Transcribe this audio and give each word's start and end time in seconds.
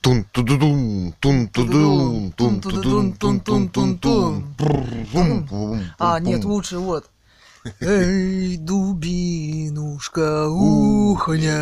Тун 0.00 0.24
тудудум, 0.32 1.12
тун 1.18 1.48
тудум, 1.48 2.32
тун 2.32 2.60
тудум, 2.60 3.12
тун 3.14 3.40
тун 3.40 3.68
тун 3.68 3.98
тун. 3.98 4.44
А, 5.98 6.20
нет, 6.20 6.44
лучше 6.44 6.78
вот. 6.78 7.10
Эй, 7.80 8.56
дубинушка, 8.56 10.48
ухня. 10.48 11.60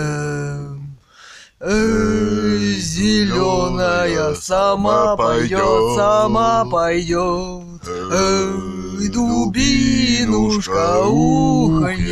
Эй, 1.61 2.75
зеленая 2.79 4.35
сама 4.35 5.17
пойдет, 5.17 5.97
сама 5.97 6.67
пойдет. 6.67 7.89
Эй, 7.89 9.09
дубинушка, 9.09 11.07
ухня. 11.07 12.05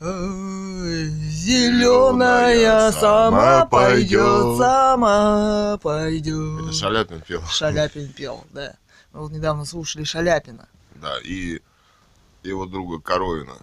Эй, 0.00 0.37
Зеленая 1.48 2.92
сама 2.92 3.64
пойдет, 3.64 4.58
сама 4.58 5.76
Это 5.76 5.82
пойдет. 5.82 6.74
Шаляпин 6.74 7.22
пел. 7.22 7.42
Шаляпин 7.46 8.12
пел, 8.12 8.44
да. 8.50 8.74
Мы 9.14 9.20
вот 9.20 9.32
недавно 9.32 9.64
слушали 9.64 10.04
Шаляпина. 10.04 10.68
Да, 10.96 11.18
и 11.24 11.60
его 12.42 12.66
друга 12.66 13.00
Коровина. 13.00 13.54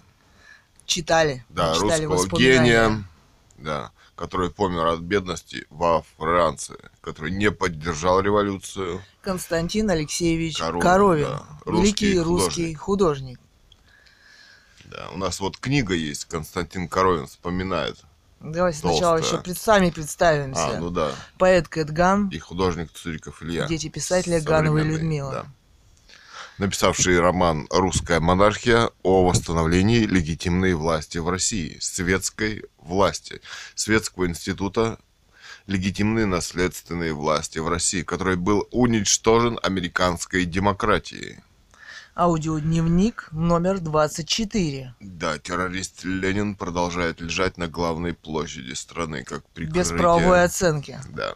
Читали. 0.88 1.46
Да, 1.50 1.76
читали 1.76 2.06
русского 2.06 2.40
гения, 2.40 3.04
да, 3.60 3.92
который 4.16 4.50
помер 4.50 4.88
от 4.88 5.02
бедности 5.02 5.68
во 5.70 6.04
Франции, 6.18 6.80
который 7.02 7.30
не 7.30 7.52
поддержал 7.52 8.20
революцию. 8.20 9.00
Константин 9.22 9.92
Алексеевич 9.92 10.58
Коровин, 10.58 10.82
Коровин. 10.82 11.26
да. 11.26 11.46
Великий 11.68 12.20
Русский 12.20 12.24
русский 12.24 12.74
художник. 12.74 13.40
Да, 14.96 15.10
у 15.10 15.18
нас 15.18 15.40
вот 15.40 15.58
книга 15.58 15.94
есть, 15.94 16.26
Константин 16.26 16.88
Коровин 16.88 17.28
вспоминает. 17.28 17.98
Давайте 18.40 18.80
сначала 18.80 19.18
Толстая. 19.18 19.40
еще 19.40 19.44
пред, 19.44 19.58
сами 19.58 19.90
представимся. 19.90 20.78
А, 20.78 20.80
ну 20.80 20.90
да, 20.90 21.12
Поэт 21.38 21.68
Кэтган, 21.68 22.30
и 22.30 22.38
художник 22.38 22.92
Цуриков 22.92 23.42
Илья. 23.44 23.68
дети 23.68 23.90
писателя 23.90 24.40
Ганова 24.40 24.78
и 24.78 24.84
Людмила. 24.84 25.32
да. 25.32 25.46
Написавший 26.58 27.20
роман 27.20 27.68
«Русская 27.70 28.22
монархия» 28.22 28.90
о 29.04 29.28
восстановлении 29.28 30.06
легитимной 30.06 30.74
власти 30.74 31.18
в 31.18 31.28
России, 31.28 31.78
светской 31.82 32.64
власти, 32.78 33.42
светского 33.74 34.28
института 34.28 34.98
легитимной 35.68 36.26
наследственной 36.26 37.12
власти 37.12 37.60
в 37.60 37.68
России, 37.68 38.04
который 38.04 38.38
был 38.38 38.68
уничтожен 38.72 39.60
американской 39.62 40.46
демократией. 40.46 41.40
Аудиодневник 42.16 43.28
номер 43.34 43.80
24. 43.82 44.96
Да, 45.02 45.38
террорист 45.38 46.06
Ленин 46.06 46.56
продолжает 46.56 47.20
лежать 47.20 47.58
на 47.58 47.68
главной 47.68 48.14
площади 48.14 48.72
страны, 48.74 49.26
как 49.26 49.44
прикрытие. 49.50 49.84
Без 49.84 49.90
правовой 49.90 50.44
оценки. 50.46 50.98
Да. 51.10 51.34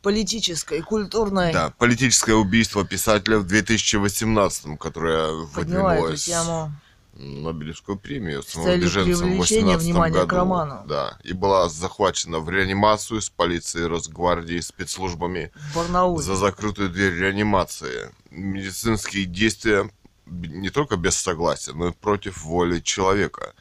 Политической, 0.00 0.80
культурной. 0.80 1.52
Да, 1.52 1.70
политическое 1.76 2.34
убийство 2.34 2.86
писателя 2.86 3.38
в 3.38 3.46
2018, 3.46 4.78
которое 4.78 5.46
Подняла 5.54 5.96
эту 5.96 6.02
выдвинулось 6.04 6.24
тему. 6.24 6.72
Нобелевскую 7.12 7.98
премию 7.98 8.42
целью 8.42 8.88
самовыдвиженцем 8.88 9.14
в 9.14 9.30
привлечения 9.30 9.76
18 9.76 9.84
внимания 9.84 10.14
к 10.14 10.16
году. 10.28 10.36
роману. 10.36 10.84
Да, 10.86 11.18
и 11.24 11.34
была 11.34 11.68
захвачена 11.68 12.40
в 12.40 12.48
реанимацию 12.48 13.20
с 13.20 13.28
полицией, 13.28 13.86
Росгвардией, 13.86 14.62
спецслужбами 14.62 15.50
В 15.72 15.76
Барнауле. 15.76 16.22
за 16.22 16.36
закрытую 16.36 16.88
дверь 16.88 17.14
реанимации. 17.14 18.10
Медицинские 18.30 19.24
действия 19.24 19.90
не 20.26 20.70
только 20.70 20.96
без 20.96 21.16
согласия, 21.16 21.72
но 21.72 21.88
и 21.88 21.92
против 21.92 22.42
воли 22.42 22.80
человека. 22.80 23.54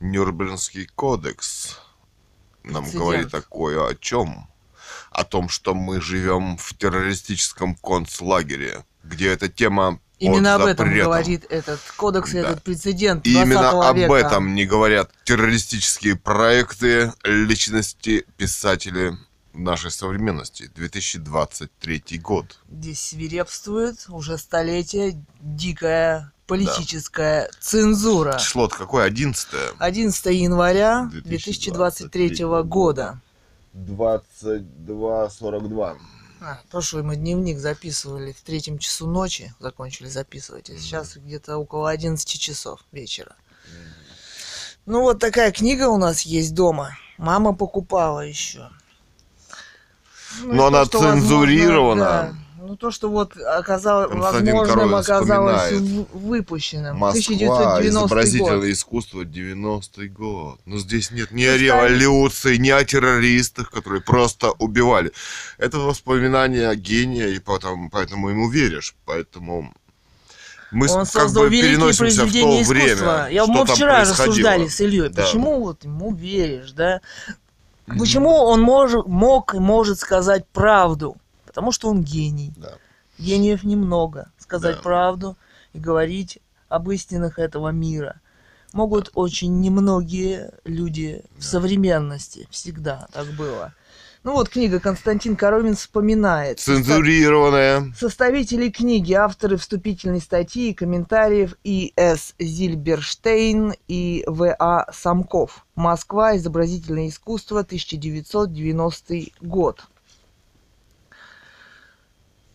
Нюрнбергский 0.00 0.86
кодекс 0.86 1.78
нам 2.64 2.84
Прецедент. 2.84 3.02
говорит 3.04 3.30
такое 3.30 3.86
о 3.88 3.94
чем? 3.94 4.48
О 5.10 5.24
том, 5.24 5.48
что 5.48 5.74
мы 5.74 6.00
живем 6.00 6.56
в 6.56 6.74
террористическом 6.74 7.74
концлагере, 7.74 8.84
где 9.04 9.28
эта 9.30 9.48
тема 9.48 10.00
Именно 10.18 10.54
об 10.54 10.62
этом 10.62 10.94
говорит 10.94 11.44
этот 11.50 11.80
кодекс, 11.96 12.30
и 12.30 12.34
Да. 12.34 12.50
этот 12.50 12.62
прецедент 12.62 13.26
И 13.26 13.32
20 13.32 13.46
именно 13.46 13.88
об 13.88 13.96
века. 13.96 14.14
этом 14.14 14.54
не 14.54 14.64
говорят 14.66 15.10
террористические 15.24 16.14
проекты 16.14 17.12
личности 17.24 18.24
писателей 18.36 19.16
нашей 19.54 19.90
современности. 19.90 20.70
2023 20.74 22.18
год. 22.18 22.58
Здесь 22.70 23.00
свирепствует 23.00 24.04
уже 24.08 24.36
столетие 24.38 25.22
дикая 25.40 26.32
политическая 26.46 27.50
цензура. 27.60 28.38
Число-то 28.38 28.76
какое? 28.76 29.04
11 29.04 29.48
11 29.78 30.26
января 30.26 31.10
2023 31.12 32.28
2023 32.28 32.62
года. 32.64 33.20
22.42. 33.74 35.98
А, 36.40 36.60
прошлый 36.70 37.02
мы 37.04 37.16
дневник 37.16 37.58
записывали 37.58 38.32
в 38.32 38.40
третьем 38.42 38.78
часу 38.78 39.06
ночи, 39.06 39.54
закончили 39.60 40.08
записывать, 40.08 40.68
а 40.70 40.76
сейчас 40.76 41.16
где-то 41.16 41.56
около 41.56 41.88
11 41.88 42.28
часов 42.38 42.84
вечера. 42.90 43.36
Ну 44.84 45.02
вот 45.02 45.20
такая 45.20 45.52
книга 45.52 45.88
у 45.88 45.96
нас 45.96 46.22
есть 46.22 46.54
дома. 46.54 46.98
Мама 47.16 47.54
покупала 47.54 48.26
еще. 48.26 48.68
Ну, 50.42 50.52
Но 50.54 50.66
она 50.66 50.80
то, 50.84 50.86
что, 50.86 50.98
возможно, 51.00 51.20
цензурирована. 51.28 52.04
да. 52.04 52.34
Ну 52.64 52.76
то, 52.76 52.90
что 52.92 53.10
вот 53.10 53.36
оказалось, 53.36 54.10
Константин 54.12 54.56
возможным 54.56 54.94
оказалось 54.94 55.72
выпущенным. 56.12 56.96
Москва, 56.96 57.34
1990 57.34 57.88
изобразительное 57.88 58.56
год. 58.60 58.64
искусство, 58.70 59.22
90-й 59.24 60.08
год. 60.08 60.60
Но 60.64 60.78
здесь 60.78 61.10
нет 61.10 61.32
ни 61.32 61.44
о 61.44 61.56
революции, 61.58 62.56
ни 62.56 62.70
о 62.70 62.82
террористах, 62.84 63.70
которые 63.70 64.00
просто 64.00 64.52
убивали. 64.52 65.12
Это 65.58 65.78
воспоминания 65.80 66.72
гения, 66.76 67.26
и 67.28 67.40
поэтому, 67.40 67.90
поэтому 67.90 68.30
ему 68.30 68.48
веришь. 68.48 68.94
Поэтому 69.04 69.74
мы 70.70 70.88
Он 70.88 71.00
как 71.00 71.08
создал 71.08 71.42
бы 71.44 71.50
великие 71.50 71.72
переносимся 71.72 72.14
в 72.14 72.16
то 72.16 72.22
произведения 72.22 72.62
искусства. 72.62 72.84
время. 72.84 73.28
Я, 73.30 73.46
мы 73.46 73.66
вчера 73.66 74.00
рассуждали 74.02 74.68
с 74.68 74.80
Ильей, 74.80 75.08
Да. 75.10 75.22
почему 75.24 75.60
вот 75.64 75.84
ему 75.84 76.14
веришь, 76.14 76.72
да? 76.72 77.00
Почему 77.86 78.30
он 78.30 78.60
мож, 78.62 78.92
мог 79.06 79.54
и 79.54 79.58
может 79.58 79.98
сказать 79.98 80.46
правду? 80.48 81.16
Потому 81.46 81.72
что 81.72 81.88
он 81.88 82.02
гений. 82.02 82.52
Да. 82.56 82.74
Гениев 83.18 83.64
немного. 83.64 84.30
Сказать 84.38 84.76
Да. 84.76 84.82
правду 84.82 85.36
и 85.72 85.78
говорить 85.78 86.38
об 86.68 86.90
истинах 86.90 87.38
этого 87.38 87.68
мира. 87.68 88.20
Могут 88.72 89.10
очень 89.14 89.60
немногие 89.60 90.52
люди 90.64 91.24
в 91.36 91.42
современности. 91.42 92.48
Всегда 92.50 93.06
так 93.12 93.26
было. 93.32 93.74
Ну 94.24 94.34
вот 94.34 94.48
книга 94.48 94.78
Константин 94.78 95.34
Коровин 95.34 95.74
вспоминает. 95.74 96.60
Цензурированная. 96.60 97.92
Составители 97.98 98.70
книги, 98.70 99.12
авторы 99.14 99.56
вступительной 99.56 100.20
статьи 100.20 100.70
и 100.70 100.74
комментариев 100.74 101.56
И.С. 101.64 102.34
Зильберштейн 102.38 103.74
и 103.88 104.22
В.А. 104.28 104.86
Самков. 104.92 105.66
Москва. 105.74 106.36
Изобразительное 106.36 107.08
искусство. 107.08 107.60
1990 107.60 109.14
год. 109.40 109.84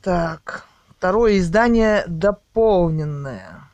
Так. 0.01 0.65
Второе 0.97 1.39
издание 1.39 2.05
дополненное. 2.07 3.66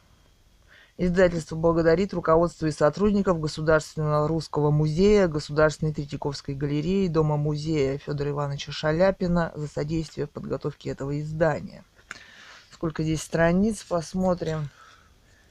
Издательство 0.97 1.55
благодарит 1.55 2.13
руководство 2.13 2.67
и 2.67 2.71
сотрудников 2.71 3.39
Государственного 3.39 4.27
русского 4.27 4.69
музея, 4.69 5.27
Государственной 5.27 5.91
Третьяковской 5.91 6.53
галереи, 6.53 7.07
Дома 7.07 7.35
музея 7.35 7.97
Федора 7.97 8.29
Ивановича 8.29 8.71
Шаляпина 8.71 9.51
за 9.55 9.67
содействие 9.67 10.27
в 10.27 10.29
подготовке 10.29 10.91
этого 10.91 11.19
издания. 11.19 11.83
Сколько 12.71 13.01
здесь 13.01 13.23
страниц, 13.23 13.83
посмотрим. 13.83 14.69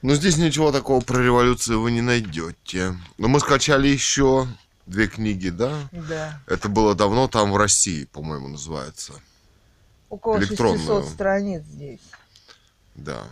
Но 0.01 0.15
здесь 0.15 0.37
ничего 0.37 0.71
такого 0.71 1.01
про 1.01 1.21
революцию 1.21 1.81
вы 1.81 1.91
не 1.91 2.01
найдете. 2.01 2.95
Но 3.17 3.27
мы 3.27 3.41
скачали 3.41 3.89
еще 3.89 4.47
две 4.85 5.07
книги, 5.07 5.49
да? 5.49 5.89
Да. 5.91 6.39
Это 6.47 6.69
было 6.69 6.95
давно, 6.95 7.27
там 7.27 7.51
в 7.51 7.57
России, 7.57 8.05
по-моему, 8.05 8.47
называется. 8.47 9.13
Около 10.09 10.37
Электронную. 10.37 10.79
600 10.79 11.05
страниц 11.05 11.63
здесь. 11.63 12.01
Да. 12.95 13.23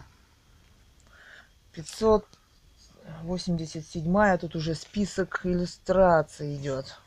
587, 1.73 4.17
а 4.17 4.37
тут 4.37 4.55
уже 4.55 4.75
список 4.75 5.41
иллюстраций 5.43 6.55
идет. 6.55 6.97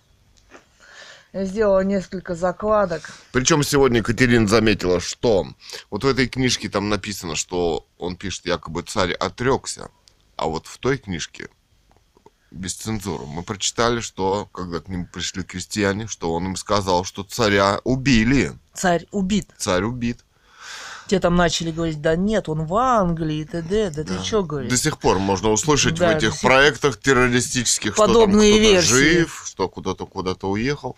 Я 1.32 1.46
сделала 1.46 1.80
несколько 1.80 2.34
закладок. 2.36 3.10
Причем 3.32 3.64
сегодня 3.64 3.98
Екатерина 3.98 4.46
заметила, 4.46 5.00
что 5.00 5.48
вот 5.90 6.04
в 6.04 6.06
этой 6.06 6.28
книжке 6.28 6.68
там 6.68 6.88
написано, 6.88 7.34
что 7.34 7.88
он 7.98 8.14
пишет, 8.16 8.46
якобы 8.46 8.82
царь 8.82 9.12
отрекся. 9.12 9.90
А 10.36 10.46
вот 10.46 10.68
в 10.68 10.78
той 10.78 10.98
книжке 10.98 11.48
без 12.52 12.74
цензуры 12.74 13.26
мы 13.26 13.42
прочитали, 13.42 13.98
что 14.00 14.46
когда 14.52 14.78
к 14.80 14.88
нему 14.88 15.08
пришли 15.12 15.42
крестьяне, 15.42 16.06
что 16.06 16.32
он 16.32 16.46
им 16.46 16.54
сказал, 16.56 17.02
что 17.04 17.24
царя 17.24 17.80
убили. 17.82 18.52
Царь 18.72 19.08
убит. 19.10 19.50
Царь 19.56 19.82
убит. 19.82 20.24
Те 21.06 21.20
там 21.20 21.36
начали 21.36 21.70
говорить, 21.70 22.00
да 22.00 22.16
нет, 22.16 22.48
он 22.48 22.64
в 22.64 22.74
Англии, 22.76 23.38
и 23.38 23.44
т.д. 23.44 23.90
Да, 23.90 24.04
ты 24.04 24.22
что 24.24 24.40
До 24.40 24.46
говоришь? 24.46 24.80
сих 24.80 24.98
пор 24.98 25.18
можно 25.18 25.50
услышать 25.50 25.94
Да, 25.96 26.08
в 26.08 26.10
до 26.12 26.16
этих 26.26 26.40
проектах 26.40 26.98
террористических, 26.98 27.94
Подобные 27.94 28.52
что 28.52 28.62
там 28.62 28.62
кто-то 28.62 28.72
версии. 28.72 28.88
жив, 29.18 29.42
что 29.46 29.68
куда-то 29.68 30.06
куда-то 30.06 30.50
уехал. 30.50 30.96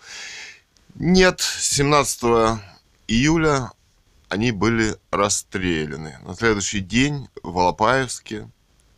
Нет, 0.95 1.41
17 1.41 2.59
июля 3.07 3.71
они 4.29 4.51
были 4.51 4.95
расстреляны. 5.11 6.17
На 6.25 6.35
следующий 6.35 6.79
день 6.79 7.27
в 7.43 7.57
Алапаевске 7.59 8.49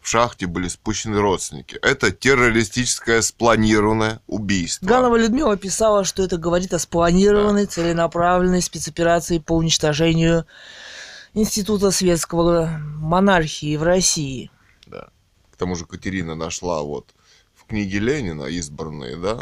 в 0.02 0.08
шахте 0.08 0.48
были 0.48 0.68
спущены 0.70 1.20
родственники. 1.20 1.78
Это 1.82 2.12
террористическое 2.12 3.22
спланированное 3.22 4.22
убийство. 4.28 4.86
Ганова 4.86 5.18
Людмила 5.18 5.58
писала, 5.58 6.04
что 6.04 6.24
это 6.24 6.38
говорит 6.38 6.74
о 6.74 6.80
спланированной, 6.80 7.66
целенаправленной 7.66 8.62
спецоперации 8.62 9.40
по 9.40 9.54
уничтожению 9.54 10.46
Института 11.34 11.92
светского 11.92 12.80
монархии 12.98 13.76
в 13.78 13.84
России. 13.84 14.52
Да. 14.88 15.10
К 15.52 15.58
тому 15.58 15.76
же 15.76 15.86
Катерина 15.86 16.36
нашла 16.36 16.82
вот 16.82 17.14
в 17.56 17.66
книге 17.66 18.00
Ленина 18.00 18.46
избранные, 18.46 19.16
да, 19.16 19.40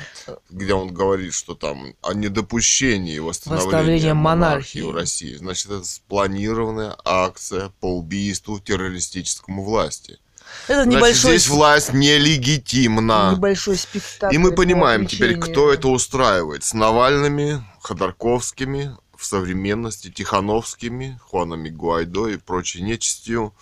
где 0.50 0.74
он 0.74 0.94
говорит, 0.94 1.34
что 1.34 1.56
там 1.56 1.94
о 2.02 2.14
недопущении 2.14 3.20
восстановления 3.20 4.14
монархии 4.14 4.82
монархии. 4.82 4.92
в 4.92 4.96
России. 4.96 5.36
Значит, 5.36 5.68
это 5.68 5.84
спланированная 5.84 6.98
акция 7.06 7.72
по 7.80 7.98
убийству 7.98 8.60
террористическому 8.60 9.64
власти. 9.64 10.20
Это 10.68 10.84
Значит, 10.84 11.00
небольшой, 11.00 11.32
здесь 11.38 11.48
власть 11.48 11.94
нелегитимна. 11.94 13.34
небольшой 13.36 13.78
спектакль. 13.78 14.36
И 14.36 14.38
мы 14.38 14.52
по 14.52 14.58
понимаем 14.58 15.06
теперь, 15.06 15.38
кто 15.38 15.72
это 15.72 15.88
устраивает. 15.90 16.64
С 16.64 16.74
Навальными, 16.74 17.64
Ходорковскими, 17.82 18.98
в 19.18 19.26
современности, 19.26 20.10
Тихановскими, 20.12 21.20
Хуанами 21.24 21.70
Гуайдо 21.70 22.28
и 22.28 22.38
прочей 22.38 22.82
нечистью. 22.82 23.54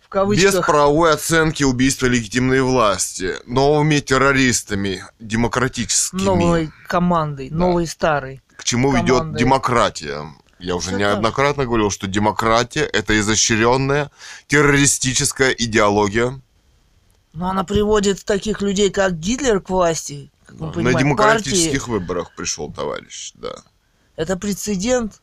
В 0.00 0.08
кавычках. 0.08 0.54
Без 0.54 0.60
правовой 0.64 1.12
оценки 1.12 1.62
убийства 1.64 2.06
легитимной 2.06 2.62
власти, 2.62 3.34
новыми 3.46 3.98
террористами, 4.00 5.04
демократическими. 5.20 6.22
новой 6.22 6.70
командой, 6.88 7.50
Да. 7.50 7.56
новой 7.56 7.86
старой. 7.86 8.40
К 8.56 8.64
чему 8.64 8.92
ведет 8.92 9.18
командой. 9.18 9.38
демократия? 9.40 10.26
Я 10.58 10.76
уже 10.76 10.88
Всё 10.88 10.96
неоднократно 10.98 11.66
говорил, 11.66 11.90
что 11.90 12.06
демократия 12.06 12.84
это 12.84 13.18
изощренная 13.20 14.10
террористическая 14.46 15.50
идеология 15.50 16.40
Но 17.34 17.50
она 17.50 17.64
приводит 17.64 18.24
таких 18.24 18.62
людей, 18.62 18.88
как 18.90 19.18
Гитлер, 19.18 19.60
к 19.60 19.68
власти. 19.68 20.30
На 20.48 20.94
демократических 20.94 21.80
партии. 21.86 21.90
выборах 21.90 22.34
пришел 22.34 22.72
товарищ, 22.72 23.32
да. 23.34 23.56
Это 24.16 24.36
прецедент. 24.36 25.20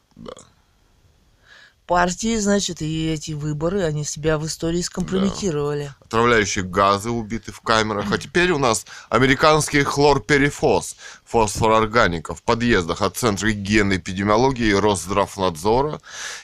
Да. 1.88 1.94
Партии, 1.96 2.38
значит, 2.38 2.82
и 2.82 3.10
эти 3.12 3.32
выборы, 3.32 3.84
они 3.84 4.04
себя 4.06 4.38
в 4.38 4.46
истории 4.46 4.82
скомпрометировали. 4.82 5.94
Отравляющие 6.06 6.64
газы 6.64 7.10
убиты 7.10 7.52
в 7.52 7.60
камерах. 7.62 8.12
А 8.12 8.18
теперь 8.18 8.52
у 8.52 8.58
нас 8.58 8.86
американский 9.10 9.84
хлорперифос, 9.84 10.96
фосфорорганика 11.26 12.36
в 12.36 12.42
подъездах 12.44 13.02
от 13.02 13.18
Центра 13.18 13.50
гигиены 13.52 13.98
эпидемиологии 13.98 14.72
Росздравнадзора 14.74 16.00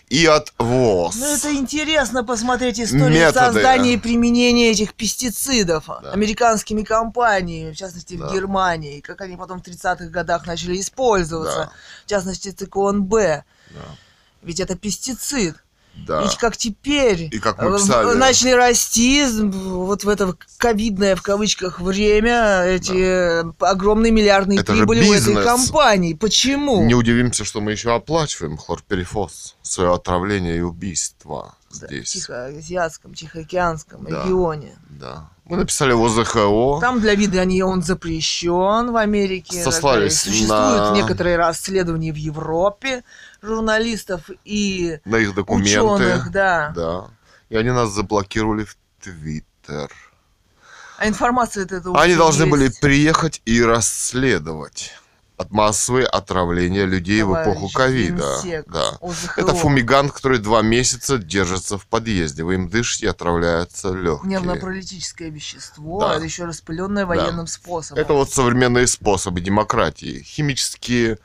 и 0.09 0.25
от 0.25 0.53
ВОЗ. 0.57 1.15
Ну, 1.15 1.25
это 1.25 1.53
интересно 1.55 2.23
посмотреть 2.23 2.79
историю 2.79 3.09
Методы. 3.09 3.39
создания 3.53 3.93
и 3.93 3.97
применения 3.97 4.71
этих 4.71 4.93
пестицидов 4.93 5.85
Да. 5.87 6.11
американскими 6.11 6.83
компаниями, 6.83 7.71
в 7.71 7.75
частности, 7.77 8.15
Да. 8.15 8.27
в 8.27 8.33
Германии, 8.33 8.99
как 8.99 9.21
они 9.21 9.37
потом 9.37 9.59
в 9.61 9.63
30-х 9.63 10.09
годах 10.09 10.45
начали 10.47 10.79
использоваться, 10.79 11.57
Да. 11.57 11.71
в 12.05 12.09
частности, 12.09 12.49
циклон 12.49 13.03
Б. 13.03 13.43
Да. 13.71 13.79
Ведь 14.41 14.59
это 14.59 14.75
пестицид. 14.75 15.55
Да. 16.07 16.21
Ведь 16.21 16.37
как 16.37 16.55
теперь 16.55 17.23
И 17.31 17.39
как 17.39 17.61
мы 17.61 17.71
э, 17.75 17.77
писали. 17.77 18.15
начали 18.15 18.51
расти 18.51 19.25
вот 19.41 20.03
в 20.05 20.07
это 20.09 20.33
ковидное 20.57 21.15
в 21.17 21.21
кавычках 21.21 21.81
время 21.81 22.61
эти 22.63 22.93
э, 22.95 23.51
огромные 23.59 24.11
миллиардные 24.11 24.59
Это 24.59 24.71
прибыли 24.71 25.03
у 25.09 25.13
этой 25.13 25.43
компании. 25.43 26.13
Почему? 26.13 26.85
Не 26.85 26.95
удивимся, 26.95 27.43
что 27.43 27.59
мы 27.59 27.71
еще 27.71 27.93
оплачиваем 27.93 28.55
хлорперифос, 28.55 29.57
свое 29.61 29.93
отравление 29.93 30.57
и 30.57 30.61
убийство 30.61 31.55
Да, 31.73 31.87
в 31.87 31.89
здесь. 31.89 32.11
Тихоазиатском, 32.11 33.13
Тихоокеанском 33.13 34.05
Да. 34.05 34.23
регионе. 34.23 34.77
Да. 34.89 35.29
Мы 35.45 35.57
написали 35.57 35.91
в 35.93 36.05
ОЗХО. 36.05 36.79
Там 36.79 37.01
для 37.01 37.15
вида 37.15 37.41
они, 37.41 37.63
он 37.63 37.81
запрещен 37.81 38.91
в 38.91 38.95
Америке. 38.95 39.61
Сослались. 39.63 40.19
Существуют 40.21 40.49
на- 40.51 40.95
некоторые 40.95 41.37
расследования 41.37 42.13
в 42.13 42.17
Европе 42.17 43.03
журналистов 43.41 44.29
и 44.45 44.99
на 45.05 45.17
их 45.17 45.33
документы. 45.33 45.81
ученых, 45.81 46.31
да. 46.31 46.73
Да. 46.75 47.07
И 47.49 47.55
они 47.57 47.71
нас 47.71 47.89
заблокировали 47.91 48.63
в 48.65 48.77
Твиттер. 49.01 49.91
А 50.97 51.07
информация 51.07 51.63
это, 51.63 51.77
это 51.77 51.91
Они 51.95 52.15
должны 52.15 52.45
были 52.45 52.65
есть. 52.65 52.81
приехать 52.81 53.41
и 53.45 53.63
расследовать 53.63 54.91
от 55.37 55.51
массовые 55.51 56.05
отравления 56.05 56.83
людей 56.83 57.23
в 57.23 57.31
эпоху 57.31 57.69
Товарищ 57.71 57.73
ковида. 58.09 58.63
Да. 58.67 58.89
ОЗХО. 58.99 59.39
Это 59.39 59.53
фумигант, 59.55 60.11
который 60.11 60.39
два 60.39 60.61
месяца 60.61 61.17
держится 61.17 61.77
в 61.77 61.85
подъезде. 61.85 62.43
Вы 62.43 62.55
им 62.55 62.67
дышите, 62.67 63.05
и 63.05 63.09
отравляются 63.09 63.93
легкие. 63.93 64.31
Нервно-паралитическое 64.31 65.29
вещество, 65.29 66.01
Да. 66.01 66.15
это 66.15 66.25
еще 66.25 66.43
распыленное 66.43 67.05
военным 67.05 67.47
способом. 67.47 68.03
Это 68.03 68.11
вот 68.11 68.33
современные 68.33 68.85
способы 68.85 69.39
демократии. 69.39 70.21
Химические, 70.23 71.19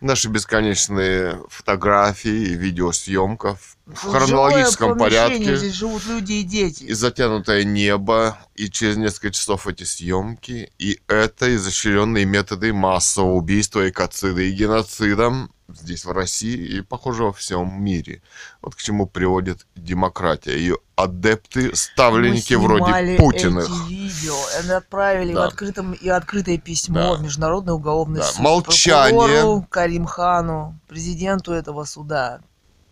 наши 0.00 0.28
бесконечные 0.28 1.40
фотографии, 1.48 2.54
видеосъемка 2.54 3.58
в 3.86 4.10
хронологическом 4.10 4.96
порядке. 4.96 5.56
Здесь 5.56 5.74
живут 5.74 6.06
люди 6.06 6.32
и 6.34 6.42
дети. 6.42 6.84
И 6.84 6.92
затянутое 6.92 7.64
небо, 7.64 8.38
и 8.54 8.70
через 8.70 8.96
несколько 8.96 9.30
часов 9.32 9.66
эти 9.66 9.84
съемки, 9.84 10.72
и 10.78 11.00
это 11.08 11.54
изощренные 11.54 12.24
методы 12.24 12.72
массового 12.72 13.34
убийства, 13.34 13.88
экоцида 13.88 14.42
и 14.42 14.52
геноцида 14.52 15.48
здесь, 15.74 16.04
в 16.04 16.12
России, 16.12 16.56
и, 16.56 16.80
похоже, 16.80 17.24
во 17.24 17.32
всем 17.32 17.82
мире. 17.82 18.22
Вот 18.62 18.74
к 18.74 18.78
чему 18.78 19.06
приводит 19.06 19.66
демократия. 19.76 20.56
Ее 20.56 20.78
адепты, 20.96 21.74
ставленники 21.74 22.54
вроде 22.54 23.16
Путиных. 23.16 23.64
эти 23.64 23.88
видео, 23.88 24.36
и 24.64 24.70
отправили 24.70 25.32
Да. 25.32 25.40
в 25.40 25.44
открытом 25.48 25.92
и 25.92 26.08
открытое 26.08 26.58
письмо 26.58 27.00
Да. 27.00 27.12
в 27.14 27.22
Международный 27.22 27.72
уголовный 27.74 28.20
Да. 28.20 28.26
суд. 28.26 28.40
Молчание. 28.40 29.18
прокурору 29.18 29.66
Карим 29.70 30.04
Хану, 30.06 30.78
президенту 30.88 31.52
этого 31.52 31.84
суда 31.84 32.40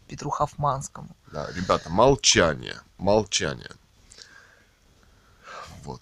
Петру 0.08 0.30
Хафманскому. 0.30 1.08
Да, 1.32 1.48
ребята, 1.54 1.90
молчание, 1.90 2.76
молчание. 2.96 3.70
Вот. 5.84 6.00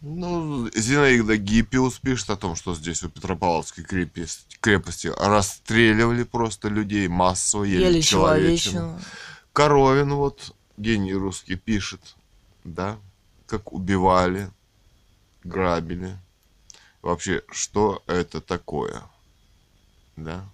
Ну, 0.00 0.70
Зинаида 0.74 1.36
Гиппиус 1.36 1.98
пишет 1.98 2.30
о 2.30 2.36
том, 2.36 2.54
что 2.54 2.74
здесь 2.74 3.02
у 3.02 3.08
Петропавловской 3.08 3.82
крепости, 3.82 4.56
крепости 4.60 5.08
расстреливали 5.08 6.22
просто 6.22 6.68
людей 6.68 7.08
массово, 7.08 7.64
ели, 7.64 7.84
Ели 7.84 8.00
человечину. 8.00 8.74
человечину. 8.74 9.00
Коровин, 9.52 10.14
вот, 10.14 10.54
гений 10.76 11.14
русский, 11.14 11.56
пишет, 11.56 12.14
да, 12.62 12.96
как 13.46 13.72
убивали, 13.72 14.50
грабили. 15.42 16.16
Вообще, 17.02 17.42
что 17.50 18.02
это 18.06 18.40
такое? 18.40 19.02
Да? 20.16 20.48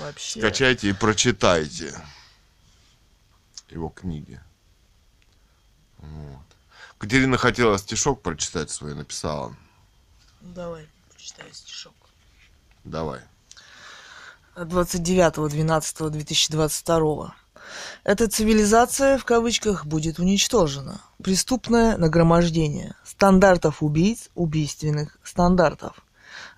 Вообще. 0.00 0.38
Скачайте 0.40 0.88
и 0.88 0.92
прочитайте 0.94 1.92
его 3.68 3.90
книги. 3.90 4.40
Вот. 5.98 6.46
Катерина 7.00 7.36
хотела 7.38 7.78
стишок 7.78 8.20
прочитать 8.20 8.70
свой, 8.70 8.94
написала. 8.94 9.56
Давай, 10.42 10.86
прочитаю 11.08 11.48
стишок. 11.54 11.94
Давай. 12.84 13.20
29.12.2022. 14.54 17.30
Эта 18.04 18.28
цивилизация, 18.28 19.16
в 19.16 19.24
кавычках, 19.24 19.86
будет 19.86 20.18
уничтожена. 20.18 21.00
Преступное 21.24 21.96
нагромождение. 21.96 22.94
Стандартов 23.02 23.82
убийц, 23.82 24.28
убийственных 24.34 25.16
стандартов. 25.24 26.04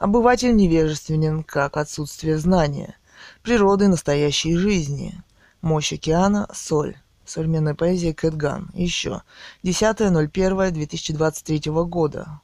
Обыватель 0.00 0.56
невежественен, 0.56 1.44
как 1.44 1.76
отсутствие 1.76 2.38
знания. 2.38 2.98
Природы 3.44 3.86
настоящей 3.86 4.56
жизни. 4.56 5.22
Мощь 5.60 5.92
океана– 5.92 6.48
соль. 6.52 6.96
Современная 7.24 7.74
поэзия 7.74 8.12
Кэтган. 8.12 8.70
Еще. 8.74 9.22
10.01.2023 9.64 11.84
года. 11.84 12.40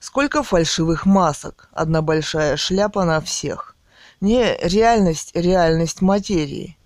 Сколько 0.00 0.42
фальшивых 0.42 1.06
масок. 1.06 1.68
Одна 1.72 2.02
большая 2.02 2.56
шляпа 2.56 3.04
на 3.04 3.20
всех. 3.20 3.76
Не 4.20 4.56
реальность, 4.62 5.30
реальность 5.34 6.00
материи, 6.00 6.76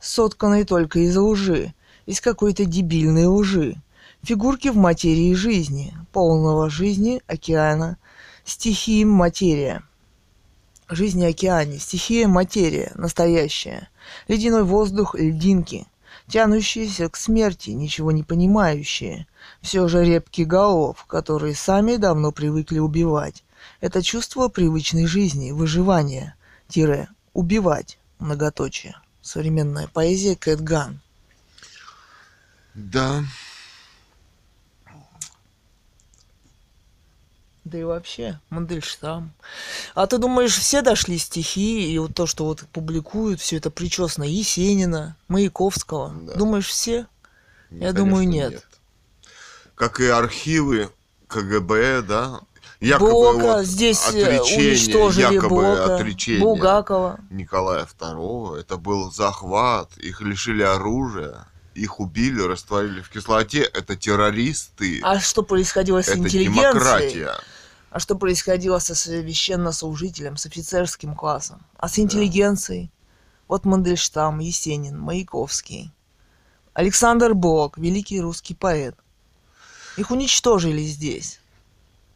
сотканной 0.00 0.64
только 0.64 0.98
из 1.00 1.16
лжи, 1.16 1.74
из 2.06 2.20
какой-то 2.20 2.64
дебильной 2.64 3.26
лжи. 3.26 3.76
Фигурки 4.22 4.68
в 4.68 4.76
материи 4.76 5.34
жизни, 5.34 5.92
полного 6.12 6.70
жизни, 6.70 7.20
океана, 7.26 7.98
стихии 8.44 9.04
материя. 9.04 9.82
Жизнь 10.88 11.20
и 11.20 11.26
океане, 11.26 11.78
стихия, 11.78 12.28
материя, 12.28 12.92
настоящая. 12.94 13.88
Ледяной 14.28 14.64
воздух, 14.64 15.14
льдинки, 15.14 15.86
тянущиеся 16.28 17.08
к 17.08 17.16
смерти, 17.16 17.70
ничего 17.70 18.12
не 18.12 18.22
понимающие. 18.22 19.26
Все 19.60 19.88
же 19.88 20.04
репки 20.04 20.42
голов, 20.42 21.04
которые 21.06 21.54
сами 21.54 21.96
давно 21.96 22.32
привыкли 22.32 22.78
убивать. 22.78 23.44
Это 23.80 24.02
чувство 24.02 24.48
привычной 24.48 25.06
жизни, 25.06 25.52
выживания, 25.52 26.36
тире, 26.68 27.08
убивать, 27.32 27.98
многоточие. 28.18 28.96
Современная 29.22 29.88
поэзия 29.88 30.36
Кэт 30.36 30.60
Ган. 30.60 31.00
Да. 32.74 33.24
Да 37.64 37.78
и 37.78 37.82
вообще, 37.82 38.40
Мандельштам. 38.50 39.32
А 39.94 40.06
ты 40.06 40.18
думаешь, 40.18 40.54
все 40.54 40.82
дошли 40.82 41.16
стихи, 41.16 41.90
и 41.90 41.98
вот 41.98 42.14
то, 42.14 42.26
что 42.26 42.44
вот 42.44 42.60
публикуют, 42.72 43.40
все 43.40 43.56
это 43.56 43.70
причесано 43.70 44.24
Есенина, 44.24 45.16
Маяковского? 45.28 46.12
Да. 46.14 46.34
Думаешь, 46.34 46.68
все? 46.68 47.06
Я 47.70 47.88
Конечно, 47.92 47.92
думаю, 47.94 48.28
нет. 48.28 48.66
Как 49.74 49.98
и 50.00 50.06
архивы 50.06 50.90
КГБ, 51.26 52.02
да? 52.02 52.40
Якобы 52.80 53.10
Блока, 53.10 53.42
вот 53.42 53.64
здесь 53.64 53.98
э, 54.12 54.22
отречение, 54.22 54.72
уничтожили 54.72 55.34
якобы 55.34 55.48
Блока, 55.62 55.94
отречение 55.96 56.42
Булгакова. 56.42 57.20
Николая 57.30 57.86
II. 57.98 58.60
Это 58.60 58.76
был 58.76 59.10
захват, 59.10 59.96
их 59.96 60.20
лишили 60.20 60.62
оружия, 60.62 61.46
их 61.74 61.98
убили, 61.98 62.42
растворили 62.42 63.00
в 63.00 63.08
кислоте. 63.08 63.62
Это 63.62 63.96
террористы, 63.96 65.00
А 65.02 65.18
что 65.18 65.42
происходило 65.42 66.02
с 66.02 66.08
это 66.08 66.18
интеллигенцией? 66.18 66.72
демократия. 66.72 67.34
А 67.94 68.00
что 68.00 68.16
происходило 68.16 68.80
со 68.80 68.96
священнослужителем, 68.96 70.36
с 70.36 70.46
офицерским 70.46 71.14
классом? 71.14 71.64
А 71.76 71.88
с 71.88 71.96
интеллигенцией? 72.00 72.90
Вот 73.46 73.64
Мандельштам, 73.64 74.40
Есенин, 74.40 74.98
Маяковский. 74.98 75.92
Александр 76.72 77.34
Блок, 77.34 77.78
великий 77.78 78.20
русский 78.20 78.54
поэт. 78.54 78.96
Их 79.96 80.10
уничтожили 80.10 80.82
здесь. 80.82 81.38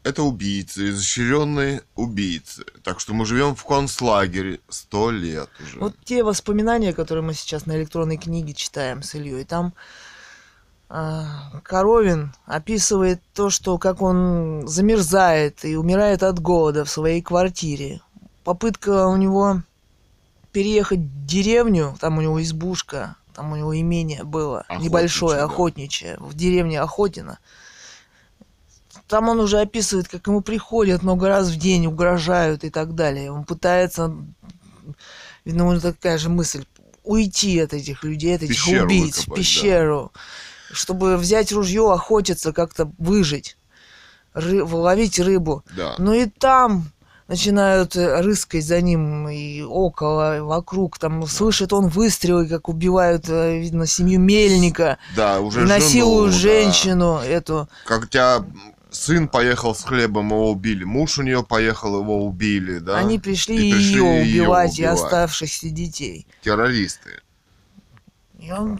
Это 0.03 0.23
убийцы, 0.23 0.89
изощренные 0.89 1.83
убийцы. 1.95 2.65
Так 2.83 2.99
что 2.99 3.13
мы 3.13 3.25
живем 3.25 3.55
в 3.55 3.63
концлагере 3.63 4.59
сто 4.67 5.11
лет 5.11 5.49
уже. 5.61 5.79
Вот 5.79 5.95
те 6.03 6.23
воспоминания, 6.23 6.91
которые 6.91 7.23
мы 7.23 7.33
сейчас 7.33 7.65
на 7.65 7.77
электронной 7.77 8.17
книге 8.17 8.53
читаем 8.53 9.01
с 9.01 9.15
Ильей, 9.15 9.45
там 9.45 9.73
Коровин 10.89 12.33
описывает 12.45 13.21
то, 13.35 13.51
что 13.51 13.77
как 13.77 14.01
он 14.01 14.67
замерзает 14.67 15.63
и 15.63 15.75
умирает 15.75 16.23
от 16.23 16.39
голода 16.39 16.83
в 16.83 16.89
своей 16.89 17.21
квартире. 17.21 18.01
Попытка 18.43 19.07
у 19.07 19.15
него 19.15 19.61
переехать 20.51 20.99
в 20.99 21.25
деревню, 21.27 21.95
там 21.99 22.17
у 22.17 22.21
него 22.21 22.41
избушка, 22.41 23.15
там 23.35 23.51
у 23.51 23.55
него 23.55 23.79
имение 23.79 24.23
было, 24.23 24.61
Охотничье, 24.61 24.89
небольшое, 24.89 25.37
да. 25.37 25.43
охотничье, 25.45 26.17
в 26.19 26.33
деревне 26.33 26.81
Охотина. 26.81 27.37
Там 29.07 29.29
он 29.29 29.39
уже 29.39 29.59
описывает, 29.59 30.07
как 30.07 30.25
ему 30.25 30.41
приходят 30.41 31.03
много 31.03 31.27
раз 31.27 31.49
в 31.49 31.57
день, 31.57 31.85
угрожают 31.85 32.63
и 32.63 32.71
так 32.71 32.95
далее. 32.95 33.31
Он 33.31 33.43
пытается, 33.43 34.15
видно, 35.45 35.67
у 35.67 35.71
него 35.71 35.81
такая 35.81 36.17
же 36.17 36.29
мысль, 36.29 36.65
уйти 37.03 37.59
от 37.59 37.73
этих 37.73 38.03
людей, 38.03 38.35
от 38.35 38.43
этих 38.43 38.55
Пещеру 38.55 38.85
убийц, 38.85 39.15
в 39.15 39.27
выкопать, 39.27 39.37
да. 39.37 39.43
Чтобы 40.71 41.17
взять 41.17 41.51
ружье, 41.51 41.91
охотиться, 41.91 42.53
как-то 42.53 42.91
выжить, 42.97 43.57
ры- 44.33 44.63
ловить 44.63 45.19
рыбу. 45.19 45.63
Да. 45.75 45.95
Ну 45.97 46.13
и 46.13 46.25
там 46.25 46.91
начинают 47.27 47.95
э, 47.95 48.21
рыскать 48.21 48.65
за 48.65 48.81
ним 48.81 49.29
и 49.29 49.61
около, 49.61 50.37
и 50.37 50.39
вокруг. 50.41 50.97
Там 50.97 51.27
слышит 51.27 51.71
он 51.73 51.87
выстрелы, 51.87 52.47
как 52.47 52.69
убивают, 52.69 53.29
э, 53.29 53.59
видно, 53.59 53.85
семью 53.85 54.19
Мельника. 54.19 54.97
Да, 55.15 55.39
уже 55.39 55.61
и 55.61 55.65
насилуют 55.65 56.33
да. 56.33 56.39
женщину 56.39 57.17
эту. 57.19 57.69
Как 57.85 58.09
тебя 58.09 58.43
сын 58.91 59.27
поехал 59.27 59.75
с 59.75 59.83
хлебом, 59.83 60.29
его 60.29 60.51
убили. 60.51 60.83
Муж 60.83 61.19
у 61.19 61.21
нее 61.21 61.43
поехал, 61.43 61.99
его 62.01 62.25
убили, 62.25 62.79
да? 62.79 62.97
Они 62.97 63.19
пришли, 63.19 63.69
И 63.69 63.71
пришли 63.73 63.93
ее 63.93 64.03
убивать 64.03 64.79
и 64.79 64.83
убивать. 64.83 64.99
оставшихся 64.99 65.69
детей. 65.69 66.25
Террористы. 66.41 67.21
И 68.39 68.51
он, 68.51 68.79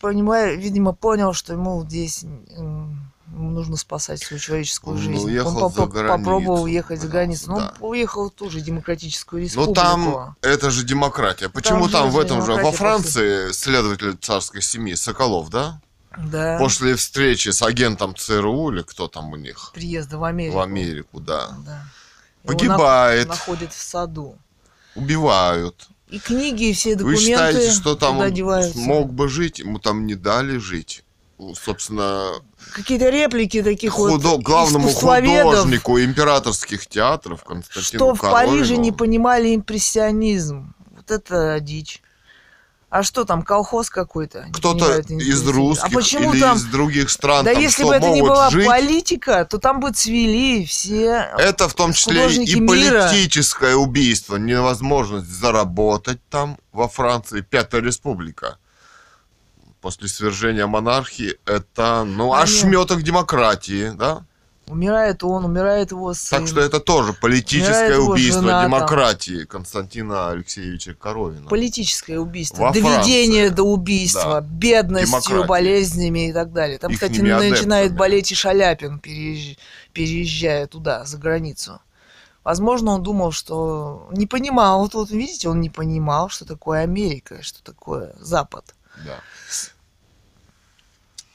понимаю, 0.00 0.58
видимо, 0.58 0.92
понял, 0.92 1.32
что 1.32 1.52
ему 1.52 1.84
здесь 1.84 2.24
нужно 3.26 3.76
спасать 3.76 4.20
свою 4.22 4.38
человеческую 4.40 4.96
Он 4.96 5.02
жизнь. 5.02 5.24
уехал 5.24 5.64
он 5.64 5.72
за 5.72 5.80
попро- 5.82 5.88
границу, 5.88 6.18
попробовал 6.18 6.62
уехать 6.64 7.00
за 7.00 7.08
границу. 7.08 7.50
Но 7.50 7.58
да. 7.58 7.74
он 7.80 7.90
уехал 7.90 8.28
в 8.30 8.32
ту 8.32 8.50
же 8.50 8.60
демократическую 8.60 9.40
Но 9.42 9.44
республику. 9.46 9.74
там 9.74 10.36
это 10.42 10.70
же 10.70 10.84
демократия. 10.84 11.48
Почему 11.48 11.88
там, 11.88 12.10
в 12.10 12.14
же 12.14 12.20
этом 12.20 12.44
же, 12.44 12.52
во 12.54 12.70
Франции 12.72 13.50
следователь 13.52 14.16
царской 14.20 14.62
семьи 14.62 14.94
Соколов, 14.94 15.50
да? 15.50 15.80
Да. 16.16 16.58
После 16.58 16.94
встречи 16.94 17.48
с 17.48 17.60
агентом 17.62 18.14
ЦРУ 18.14 18.70
или 18.70 18.82
кто 18.82 19.08
там 19.08 19.32
у 19.32 19.36
них 19.36 19.72
Приезда 19.74 20.16
в 20.18 20.22
Америку. 20.24 20.58
в 20.58 20.60
Америку, 20.60 21.18
да, 21.20 21.48
Да. 21.66 21.82
Его 22.44 22.52
Погибает. 22.58 23.26
нах- 23.26 23.30
находят 23.30 23.72
в 23.72 23.80
саду. 23.82 24.36
убивают. 24.94 25.88
И 26.14 26.18
книги, 26.20 26.70
и 26.70 26.72
все 26.72 26.90
Вы 26.90 26.96
документы 26.96 27.20
считаете, 27.24 27.70
что 27.72 27.96
там 27.96 28.14
куда 28.14 28.26
он 28.28 28.34
деваются? 28.34 28.78
мог 28.78 29.12
бы 29.12 29.28
жить, 29.28 29.58
ему 29.58 29.80
там 29.80 30.06
не 30.06 30.14
дали 30.14 30.58
жить? 30.58 31.02
Ну, 31.40 31.54
Собственно, 31.56 32.30
Какие-то 32.72 33.08
реплики 33.10 33.62
таких 33.64 33.92
худо- 33.92 34.28
вот 34.28 34.42
главному 34.42 34.88
художнику 34.90 35.98
императорских 36.00 36.86
театров 36.86 37.42
Константину 37.42 37.82
что 37.82 38.14
в 38.14 38.20
Париже 38.20 38.76
не 38.76 38.90
Коровину. 38.90 38.94
понимали 38.96 39.56
импрессионизм. 39.56 40.72
Вот 40.96 41.10
это 41.10 41.58
дичь. 41.60 42.00
А 42.94 43.02
что 43.02 43.24
там, 43.24 43.42
колхоз 43.42 43.90
какой-то? 43.90 44.46
Кто-то 44.52 45.00
из 45.00 45.10
импрессионизм. 45.10 45.50
русских 45.50 45.84
А 45.84 45.90
почему 45.90 46.32
или 46.32 46.40
там... 46.40 46.56
из 46.56 46.62
других 46.66 47.10
стран 47.10 47.44
Да 47.44 47.52
там 47.52 47.60
если 47.60 47.82
бы 47.82 47.92
это 47.92 48.08
не 48.08 48.22
была 48.22 48.50
жить? 48.50 48.64
политика, 48.64 49.44
то 49.44 49.58
там 49.58 49.80
бы 49.80 49.90
цвели 49.90 50.64
все... 50.64 51.28
Это 51.36 51.68
в 51.68 51.74
том 51.74 51.92
числе 51.92 52.32
и 52.32 52.60
мира. 52.60 53.08
политическое 53.08 53.74
убийство, 53.74 54.36
невозможность 54.36 55.26
заработать 55.26 56.20
там 56.30 56.56
во 56.70 56.86
Франции, 56.86 57.40
Пятая 57.40 57.80
Республика. 57.80 58.58
После 59.80 60.06
свержения 60.06 60.68
монархии 60.68 61.34
это, 61.46 62.04
ну, 62.04 62.30
Понятно. 62.30 62.42
ошметок 62.44 63.02
демократии, 63.02 63.90
да? 63.90 64.24
Умирает 64.66 65.22
он, 65.22 65.44
умирает 65.44 65.90
его 65.90 66.14
сын. 66.14 66.38
Так 66.40 66.48
что 66.48 66.60
это 66.60 66.80
тоже 66.80 67.12
политическое 67.12 67.98
убийство 67.98 68.40
жена 68.40 68.62
там. 68.62 68.70
демократии 68.70 69.44
Константина 69.44 70.30
Алексеевича 70.30 70.94
Коровина. 70.94 71.48
Политическое 71.48 72.18
убийство, 72.18 72.62
Во 72.62 72.72
доведение 72.72 73.42
Франции. 73.48 73.56
до 73.56 73.62
убийства, 73.64 74.24
Да. 74.24 74.40
бедностью, 74.40 75.20
Демократия. 75.20 75.46
болезнями 75.46 76.28
и 76.30 76.32
так 76.32 76.52
далее. 76.54 76.78
Там, 76.78 76.94
кстати, 76.94 77.12
Ихними 77.12 77.30
адептами. 77.32 77.50
начинает 77.50 77.94
болеть 77.94 78.32
и 78.32 78.34
Шаляпин, 78.34 79.00
переезж- 79.04 79.58
переезжая 79.92 80.66
туда, 80.66 81.04
за 81.04 81.18
границу. 81.18 81.80
Возможно, 82.42 82.92
он 82.92 83.02
думал, 83.02 83.32
что 83.32 84.08
не 84.12 84.26
понимал, 84.26 84.80
вот, 84.80 84.94
вот 84.94 85.10
видите, 85.10 85.48
он 85.50 85.60
не 85.60 85.70
понимал, 85.70 86.30
что 86.30 86.46
такое 86.46 86.80
Америка, 86.80 87.42
что 87.42 87.62
такое 87.62 88.14
Запад. 88.18 88.74
Да. 89.04 89.18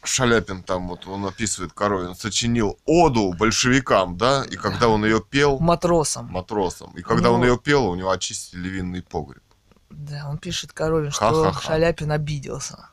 Шаляпин 0.03 0.63
там, 0.63 0.87
вот 0.87 1.05
он 1.07 1.25
описывает, 1.25 1.73
Коровин 1.73 2.15
сочинил 2.15 2.77
оду 2.85 3.33
большевикам, 3.33 4.17
да, 4.17 4.45
и 4.45 4.55
когда 4.55 4.87
он 4.87 5.03
ее 5.05 5.21
пел, 5.21 5.59
Матросом. 5.59 6.27
матросам, 6.27 6.91
и 6.97 7.01
когда 7.01 7.29
Ну. 7.29 7.35
он 7.35 7.43
ее 7.43 7.57
пел, 7.57 7.85
у 7.87 7.95
него 7.95 8.09
очистили 8.09 8.69
винный 8.69 9.01
погреб. 9.01 9.43
Да, 9.89 10.27
он 10.29 10.37
пишет 10.37 10.71
Коровин, 10.71 11.11
что 11.11 11.19
Ха-ха-ха. 11.43 11.61
Шаляпин 11.61 12.11
обиделся. 12.11 12.89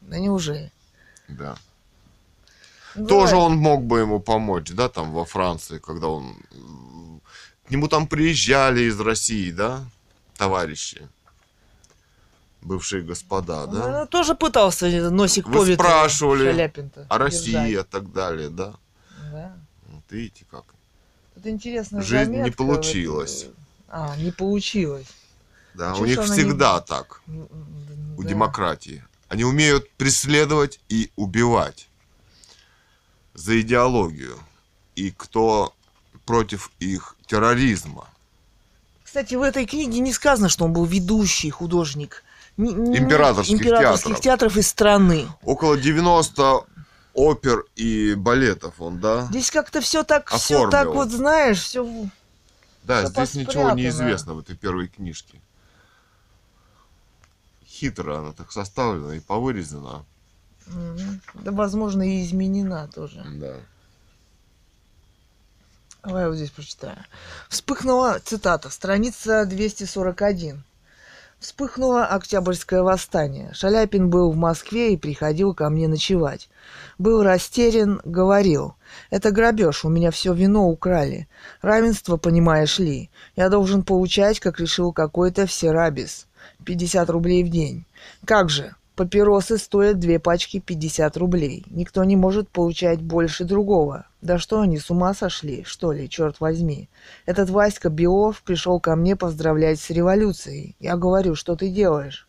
Да 0.00 0.18
неужели? 0.18 0.72
Да. 1.28 1.56
Ну, 2.96 3.06
Тоже 3.06 3.32
давай. 3.32 3.46
он 3.46 3.56
мог 3.56 3.84
бы 3.84 4.00
ему 4.00 4.18
помочь, 4.18 4.70
да, 4.72 4.88
там 4.88 5.12
во 5.12 5.24
Франции, 5.24 5.78
когда 5.78 6.08
он... 6.08 6.34
К 7.68 7.70
нему 7.70 7.86
там 7.86 8.08
приезжали 8.08 8.80
из 8.82 8.98
России, 8.98 9.52
да, 9.52 9.84
товарищи, 10.36 11.06
бывшие 12.62 13.02
господа, 13.02 13.64
Он, 13.64 13.70
да, 13.70 13.78
наверное, 13.78 14.06
тоже 14.06 14.34
пытался 14.34 15.10
носик 15.10 15.46
Вы 15.48 15.52
по 15.58 15.64
ветру 15.64 15.84
спрашивали 15.84 16.72
о 17.08 17.18
России 17.18 17.52
держать. 17.52 17.86
и 17.86 17.90
так 17.90 18.12
далее, 18.12 18.48
да. 18.50 18.74
Да. 19.32 19.56
Вот 19.88 20.02
видите 20.10 20.44
как. 20.50 20.64
Тут 21.34 21.46
интересная 21.46 22.02
Жизнь 22.02 22.36
не 22.42 22.50
получилась. 22.50 23.44
вот, 23.44 23.52
э, 23.54 23.88
а, 23.88 24.16
не 24.16 24.30
получилось. 24.30 25.06
Да, 25.74 25.94
Чё 25.94 26.02
у 26.02 26.06
них 26.06 26.18
она 26.18 26.26
не- 26.26 26.32
всегда 26.32 26.80
так, 26.80 27.22
м, 27.28 27.48
у 28.18 28.22
да. 28.22 28.28
демократии. 28.28 29.04
Они 29.28 29.44
умеют 29.44 29.88
преследовать 29.92 30.80
и 30.88 31.10
убивать 31.16 31.88
за 33.34 33.60
идеологию. 33.60 34.36
И 34.96 35.12
кто 35.12 35.72
против 36.26 36.70
их 36.80 37.16
терроризма. 37.26 38.08
Кстати, 39.04 39.34
в 39.34 39.42
этой 39.42 39.66
книге 39.66 40.00
не 40.00 40.12
сказано, 40.12 40.48
что 40.48 40.64
он 40.64 40.72
был 40.72 40.84
ведущий 40.84 41.50
художник 41.50 42.10
ни- 42.12 42.18
ни- 42.18 42.29
Императорских 42.68 43.54
императорских 43.54 44.04
театров. 44.16 44.20
театров 44.20 44.56
из 44.56 44.68
страны. 44.68 45.28
Около 45.42 45.76
90 45.78 46.64
опер 47.14 47.64
и 47.76 48.14
балетов 48.14 48.74
он, 48.80 49.00
да? 49.00 49.26
Здесь 49.30 49.50
как-то 49.50 49.80
все 49.80 50.02
так, 50.04 50.30
все 50.30 50.68
так 50.68 50.88
вот, 50.88 51.10
знаешь, 51.10 51.60
все 51.62 51.84
Да, 52.84 53.02
Да 53.02 53.08
здесь 53.08 53.34
ничего 53.34 53.52
поспрятано. 53.64 53.78
не 53.78 53.88
известно 53.88 54.34
в 54.34 54.40
этой 54.40 54.56
первой 54.56 54.88
книжке. 54.88 55.40
Хитро 57.66 58.18
она 58.18 58.32
так 58.32 58.52
составлена 58.52 59.14
и 59.14 59.20
повырезана. 59.20 60.04
Да, 61.34 61.52
возможно, 61.52 62.02
и 62.02 62.22
изменена 62.24 62.88
тоже. 62.88 63.24
Да. 63.36 63.54
Давай 66.02 66.22
я 66.22 66.28
вот 66.28 66.36
здесь 66.36 66.50
прочитаю. 66.50 67.04
Вспыхнула, 67.48 68.20
цитата, 68.24 68.70
страница 68.70 69.44
241. 69.44 70.62
Вспыхнуло 71.40 72.04
Октябрьское 72.04 72.82
восстание. 72.82 73.50
Шаляпин 73.54 74.10
был 74.10 74.30
в 74.30 74.36
Москве 74.36 74.92
и 74.92 74.98
приходил 74.98 75.54
ко 75.54 75.70
мне 75.70 75.88
ночевать. 75.88 76.50
Был 76.98 77.22
растерян, 77.22 78.02
говорил. 78.04 78.74
Это 79.08 79.30
грабеж, 79.30 79.86
у 79.86 79.88
меня 79.88 80.10
все 80.10 80.34
вино 80.34 80.68
украли. 80.68 81.28
Равенство, 81.62 82.18
понимаешь 82.18 82.78
ли. 82.78 83.08
Я 83.36 83.48
должен 83.48 83.84
получать, 83.84 84.38
как 84.38 84.60
решил 84.60 84.92
какой-то 84.92 85.46
всерабис. 85.46 86.26
50 86.66 87.08
рублей 87.08 87.42
в 87.42 87.48
день. 87.48 87.86
Как 88.26 88.50
же? 88.50 88.74
Папиросы 89.00 89.56
стоят 89.56 89.98
две 89.98 90.18
пачки 90.18 90.60
50 90.60 91.16
рублей. 91.16 91.64
Никто 91.70 92.04
не 92.04 92.16
может 92.16 92.50
получать 92.50 93.00
больше 93.00 93.44
другого. 93.44 94.04
Да 94.20 94.36
что 94.36 94.60
они, 94.60 94.78
с 94.78 94.90
ума 94.90 95.14
сошли, 95.14 95.64
что 95.64 95.92
ли, 95.92 96.06
черт 96.06 96.38
возьми. 96.38 96.90
Этот 97.24 97.48
Васька 97.48 97.88
Белов 97.88 98.42
пришел 98.42 98.78
ко 98.78 98.96
мне 98.96 99.16
поздравлять 99.16 99.80
с 99.80 99.88
революцией. 99.88 100.76
Я 100.80 100.98
говорю, 100.98 101.34
что 101.34 101.56
ты 101.56 101.70
делаешь? 101.70 102.28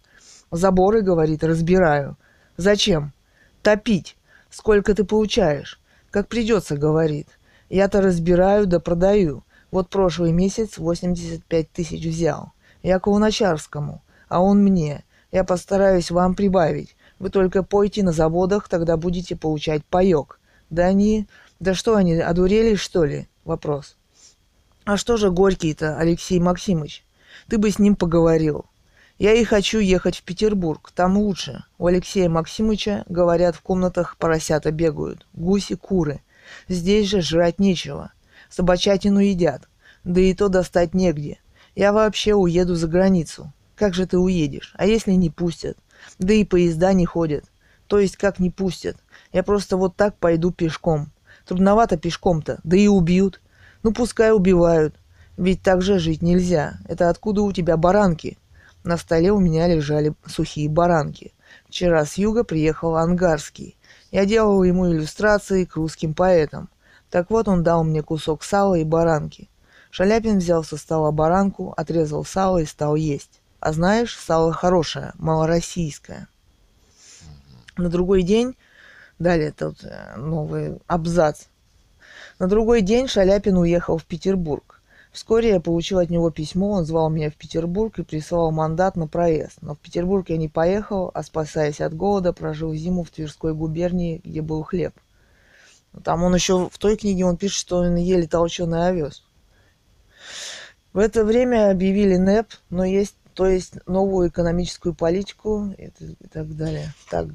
Заборы, 0.50 1.02
говорит, 1.02 1.44
разбираю. 1.44 2.16
Зачем? 2.56 3.12
Топить. 3.62 4.16
Сколько 4.50 4.96
ты 4.96 5.04
получаешь? 5.04 5.78
Как 6.10 6.30
придется, 6.30 6.78
говорит. 6.78 7.28
Я-то 7.70 8.02
разбираю 8.02 8.66
да 8.66 8.80
продаю. 8.80 9.44
Вот 9.72 9.90
прошлый 9.90 10.32
месяц 10.32 10.78
85 10.78 11.70
тысяч 11.70 12.06
взял. 12.06 12.54
Я 12.82 13.00
к 13.00 13.08
Луначарскому, 13.08 14.02
а 14.30 14.42
он 14.42 14.64
мне. 14.64 15.04
Я 15.32 15.44
постараюсь 15.44 16.12
вам 16.12 16.36
прибавить. 16.36 16.96
Вы 17.20 17.30
только 17.30 17.64
пойте 17.64 18.04
на 18.04 18.12
заводах, 18.12 18.68
тогда 18.68 18.98
будете 18.98 19.36
получать 19.36 19.86
паёк. 19.86 20.40
Да 20.70 20.86
они... 20.86 21.28
Да 21.60 21.76
что 21.76 21.96
они, 21.96 22.16
одурели, 22.16 22.76
что 22.76 23.06
ли? 23.06 23.28
Вопрос. 23.46 23.96
А 24.84 24.98
что 24.98 25.18
же 25.18 25.30
Горький-то, 25.30 25.98
Алексей 25.98 26.40
Максимович? 26.40 27.06
Ты 27.48 27.60
бы 27.60 27.70
с 27.70 27.78
ним 27.78 27.96
поговорил. 27.96 28.66
Я 29.20 29.34
и 29.34 29.44
хочу 29.44 29.78
ехать 29.78 30.18
в 30.18 30.24
Петербург, 30.24 30.92
там 30.96 31.18
лучше. 31.18 31.64
У 31.78 31.86
Алексея 31.86 32.28
Максимовича, 32.28 33.04
говорят, 33.08 33.56
в 33.56 33.62
комнатах 33.62 34.18
поросята 34.18 34.72
бегают, 34.72 35.28
гуси, 35.34 35.76
куры. 35.76 36.22
Здесь 36.68 37.08
же 37.08 37.22
жрать 37.22 37.60
нечего. 37.60 38.12
Собачатину 38.50 39.20
едят, 39.20 39.70
да 40.04 40.20
и 40.20 40.34
то 40.34 40.50
достать 40.50 40.96
негде. 40.96 41.38
Я 41.76 41.94
вообще 41.94 42.34
уеду 42.34 42.74
за 42.74 42.88
границу. 42.88 43.54
Как 43.82 43.96
же 43.96 44.06
ты 44.06 44.20
уедешь? 44.20 44.76
А 44.78 44.86
если 44.86 45.14
не 45.14 45.32
пустят? 45.32 45.76
Да 46.20 46.36
и 46.36 46.46
поезда 46.46 46.94
не 46.94 47.08
ходят. 47.08 47.46
То 47.88 47.98
есть 47.98 48.16
как 48.16 48.38
не 48.38 48.52
пустят? 48.52 48.96
Я 49.34 49.42
просто 49.42 49.76
вот 49.76 49.96
так 49.96 50.16
пойду 50.18 50.52
пешком. 50.52 51.12
Трудновато 51.48 51.98
пешком-то, 51.98 52.60
да 52.64 52.78
и 52.78 52.86
убьют. 52.86 53.42
Ну 53.82 53.92
пускай 53.92 54.34
убивают. 54.34 54.94
Ведь 55.36 55.64
так 55.64 55.82
же 55.82 55.98
жить 55.98 56.22
нельзя. 56.22 56.76
Это 56.88 57.10
откуда 57.10 57.42
у 57.42 57.52
тебя 57.52 57.76
баранки? 57.76 58.38
На 58.84 58.98
столе 58.98 59.32
у 59.32 59.40
меня 59.40 59.68
лежали 59.68 60.14
сухие 60.28 60.70
баранки. 60.70 61.34
Вчера 61.68 62.06
с 62.06 62.20
юга 62.20 62.44
приехал 62.44 62.98
Ангарский. 62.98 63.78
Я 64.12 64.28
делал 64.28 64.62
ему 64.62 64.92
иллюстрации 64.92 65.66
к 65.66 65.76
русским 65.76 66.14
поэтам. 66.14 66.70
Так 67.10 67.32
вот 67.32 67.48
он 67.48 67.64
дал 67.64 67.84
мне 67.84 68.04
кусок 68.04 68.44
сала 68.44 68.76
и 68.76 68.84
баранки. 68.84 69.50
Шаляпин 69.90 70.38
взял 70.38 70.64
со 70.64 70.78
стола 70.78 71.12
баранку, 71.12 71.74
отрезал 71.76 72.24
сало 72.24 72.60
и 72.60 72.66
стал 72.66 72.96
есть. 72.96 73.41
А 73.62 73.74
знаешь, 73.74 74.18
сало 74.18 74.52
хорошее, 74.52 75.14
малороссийское. 75.20 76.28
На 77.78 77.90
другой 77.90 78.24
день, 78.24 78.58
далее 79.20 79.52
тут 79.52 79.84
э, 79.84 80.16
новый 80.18 80.80
абзац. 80.88 81.44
На 82.40 82.48
другой 82.48 82.82
день 82.82 83.08
Шаляпин 83.08 83.56
уехал 83.56 84.00
в 84.00 84.06
Петербург. 84.06 84.82
Вскоре 85.12 85.50
я 85.50 85.60
получил 85.60 86.00
от 86.00 86.10
него 86.10 86.32
письмо, 86.32 86.72
он 86.72 86.86
звал 86.86 87.12
меня 87.12 87.30
в 87.30 87.36
Петербург 87.36 88.00
и 88.00 88.04
присылал 88.04 88.52
мандат 88.52 88.96
на 88.96 89.08
проезд. 89.08 89.60
Но 89.62 89.76
в 89.76 89.78
Петербург 89.78 90.28
я 90.30 90.38
не 90.38 90.50
поехал, 90.50 91.12
а 91.14 91.22
спасаясь 91.22 91.82
от 91.82 91.94
голода, 91.94 92.34
прожил 92.34 92.74
зиму 92.74 93.04
в 93.04 93.12
Тверской 93.12 93.54
губернии, 93.54 94.22
где 94.24 94.42
был 94.42 94.64
хлеб. 94.64 94.96
Там 96.04 96.24
он 96.24 96.34
еще, 96.34 96.68
в 96.68 96.80
той 96.80 96.98
книге 96.98 97.26
он 97.26 97.38
пишет, 97.38 97.60
что 97.60 97.78
он 97.78 97.96
ели 97.96 98.26
толченый 98.26 98.88
овес. 98.88 99.24
В 100.94 100.98
это 100.98 101.24
время 101.24 101.70
объявили 101.70 102.18
НЭП, 102.18 102.48
но 102.72 102.84
есть, 102.84 103.16
то 103.34 103.46
есть 103.46 103.76
новую 103.88 104.30
экономическую 104.30 104.94
политику 104.94 105.74
и, 105.78 105.92
и 106.00 106.28
так 106.28 106.56
далее. 106.56 106.94
Так. 107.10 107.28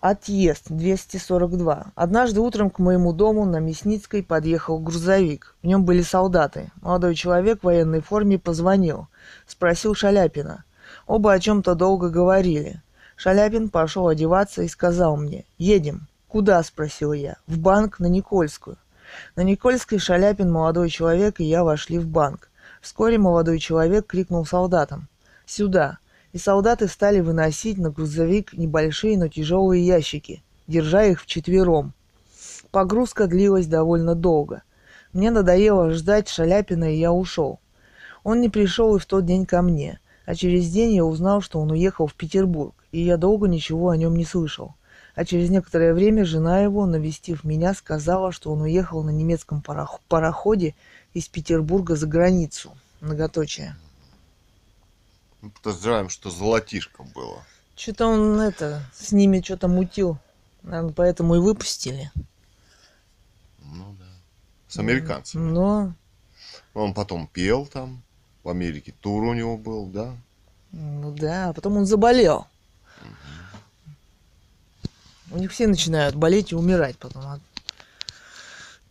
Отъезд 0.00 0.66
242. 0.70 1.92
Однажды 1.94 2.40
утром 2.40 2.70
к 2.70 2.78
моему 2.78 3.12
дому 3.12 3.44
на 3.44 3.58
Мясницкой 3.58 4.22
подъехал 4.22 4.78
грузовик. 4.78 5.54
В 5.62 5.66
нем 5.66 5.84
были 5.84 6.00
солдаты. 6.00 6.70
Молодой 6.80 7.14
человек 7.14 7.60
в 7.60 7.64
военной 7.64 8.00
форме 8.00 8.38
позвонил. 8.38 9.08
Спросил 9.46 9.94
Шаляпина. 9.94 10.64
Оба 11.06 11.34
о 11.34 11.38
чем-то 11.38 11.74
долго 11.74 12.08
говорили. 12.08 12.82
Шаляпин 13.16 13.68
пошел 13.68 14.08
одеваться 14.08 14.62
и 14.62 14.68
сказал 14.68 15.18
мне 15.18 15.44
«Едем». 15.58 16.08
«Куда?»– 16.28 16.62
спросил 16.64 17.12
я. 17.12 17.36
«В 17.46 17.58
банк 17.58 17.98
на 17.98 18.06
Никольскую». 18.06 18.78
На 19.36 19.42
Никольской 19.42 19.98
Шаляпин, 19.98 20.50
молодой 20.50 20.90
человек 20.90 21.40
и 21.40 21.44
я 21.44 21.64
вошли 21.64 21.98
в 21.98 22.06
банк. 22.06 22.50
Вскоре 22.80 23.18
молодой 23.18 23.58
человек 23.58 24.06
крикнул 24.06 24.44
солдатам 24.44 25.08
«Сюда!» 25.46 25.98
И 26.32 26.38
солдаты 26.38 26.86
стали 26.86 27.20
выносить 27.20 27.76
на 27.76 27.90
грузовик 27.90 28.52
небольшие, 28.52 29.18
но 29.18 29.26
тяжелые 29.26 29.84
ящики, 29.84 30.44
держа 30.68 31.02
их 31.04 31.20
вчетвером. 31.20 31.92
Погрузка 32.70 33.26
длилась 33.26 33.66
довольно 33.66 34.14
долго. 34.14 34.62
Мне 35.12 35.32
надоело 35.32 35.90
ждать 35.90 36.28
Шаляпина, 36.28 36.94
и 36.94 36.98
я 36.98 37.12
ушел. 37.12 37.58
Он 38.22 38.40
не 38.40 38.48
пришел 38.48 38.94
и 38.94 39.00
в 39.00 39.06
тот 39.06 39.24
день 39.24 39.44
ко 39.44 39.60
мне, 39.60 39.98
а 40.24 40.36
через 40.36 40.70
день 40.70 40.94
я 40.94 41.04
узнал, 41.04 41.40
что 41.40 41.58
он 41.58 41.72
уехал 41.72 42.06
в 42.06 42.14
Петербург, 42.14 42.74
и 42.92 43.00
я 43.00 43.16
долго 43.16 43.48
ничего 43.48 43.88
о 43.88 43.96
нем 43.96 44.14
не 44.14 44.24
слышал. 44.24 44.74
А 45.20 45.24
через 45.26 45.50
некоторое 45.50 45.92
время 45.92 46.24
жена 46.24 46.60
его, 46.60 46.86
навестив 46.86 47.44
меня, 47.44 47.74
сказала, 47.74 48.32
что 48.32 48.50
он 48.50 48.62
уехал 48.62 49.02
на 49.02 49.10
немецком 49.10 49.60
парох- 49.60 50.00
пароходе 50.08 50.74
из 51.12 51.28
Петербурга 51.28 51.94
за 51.94 52.06
границу. 52.06 52.74
Многоточие. 53.02 53.76
Мы 55.42 55.50
подозреваем, 55.50 56.08
что 56.08 56.30
золотишко 56.30 57.02
было. 57.02 57.42
Что-то 57.76 58.06
он 58.06 58.40
это 58.40 58.82
с 58.94 59.12
ними 59.12 59.42
что-то 59.42 59.68
мутил. 59.68 60.16
Наверное, 60.62 60.94
поэтому 60.94 61.34
и 61.34 61.38
выпустили. 61.38 62.10
Ну 63.62 63.94
да. 63.98 64.06
С 64.68 64.78
американцами. 64.78 65.50
Но, 65.50 65.92
Он 66.72 66.94
потом 66.94 67.26
пел 67.26 67.66
там. 67.66 68.00
В 68.42 68.48
Америке 68.48 68.94
тур 69.02 69.24
у 69.24 69.34
него 69.34 69.58
был, 69.58 69.84
да? 69.84 70.16
ну 70.72 71.12
да, 71.12 71.50
а 71.50 71.52
потом 71.52 71.76
он 71.76 71.84
заболел. 71.84 72.46
У 75.30 75.38
них 75.38 75.52
все 75.52 75.66
начинают 75.66 76.14
болеть 76.14 76.52
и 76.52 76.56
умирать 76.56 76.96
потом. 76.98 77.22
А 77.22 77.40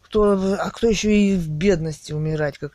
кто, 0.01 0.55
а 0.59 0.71
кто 0.71 0.87
еще 0.87 1.15
и 1.15 1.35
в 1.35 1.49
бедности 1.49 2.13
умирать, 2.13 2.57
как... 2.57 2.73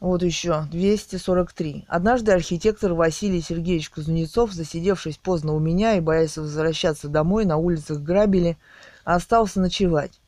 Вот 0.00 0.22
еще, 0.22 0.66
243. 0.72 1.84
Однажды 1.86 2.32
архитектор 2.32 2.94
Василий 2.94 3.42
Сергеевич 3.42 3.90
Кузнецов, 3.90 4.52
засидевшись 4.52 5.18
поздно 5.18 5.52
у 5.52 5.58
меня 5.58 5.96
и 5.96 6.00
боясь 6.00 6.38
возвращаться 6.38 7.08
домой, 7.08 7.44
на 7.44 7.58
улицах 7.58 7.98
грабили, 7.98 8.56
остался 9.04 9.60
ночевать. 9.60 10.20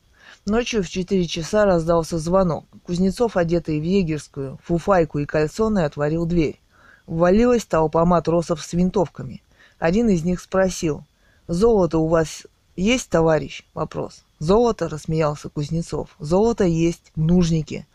Ночью 0.45 0.83
в 0.83 0.89
4 0.89 1.25
часа 1.27 1.65
раздался 1.65 2.19
звонок. 2.19 2.65
Кузнецов, 2.83 3.35
одетый 3.35 3.79
в 3.79 3.83
егерскую, 3.83 4.59
фуфайку 4.63 5.19
и 5.19 5.25
кальсоны, 5.25 5.79
отворил 5.79 6.25
дверь. 6.25 6.59
Ввалилась 7.05 7.65
толпа 7.65 8.05
матросов 8.05 8.61
с 8.61 8.73
винтовками. 8.73 9.42
Один 9.83 10.07
из 10.07 10.23
них 10.23 10.39
спросил, 10.39 11.03
«Золото 11.49 11.97
у 11.97 12.07
вас 12.07 12.47
есть, 12.77 13.09
товарищ?» 13.09 13.65
Вопрос. 13.73 14.23
«Золото?»– 14.39 14.87
рассмеялся 14.89 15.49
Кузнецов. 15.49 16.15
«Золото 16.19 16.63
есть 16.63 17.11
в 17.17 17.21
нужнике». 17.21 17.85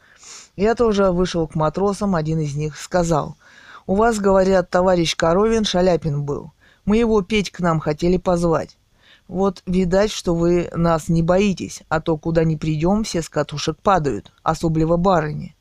Я 0.55 0.75
тоже 0.75 1.11
вышел 1.13 1.49
к 1.49 1.55
матросам, 1.55 2.15
один 2.15 2.41
из 2.41 2.55
них 2.55 2.77
сказал, 2.77 3.39
«У 3.87 3.95
вас, 3.95 4.19
говорят, 4.19 4.69
товарищ 4.69 5.17
Коровин 5.17 5.65
Шаляпин 5.65 6.25
был. 6.25 6.53
Мы 6.85 6.99
его 6.99 7.23
петь 7.23 7.51
к 7.51 7.61
нам 7.61 7.81
хотели 7.81 8.19
позвать. 8.19 8.77
Вот 9.27 9.63
видать, 9.65 10.11
что 10.11 10.35
вы 10.35 10.69
нас 10.75 11.09
не 11.09 11.23
боитесь, 11.23 11.85
а 11.89 12.03
то 12.03 12.19
куда 12.19 12.45
ни 12.45 12.57
придем, 12.57 13.03
все 13.03 13.23
с 13.23 13.31
катушек 13.31 13.79
падают, 13.79 14.31
особливо 14.43 14.99
барыни. 14.99 15.57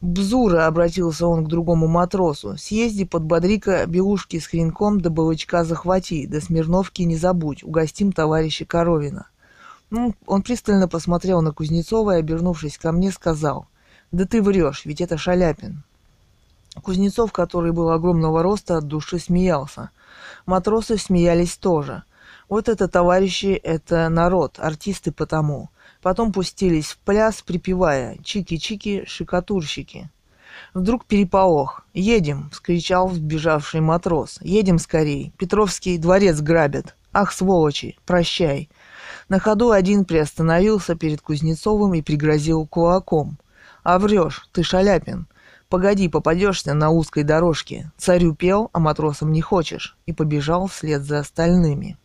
Бзура, 0.00 0.66
обратился 0.66 1.26
он 1.26 1.44
к 1.44 1.48
другому 1.48 1.88
матросу, 1.88 2.56
съезди 2.56 3.04
подбодри-ка 3.04 3.84
белушки 3.86 4.38
с 4.38 4.46
хренком 4.46 5.00
да 5.00 5.10
балычка 5.10 5.64
захвати, 5.64 6.26
да 6.26 6.40
Смирновки 6.40 7.02
не 7.02 7.16
забудь, 7.16 7.64
угостим 7.64 8.12
товарища 8.12 8.64
Коровина. 8.64 9.26
Ну, 9.90 10.14
он 10.26 10.42
пристально 10.42 10.86
посмотрел 10.86 11.42
на 11.42 11.52
Кузнецова 11.52 12.16
и, 12.16 12.20
обернувшись 12.20 12.78
ко 12.78 12.92
мне, 12.92 13.10
сказал, 13.10 13.66
да 14.12 14.24
ты 14.24 14.40
врешь, 14.40 14.84
ведь 14.84 15.00
это 15.00 15.18
Шаляпин. 15.18 15.82
Кузнецов, 16.80 17.32
который 17.32 17.72
был 17.72 17.90
огромного 17.90 18.42
роста, 18.42 18.76
от 18.76 18.86
души 18.86 19.18
смеялся. 19.18 19.90
Матросы 20.46 20.96
смеялись 20.96 21.56
тоже. 21.56 22.04
Вот 22.48 22.68
это, 22.68 22.86
товарищи, 22.86 23.46
это 23.46 24.08
народ, 24.08 24.58
артисты 24.58 25.10
потому. 25.10 25.70
Потом 26.02 26.32
пустились 26.32 26.92
в 26.92 26.98
пляс, 26.98 27.42
припевая 27.42 28.16
«Чики-чики, 28.22 29.04
шикатурщики». 29.06 30.10
Вдруг 30.74 31.04
переполох. 31.06 31.84
«Едем!»— 31.94 32.50
вскричал 32.52 33.10
сбежавший 33.10 33.80
матрос. 33.80 34.38
«Едем 34.40 34.78
скорей! 34.78 35.32
Петровский 35.38 35.98
дворец 35.98 36.40
грабят! 36.40 36.96
Ах, 37.12 37.32
сволочи! 37.32 37.96
Прощай!» 38.06 38.68
На 39.28 39.38
ходу 39.38 39.70
один 39.70 40.04
приостановился 40.04 40.94
перед 40.94 41.20
Кузнецовым 41.20 41.94
и 41.94 42.02
пригрозил 42.02 42.66
кулаком. 42.66 43.38
«А 43.82 43.98
врешь, 43.98 44.48
ты 44.52 44.62
Шаляпин! 44.62 45.26
Погоди, 45.68 46.08
попадешься 46.08 46.74
на 46.74 46.90
узкой 46.90 47.24
дорожке. 47.24 47.90
Царю 47.98 48.34
пел, 48.34 48.70
а 48.72 48.78
матросам 48.78 49.32
не 49.32 49.42
хочешь!» 49.42 49.96
И 50.06 50.12
побежал 50.12 50.66
вслед 50.66 51.02
за 51.02 51.20
остальными. 51.20 51.98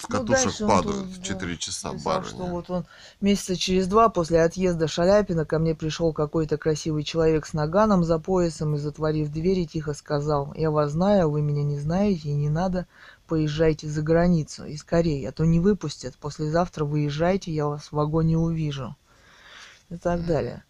С 0.00 0.08
Ну, 0.08 0.18
катушек 0.18 0.62
он 0.62 0.68
падают 0.68 1.06
в 1.08 1.18
да, 1.18 1.24
4 1.24 1.56
часа 1.58 1.92
Писал, 1.92 2.24
что 2.24 2.36
барыня. 2.38 2.52
вот 2.54 2.70
он 2.70 2.86
месяца 3.20 3.54
через 3.54 3.86
два 3.86 4.08
после 4.08 4.42
отъезда 4.42 4.88
Шаляпина 4.88 5.44
ко 5.44 5.58
мне 5.58 5.74
пришел 5.74 6.14
какой-то 6.14 6.56
красивый 6.56 7.02
человек 7.02 7.44
с 7.44 7.52
наганом 7.52 8.02
за 8.02 8.18
поясом 8.18 8.74
и, 8.74 8.78
затворив 8.78 9.30
двери, 9.30 9.66
тихо 9.66 9.92
сказал, 9.92 10.54
«Я 10.56 10.70
вас 10.70 10.92
знаю, 10.92 11.30
вы 11.30 11.42
меня 11.42 11.64
не 11.64 11.78
знаете, 11.78 12.30
и 12.30 12.34
не 12.34 12.48
надо, 12.48 12.86
поезжайте 13.26 13.88
за 13.88 14.00
границу, 14.00 14.64
и 14.64 14.76
скорее, 14.78 15.28
а 15.28 15.32
то 15.32 15.44
не 15.44 15.60
выпустят, 15.60 16.16
послезавтра 16.16 16.86
выезжайте, 16.86 17.52
я 17.52 17.66
вас 17.66 17.88
в 17.88 17.92
вагоне 17.92 18.38
увижу». 18.38 18.96
И 19.90 19.96
так 19.96 20.24
далее. 20.24 20.64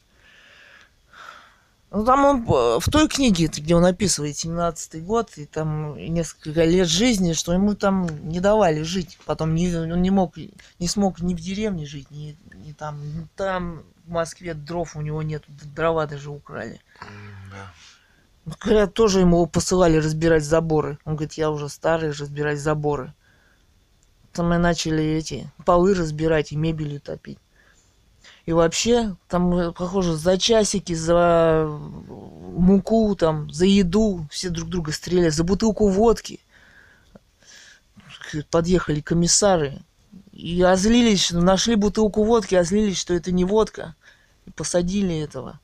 Ну, 1.92 2.04
там 2.04 2.24
он 2.24 2.42
э, 2.42 2.78
в 2.78 2.88
той 2.90 3.08
книге, 3.08 3.46
где 3.46 3.74
он 3.74 3.84
описывает 3.84 4.36
17-й 4.36 5.00
год, 5.00 5.32
и 5.36 5.44
там 5.44 5.96
несколько 5.96 6.64
лет 6.64 6.86
жизни, 6.86 7.32
что 7.32 7.52
ему 7.52 7.74
там 7.74 8.06
не 8.28 8.38
давали 8.38 8.82
жить. 8.82 9.18
Потом 9.26 9.56
не, 9.56 9.74
он 9.74 10.00
не 10.00 10.10
мог, 10.10 10.36
не 10.78 10.86
смог 10.86 11.20
ни 11.20 11.34
в 11.34 11.40
деревне 11.40 11.86
жить, 11.86 12.10
ни, 12.12 12.36
ни 12.64 12.72
там, 12.72 13.00
ни 13.02 13.26
там 13.34 13.82
в 14.04 14.10
Москве 14.10 14.54
дров 14.54 14.94
у 14.94 15.00
него 15.00 15.22
нет, 15.22 15.42
дрова 15.74 16.06
даже 16.06 16.30
украли. 16.30 16.80
Да. 17.50 17.72
Ну, 18.44 18.52
Говорят, 18.60 18.94
тоже 18.94 19.20
ему 19.20 19.44
посылали 19.46 19.96
разбирать 19.96 20.44
заборы. 20.44 20.98
Он 21.04 21.16
говорит, 21.16 21.34
я 21.34 21.50
уже 21.50 21.68
старый, 21.68 22.10
разбирать 22.10 22.60
заборы. 22.60 23.12
Там 24.32 24.48
мы 24.48 24.58
начали 24.58 25.02
эти 25.02 25.50
полы 25.66 25.94
разбирать 25.94 26.52
и 26.52 26.56
мебелью 26.56 27.00
топить. 27.00 27.38
И 28.46 28.52
вообще, 28.52 29.16
там, 29.28 29.54
э, 29.54 29.72
похоже, 29.72 30.16
за 30.16 30.38
часики, 30.38 30.94
за 30.94 31.66
муку, 31.68 33.14
там, 33.14 33.50
за 33.50 33.66
еду 33.66 34.26
все 34.30 34.48
друг 34.50 34.68
друга 34.68 34.92
стреляли, 34.92 35.30
за 35.30 35.44
бутылку 35.44 35.88
водки. 35.88 36.40
Подъехали 38.50 39.00
комиссары 39.00 39.82
и 40.32 40.62
озлились, 40.62 41.24
что 41.24 41.40
нашли 41.40 41.74
бутылку 41.74 42.24
водки, 42.24 42.54
озлились, 42.54 42.98
что 42.98 43.14
это 43.14 43.32
не 43.32 43.44
водка. 43.44 43.94
И 44.46 44.50
посадили 44.50 45.18
этого 45.18 45.60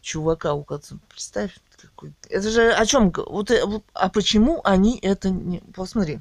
чувака, 0.00 0.54
у 0.54 0.64
которого, 0.64 1.00
представь, 1.08 1.50
какой... 1.76 2.14
Это 2.30 2.50
же 2.50 2.72
о 2.72 2.86
чем? 2.86 3.12
Вот, 3.14 3.50
э, 3.50 3.64
вот, 3.64 3.84
а 3.92 4.08
почему 4.08 4.60
они 4.64 4.98
это 5.00 5.30
не... 5.30 5.60
Посмотри. 5.74 6.20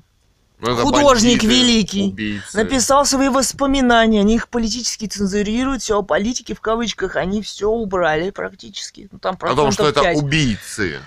Ну, 0.60 0.72
это 0.72 0.82
Художник 0.84 1.42
бандиты, 1.42 1.48
великий. 1.48 2.04
убийцы. 2.08 2.58
Написал 2.58 3.06
свои 3.06 3.28
воспоминания, 3.30 4.22
они 4.22 4.36
их 4.36 4.48
политически 4.48 5.06
цензурируют, 5.06 5.82
все, 5.82 6.02
политики 6.02 6.54
в 6.54 6.62
кавычках, 6.62 7.18
они 7.18 7.42
все 7.42 7.70
убрали 7.70 8.30
практически. 8.30 9.10
Ну, 9.12 9.20
там 9.20 9.38
О 9.42 9.56
том, 9.56 9.72
что 9.72 9.88
это 9.88 10.02
процентов 10.02 10.22
5. 10.22 10.24
убийцы. 10.24 11.00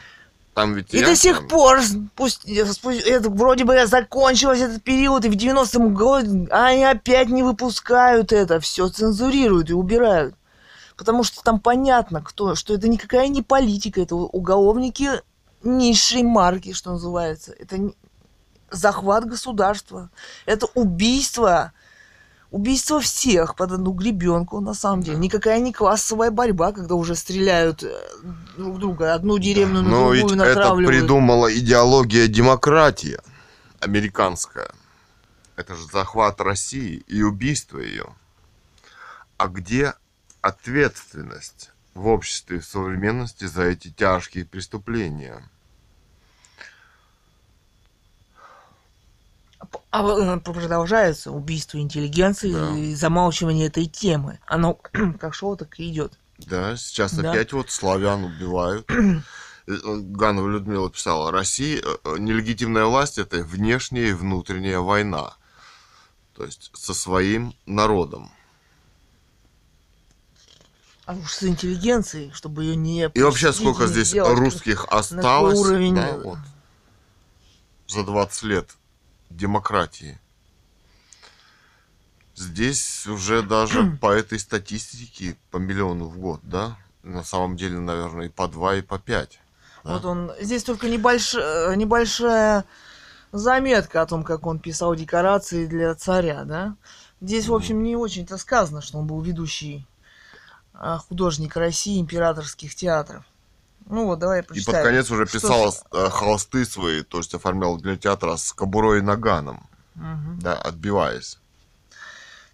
Там 0.54 0.74
ведь 0.74 0.92
И 0.92 0.98
ясно. 0.98 1.12
до 1.12 1.16
сих 1.20 1.48
пор, 1.48 1.80
пусть, 2.16 2.44
спу- 2.72 2.90
это 2.90 3.30
вроде 3.30 3.64
бы 3.64 3.86
закончилось 3.86 4.60
этот 4.60 4.82
период, 4.82 5.24
и 5.24 5.28
в 5.28 5.36
90-м 5.36 5.94
году 5.94 6.48
они 6.50 6.84
опять 6.84 7.28
не 7.28 7.42
выпускают 7.44 8.32
это, 8.32 8.58
все 8.60 8.88
цензурируют 8.88 9.70
и 9.70 9.72
убирают. 9.72 10.34
Потому 10.96 11.22
что 11.22 11.42
там 11.44 11.60
понятно, 11.60 12.20
кто, 12.22 12.56
что 12.56 12.74
это 12.74 12.88
никакая 12.88 13.28
не 13.28 13.40
политика, 13.42 14.00
это 14.02 14.16
уголовники 14.16 15.08
низшей 15.62 16.24
марки, 16.24 16.72
что 16.72 16.90
называется. 16.92 17.52
Это 17.58 17.92
захват 18.70 19.24
государства. 19.26 20.10
Это 20.46 20.66
убийство. 20.74 21.72
Убийство 22.50 22.98
всех 23.00 23.56
под 23.56 23.72
одну 23.72 23.92
гребенку, 23.92 24.60
на 24.60 24.72
самом 24.72 25.02
деле. 25.02 25.18
Никакая 25.18 25.60
не 25.60 25.72
классовая 25.72 26.30
борьба, 26.30 26.72
когда 26.72 26.94
уже 26.94 27.14
стреляют 27.14 27.82
э, 27.82 27.94
друг 28.56 28.78
друга, 28.78 29.12
одну 29.12 29.38
деревню 29.38 29.82
на 29.82 29.88
Но 29.90 30.12
ведь 30.12 30.26
другую 30.26 30.40
это 30.40 30.54
натравливают. 30.54 30.98
придумала 30.98 31.54
идеология 31.54 32.26
демократии 32.26 33.18
американская. 33.80 34.70
Это 35.56 35.74
же 35.74 35.84
захват 35.92 36.40
России 36.40 37.02
и 37.06 37.20
убийство 37.22 37.80
ее. 37.80 38.06
А 39.36 39.48
где 39.48 39.92
ответственность 40.40 41.70
в 41.94 42.06
обществе 42.06 42.60
в 42.60 42.64
современности 42.64 43.44
за 43.44 43.64
эти 43.64 43.90
тяжкие 43.90 44.46
преступления? 44.46 45.42
А 49.90 50.02
э, 50.02 50.40
продолжается 50.40 51.30
убийство 51.30 51.78
интеллигенции 51.78 52.52
Да. 52.52 52.76
и 52.76 52.94
замалчивание 52.94 53.66
этой 53.68 53.86
темы. 53.86 54.38
Оно 54.46 54.74
как 55.20 55.34
шло, 55.34 55.56
так 55.56 55.78
и 55.80 55.88
идет. 55.90 56.18
Да, 56.38 56.76
сейчас 56.76 57.14
Да. 57.14 57.30
опять 57.30 57.52
вот 57.52 57.70
славян 57.70 58.24
убивают. 58.24 58.88
Э, 59.70 59.76
Ганова 59.84 60.48
Людмила 60.48 60.88
писала, 60.90 61.30
Россия, 61.30 61.82
э, 61.84 61.96
э, 62.02 62.16
нелегитимная 62.18 62.86
власть 62.86 63.18
это 63.18 63.42
внешняя 63.44 64.08
и 64.08 64.12
внутренняя 64.14 64.78
война. 64.78 65.36
То 66.34 66.44
есть 66.46 66.70
со 66.72 66.94
своим 66.94 67.52
народом. 67.66 68.30
А 71.04 71.12
уж 71.14 71.32
с 71.32 71.42
интеллигенцией, 71.42 72.30
чтобы 72.32 72.64
ее 72.64 72.76
не 72.76 73.10
И 73.12 73.22
вообще, 73.22 73.52
сколько 73.52 73.86
здесь 73.86 74.08
сделать. 74.08 74.38
русских 74.38 74.86
осталось 74.88 75.58
уровень, 75.58 75.94
да, 75.94 76.08
э, 76.08 76.22
вот, 76.22 76.38
за 77.88 78.04
20 78.04 78.42
лет 78.44 78.70
демократии. 79.30 80.18
Здесь 82.34 83.06
уже 83.06 83.42
даже 83.42 83.96
по 84.00 84.12
этой 84.12 84.38
статистике 84.38 85.36
по 85.50 85.56
миллиону 85.56 86.06
в 86.06 86.18
год, 86.18 86.40
да? 86.42 86.76
На 87.02 87.24
самом 87.24 87.56
деле, 87.56 87.78
наверное, 87.78 88.26
и 88.26 88.30
по 88.30 88.48
два, 88.48 88.76
и 88.76 88.82
по 88.82 88.98
пять. 88.98 89.40
да? 89.84 89.94
Вот 89.94 90.04
он. 90.04 90.32
Здесь 90.40 90.62
только 90.62 90.88
небольш... 90.88 91.34
э, 91.34 91.74
небольшая 91.76 92.64
заметка 93.32 94.02
о 94.02 94.06
том, 94.06 94.24
как 94.24 94.46
он 94.46 94.58
писал 94.58 94.94
декорации 94.94 95.66
для 95.66 95.94
царя, 95.94 96.44
да? 96.44 96.76
Здесь, 97.20 97.48
в 97.48 97.54
общем, 97.54 97.82
не 97.82 97.96
очень-то 97.96 98.38
сказано, 98.38 98.80
что 98.80 98.98
он 98.98 99.06
был 99.06 99.20
ведущий 99.20 99.86
а, 100.72 100.98
художник 100.98 101.56
России 101.56 102.00
императорских 102.00 102.74
театров. 102.74 103.24
Ну 103.86 104.04
вот, 104.06 104.18
давай 104.18 104.40
И 104.40 104.42
прочитаем. 104.42 104.76
под 104.78 104.84
конец 104.86 105.10
уже 105.10 105.26
Что 105.26 105.38
писал 105.38 105.72
с- 105.72 105.82
э, 105.92 106.08
холсты 106.10 106.64
свои, 106.64 107.02
то 107.02 107.18
есть 107.18 107.34
оформлял 107.34 107.76
для 107.78 107.96
театра 107.96 108.36
с 108.36 108.52
кобурой 108.52 108.98
и 108.98 109.02
наганом, 109.02 109.66
Мгм. 109.94 110.38
да, 110.40 110.54
отбиваясь. 110.54 111.38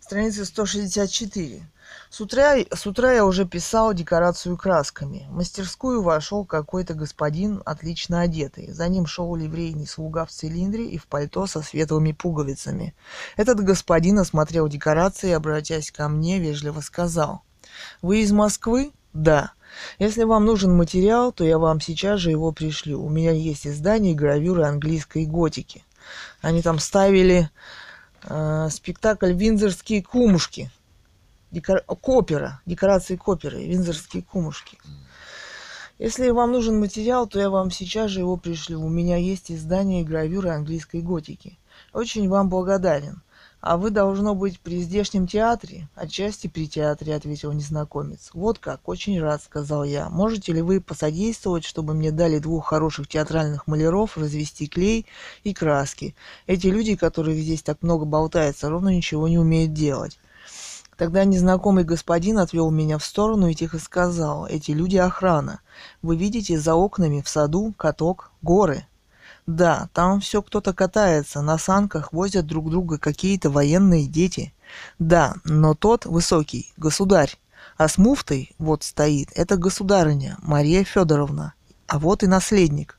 Страница 0.01 0.45
164. 0.45 1.67
С 2.11 2.21
утра, 2.21 2.55
с 2.73 2.87
утра 2.87 3.13
я 3.13 3.25
уже 3.25 3.45
писал 3.47 3.93
декорацию 3.93 4.57
красками. 4.57 5.27
В 5.29 5.35
мастерскую 5.35 6.03
вошел 6.03 6.45
какой-то 6.45 6.95
господин, 6.95 7.61
отлично 7.65 8.21
одетый. 8.21 8.71
За 8.73 8.87
ним 8.89 9.07
шел 9.07 9.35
ливрейный 9.35 9.87
слуга 9.89 10.25
в 10.25 10.31
цилиндре 10.31 10.87
и 10.89 10.99
в 10.99 11.07
пальто 11.07 11.47
со 11.49 11.61
светлыми 11.63 12.13
пуговицами. 12.13 12.95
Этот 13.37 13.61
господин 13.65 14.19
осмотрел 14.21 14.69
декорации 14.69 15.31
и, 15.31 15.33
обратясь 15.33 15.91
ко 15.91 16.09
мне, 16.09 16.39
вежливо 16.39 16.81
сказал. 16.83 17.43
«Вы 18.03 18.21
из 18.23 18.31
Москвы?» 18.31 18.93
«Да». 19.13 19.53
«Если 19.99 20.25
вам 20.25 20.45
нужен 20.45 20.77
материал, 20.77 21.33
то 21.33 21.45
я 21.45 21.59
вам 21.59 21.81
сейчас 21.81 22.21
же 22.21 22.31
его 22.31 22.53
пришлю. 22.53 23.03
У 23.03 23.09
меня 23.09 23.33
есть 23.33 23.67
издание 23.67 24.13
и 24.13 24.17
гравюры 24.17 24.65
английской 24.65 25.27
готики». 25.27 25.85
Они 26.41 26.63
там 26.63 26.79
ставили 26.79 27.51
э, 28.25 28.69
спектакль 28.71 29.33
«Винзорские 29.33 30.03
кумушки». 30.03 30.71
Декор... 31.51 31.83
Копера, 31.83 32.61
декорации 32.67 33.17
коперы, 33.17 33.65
«Винзорские 33.65 34.23
кумушки». 34.23 34.79
Если 35.99 36.29
вам 36.31 36.51
нужен 36.51 36.81
материал, 36.81 37.29
то 37.29 37.39
я 37.39 37.51
вам 37.51 37.71
сейчас 37.71 38.11
же 38.11 38.21
его 38.21 38.37
пришлю. 38.37 38.81
У 38.81 38.89
меня 38.89 39.17
есть 39.17 39.53
издание 39.53 40.03
и 40.03 40.05
гравюры 40.05 40.51
английской 40.51 41.01
готики. 41.01 41.57
Очень 41.93 42.29
вам 42.29 42.49
благодарен. 42.49 43.23
А 43.66 43.79
вы, 43.79 43.88
должно 43.88 44.35
быть, 44.35 44.61
при 44.61 44.83
здешнем 44.83 45.27
театре? 45.27 45.88
Отчасти 45.94 46.48
при 46.48 46.68
театре, 46.68 47.14
ответил 47.14 47.50
незнакомец. 47.53 48.29
Вот 48.35 48.59
как, 48.59 48.87
очень 48.87 49.18
рад, 49.18 49.42
сказал 49.42 49.85
я. 49.85 50.11
Можете 50.11 50.53
ли 50.53 50.61
вы 50.61 50.83
посодействовать, 50.83 51.64
чтобы 51.64 51.94
мне 51.94 52.11
дали 52.11 52.40
двух 52.40 52.66
хороших 52.66 53.09
театральных 53.09 53.66
маляров 53.66 54.18
развести 54.18 54.66
клей 54.66 55.07
и 55.44 55.55
краски? 55.55 56.14
Эти 56.46 56.66
люди, 56.66 56.94
которые 56.94 57.40
здесь 57.40 57.62
так 57.62 57.79
много 57.81 58.05
болтаются, 58.05 58.68
ровно 58.68 58.90
ничего 58.90 59.29
не 59.29 59.38
умеют 59.38 59.72
делать. 59.72 60.18
Тогда 60.98 61.24
незнакомый 61.24 61.85
господин 61.85 62.40
отвел 62.40 62.70
меня 62.70 62.98
в 62.98 63.05
сторону 63.05 63.48
и 63.48 63.55
тихо 63.55 63.79
сказал, 63.79 64.46
эти 64.46 64.72
люди 64.72 64.98
охрана. 64.98 65.61
Вы 66.03 66.18
видите 66.18 66.59
за 66.59 66.74
окнами 66.74 67.22
в 67.22 67.31
саду 67.31 67.72
каток, 67.79 68.31
горы. 68.42 68.87
Да, 69.47 69.91
там 69.93 70.21
все 70.21 70.41
кто-то 70.41 70.73
катается, 70.73 71.43
на 71.43 71.59
санках 71.59 72.13
возят 72.13 72.47
друг 72.47 72.71
друга 72.71 72.99
какие-то 72.99 73.51
военные 73.51 74.07
дети. 74.07 74.55
Да, 74.99 75.35
но 75.45 75.75
тот 75.75 76.07
высокий, 76.07 76.73
государь. 76.77 77.39
А 77.77 77.89
с 77.89 77.99
муфтой 77.99 78.55
вот 78.59 78.85
стоит, 78.85 79.31
это 79.35 79.57
государыня, 79.57 80.39
Мария 80.41 80.85
Федоровна. 80.85 81.55
А 81.87 81.99
вот 81.99 82.23
и 82.23 82.27
наследник. 82.27 82.99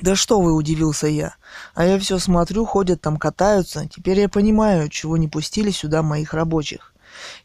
Да 0.00 0.16
что 0.16 0.40
вы, 0.40 0.52
удивился 0.52 1.06
я. 1.06 1.34
А 1.74 1.84
я 1.84 1.98
все 1.98 2.18
смотрю, 2.18 2.64
ходят 2.64 3.00
там, 3.00 3.16
катаются. 3.16 3.88
Теперь 3.88 4.20
я 4.20 4.28
понимаю, 4.28 4.88
чего 4.88 5.16
не 5.16 5.28
пустили 5.28 5.70
сюда 5.70 6.02
моих 6.02 6.34
рабочих. 6.34 6.92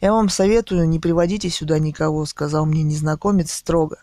Я 0.02 0.14
вам 0.14 0.30
советую, 0.30 0.88
не 0.88 1.00
приводите 1.00 1.50
сюда 1.50 1.80
никого, 1.80 2.26
сказал 2.26 2.66
мне 2.66 2.84
незнакомец 2.84 3.52
строго. 3.52 3.98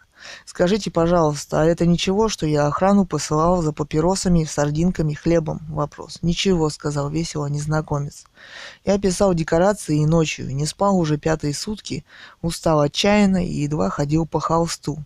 Скажите, 0.45 0.91
пожалуйста, 0.91 1.63
а 1.63 1.65
это 1.65 1.87
ничего, 1.87 2.29
что 2.29 2.47
я 2.47 2.67
охрану 2.67 3.07
посылал 3.07 3.63
за 3.63 3.73
папиросами, 3.73 4.45
сардинками, 4.45 5.15
хлебом? 5.15 5.61
Вопрос. 5.69 6.19
Ничего, 6.23 6.71
сказал 6.71 7.11
весело 7.11 7.47
незнакомец. 7.47 8.25
Я 8.85 8.99
писал 8.99 9.35
декорации 9.35 10.03
и 10.03 10.07
ночью, 10.07 10.55
не 10.55 10.67
спал 10.67 10.99
уже 10.99 11.19
пятые 11.19 11.55
сутки, 11.55 12.05
устал 12.43 12.81
отчаянно 12.81 13.45
и 13.45 13.53
едва 13.53 13.91
ходил 13.91 14.27
по 14.27 14.41
холсту. 14.41 15.05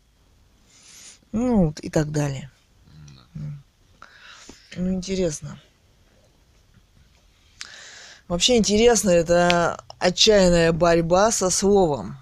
Ну, 1.33 1.74
и 1.83 1.90
так 1.90 2.11
далее. 2.11 2.50
Ну, 4.76 4.94
интересно. 4.94 5.61
Вообще 8.28 8.59
интересно, 8.59 9.11
это 9.11 9.83
отчаянная 9.98 10.72
борьба 10.72 11.33
со 11.33 11.50
словом. 11.50 12.16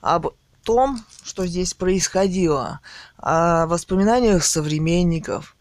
Об 0.00 0.28
том, 0.62 1.02
что 1.28 1.46
здесь 1.46 1.74
происходило, 1.74 2.80
о 3.18 3.66
воспоминаниях 3.66 4.44
современников, 4.44 5.56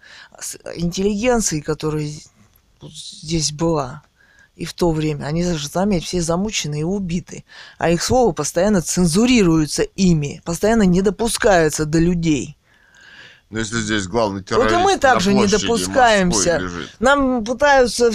интеллигенции, 0.76 1.60
которая 1.60 2.10
здесь 2.82 3.52
была 3.52 4.04
и 4.56 4.66
в 4.66 4.74
то 4.74 4.92
время. 4.92 5.26
Они, 5.26 5.44
заметь, 5.44 6.06
все 6.06 6.22
замучены 6.22 6.80
и 6.80 6.84
убиты. 6.84 7.44
А 7.78 7.90
их 7.90 8.02
слово 8.02 8.32
постоянно 8.32 8.82
цензурируется 8.82 9.84
ими, 9.84 10.42
постоянно 10.44 10.84
не 10.84 11.02
допускаются 11.02 11.86
до 11.86 12.00
людей. 12.00 12.57
Но 13.50 13.60
если 13.60 13.78
здесь 13.80 14.08
главный 14.08 14.44
террорист 14.44 14.76
Вот 14.76 14.82
и 14.82 14.84
мы 14.84 14.98
также 14.98 15.34
не 15.34 15.48
допускаемся. 15.48 16.70
Нам 17.00 17.46
пытаются 17.46 18.12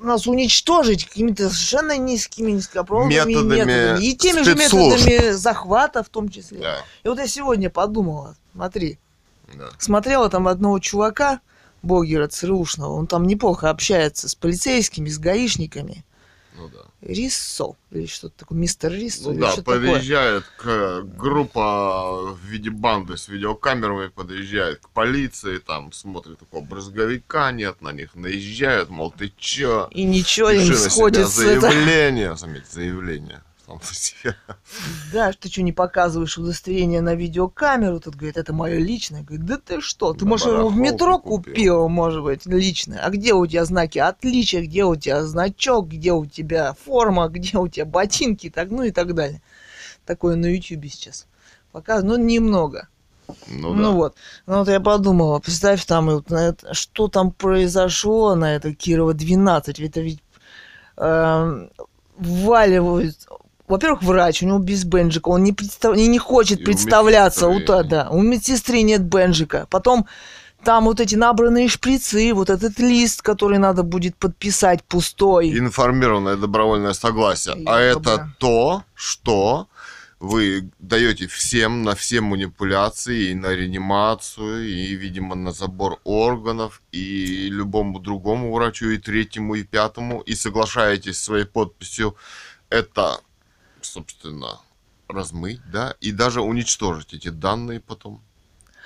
нас 0.00 0.26
уничтожить 0.26 1.06
какими-то 1.06 1.50
совершенно 1.50 1.98
низкими, 1.98 2.52
низкопробными 2.52 3.12
методами. 3.12 3.54
методами. 3.56 4.04
И 4.04 4.16
теми 4.16 4.42
спецслужб. 4.42 4.98
же 4.98 5.10
методами 5.10 5.32
захвата 5.32 6.04
в 6.04 6.08
том 6.08 6.28
числе. 6.28 6.58
Да. 6.60 6.76
И 7.02 7.08
вот 7.08 7.18
я 7.18 7.26
сегодня 7.26 7.70
подумала, 7.70 8.36
смотри, 8.52 8.98
да. 9.52 9.70
смотрела 9.78 10.30
там 10.30 10.46
одного 10.46 10.78
чувака, 10.78 11.40
блогера 11.82 12.28
ЦРУшного, 12.28 12.92
он 12.92 13.08
там 13.08 13.26
неплохо 13.26 13.68
общается 13.68 14.28
с 14.28 14.36
полицейскими, 14.36 15.08
с 15.08 15.18
гаишниками. 15.18 16.04
Ну 16.62 16.68
да. 16.68 16.84
Риссо 17.00 17.76
или 17.90 18.06
что-то 18.06 18.38
такое, 18.38 18.56
мистер 18.56 18.92
Риссо. 18.92 19.32
Ну 19.32 19.40
да, 19.40 19.56
подъезжает 19.56 20.44
такое. 20.56 21.02
к, 21.02 21.16
группа 21.16 22.32
в 22.32 22.38
виде 22.44 22.70
банды 22.70 23.16
с 23.16 23.26
видеокамерами, 23.26 24.08
подъезжает 24.08 24.78
к 24.78 24.88
полиции, 24.90 25.58
там 25.58 25.92
смотрит 25.92 26.38
такого 26.38 26.64
брызговика, 26.64 27.50
нет, 27.50 27.82
на 27.82 27.90
них 27.90 28.14
наезжают, 28.14 28.90
мол, 28.90 29.10
ты 29.10 29.32
чё? 29.36 29.88
И 29.90 30.04
ничего 30.04 30.50
им 30.50 30.72
сходится. 30.74 31.42
Заявление, 31.42 32.26
это... 32.26 32.36
заметь, 32.36 32.70
заявление 32.70 33.42
по 33.78 33.94
себе. 33.94 34.36
Да, 35.12 35.32
ты 35.32 35.48
что, 35.48 35.62
не 35.62 35.72
показываешь 35.72 36.38
удостоверение 36.38 37.00
на 37.00 37.14
видеокамеру? 37.14 38.00
Тут 38.00 38.16
говорит, 38.16 38.36
это 38.36 38.52
мое 38.52 38.78
личное. 38.78 39.22
Говорит, 39.22 39.46
да 39.46 39.58
ты 39.58 39.80
что, 39.80 40.12
ты, 40.14 40.24
на 40.24 40.30
может, 40.30 40.46
его 40.46 40.68
в 40.68 40.76
метро 40.76 41.18
купил. 41.18 41.52
купил, 41.52 41.88
может 41.88 42.22
быть, 42.22 42.46
личное. 42.46 42.98
А 43.04 43.10
где 43.10 43.34
у 43.34 43.46
тебя 43.46 43.64
знаки 43.64 43.98
отличия, 43.98 44.62
где 44.62 44.84
у 44.84 44.96
тебя 44.96 45.24
значок, 45.24 45.88
где 45.88 46.12
у 46.12 46.26
тебя 46.26 46.74
форма, 46.84 47.28
где 47.28 47.58
у 47.58 47.68
тебя 47.68 47.84
ботинки, 47.84 48.50
так, 48.50 48.70
ну 48.70 48.82
и 48.82 48.90
так 48.90 49.14
далее. 49.14 49.42
Такое 50.06 50.36
на 50.36 50.46
ютюбе 50.46 50.88
сейчас 50.88 51.26
показывают, 51.72 52.18
ну, 52.18 52.24
немного. 52.24 52.88
Ну, 53.48 53.74
ну 53.74 53.82
да. 53.82 53.90
вот. 53.90 54.16
Ну 54.46 54.58
вот 54.58 54.68
я 54.68 54.80
подумала, 54.80 55.38
представь 55.38 55.84
там, 55.84 56.06
вот, 56.06 56.30
это, 56.30 56.74
что 56.74 57.08
там 57.08 57.32
произошло 57.32 58.34
на 58.34 58.54
это 58.54 58.74
Кирова 58.74 59.14
12. 59.14 59.80
Это 59.80 60.00
ведь 60.00 60.20
э, 60.96 61.68
вваливают 62.16 63.26
во-первых, 63.72 64.02
врач, 64.02 64.42
у 64.42 64.46
него 64.46 64.58
без 64.58 64.84
бенджика, 64.84 65.28
он 65.28 65.42
не, 65.42 65.52
представ... 65.52 65.96
не, 65.96 66.06
не 66.06 66.18
хочет 66.18 66.60
и 66.60 66.64
представляться. 66.64 67.48
У, 67.48 67.54
вот, 67.54 67.88
да, 67.88 68.08
у 68.10 68.20
медсестры 68.20 68.82
нет 68.82 69.02
бенджика. 69.02 69.66
Потом 69.70 70.06
там 70.62 70.84
вот 70.84 71.00
эти 71.00 71.14
набранные 71.14 71.68
шприцы, 71.68 72.34
вот 72.34 72.50
этот 72.50 72.78
лист, 72.78 73.22
который 73.22 73.56
надо 73.56 73.82
будет 73.82 74.14
подписать 74.16 74.84
пустой. 74.84 75.58
Информированное 75.58 76.36
добровольное 76.36 76.92
согласие. 76.92 77.56
И 77.56 77.64
а 77.66 77.94
добро. 77.94 78.12
это 78.12 78.34
то, 78.38 78.84
что 78.94 79.68
вы 80.20 80.70
даете 80.78 81.26
всем 81.26 81.82
на 81.82 81.94
все 81.94 82.20
манипуляции, 82.20 83.30
и 83.30 83.34
на 83.34 83.54
реанимацию, 83.54 84.68
и, 84.68 84.94
видимо, 84.94 85.34
на 85.34 85.52
забор 85.52 85.98
органов, 86.04 86.82
и 86.92 87.48
любому 87.48 88.00
другому 88.00 88.52
врачу, 88.52 88.90
и 88.90 88.98
третьему, 88.98 89.54
и 89.54 89.62
пятому, 89.64 90.20
и 90.20 90.34
соглашаетесь 90.34 91.18
своей 91.18 91.46
подписью. 91.46 92.16
Это 92.68 93.20
собственно, 93.92 94.58
размыть, 95.08 95.60
да, 95.70 95.94
и 96.00 96.12
даже 96.12 96.40
уничтожить 96.40 97.14
эти 97.14 97.28
данные 97.28 97.80
потом. 97.80 98.22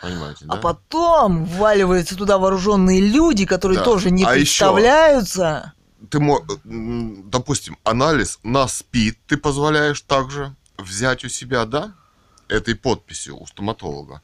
Понимаете, 0.02 0.44
а 0.44 0.48
да? 0.48 0.54
А 0.54 0.56
потом 0.58 1.44
вваливаются 1.44 2.16
туда 2.16 2.38
вооруженные 2.38 3.00
люди, 3.00 3.46
которые 3.46 3.78
да. 3.78 3.84
тоже 3.84 4.10
не 4.10 4.24
а 4.24 4.32
представляются. 4.32 5.72
Еще 5.72 5.76
ты, 6.10 6.20
допустим, 6.64 7.78
анализ 7.84 8.38
на 8.42 8.68
СПИД 8.68 9.18
ты 9.26 9.36
позволяешь 9.36 10.02
также 10.02 10.54
взять 10.76 11.24
у 11.24 11.28
себя, 11.28 11.64
да, 11.64 11.94
этой 12.48 12.74
подписью 12.74 13.40
у 13.40 13.46
стоматолога 13.46 14.20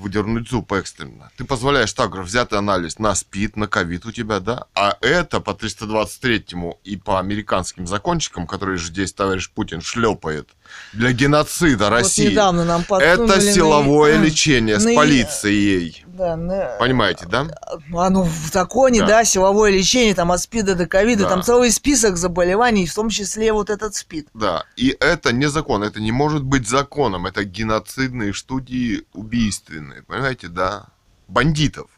выдернуть 0.00 0.48
зуб 0.48 0.72
экстренно. 0.72 1.30
Ты 1.36 1.44
позволяешь 1.44 1.92
также 1.92 2.22
взятый 2.22 2.58
анализ 2.58 2.98
на 2.98 3.14
СПИД, 3.14 3.56
на 3.56 3.68
ковид 3.68 4.06
у 4.06 4.12
тебя, 4.12 4.40
да? 4.40 4.64
А 4.74 4.96
это 5.00 5.40
по 5.40 5.50
323-му 5.50 6.80
и 6.84 6.96
по 6.96 7.18
американским 7.20 7.86
закончикам, 7.86 8.46
которые 8.46 8.78
здесь 8.78 9.12
товарищ 9.12 9.50
Путин 9.50 9.80
шлепает, 9.80 10.48
для 10.92 11.12
геноцида 11.12 11.84
вот 11.84 11.90
России. 11.90 12.28
недавно 12.30 12.64
нам 12.64 12.84
Это 12.88 13.40
силовое 13.40 14.18
на... 14.18 14.24
лечение 14.24 14.76
на... 14.76 14.80
с 14.80 14.94
полицией. 14.94 16.04
Да, 16.06 16.36
на... 16.36 16.76
Понимаете, 16.78 17.26
да? 17.26 17.46
Оно 17.94 18.24
в 18.24 18.52
законе, 18.52 19.00
да. 19.00 19.06
да, 19.06 19.24
силовое 19.24 19.70
лечение, 19.70 20.14
там 20.14 20.32
от 20.32 20.40
СПИДа 20.40 20.74
до 20.74 20.86
ковида, 20.86 21.24
да. 21.24 21.30
там 21.30 21.42
целый 21.42 21.70
список 21.70 22.16
заболеваний, 22.16 22.86
в 22.86 22.94
том 22.94 23.08
числе 23.08 23.52
вот 23.52 23.70
этот 23.70 23.94
СПИД. 23.94 24.28
Да, 24.34 24.64
и 24.76 24.96
это 25.00 25.32
не 25.32 25.48
закон, 25.48 25.82
это 25.82 26.00
не 26.00 26.12
может 26.12 26.42
быть 26.42 26.68
законом, 26.68 27.26
это 27.26 27.44
геноцидные 27.44 28.34
студии 28.34 29.04
убийственные, 29.14 30.02
понимаете, 30.02 30.48
да? 30.48 30.86
Бандитов. 31.28 31.88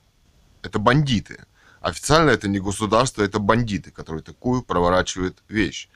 Это 0.62 0.78
бандиты. 0.78 1.44
Официально 1.80 2.30
это 2.30 2.46
не 2.46 2.60
государство, 2.60 3.22
это 3.22 3.40
бандиты, 3.40 3.90
которые 3.90 4.22
такую 4.22 4.62
проворачивают 4.62 5.42
вещь. 5.48 5.88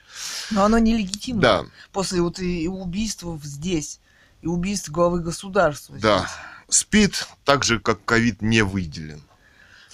Но 0.51 0.65
оно 0.65 0.79
нелегитимно. 0.79 1.43
Да. 1.43 1.65
После 1.93 2.21
вот 2.21 2.39
и 2.39 2.69
убийств 2.69 3.25
здесь, 3.43 4.01
и 4.43 4.47
убийств 4.47 4.91
главы 4.91 5.21
государства. 5.21 5.97
Да. 5.99 6.19
Здесь. 6.19 6.31
СПИД, 6.69 7.29
так 7.45 7.65
же 7.65 7.79
как 7.79 8.05
ковид, 8.05 8.43
не 8.43 8.63
выделен. 8.63 9.23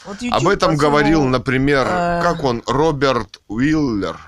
Вот 0.04 0.16
Об 0.30 0.48
этом 0.48 0.76
говорил, 0.76 1.24
например, 1.24 1.86
э... 1.86 2.20
как 2.22 2.42
он, 2.42 2.62
Роберт 2.66 3.40
Уиллер. 3.48 4.18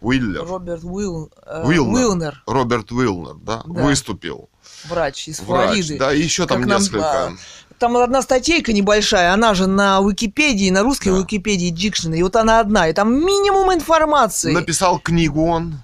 Уиллер. 0.00 0.44
Роберт 0.44 0.82
Уилл... 0.82 1.30
Э... 1.46 1.62
Уилнер. 1.64 2.42
Роберт 2.46 2.90
Уилнер, 2.90 3.34
да, 3.34 3.62
да, 3.64 3.82
выступил. 3.82 4.48
Врач 4.88 5.28
из 5.28 5.40
Врач, 5.40 5.68
Флориды. 5.68 5.98
Да, 5.98 6.12
и 6.12 6.20
еще 6.20 6.46
там 6.46 6.62
как 6.62 6.70
несколько. 6.70 7.00
Нам, 7.00 7.38
там 7.78 7.96
одна 7.96 8.22
статейка 8.22 8.72
небольшая, 8.72 9.32
она 9.32 9.54
же 9.54 9.66
на 9.66 10.00
Википедии, 10.00 10.70
на 10.70 10.82
русской 10.82 11.10
да. 11.10 11.18
Википедии 11.20 11.70
Дикшена, 11.70 12.16
и 12.16 12.22
вот 12.22 12.36
она 12.36 12.60
одна, 12.60 12.88
и 12.88 12.92
там 12.92 13.14
минимум 13.14 13.72
информации. 13.72 14.52
Написал 14.52 14.98
книгу 14.98 15.44
он. 15.46 15.80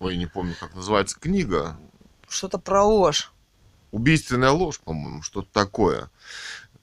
Ой, 0.00 0.16
не 0.16 0.26
помню, 0.26 0.54
как 0.58 0.74
называется 0.74 1.18
книга. 1.18 1.76
Что-то 2.28 2.58
про 2.58 2.84
ложь. 2.84 3.32
Убийственная 3.90 4.50
ложь, 4.50 4.80
по-моему, 4.80 5.22
что-то 5.22 5.48
такое. 5.52 6.10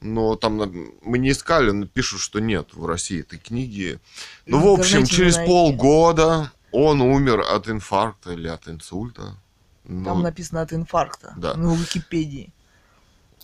Но 0.02 0.36
там 0.36 0.62
мы 1.02 1.18
не 1.18 1.32
искали, 1.32 1.72
но 1.72 1.88
пишут, 1.88 2.20
что 2.20 2.40
нет 2.40 2.70
в 2.74 2.86
России 2.86 3.22
этой 3.22 3.40
книги. 3.40 4.00
Ну, 4.46 4.60
В 4.60 4.80
общем, 4.80 5.06
через 5.06 5.38
полгода 5.38 6.52
он 6.72 7.02
умер 7.02 7.42
от 7.42 7.70
инфаркта 7.70 8.34
или 8.34 8.48
от 8.48 8.68
инсульта. 8.68 9.38
Там 9.86 10.04
Ну, 10.04 10.16
написано 10.16 10.62
от 10.62 10.74
инфаркта. 10.74 11.34
да. 11.38 11.56
На 11.56 11.74
Википедии. 11.74 12.52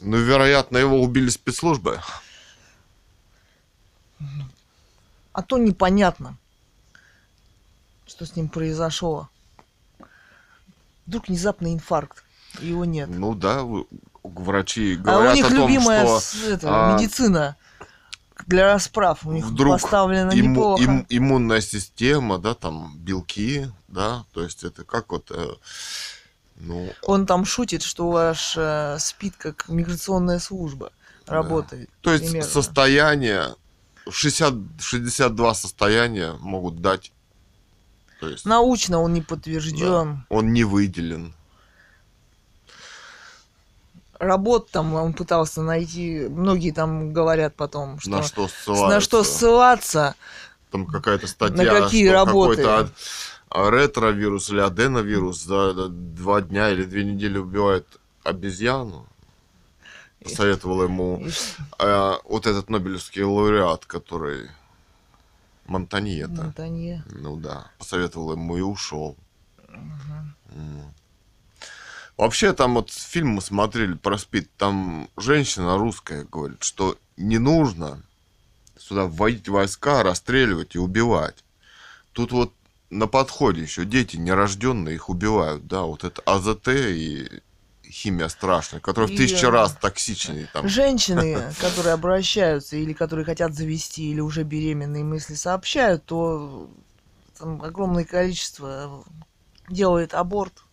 Ну, 0.01 0.17
вероятно, 0.17 0.77
его 0.77 1.01
убили 1.01 1.29
спецслужбы. 1.29 2.01
А 5.33 5.41
то 5.43 5.57
непонятно, 5.57 6.37
что 8.05 8.25
с 8.25 8.35
ним 8.35 8.49
произошло. 8.49 9.29
Вдруг 11.05 11.27
внезапный 11.27 11.73
инфаркт. 11.73 12.23
Его 12.59 12.83
нет. 12.85 13.09
Ну 13.09 13.33
да, 13.33 13.63
врачи 14.23 14.95
а 14.95 14.97
говорят 14.97 15.33
у 15.33 15.35
них 15.37 15.45
о 15.45 15.49
том, 15.49 15.57
любимая 15.69 16.05
что 16.05 16.19
с- 16.19 16.35
это, 16.43 16.67
а, 16.69 16.93
медицина 16.97 17.55
для 18.45 18.65
расправ. 18.73 19.25
У 19.25 19.31
них 19.31 19.45
вдруг 19.45 19.73
поставлена 19.81 20.31
имму- 20.31 20.49
неплохо. 20.51 20.83
им- 20.83 21.05
иммунная 21.09 21.61
система, 21.61 22.37
да, 22.37 22.53
там 22.53 22.97
белки, 22.97 23.67
да, 23.87 24.25
то 24.33 24.43
есть 24.43 24.63
это 24.65 24.83
как 24.83 25.11
вот, 25.11 25.31
э, 25.31 25.53
ну, 26.63 26.89
Он 27.03 27.25
там 27.25 27.45
шутит, 27.45 27.81
что 27.83 28.09
ваш 28.11 28.53
э, 28.57 28.97
СПИД 28.99 29.35
как 29.37 29.67
миграционная 29.69 30.39
служба 30.39 30.91
работает. 31.27 31.89
то 32.01 32.11
есть 32.11 32.25
примерно. 32.25 32.49
состояние, 32.49 33.55
60, 34.09 34.53
62 34.79 35.53
состояния 35.55 36.33
могут 36.39 36.81
дать, 36.81 37.11
то 38.19 38.27
есть 38.29 38.45
Научно 38.45 38.99
он 39.01 39.13
не 39.13 39.21
подтвержден. 39.21 40.25
он 40.29 40.53
не 40.53 40.63
выделен. 40.63 41.33
Работ 44.19 44.69
там 44.69 44.93
он 44.93 45.13
пытался 45.13 45.63
найти. 45.63 46.27
Многие 46.29 46.71
там 46.71 47.11
говорят 47.11 47.55
потом, 47.55 47.99
что 47.99 48.09
на 48.11 48.21
что 48.23 48.43
на 48.43 48.49
ссылаются. 48.49 49.01
что 49.01 49.23
ссылаться. 49.23 50.15
Там 50.69 50.85
какая-то 50.85 51.25
статья, 51.25 51.55
На 51.57 51.65
какие 51.81 52.05
что 52.07 52.13
работы? 52.13 52.61
какой-то 52.61 52.91
ретровирус 53.53 54.49
или 54.49 54.59
аденовирус 54.59 55.43
за 55.43 55.89
два 55.89 56.41
дня 56.41 56.69
или 56.71 56.83
две 56.83 57.03
недели 57.03 57.37
убивает 57.37 57.87
обезьяну. 58.23 59.07
Посоветовал 60.23 60.83
ему 60.83 61.25
а, 61.79 62.19
вот 62.25 62.45
этот 62.45 62.69
Нобелевский 62.69 63.23
лауреат, 63.23 63.85
который 63.85 64.49
Монтаньета. 65.65 66.43
Монтанье. 66.43 67.03
Ну 67.09 67.37
да, 67.37 67.71
посоветовал 67.79 68.33
ему 68.33 68.57
и 68.57 68.61
ушел. 68.61 69.15
М. 69.69 70.93
Вообще, 72.17 72.53
там 72.53 72.75
вот 72.75 72.91
фильм 72.91 73.29
мы 73.29 73.41
смотрели 73.41 73.93
про 73.93 74.17
СПИД, 74.17 74.49
там 74.57 75.09
женщина 75.17 75.77
русская 75.77 76.25
говорит, 76.25 76.61
что 76.61 76.97
не 77.17 77.39
нужно 77.39 78.03
сюда 78.77 79.05
вводить 79.05 79.49
войска, 79.49 80.03
расстреливать 80.03 80.75
и 80.75 80.79
убивать. 80.79 81.43
Тут 82.11 82.31
вот 82.31 82.53
на 82.91 83.07
подходе 83.07 83.61
еще 83.61 83.85
дети 83.85 84.17
нерожденные 84.17 84.95
их 84.95 85.09
убивают, 85.09 85.67
да, 85.67 85.83
вот 85.83 86.03
это 86.03 86.21
АЗТ 86.25 86.67
и 86.67 87.41
химия 87.89 88.27
страшная, 88.27 88.79
которая 88.79 89.09
в 89.09 89.13
И, 89.13 89.17
тысячу 89.17 89.47
э, 89.47 89.49
раз 89.49 89.73
токсичнее 89.73 90.47
там. 90.53 90.67
Женщины, 90.67 91.53
которые 91.59 91.93
обращаются 91.93 92.75
или 92.75 92.93
которые 92.93 93.25
хотят 93.25 93.53
завести, 93.53 94.11
или 94.11 94.19
уже 94.19 94.43
беременные 94.43 95.03
мысли 95.03 95.35
сообщают, 95.35 96.05
то 96.05 96.69
там 97.37 97.61
огромное 97.61 98.05
количество 98.05 99.03
делает 99.69 100.13
аборт. 100.13 100.63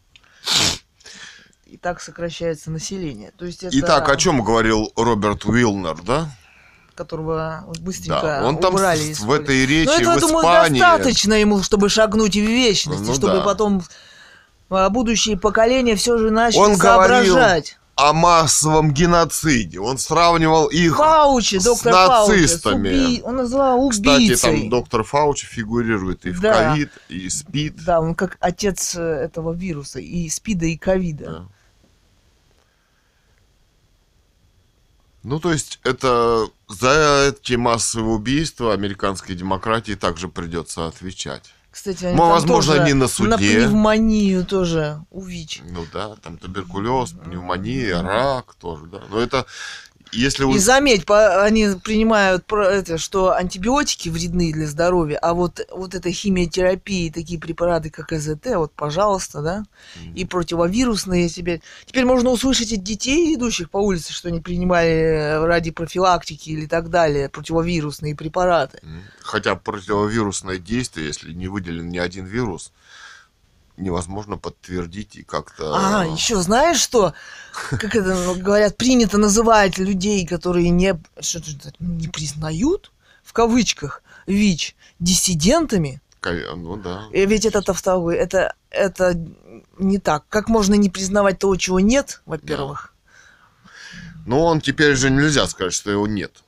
И 1.67 1.77
так 1.77 2.01
сокращается 2.01 2.71
население. 2.71 3.31
То 3.37 3.45
есть 3.45 3.63
это 3.63 3.79
Итак, 3.79 4.09
о 4.09 4.17
чем 4.17 4.43
говорил 4.43 4.91
Роберт 4.97 5.45
Уилнер, 5.45 6.01
да? 6.03 6.35
Которого 6.99 7.65
быстренько 7.81 8.21
Да, 8.21 8.47
он 8.47 8.59
там 8.59 8.75
убрали 8.75 9.13
с- 9.15 9.21
в 9.21 9.31
этой 9.33 9.65
речи 9.65 9.87
Но 9.89 9.95
этого, 9.95 10.17
в 10.17 10.21
думаю, 10.21 10.39
Испании... 10.45 10.81
достаточно 10.81 11.33
ему, 11.35 11.63
чтобы 11.63 11.89
шагнуть 11.89 12.35
в 12.37 12.41
вечность, 12.41 13.07
Ну 13.07 13.15
чтобы 13.15 13.35
да. 13.39 13.41
потом 13.43 13.83
а, 14.71 14.91
будущие 14.91 15.39
поколения 15.39 15.97
все 15.97 16.19
же 16.19 16.31
начали 16.31 16.61
Он 16.61 16.77
говорил, 16.77 17.35
соображать. 17.35 17.79
о 17.95 18.13
массовом 18.13 18.93
геноциде. 18.93 19.81
Он 19.81 19.97
сравнивал 19.99 20.67
их 20.67 20.97
Фаучи, 20.97 21.57
с 21.59 21.65
доктор 21.65 21.93
Фаучи, 21.95 22.31
с 22.31 22.41
нацистами. 22.65 22.89
уби- 22.89 23.23
он 23.25 23.37
назвал 23.37 23.89
Кстати, 23.89 24.09
убийцей. 24.17 24.61
там 24.61 24.69
доктор 24.71 25.03
Фаучи 25.05 25.47
фигурирует 25.47 26.27
и 26.27 26.31
в 26.31 26.41
Да. 26.41 26.53
ковид, 26.73 26.91
и 27.09 27.29
спид. 27.31 27.75
Да, 27.85 28.01
он 28.01 28.15
как 28.15 28.37
отец 28.41 28.95
э, 28.97 29.01
этого 29.03 29.53
вируса, 29.55 30.01
и 30.01 30.29
спида, 30.29 30.67
и 30.67 30.77
ковида. 30.77 31.25
Да. 31.25 31.45
Ну, 35.23 35.41
то 35.41 35.53
есть, 35.53 35.81
это 35.85 36.47
за 36.69 37.33
эти 37.35 37.55
массовые 37.55 38.15
убийства 38.15 38.73
американской 38.73 39.35
демократии 39.35 39.95
также 39.95 40.29
придется 40.29 40.87
отвечать. 40.87 41.53
Кстати, 41.71 42.07
они 42.07 42.17
Ну, 42.17 42.29
возможно, 42.29 42.73
тоже 42.73 42.85
не 42.87 42.95
на 42.95 43.01
На 43.05 43.09
суде. 43.09 43.37
пневмонию 43.37 44.45
тоже 44.45 45.05
увич. 45.11 45.61
Ну 45.69 45.85
да, 45.93 46.17
там 46.17 46.39
туберкулез, 46.39 47.11
пневмония, 47.13 48.01
рак 48.03 48.55
тоже, 48.55 48.87
да. 48.87 49.03
Но 49.11 49.21
это, 49.21 49.47
если 50.13 50.45
вы... 50.45 50.57
И 50.57 50.59
заметь, 50.59 51.05
по- 51.07 51.43
они 51.43 51.69
принимают 51.83 52.51
это, 52.53 52.99
что 52.99 53.35
антибиотики 53.35 54.09
вредны 54.09 54.53
для 54.53 54.67
здоровья, 54.67 55.19
а 55.19 55.35
вот, 55.35 55.61
вот 55.71 55.95
эта 55.95 56.11
химиотерапия, 56.11 57.13
такие 57.13 57.39
препараты, 57.39 57.91
как 57.91 58.13
ЭЗТ, 58.13 58.47
вот, 58.57 58.73
пожалуйста, 58.73 59.43
да, 59.43 59.65
и 60.15 60.25
противовирусные 60.25 61.29
теперь. 61.29 61.63
Теперь 61.87 62.05
можно 62.05 62.31
услышать 62.31 62.73
от 62.73 62.83
детей, 62.83 63.35
идущих 63.35 63.71
по 63.71 63.79
улице, 63.79 64.13
что 64.13 64.29
они 64.29 64.41
принимали 64.41 64.91
э, 64.91 65.45
ради 65.45 65.71
профилактики 65.71 66.51
или 66.51 66.67
так 66.67 66.91
далее 66.91 67.29
противовирусные 67.29 68.15
препараты. 68.15 68.79
М. 68.83 69.03
Хотя 69.23 69.57
противовирусное 69.57 70.59
действие, 70.59 71.09
если 71.09 71.33
не 71.33 71.49
выделен 71.49 71.89
ни 71.89 71.99
один 71.99 72.25
вирус, 72.27 72.73
невозможно 73.79 74.37
подтвердить 74.37 75.17
и 75.17 75.23
как-то... 75.23 75.75
А, 75.75 76.05
еще 76.05 76.37
знаешь 76.37 76.79
что? 76.79 77.15
Как 77.71 77.95
это 77.95 78.35
говорят, 78.35 78.77
принято 78.77 79.19
называть 79.19 79.79
людей, 79.79 80.27
которые 80.27 80.71
не, 80.71 81.01
не 81.79 82.09
признают, 82.09 82.93
в 83.23 83.33
кавычках, 83.33 84.03
ВИЧ, 84.27 84.77
диссидентами. 84.99 86.01
Ну 86.25 86.77
да. 86.77 87.05
И 87.13 87.25
ведь 87.27 87.47
это 87.47 87.63
тавтология, 87.63 88.21
это, 88.21 88.55
это 88.71 89.15
не 89.79 89.99
так. 89.99 90.25
Как 90.29 90.49
можно 90.49 90.75
не 90.75 90.91
признавать 90.91 91.39
того, 91.39 91.57
чего 91.57 91.81
нет, 91.81 92.23
во-первых? 92.27 92.93
Но 94.27 94.45
он 94.45 94.61
теперь 94.61 94.95
же 94.95 95.11
нельзя 95.11 95.47
сказать, 95.47 95.73
что 95.73 95.91
его 95.91 96.07
нет. 96.07 96.43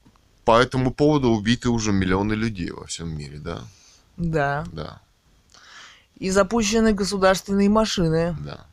По 0.44 0.60
этому 0.60 0.92
поводу 0.92 1.30
убиты 1.30 1.70
уже 1.70 1.92
миллионы 1.92 2.34
людей 2.34 2.70
во 2.70 2.86
всем 2.86 3.16
мире, 3.16 3.38
да? 3.38 3.62
Да. 4.16 4.66
Да, 4.72 5.00
И 6.20 6.30
запущены 6.30 6.92
государственные 6.92 7.68
машины. 7.68 8.36
да. 8.44 8.66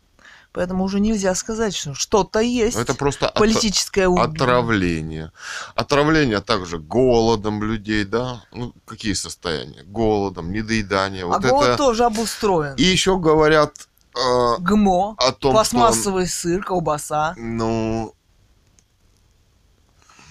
Поэтому 0.54 0.86
уже 0.86 1.00
нельзя 1.00 1.36
сказать, 1.36 1.76
что 1.76 1.94
что-то 1.94 2.40
есть. 2.40 2.78
Это 2.78 2.96
просто 2.96 3.28
от- 3.28 3.36
политическое 3.36 4.08
убийство. 4.08 4.34
отравление. 4.34 5.32
Отравление 5.76 6.42
также 6.42 6.80
голодом 6.80 7.62
людей, 7.62 8.06
да? 8.06 8.42
Ну, 8.52 8.74
какие 8.86 9.14
состояния? 9.14 9.84
Голодом, 9.84 10.52
недоедание. 10.52 11.26
А 11.26 11.28
Вот 11.28 11.44
голод 11.44 11.68
это... 11.68 11.78
тоже 11.78 12.06
обустроен. 12.06 12.74
И 12.74 12.82
еще 12.82 13.20
говорят 13.20 13.88
э, 14.16 14.56
ГМО, 14.58 15.18
о 15.20 15.32
том, 15.32 15.54
пластмассовый 15.54 16.26
сыр, 16.26 16.64
колбаса. 16.64 17.34
что... 17.34 17.42
Ну... 17.44 18.14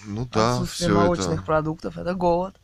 Ну 0.07 0.29
да, 0.33 0.65
все 0.65 0.89
молочных 0.89 1.35
это... 1.35 1.43
продуктов 1.43 1.99
это 1.99 2.15
голод. 2.15 2.57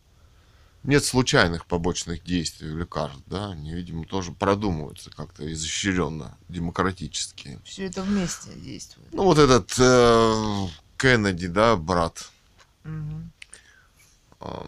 Нет 0.85 1.05
случайных 1.05 1.67
побочных 1.67 2.25
действий 2.25 2.71
у 2.71 2.77
лекарств, 2.79 3.23
да? 3.27 3.51
Они, 3.53 3.73
видимо, 3.73 4.05
тоже 4.05 4.33
продумываются 4.33 5.11
как-то 5.11 5.51
изощренно, 5.53 6.37
демократически. 6.49 7.61
Все 7.65 7.87
это 7.87 8.03
вместе 8.03 8.51
действует. 8.55 9.09
Ну, 9.13 9.23
вот 9.25 9.39
этот 9.39 9.73
э, 9.79 10.67
Кеннеди, 10.97 11.47
да, 11.47 11.77
брат, 11.77 12.31
а, 14.41 14.67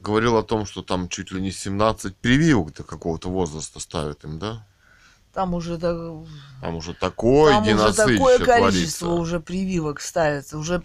говорил 0.00 0.36
о 0.36 0.42
том, 0.42 0.66
что 0.66 0.82
там 0.82 1.08
чуть 1.08 1.32
ли 1.32 1.40
не 1.40 1.50
17 1.50 2.14
прививок 2.16 2.74
до 2.74 2.82
какого-то 2.84 3.30
возраста 3.30 3.80
ставят 3.80 4.24
им, 4.24 4.38
да? 4.38 4.66
Там 5.32 5.54
уже 5.54 5.78
так- 5.78 6.26
Там 6.60 6.74
уже 6.76 6.92
такой 6.92 7.52
там 7.52 7.62
уже 7.66 7.94
такое 7.94 8.38
количество 8.38 8.58
творится. 8.58 9.08
уже 9.08 9.40
прививок 9.40 10.02
ставится. 10.02 10.58
Уже 10.58 10.78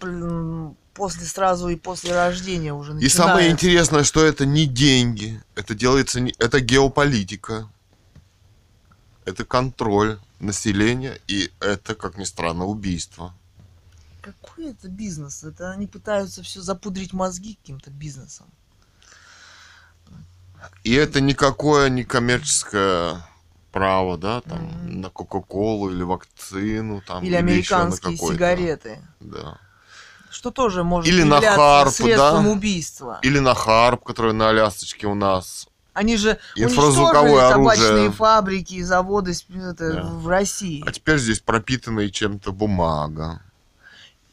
после 0.98 1.26
сразу 1.26 1.68
и 1.68 1.76
после 1.76 2.12
рождения 2.14 2.74
уже 2.74 2.90
И 2.92 2.94
начинается. 2.94 3.16
самое 3.22 3.50
интересное, 3.50 4.04
что 4.04 4.24
это 4.24 4.44
не 4.44 4.66
деньги, 4.66 5.40
это 5.54 5.74
делается, 5.74 6.20
не, 6.20 6.34
это 6.38 6.60
геополитика, 6.60 7.68
это 9.24 9.44
контроль 9.44 10.18
населения, 10.40 11.18
и 11.28 11.50
это, 11.60 11.94
как 11.94 12.18
ни 12.18 12.24
странно, 12.24 12.64
убийство. 12.64 13.32
Какой 14.20 14.70
это 14.72 14.88
бизнес? 14.88 15.44
Это 15.44 15.70
они 15.70 15.86
пытаются 15.86 16.42
все 16.42 16.60
запудрить 16.60 17.12
мозги 17.12 17.54
каким-то 17.62 17.90
бизнесом. 17.90 18.46
И 20.84 20.92
это 20.92 21.20
никакое 21.20 21.88
не 21.88 22.04
коммерческое 22.04 23.22
право, 23.70 24.18
да, 24.18 24.40
там, 24.40 24.64
Мгм. 24.64 25.00
на 25.02 25.10
Кока-Колу 25.10 25.90
или 25.90 26.02
вакцину, 26.02 27.00
там, 27.06 27.22
Или 27.24 27.32
на 27.34 27.38
американские 27.38 28.16
какой-то. 28.16 28.34
сигареты. 28.34 28.98
Да. 29.20 29.58
Что 30.30 30.50
тоже 30.50 30.84
может 30.84 31.12
Или 31.12 31.22
на 31.22 31.40
Харп, 31.40 31.92
средством 31.92 32.44
да? 32.44 32.50
убийства. 32.50 33.18
Или 33.22 33.38
на 33.38 33.54
Харп, 33.54 34.04
который 34.04 34.32
на 34.32 34.50
Алясочке 34.50 35.06
у 35.06 35.14
нас. 35.14 35.68
Они 35.94 36.16
же 36.16 36.38
уничтожили 36.56 37.04
табачные 37.12 37.88
оружие. 37.88 38.10
фабрики 38.12 38.74
и 38.74 38.82
заводы 38.82 39.32
это, 39.50 39.92
Да. 39.94 40.02
в 40.04 40.28
России. 40.28 40.84
А 40.86 40.92
теперь 40.92 41.18
здесь 41.18 41.40
пропитанная 41.40 42.08
чем-то 42.08 42.52
бумага. 42.52 43.42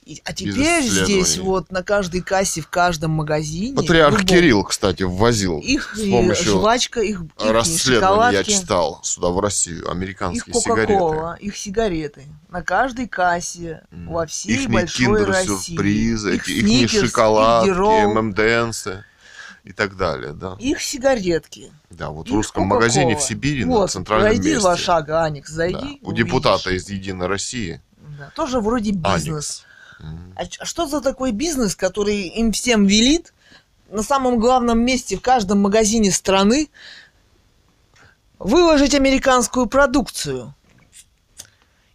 И- 0.05 0.21
а 0.23 0.33
теперь 0.33 0.83
здесь 0.83 1.39
вот 1.39 1.71
на 1.71 1.81
каждой 1.81 2.21
кассе 2.21 2.61
в 2.61 2.67
каждом 2.67 3.09
магазине 3.11 3.75
Патриарх 3.75 4.13
любом, 4.19 4.27
Кирилл, 4.27 4.63
кстати, 4.63 5.01
ввозил 5.01 5.57
их 5.59 5.95
с 5.95 6.07
помощью 6.09 6.51
жвачка, 6.51 7.01
их, 7.01 7.21
их 7.21 7.51
расследования, 7.51 8.37
я 8.37 8.43
читал, 8.43 8.99
сюда 9.01 9.29
в 9.29 9.39
Россию, 9.39 9.79
их 9.83 9.89
американские 9.89 10.53
Кока-Кола, 10.53 11.15
сигареты. 11.39 11.45
их 11.47 11.57
сигареты. 11.57 12.23
На 12.49 12.61
каждой 12.61 13.07
кассе 13.07 13.81
М. 13.91 14.09
во 14.09 14.27
всей 14.27 14.53
Ихние 14.57 14.81
большой 14.81 15.23
России. 15.25 15.47
киндер-сюрпризы, 15.47 16.35
Их 16.35 16.47
ихние 16.49 16.87
Сникерс, 16.87 16.93
их 17.03 17.09
шоколадки, 17.09 17.69
ММДНсы 18.05 19.03
и 19.63 19.71
так 19.71 19.97
далее, 19.97 20.33
да. 20.33 20.55
их 20.59 20.81
сигаретки. 20.83 21.71
Да, 21.89 22.09
вот 22.11 22.27
в 22.27 22.29
их 22.29 22.35
русском 22.35 22.63
Кока-Кола. 22.69 22.79
магазине 22.79 23.15
в 23.15 23.21
Сибири 23.23 23.65
на 23.65 23.71
Вот, 23.71 23.91
центральном 23.91 24.27
пройди 24.27 24.49
месте. 24.49 24.59
два 24.59 24.77
шага, 24.77 25.23
Аникс, 25.23 25.49
Да, 25.49 25.55
зайди. 25.55 25.99
У 26.03 26.09
увидишь. 26.09 26.25
депутата 26.27 26.69
из 26.69 26.87
Единой 26.89 27.25
России. 27.25 27.81
Да, 28.19 28.31
Тоже 28.35 28.59
вроде 28.59 28.91
бизнес. 28.91 29.33
Аникс. 29.35 29.65
А 29.99 30.43
а 30.59 30.65
что 30.65 30.87
за 30.87 31.01
такой 31.01 31.31
бизнес, 31.31 31.75
который 31.75 32.27
им 32.27 32.51
всем 32.51 32.85
велит 32.85 33.33
на 33.89 34.03
самом 34.03 34.39
главном 34.39 34.79
месте 34.79 35.17
в 35.17 35.21
каждом 35.21 35.61
магазине 35.61 36.11
страны 36.11 36.69
выложить 38.39 38.93
американскую 38.93 39.67
продукцию? 39.67 40.53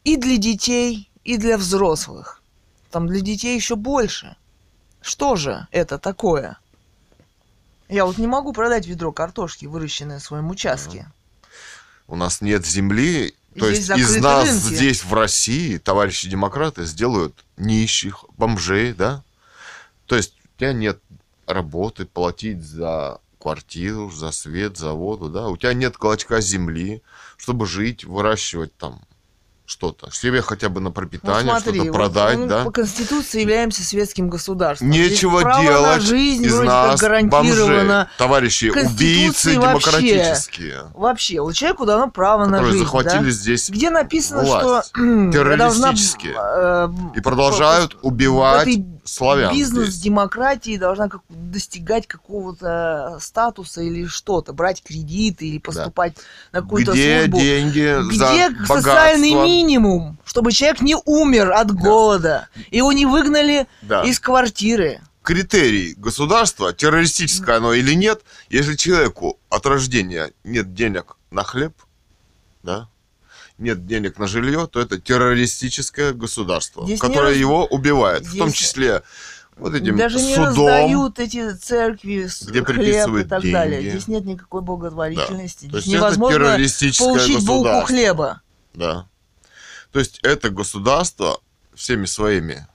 И 0.04 0.16
для 0.16 0.38
детей, 0.38 1.10
и 1.24 1.36
для 1.36 1.58
взрослых. 1.58 2.42
Там 2.90 3.06
для 3.06 3.20
детей 3.20 3.54
еще 3.54 3.76
больше. 3.76 4.36
Что 5.02 5.36
же 5.36 5.66
это 5.70 5.98
такое? 5.98 6.58
Я 7.88 8.06
вот 8.06 8.18
не 8.18 8.26
могу 8.26 8.52
продать 8.52 8.86
ведро 8.86 9.12
картошки, 9.12 9.66
выращенное 9.66 10.18
в 10.18 10.22
своем 10.22 10.48
участке. 10.50 11.10
У 12.06 12.16
нас 12.16 12.40
нет 12.40 12.64
земли, 12.66 13.34
то 13.58 13.72
Здесь 13.74 13.88
есть 13.88 14.16
из 14.16 14.16
нас 14.22 14.48
рынки. 14.48 14.74
здесь 14.74 15.04
в 15.04 15.12
России 15.12 15.78
товарищи 15.78 16.28
демократы 16.28 16.84
сделают 16.84 17.44
нищих, 17.56 18.24
бомжей, 18.36 18.92
да? 18.92 19.24
То 20.06 20.16
есть 20.16 20.34
у 20.44 20.58
тебя 20.58 20.72
нет 20.72 21.00
работы, 21.46 22.04
платить 22.04 22.62
за 22.62 23.20
квартиру, 23.40 24.10
за 24.10 24.30
свет, 24.30 24.76
за 24.76 24.92
воду, 24.92 25.28
да? 25.28 25.48
У 25.48 25.56
тебя 25.56 25.74
нет 25.74 25.96
клочка 25.96 26.40
земли, 26.40 27.02
чтобы 27.36 27.66
жить, 27.66 28.04
выращивать 28.04 28.76
там 28.76 29.00
что-то. 29.70 30.10
Себе 30.12 30.42
хотя 30.42 30.68
бы 30.68 30.80
на 30.80 30.88
Вот 30.88 30.94
пропитание, 30.94 31.44
смотри, 31.58 31.80
что-то 31.80 31.92
продать, 31.92 32.38
мы 32.38 32.46
да? 32.48 32.64
По 32.64 32.72
Конституции 32.72 33.40
являемся 33.42 33.84
светским 33.84 34.28
государством. 34.28 34.90
Нечего 34.90 35.42
Здесь 35.42 35.60
делать 35.62 36.02
жизнь 36.02 36.44
из 36.44 36.58
нас 36.58 37.00
гарантировано. 37.00 38.08
Товарищи, 38.18 38.64
убийцы 38.66 39.58
вообще. 39.60 40.00
демократические, 40.00 40.84
Вообще, 40.94 41.40
вот 41.40 41.54
человеку 41.54 41.86
дано 41.86 42.10
право 42.10 42.46
на 42.46 42.64
жизнь. 42.64 42.78
захватили 42.80 43.24
да? 43.26 43.30
здесь 43.30 43.70
Где 43.70 43.90
написано, 43.90 44.42
власть. 44.42 44.88
что 44.88 45.00
я 45.00 45.56
должна, 45.56 45.88
Террористические. 45.92 46.34
э, 46.36 46.88
и 47.14 47.20
продолжают 47.20 47.96
убивать 48.02 48.62
этой 48.66 48.84
славян 49.14 49.52
бизнес 49.54 49.88
здесь. 49.90 50.00
демократии 50.02 50.76
должна 50.76 51.08
как- 51.08 51.22
достигать 51.28 52.06
какого-то 52.06 53.18
статуса 53.20 53.82
или 53.82 54.06
что-то, 54.06 54.52
брать 54.52 54.82
кредиты 54.82 55.46
или 55.48 55.58
поступать 55.58 56.16
на 56.52 56.62
какую-то 56.62 56.92
Где 56.92 57.20
службу. 57.20 57.38
деньги 57.40 58.08
Где 58.14 58.50
за 58.50 58.66
социальный 58.66 59.30
богатство? 59.30 59.44
минимум, 59.44 60.18
чтобы 60.24 60.52
человек 60.52 60.80
не 60.80 60.96
умер 61.04 61.52
от 61.52 61.72
голода, 61.72 62.48
его 62.70 62.92
не 62.92 63.06
выгнали 63.06 63.66
Да. 63.82 64.02
из 64.04 64.20
квартиры. 64.20 65.00
Критерий 65.22 65.94
государства, 65.96 66.72
террористическое 66.72 67.58
оно 67.58 67.74
или 67.74 67.94
нет, 67.94 68.22
если 68.48 68.74
человеку 68.74 69.38
от 69.50 69.66
рождения 69.66 70.32
нет 70.44 70.72
денег 70.74 71.16
на 71.30 71.44
хлеб, 71.44 71.74
да, 72.62 72.88
нет 73.60 73.86
денег 73.86 74.18
на 74.18 74.26
жилье, 74.26 74.66
то 74.66 74.80
это 74.80 75.00
террористическое 75.00 76.12
государство, 76.12 76.84
Здесь 76.84 77.00
не 77.02 77.08
которое 77.08 77.28
раз- 77.30 77.36
его 77.36 77.66
убивает, 77.66 78.26
в 78.26 78.36
том 78.36 78.48
здесь 78.48 78.60
числе 78.60 79.02
вот 79.56 79.74
этим 79.74 79.96
Даже 79.96 80.16
не 80.20 80.34
судом. 80.34 80.46
раздают 80.46 81.18
эти 81.18 81.52
церкви 81.52 82.28
где 82.42 82.64
хлеб 82.64 83.08
и 83.16 83.24
так 83.24 83.42
далее. 83.42 83.82
деньги. 83.82 83.90
Здесь 83.90 84.08
нет 84.08 84.24
никакой 84.24 84.62
благотворительности. 84.62 85.68
То 85.68 85.80
Здесь 85.80 85.92
невозможно 85.94 86.56
получить 86.98 87.46
булку 87.46 87.82
хлеба. 87.82 88.40
Да. 88.74 89.06
То 89.92 89.98
есть 89.98 90.20
это 90.22 90.50
государство 90.50 91.40
всеми 91.74 92.06
своими 92.06 92.66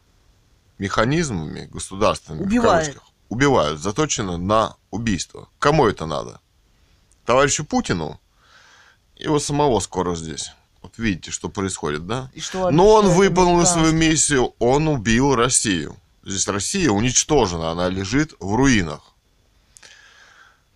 механизмами 0.78 1.66
государственными 1.72 2.44
в 2.44 2.48
Убивает. 2.48 2.86
кавычках, 2.88 3.08
убивают, 3.30 3.80
заточено 3.80 4.38
на 4.38 4.76
убийство. 4.92 5.50
Кому 5.60 5.88
это 5.88 6.06
надо? 6.06 6.40
Товарищу 7.26 7.66
Путину? 7.66 8.20
Его 9.16 9.40
самого 9.40 9.80
скоро 9.80 10.16
здесь. 10.16 10.52
Вот 10.86 11.00
видите, 11.00 11.32
что 11.32 11.50
происходит, 11.50 12.06
да? 12.06 12.30
И 12.36 12.40
что 12.40 12.70
Но 12.70 12.88
он 12.88 13.10
выполнил 13.10 13.66
свою 13.66 13.92
миссию, 13.92 14.54
он 14.60 14.88
убил 14.88 15.34
Россию. 15.34 15.98
Здесь 16.24 16.48
Россия 16.48 16.92
уничтожена, 16.92 17.72
она 17.72 17.90
лежит 17.90 18.36
в 18.40 18.54
руинах. 18.54 19.02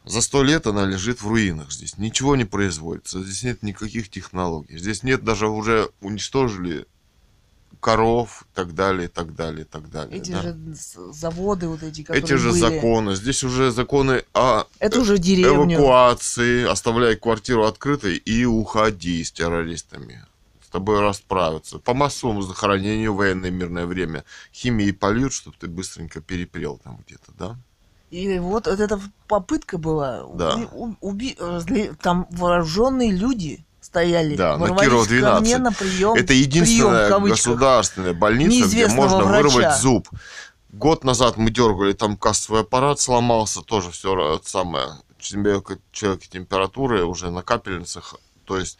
За 0.06 0.22
сто 0.22 0.42
лет 0.42 0.66
она 0.66 0.88
лежит 0.88 1.22
в 1.22 1.28
руинах 1.28 1.72
здесь. 1.72 2.00
Ничего 2.00 2.36
не 2.36 2.46
производится, 2.46 3.22
здесь 3.22 3.44
нет 3.44 3.62
никаких 3.62 4.10
технологий. 4.10 4.80
Здесь 4.80 5.04
нет 5.04 5.24
даже 5.24 5.48
уже 5.48 5.92
уничтожили 6.02 6.88
коров 7.80 8.44
и 8.52 8.56
так 8.56 8.74
далее, 8.76 9.06
и 9.06 9.08
так 9.08 9.36
далее, 9.36 9.62
и 9.62 9.64
так 9.66 9.90
далее. 9.90 10.18
Эти 10.18 10.32
да. 10.32 10.42
же 10.42 10.58
заводы 11.12 11.68
вот 11.68 11.82
эти, 11.84 12.02
которые 12.04 12.24
Эти 12.24 12.34
же 12.34 12.50
были. 12.52 12.60
законы. 12.60 13.16
Здесь 13.16 13.44
уже 13.44 13.72
законы 13.72 14.24
о 14.34 14.66
Это 14.80 15.00
уже 15.00 15.18
деревню. 15.18 15.78
эвакуации, 15.78 16.66
оставляй 16.66 17.16
квартиру 17.16 17.66
открытой 17.66 18.18
и 18.18 18.46
уходи 18.46 19.24
с 19.24 19.32
террористами. 19.32 20.26
С 20.66 20.70
тобой 20.70 21.00
расправятся. 21.00 21.80
По 21.80 21.94
массовому 21.94 22.42
захоронению 22.44 23.14
в 23.14 23.18
военное 23.18 23.50
мирное 23.50 23.86
время 23.88 24.24
химией 24.54 24.94
польют, 24.94 25.34
чтобы 25.34 25.56
ты 25.60 25.68
быстренько 25.68 26.22
перепрел 26.22 26.80
там 26.84 27.00
где-то, 27.08 27.32
да? 27.40 27.58
И 28.12 28.40
вот, 28.40 28.68
вот 28.68 28.80
эта 28.80 29.00
попытка 29.28 29.78
была. 29.78 30.26
Да. 30.36 30.56
уби- 30.72 30.98
уби- 31.02 31.96
Там 32.02 32.28
вооруженные 32.32 33.12
люди 33.12 33.66
стояли. 33.90 34.36
Да, 34.36 34.58
на 34.58 34.76
Кирова 34.76 35.04
ко 35.04 35.10
мне 35.10 35.58
12. 35.58 35.60
на 35.60 35.72
прием. 35.72 36.14
Это 36.14 36.34
единственная 36.34 37.08
прием, 37.08 37.24
государственная 37.24 38.14
больница, 38.14 38.68
где 38.68 38.88
можно 38.88 39.24
врача. 39.24 39.42
вырвать 39.42 39.82
зуб. 39.82 40.08
Год 40.72 41.04
назад 41.04 41.38
мы 41.38 41.50
дергали, 41.50 41.94
там 41.94 42.16
кассовый 42.16 42.62
аппарат 42.62 43.00
сломался, 43.00 43.62
тоже 43.62 43.90
все 43.90 44.40
самое. 44.46 44.90
Человек, 45.18 45.80
человек 45.92 46.22
температуры 46.28 47.04
уже 47.04 47.32
на 47.32 47.42
капельницах. 47.42 48.16
То 48.46 48.58
есть 48.58 48.78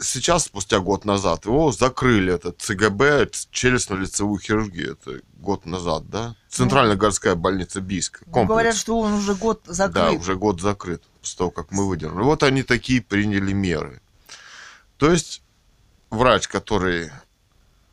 сейчас, 0.00 0.44
спустя 0.44 0.80
год 0.80 1.04
назад, 1.04 1.46
его 1.46 1.72
закрыли, 1.72 2.34
этот 2.34 2.60
ЦГБ, 2.60 3.30
челюстно-лицевую 3.52 4.38
хирургию, 4.38 4.92
это 4.92 5.20
год 5.38 5.66
назад, 5.66 6.08
да? 6.08 6.34
Центральная 6.48 6.96
городская 6.96 7.34
больница 7.34 7.80
Бийск. 7.80 8.22
Ну, 8.26 8.32
Комплекс. 8.32 8.48
Говорят, 8.48 8.76
что 8.76 8.98
он 8.98 9.12
уже 9.12 9.34
год 9.34 9.62
закрыт. 9.66 9.94
Да, 9.94 10.12
уже 10.12 10.34
год 10.36 10.60
закрыт, 10.60 11.02
после 11.20 11.38
того, 11.38 11.50
как 11.50 11.70
мы 11.70 11.88
выдернули. 11.88 12.24
Вот 12.24 12.42
они 12.42 12.62
такие 12.62 13.00
приняли 13.02 13.52
меры. 13.52 14.00
То 14.96 15.10
есть 15.10 15.42
врач, 16.10 16.48
который 16.48 17.10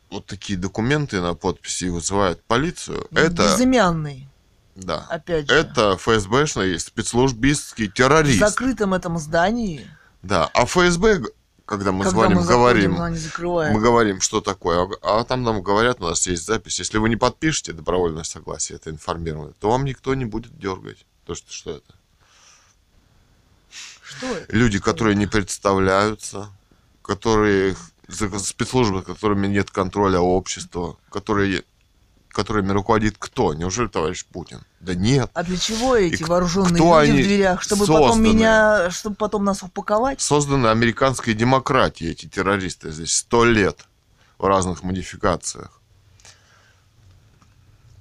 вот 0.10 0.26
такие 0.26 0.58
документы 0.58 1.22
на 1.22 1.34
подписи 1.36 1.86
вызывает 1.86 2.44
полицию, 2.44 3.08
это, 3.12 3.44
Безымянный, 3.44 4.28
да, 4.76 5.06
опять 5.10 5.50
же. 5.50 5.56
это 5.56 5.98
ФСБшный 5.98 6.80
спецслужбистский 6.80 7.88
В 7.90 7.94
террорист. 7.94 8.40
закрытом 8.40 8.94
этом 8.94 9.18
здании. 9.18 9.88
Да, 10.24 10.50
а 10.54 10.66
ФСБ, 10.66 11.22
когда 11.68 11.92
мы 11.92 12.06
когда 12.06 12.12
звоним, 12.12 12.38
мы 12.38 12.44
заходим, 12.44 12.96
говорим, 12.96 13.74
мы 13.74 13.82
говорим, 13.82 14.22
что 14.22 14.40
такое, 14.40 14.90
а, 15.02 15.20
а 15.20 15.24
там 15.26 15.44
нам 15.44 15.62
говорят, 15.62 16.00
у 16.00 16.06
нас 16.06 16.26
есть 16.26 16.46
запись, 16.46 16.80
если 16.80 16.98
вы 16.98 17.10
не 17.10 17.18
подпишете 17.18 17.74
добровольное 17.74 18.24
согласие, 18.24 18.78
это 18.78 18.90
информирование, 18.90 19.54
то 19.60 19.70
вам 19.70 19.84
никто 19.84 20.16
не 20.16 20.24
будет 20.24 20.58
дергать. 20.58 21.06
То, 21.26 21.36
что, 21.36 21.52
что 21.52 21.72
это? 21.72 21.94
Что 24.02 24.28
это? 24.28 24.56
люди, 24.56 24.80
которые 24.80 25.16
не 25.16 25.28
представляются, 25.28 26.50
которые 27.02 27.76
за- 28.08 28.40
спецслужбы, 28.40 29.04
которыми 29.04 29.48
нет 29.48 29.70
контроля 29.70 30.22
общества, 30.22 30.96
которые, 31.12 31.66
которыми 32.38 32.72
руководит 32.72 33.16
кто? 33.18 33.56
Неужели 33.56 33.88
товарищ 33.88 34.24
Путин? 34.24 34.62
Да 34.80 34.94
нет. 34.94 35.32
А 35.34 35.42
для 35.42 35.58
чего 35.58 35.96
эти 35.96 36.22
И 36.22 36.24
вооруженные 36.24 36.76
кто 36.76 37.02
люди 37.02 37.10
они 37.10 37.24
в 37.24 37.26
дверях? 37.26 37.62
Чтобы 37.64 37.88
потом 37.88 38.10
созданы? 38.10 38.28
меня, 38.28 38.92
чтобы 38.92 39.16
потом 39.16 39.44
нас 39.44 39.64
упаковать? 39.64 40.22
Созданы 40.22 40.68
американской 40.68 41.34
демократией 41.34 42.12
эти 42.12 42.28
террористы 42.28 42.92
здесь 42.92 43.16
сто 43.16 43.44
лет 43.44 43.88
в 44.38 44.46
разных 44.46 44.84
модификациях. 44.84 45.82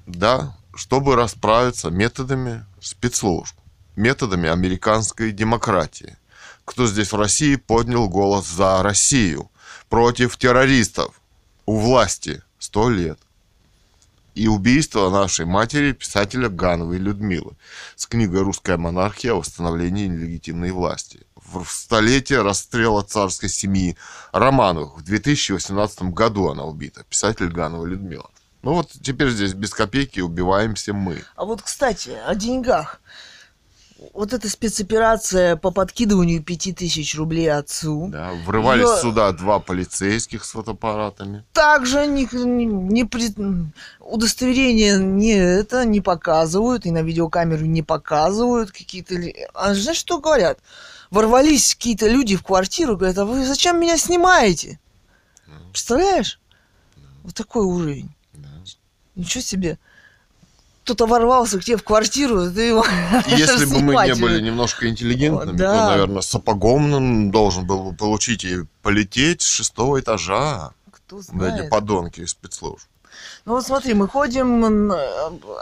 Да, 0.04 0.54
чтобы 0.74 1.16
расправиться 1.16 1.88
методами 1.88 2.66
спецслужб, 2.78 3.56
методами 3.96 4.50
американской 4.50 5.32
демократии. 5.32 6.18
Кто 6.66 6.86
здесь 6.86 7.10
в 7.10 7.16
России 7.16 7.56
поднял 7.56 8.06
голос 8.06 8.46
за 8.46 8.82
Россию 8.82 9.50
против 9.88 10.36
террористов 10.36 11.22
у 11.64 11.78
власти 11.78 12.42
сто 12.58 12.90
лет. 12.90 13.18
И 14.36 14.48
убийство 14.48 15.08
нашей 15.08 15.46
матери, 15.46 15.92
писателя 15.92 16.48
Гановой 16.48 16.98
Людмилы, 16.98 17.56
с 17.96 18.06
книгой 18.06 18.42
«Русская 18.42 18.76
монархия. 18.76 19.32
О 19.32 19.36
восстановлении 19.36 20.06
нелегитимной 20.06 20.70
власти». 20.70 21.26
В 21.36 21.64
столетие 21.64 22.42
расстрела 22.42 23.02
царской 23.02 23.48
семьи 23.48 23.96
Романовых 24.32 24.98
в 24.98 25.02
2018 25.02 26.02
году 26.12 26.48
она 26.48 26.64
убита, 26.64 27.04
писатель 27.08 27.48
Ганова 27.48 27.86
Людмила. 27.86 28.30
Ну 28.62 28.74
вот 28.74 28.90
теперь 29.02 29.30
здесь 29.30 29.54
без 29.54 29.72
копейки 29.72 30.20
убиваемся 30.20 30.92
мы. 30.92 31.22
А 31.36 31.44
вот, 31.44 31.62
кстати, 31.62 32.10
о 32.26 32.34
деньгах. 32.34 33.00
Вот 34.12 34.34
эта 34.34 34.48
спецоперация 34.50 35.56
по 35.56 35.70
подкидыванию 35.70 36.42
пяти 36.42 36.72
тысяч 36.74 37.14
рублей 37.16 37.50
отцу. 37.50 38.08
Да, 38.12 38.32
врывались 38.44 38.82
Её- 38.84 39.00
сюда 39.00 39.32
два 39.32 39.58
полицейских 39.58 40.44
с 40.44 40.50
фотоаппаратами. 40.50 41.44
Также 41.54 42.06
не, 42.06 42.28
не, 42.32 42.66
не 42.66 43.04
пред- 43.04 43.38
удостоверение 44.00 44.98
не 44.98 45.32
это 45.32 45.86
не 45.86 46.02
показывают, 46.02 46.84
и 46.84 46.90
на 46.90 47.02
видеокамеру 47.02 47.64
не 47.64 47.82
показывают 47.82 48.70
какие-то... 48.70 49.14
А 49.54 49.74
знаешь, 49.74 49.98
что 49.98 50.18
говорят? 50.20 50.58
Ворвались 51.10 51.74
какие-то 51.74 52.06
люди 52.08 52.36
в 52.36 52.42
квартиру, 52.42 52.96
говорят, 52.96 53.16
а 53.16 53.24
вы 53.24 53.46
зачем 53.46 53.80
меня 53.80 53.96
снимаете? 53.96 54.78
Представляешь? 55.70 56.38
Вот 57.22 57.34
такой 57.34 57.64
уровень. 57.64 58.10
Да. 58.34 58.48
Ничего 59.14 59.40
себе. 59.42 59.78
Кто-то 60.86 61.06
ворвался 61.06 61.58
к 61.58 61.64
тебе 61.64 61.76
в 61.78 61.82
квартиру, 61.82 62.48
ты 62.48 62.62
его 62.62 62.86
Если 63.26 63.64
бы 63.64 63.80
мы 63.80 64.06
не 64.06 64.14
были 64.14 64.40
немножко 64.40 64.88
интеллигентными, 64.88 65.56
Да. 65.56 65.72
то, 65.74 65.86
наверное, 65.90 66.22
сапогом 66.22 67.32
должен 67.32 67.66
был 67.66 67.90
бы 67.90 67.96
получить 67.96 68.44
и 68.44 68.58
полететь 68.82 69.42
с 69.42 69.46
шестого 69.46 69.98
этажа. 69.98 70.70
Кто 70.92 71.22
Да, 71.32 71.48
эти 71.48 71.56
знает. 71.56 71.70
подонки 71.70 72.20
из 72.20 72.30
спецслужб. 72.30 72.86
Ну 73.46 73.54
вот 73.54 73.66
смотри, 73.66 73.94
мы 73.94 74.06
ходим, 74.06 74.92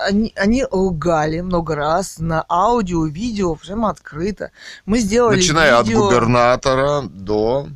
они, 0.06 0.32
они 0.36 0.66
лгали 0.70 1.40
много 1.40 1.74
раз 1.74 2.16
на 2.18 2.44
аудио, 2.46 3.06
видео, 3.06 3.54
прям 3.54 3.86
открыто. 3.86 4.50
Мы 4.84 4.98
сделали 4.98 5.36
Начиная 5.36 5.82
видео, 5.82 6.00
от 6.00 6.06
губернатора 6.12 7.00
до 7.02 7.68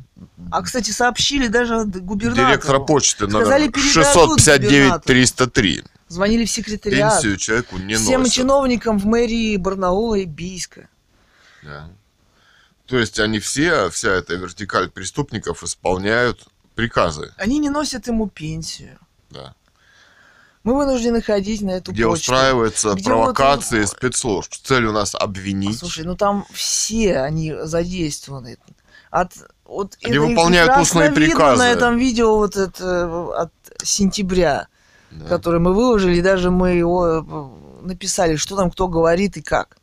А, 0.51 0.61
кстати, 0.61 0.91
сообщили 0.91 1.47
даже 1.47 1.85
губернатору. 1.85 2.47
директора 2.47 2.79
почты 2.79 3.25
номер 3.25 3.71
передадут 3.71 4.39
659-303. 4.39 5.83
Звонили 6.09 6.43
в 6.45 6.51
секретариат. 6.51 7.13
Пенсию 7.13 7.37
человеку 7.37 7.77
не 7.77 7.95
всем 7.95 8.21
носят. 8.21 8.33
чиновникам 8.35 8.97
в 8.99 9.05
мэрии 9.05 9.55
Барнаула 9.57 10.15
и 10.15 10.25
Бийска. 10.25 10.89
Да. 11.63 11.89
То 12.87 12.97
есть 12.97 13.19
они 13.19 13.39
все, 13.39 13.89
вся 13.89 14.09
эта 14.11 14.33
вертикаль 14.35 14.89
преступников 14.89 15.63
исполняют 15.63 16.47
приказы. 16.75 17.31
Они 17.37 17.59
не 17.59 17.69
носят 17.69 18.07
ему 18.07 18.27
пенсию. 18.27 18.97
Да. 19.29 19.53
Мы 20.63 20.75
вынуждены 20.75 21.21
ходить 21.21 21.61
на 21.61 21.71
эту 21.71 21.91
Где 21.91 22.05
почту. 22.05 22.31
устраиваются 22.33 22.93
Где 22.95 23.03
провокации 23.03 23.81
вот- 23.81 23.89
спецслужб. 23.89 24.53
С 24.53 24.57
целью 24.59 24.91
нас 24.91 25.13
обвинить. 25.15 25.77
Слушай, 25.77 26.03
ну 26.05 26.15
там 26.15 26.45
все 26.51 27.19
они 27.19 27.53
задействованы. 27.63 28.57
От, 29.11 29.33
вот 29.65 29.97
Они 30.03 30.17
выполняют 30.17 30.75
устные 30.77 31.09
видно 31.09 31.25
приказы. 31.25 31.59
на 31.59 31.69
этом 31.71 31.97
видео 31.97 32.35
вот 32.37 32.55
это 32.55 33.31
от 33.39 33.51
сентября, 33.83 34.67
Да. 35.11 35.25
которое 35.25 35.59
мы 35.59 35.73
выложили, 35.73 36.17
и 36.17 36.21
даже 36.21 36.51
мы 36.51 36.71
его 36.71 37.07
э, 37.07 37.85
написали, 37.85 38.35
что 38.35 38.55
там 38.55 38.69
кто 38.71 38.87
говорит 38.87 39.37
и 39.37 39.41
как. 39.41 39.77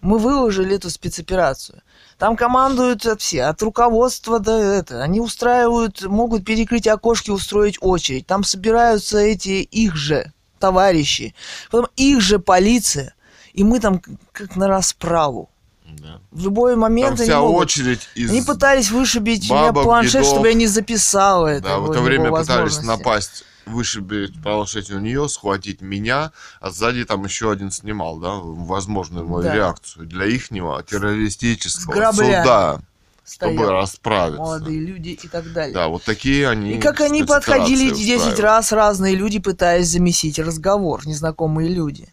Мы 0.00 0.18
выложили 0.18 0.74
эту 0.74 0.90
спецоперацию. 0.90 1.80
Там 2.18 2.36
командуют 2.36 3.06
от 3.06 3.20
все, 3.20 3.44
от 3.44 3.62
руководства 3.62 4.40
до 4.40 4.52
это. 4.52 5.02
Они 5.02 5.20
устраивают, 5.20 6.02
могут 6.02 6.44
перекрыть 6.44 6.88
окошки, 6.88 7.30
устроить 7.30 7.78
очередь. 7.80 8.26
Там 8.26 8.42
собираются 8.42 9.18
эти 9.18 9.62
их 9.62 9.94
же 9.94 10.32
товарищи. 10.58 11.34
Потом 11.70 11.88
их 11.96 12.20
же 12.20 12.38
полиция. 12.38 13.14
И 13.52 13.64
мы 13.64 13.80
там 13.80 14.00
как 14.32 14.56
на 14.56 14.66
расправу. 14.66 15.50
Да. 15.84 16.20
В 16.30 16.44
любой 16.44 16.72
Там 16.72 16.80
момент 16.80 17.20
они 17.20 17.28
вся 17.28 17.40
могут. 17.40 17.62
очередь 17.62 18.08
из... 18.14 18.30
Они 18.30 18.42
пытались 18.42 18.90
вышибить 18.90 19.50
у 19.50 19.54
меня 19.54 19.66
бабок, 19.66 19.84
планшет, 19.84 20.12
дедов. 20.22 20.28
чтобы 20.28 20.48
я 20.48 20.54
не 20.54 20.66
записал 20.66 21.46
это. 21.46 21.62
Да, 21.62 21.78
в 21.78 21.90
это 21.90 22.00
время 22.00 22.30
пытались 22.30 22.80
напасть, 22.82 23.44
вышибить 23.66 24.40
планшет 24.42 24.90
у 24.90 24.98
нее, 24.98 25.28
схватить 25.28 25.80
меня, 25.80 26.32
а 26.60 26.70
сзади 26.70 27.04
там 27.04 27.24
еще 27.24 27.50
один 27.52 27.70
снимал, 27.70 28.18
да, 28.18 28.34
возможную 28.42 29.26
мою 29.26 29.44
Да. 29.44 29.54
реакцию 29.54 30.06
для 30.06 30.26
ихнего 30.26 30.82
террористического 30.82 32.12
суда, 32.12 32.80
чтобы 33.24 33.54
Стояли 33.54 33.70
расправиться. 33.70 34.38
молодые 34.42 34.80
люди 34.80 35.10
и 35.10 35.28
так 35.28 35.52
далее. 35.52 35.74
Да, 35.74 35.88
вот 35.88 36.02
такие 36.04 36.48
они 36.48 36.72
И 36.72 36.78
как 36.80 37.00
они 37.00 37.22
подходили 37.24 37.86
эти 37.92 37.98
10 38.04 38.16
устраивают. 38.16 38.40
раз, 38.40 38.72
разные 38.72 39.14
люди, 39.14 39.38
пытаясь 39.38 39.88
замесить 39.88 40.38
разговор, 40.38 41.06
незнакомые 41.06 41.68
люди. 41.68 42.12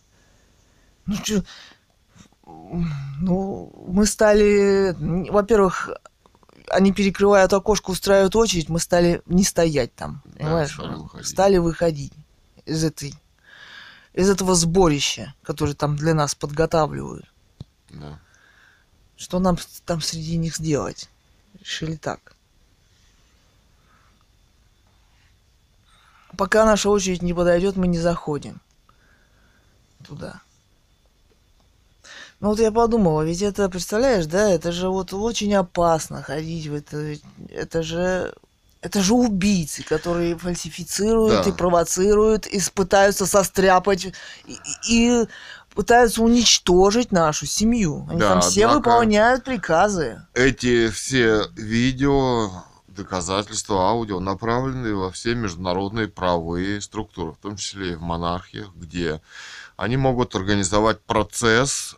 Ну, 1.08 1.16
чё, 1.24 1.44
ну, 2.46 3.72
мы 3.88 4.06
стали, 4.06 4.96
во-первых, 5.32 5.90
они 6.72 6.92
перекрывают 6.94 7.54
окошко, 7.54 7.92
устраивают 7.92 8.36
очередь, 8.36 8.70
мы 8.70 8.80
стали 8.80 9.22
не 9.26 9.44
стоять 9.44 9.94
там, 9.96 10.22
Да, 10.26 10.38
понимаешь? 10.38 10.74
стали 10.74 10.96
выходить. 10.96 11.28
Стали 11.28 11.58
выходить 11.58 12.14
из 12.66 12.84
этой, 12.84 13.14
из 14.14 14.30
этого 14.30 14.56
сборища, 14.56 15.34
которое 15.44 15.74
там 15.74 15.96
для 15.96 16.14
нас 16.14 16.36
подготавливают. 16.36 17.26
Да. 17.90 18.20
Что 19.18 19.40
нам 19.40 19.58
там 19.86 20.02
среди 20.02 20.38
них 20.38 20.56
сделать? 20.56 21.10
Решили 21.60 21.96
так. 21.96 22.36
Пока 26.38 26.66
наша 26.66 26.90
очередь 26.90 27.22
не 27.22 27.34
подойдет, 27.34 27.76
мы 27.76 27.88
не 27.88 28.00
заходим 28.00 28.62
туда. 30.08 30.42
Ну 32.40 32.50
вот 32.50 32.60
я 32.60 32.72
подумала, 32.72 33.22
ведь 33.24 33.42
это, 33.42 33.68
представляешь, 33.70 34.26
да, 34.26 34.50
это 34.50 34.72
же 34.72 34.90
вот 34.90 35.14
очень 35.14 35.54
опасно 35.56 36.24
ходить 36.24 36.68
в 36.68 36.74
это, 36.74 37.18
это 37.50 37.84
же, 37.84 38.34
это 38.82 39.02
же 39.02 39.14
убийцы, 39.14 39.84
которые 39.84 40.38
фальсифицируют 40.38 41.44
Да. 41.44 41.50
и 41.50 41.54
провоцируют, 41.54 42.48
и 42.48 42.62
пытаются 42.74 43.26
состряпать, 43.26 44.06
и, 44.46 44.58
и- 44.90 45.26
пытаются 45.76 46.22
уничтожить 46.24 47.12
нашу 47.12 47.46
семью. 47.46 48.08
Они 48.10 48.20
Да, 48.20 48.30
там 48.30 48.42
все 48.42 48.68
выполняют 48.68 49.44
приказы. 49.44 50.22
Эти 50.34 50.90
все 50.90 51.44
видео, 51.58 52.52
доказательства, 52.88 53.90
аудио 53.90 54.20
направлены 54.22 54.96
во 54.96 55.12
все 55.12 55.36
международные 55.36 56.08
правовые 56.08 56.80
структуры, 56.80 57.34
в 57.34 57.38
том 57.38 57.58
числе 57.58 57.92
и 57.92 57.96
в 57.96 58.02
монархиях, 58.02 58.70
где 58.76 59.22
они 59.78 59.98
могут 59.98 60.36
организовать 60.36 61.02
процесс 61.02 61.96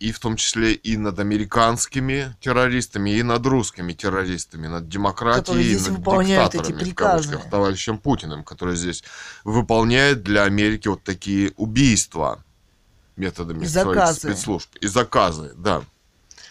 и 0.00 0.12
в 0.12 0.18
том 0.18 0.36
числе 0.36 0.74
и 0.74 0.96
над 0.96 1.18
американскими 1.18 2.36
террористами, 2.40 3.10
и 3.10 3.22
над 3.22 3.46
русскими 3.46 3.92
террористами, 3.92 4.66
над 4.66 4.88
демократией, 4.88 5.72
и 5.72 5.78
над 5.78 5.88
выполняют 5.88 6.54
эти 6.54 6.72
диктаторами, 6.72 6.90
в 6.90 6.94
кавычках, 6.94 7.50
товарищем 7.50 7.98
Путиным, 7.98 8.44
который 8.44 8.76
здесь 8.76 9.04
выполняет 9.44 10.22
для 10.22 10.44
Америки 10.44 10.88
вот 10.88 11.02
такие 11.02 11.52
убийства 11.56 12.42
методами 13.16 13.64
И 13.64 13.68
своих 13.68 14.08
спецслужб. 14.08 14.68
И 14.80 14.86
заказы, 14.86 15.52
да. 15.56 15.82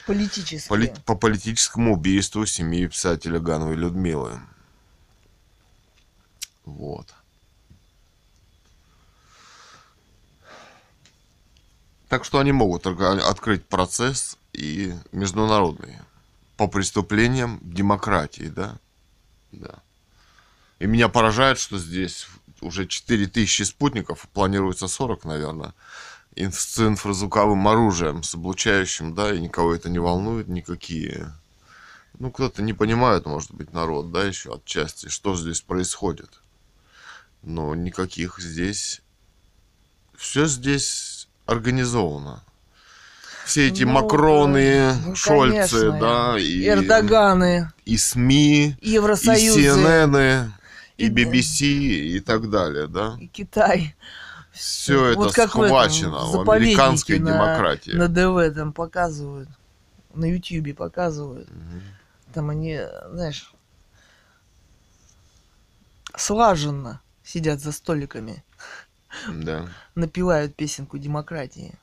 Политические. 0.07 0.69
Поли- 0.69 0.93
по 1.05 1.15
политическому 1.15 1.93
убийству 1.93 2.45
семьи 2.45 2.87
писателя 2.87 3.39
Гановой 3.39 3.75
Людмилы. 3.75 4.39
Вот. 6.65 7.13
Так 12.13 12.25
что 12.25 12.37
они 12.37 12.51
могут 12.51 12.85
открыть 12.85 13.65
процесс 13.65 14.37
и 14.53 14.93
международный 15.11 15.97
по 16.57 16.67
преступлениям 16.67 17.59
демократии, 17.63 18.49
да? 18.55 18.77
Да. 19.51 19.79
И 20.77 20.85
меня 20.85 21.09
поражает, 21.09 21.57
что 21.57 21.79
здесь 21.79 22.27
уже 22.61 22.85
4000 22.85 23.63
спутников, 23.63 24.27
планируется 24.31 24.87
40, 24.87 25.25
наверное, 25.25 25.73
с 26.35 26.77
инфразвуковым 26.77 27.67
оружием, 27.67 28.21
с 28.21 28.35
облучающим, 28.35 29.15
да, 29.15 29.33
и 29.33 29.39
никого 29.39 29.73
это 29.73 29.89
не 29.89 29.97
волнует, 29.97 30.47
никакие. 30.47 31.33
Ну, 32.19 32.29
кто-то 32.29 32.61
не 32.61 32.73
понимает, 32.73 33.25
может 33.25 33.51
быть, 33.55 33.73
народ, 33.73 34.11
да, 34.11 34.23
еще 34.23 34.53
отчасти, 34.53 35.07
что 35.07 35.35
здесь 35.35 35.61
происходит. 35.61 36.29
Но 37.41 37.73
никаких 37.73 38.37
здесь... 38.37 39.01
Все 40.15 40.45
здесь 40.45 41.12
организовано. 41.45 42.43
Все 43.45 43.67
эти 43.67 43.83
Ну, 43.83 43.91
Макроны, 43.91 44.93
ну, 45.05 45.15
Шольцы, 45.15 45.91
конечно, 45.91 45.99
да, 45.99 46.39
и, 46.39 46.65
Эрдоганы, 46.65 47.71
и 47.83 47.97
СМИ, 47.97 48.77
и 48.79 48.89
Евросоюзы, 48.91 49.59
CNN, 49.59 50.49
и 50.97 51.07
И- 51.07 51.09
BBC, 51.09 51.65
и 51.65 52.19
так 52.21 52.49
далее, 52.49 52.87
да. 52.87 53.17
и 53.19 53.27
Китай. 53.27 53.95
Все 54.53 55.07
это 55.07 55.17
Вот 55.19 55.33
как 55.33 55.55
в 55.55 55.61
этом, 55.61 55.67
схвачено 55.67 56.19
в 56.25 56.29
у 56.29 56.31
заповеднике 56.31 56.73
американской 56.79 57.19
на- 57.19 57.31
демократии. 57.33 57.91
На 57.91 58.07
ДВ 58.07 58.53
там 58.55 58.71
показывают. 58.71 59.49
На 60.13 60.25
Ютьюбе 60.31 60.73
показывают. 60.75 61.49
Мгм. 61.49 61.81
Там 62.33 62.49
они, 62.51 62.79
знаешь, 63.11 63.51
слаженно 66.15 67.01
сидят 67.23 67.59
за 67.61 67.71
столиками. 67.71 68.43
Да. 69.29 69.67
напевают 69.95 70.55
песенку 70.55 70.97
демократии. 70.97 71.73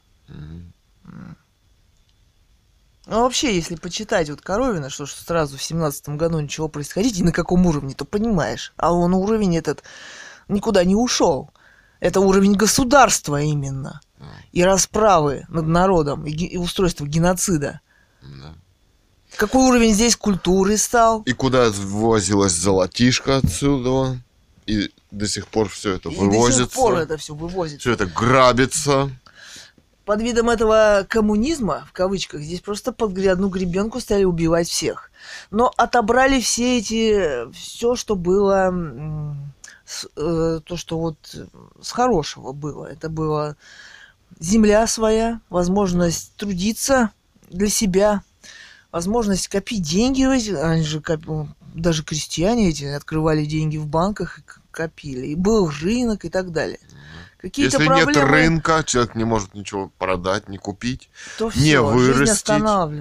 Ну, 3.07 3.17
а 3.17 3.21
вообще, 3.23 3.55
если 3.55 3.75
почитать 3.75 4.31
вот 4.31 4.41
Коровина, 4.41 4.91
что 4.91 5.07
ж 5.07 5.13
сразу 5.13 5.57
в 5.57 5.63
семнадцатом 5.63 6.17
году 6.17 6.39
ничего 6.39 6.69
происходить, 6.69 7.19
и 7.19 7.25
на 7.25 7.33
каком 7.33 7.67
уровне, 7.67 7.95
то 7.95 8.05
понимаешь. 8.05 8.73
А 8.77 8.93
он 8.93 9.15
уровень 9.15 9.57
этот 9.57 9.83
никуда 10.49 10.85
не 10.85 10.95
ушел. 10.95 11.51
Это 11.99 12.21
уровень 12.21 12.55
государства 12.55 13.41
именно. 13.41 14.01
А, 14.21 14.25
И 14.53 14.63
расправы 14.63 15.45
над 15.49 15.67
народом, 15.67 16.27
и, 16.27 16.31
и 16.31 16.57
устройство 16.57 17.07
геноцида. 17.07 17.81
да. 18.23 18.55
Какой 19.37 19.63
уровень 19.69 19.95
здесь 19.95 20.17
культуры 20.17 20.77
стал? 20.77 21.23
И 21.23 21.33
куда 21.33 21.71
ввозилось 21.71 22.53
золотишко 22.53 23.39
отсюда, 23.39 24.19
и 24.67 24.91
до 25.11 25.27
сих 25.27 25.49
пор 25.49 25.69
все 25.69 25.95
это 25.97 26.09
И 26.09 26.15
вывозится. 26.17 26.63
до 26.65 26.69
сих 26.69 26.75
пор 26.75 26.95
это 26.99 27.17
все 27.17 27.35
вывозится. 27.35 27.81
Все 27.81 27.93
это 27.93 28.07
грабится. 28.07 29.11
Под 30.05 30.23
видом 30.23 30.51
этого 30.51 31.07
коммунизма, 31.09 31.87
в 31.89 31.93
кавычках, 31.93 32.41
здесь 32.41 32.61
просто 32.61 32.93
под 32.93 33.17
одну 33.19 33.49
гребенку 33.49 34.01
стали 34.01 34.25
убивать 34.25 34.69
всех. 34.69 35.11
Но 35.51 35.73
отобрали 35.77 36.41
все 36.41 36.79
эти, 36.79 37.51
все, 37.53 37.95
что 37.95 38.17
было, 38.17 38.75
э, 40.17 40.61
то, 40.65 40.77
что 40.77 40.99
вот 40.99 41.17
с 41.81 41.93
хорошего 41.93 42.53
было. 42.53 42.87
Это 42.87 43.09
была 43.09 43.57
земля 44.41 44.87
своя, 44.87 45.41
возможность 45.49 46.35
трудиться 46.37 47.11
для 47.49 47.69
себя, 47.69 48.23
возможность 48.91 49.49
копить 49.49 49.83
деньги. 49.83 50.23
Ведь 50.23 50.49
Они 50.49 50.83
же 50.83 51.01
коп- 51.01 51.49
даже 51.75 52.03
крестьяне 52.05 52.71
эти 52.71 52.85
открывали 52.85 53.45
деньги 53.45 53.77
в 53.77 53.87
банках 53.87 54.41
копили. 54.71 55.29
И 55.29 55.35
был 55.35 55.71
рынок 55.71 56.25
и 56.25 56.29
так 56.29 56.53
далее. 56.53 56.79
Какие-то 57.39 57.79
Если 57.79 57.87
проблемы, 57.87 58.13
нет 58.13 58.31
рынка, 58.31 58.85
человек 58.85 59.15
не 59.15 59.25
может 59.25 59.55
ничего 59.55 59.91
продать, 59.99 60.49
не 60.51 60.59
купить, 60.59 61.09
то 61.39 61.47
не 61.47 61.51
всё, 61.51 61.99
жизнь 61.99 62.13
вырастить, 62.13 62.47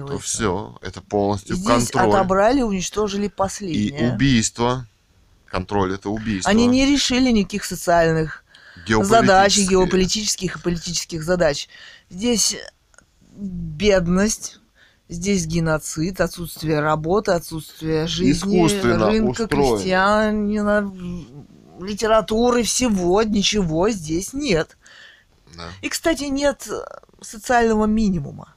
то 0.06 0.18
все. 0.18 0.78
Это 0.80 1.02
полностью 1.02 1.56
Здесь 1.56 1.90
контроль. 1.90 2.14
отобрали, 2.14 2.62
уничтожили 2.62 3.26
И 3.26 3.28
последнее. 3.28 4.12
убийство. 4.12 4.86
Контроль 5.44 5.92
это 5.94 6.08
убийство. 6.08 6.50
Они 6.50 6.66
не 6.66 6.86
решили 6.86 7.30
никаких 7.30 7.64
социальных 7.64 8.44
задач, 8.86 9.58
и 9.58 9.66
геополитических 9.66 10.56
и 10.56 10.60
политических 10.60 11.22
задач. 11.22 11.68
Здесь 12.08 12.56
бедность, 13.32 14.60
здесь 15.08 15.46
геноцид, 15.46 16.20
отсутствие 16.20 16.80
работы, 16.80 17.32
отсутствие 17.32 18.06
жизни, 18.06 18.60
рынка, 18.82 19.42
устроено. 19.42 19.76
крестьянина, 19.76 20.92
литературы, 21.84 22.62
всего, 22.62 23.22
ничего 23.22 23.90
здесь 23.90 24.32
нет. 24.32 24.76
Да. 25.56 25.68
И, 25.82 25.88
кстати, 25.88 26.24
нет 26.24 26.68
э, 26.70 26.82
социального 27.20 27.86
минимума. 27.86 28.54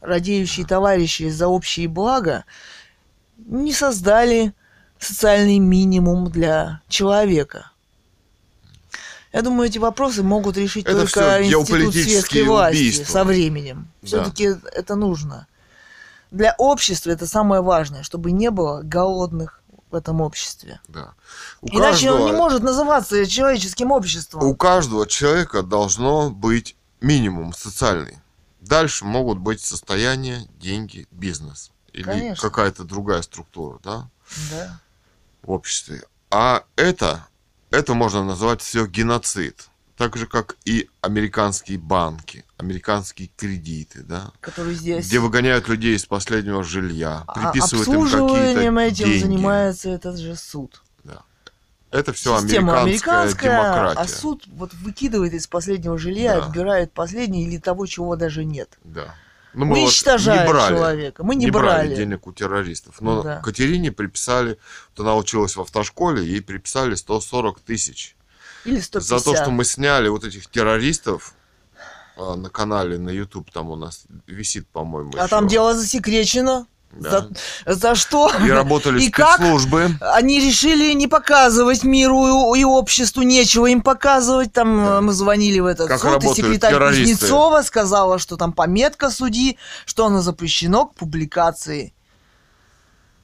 Радеющие 0.00 0.66
товарищи 0.66 1.28
за 1.28 1.48
общие 1.48 1.88
блага 1.88 2.44
не 3.38 3.72
создали 3.72 4.52
социальный 4.98 5.58
минимум 5.58 6.30
для 6.30 6.82
человека. 6.88 7.70
Я 9.32 9.42
думаю, 9.42 9.68
эти 9.68 9.78
вопросы 9.78 10.22
могут 10.22 10.56
решить 10.56 10.86
Это 10.86 11.00
только 11.00 11.44
институт 11.44 11.92
светской 11.92 12.44
власти 12.44 12.76
убийства. 12.76 13.12
со 13.12 13.24
временем. 13.24 13.88
Да. 14.02 14.06
Все-таки 14.06 14.44
это 14.72 14.94
нужно. 14.94 15.48
Для 16.30 16.54
общества 16.58 17.10
это 17.10 17.26
самое 17.26 17.60
важное, 17.60 18.02
чтобы 18.04 18.30
не 18.30 18.50
было 18.50 18.82
голодных 18.82 19.60
в 19.94 19.96
этом 19.96 20.20
обществе. 20.20 20.80
Да. 20.88 21.14
У 21.60 21.68
Иначе 21.68 22.10
он 22.10 22.18
не 22.18 22.24
каждого- 22.26 22.36
может 22.36 22.62
называться 22.64 23.24
человеческим 23.26 23.92
обществом. 23.92 24.42
У 24.44 24.56
каждого 24.56 25.06
человека 25.06 25.62
должно 25.62 26.30
быть 26.30 26.76
минимум 27.00 27.54
социальный. 27.54 28.18
Дальше 28.60 29.04
могут 29.04 29.38
быть 29.38 29.60
состояние, 29.60 30.48
деньги, 30.58 31.06
бизнес. 31.12 31.70
Или 31.92 32.02
Конечно. 32.02 32.42
какая-то 32.50 32.82
другая 32.82 33.22
структура, 33.22 33.78
да, 33.84 34.08
Да. 34.50 34.80
в 35.42 35.50
обществе. 35.52 36.02
А 36.30 36.64
это, 36.74 37.24
это 37.70 37.94
можно 37.94 38.24
назвать 38.24 38.62
все 38.62 38.86
геноцид. 38.86 39.68
Так 39.96 40.16
же, 40.16 40.26
как 40.26 40.56
и 40.64 40.88
американские 41.02 41.78
банки, 41.78 42.44
американские 42.56 43.30
кредиты, 43.36 44.02
да, 44.02 44.32
Который 44.40 44.74
здесь 44.74 45.06
где 45.06 45.20
выгоняют 45.20 45.68
людей 45.68 45.94
из 45.94 46.04
последнего 46.04 46.64
жилья, 46.64 47.22
А 47.28 47.32
приписывают 47.52 47.86
им 47.86 47.94
обслуживанием 48.02 48.74
какие-то 48.76 48.80
этим 48.80 49.04
деньги. 49.04 49.22
занимается 49.22 49.88
этот 49.90 50.18
же 50.18 50.34
суд. 50.36 50.80
Это 51.90 52.12
все 52.12 52.40
Система 52.40 52.80
американская, 52.80 53.20
американская, 53.20 53.50
демократия. 53.52 54.00
а 54.00 54.08
суд 54.08 54.42
вот 54.48 54.74
выкидывает 54.74 55.32
из 55.32 55.46
последнего 55.46 55.96
жилья, 55.96 56.40
Да. 56.40 56.46
отбирает 56.46 56.90
последнее 56.92 57.46
или 57.46 57.58
того, 57.58 57.86
чего 57.86 58.16
даже 58.16 58.44
нет. 58.44 58.76
Да. 58.82 59.14
Ну, 59.52 59.66
мы 59.66 59.76
вот 59.76 59.84
Уничтожает 59.84 60.48
не 60.48 60.52
брали. 60.52 60.74
человека. 60.74 61.22
Мы 61.22 61.36
не, 61.36 61.44
не 61.44 61.50
брали. 61.52 61.86
брали. 61.86 61.94
денег 61.94 62.26
у 62.26 62.32
террористов. 62.32 63.00
Но 63.00 63.22
Да. 63.22 63.40
Катерине 63.42 63.92
приписали, 63.92 64.58
вот 64.96 65.04
она 65.06 65.14
училась 65.14 65.54
в 65.54 65.60
автошколе, 65.60 66.24
ей 66.26 66.42
приписали 66.42 66.96
140 66.96 67.60
тысяч. 67.60 68.16
Или 68.64 68.80
150. 68.80 69.02
За 69.18 69.24
то, 69.24 69.36
что 69.36 69.50
мы 69.50 69.64
сняли 69.64 70.08
вот 70.08 70.24
этих 70.24 70.46
террористов 70.48 71.34
а, 72.16 72.36
на 72.36 72.48
канале 72.50 72.98
на 72.98 73.10
YouTube, 73.10 73.50
там 73.50 73.70
у 73.70 73.76
нас 73.76 74.04
висит, 74.26 74.66
по-моему, 74.68 75.12
А 75.14 75.18
ещё. 75.24 75.28
там 75.28 75.48
дело 75.48 75.74
засекречено. 75.74 76.66
Да. 76.92 77.28
За, 77.66 77.74
за 77.74 77.94
что? 77.96 78.30
И 78.46 78.48
работали 78.50 79.00
И 79.02 79.10
как? 79.10 79.38
спецслужбы. 79.40 79.90
Они 80.00 80.38
решили 80.38 80.92
не 80.92 81.08
показывать 81.08 81.82
миру 81.82 82.54
и, 82.54 82.62
обществу, 82.62 83.22
нечего 83.22 83.66
им 83.66 83.82
показывать. 83.82 84.52
Там 84.52 84.84
Да. 84.84 84.98
э, 84.98 85.00
мы 85.00 85.12
звонили 85.12 85.58
в 85.58 85.66
этот 85.66 85.88
Как 85.88 86.00
суд, 86.00 86.22
и 86.22 86.28
секретарь 86.34 86.72
террористы. 86.72 87.14
Кузнецова 87.16 87.62
сказала, 87.62 88.20
что 88.20 88.36
там 88.36 88.52
пометка 88.52 89.10
судьи, 89.10 89.58
что 89.86 90.06
оно 90.06 90.22
запрещено 90.22 90.86
к 90.86 90.94
публикации. 90.94 91.92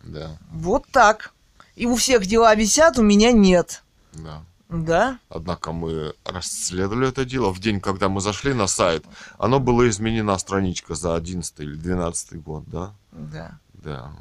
Да, 0.03 0.37
Вот 0.51 0.85
так. 0.91 1.33
И 1.77 1.87
у 1.87 1.95
всех 1.95 2.27
дела 2.27 2.55
висят, 2.57 2.99
у 2.99 3.03
меня 3.03 3.31
нет. 3.33 3.83
да. 4.15 4.43
Да? 4.71 5.19
Однако 5.29 5.73
мы 5.73 6.15
расследовали 6.25 7.09
это 7.09 7.25
дело. 7.25 7.51
В 7.53 7.59
день, 7.59 7.81
когда 7.81 8.09
мы 8.09 8.21
зашли 8.21 8.55
на 8.55 8.69
сайт, 8.69 9.05
оно 9.39 9.59
было 9.59 9.89
изменена 9.89 10.39
страничка 10.39 10.95
за 10.95 11.17
11 11.17 11.61
или 11.61 11.75
12 11.75 12.43
год, 12.43 12.65
да? 12.67 12.93
Да. 13.13 13.59
Да. 13.75 14.13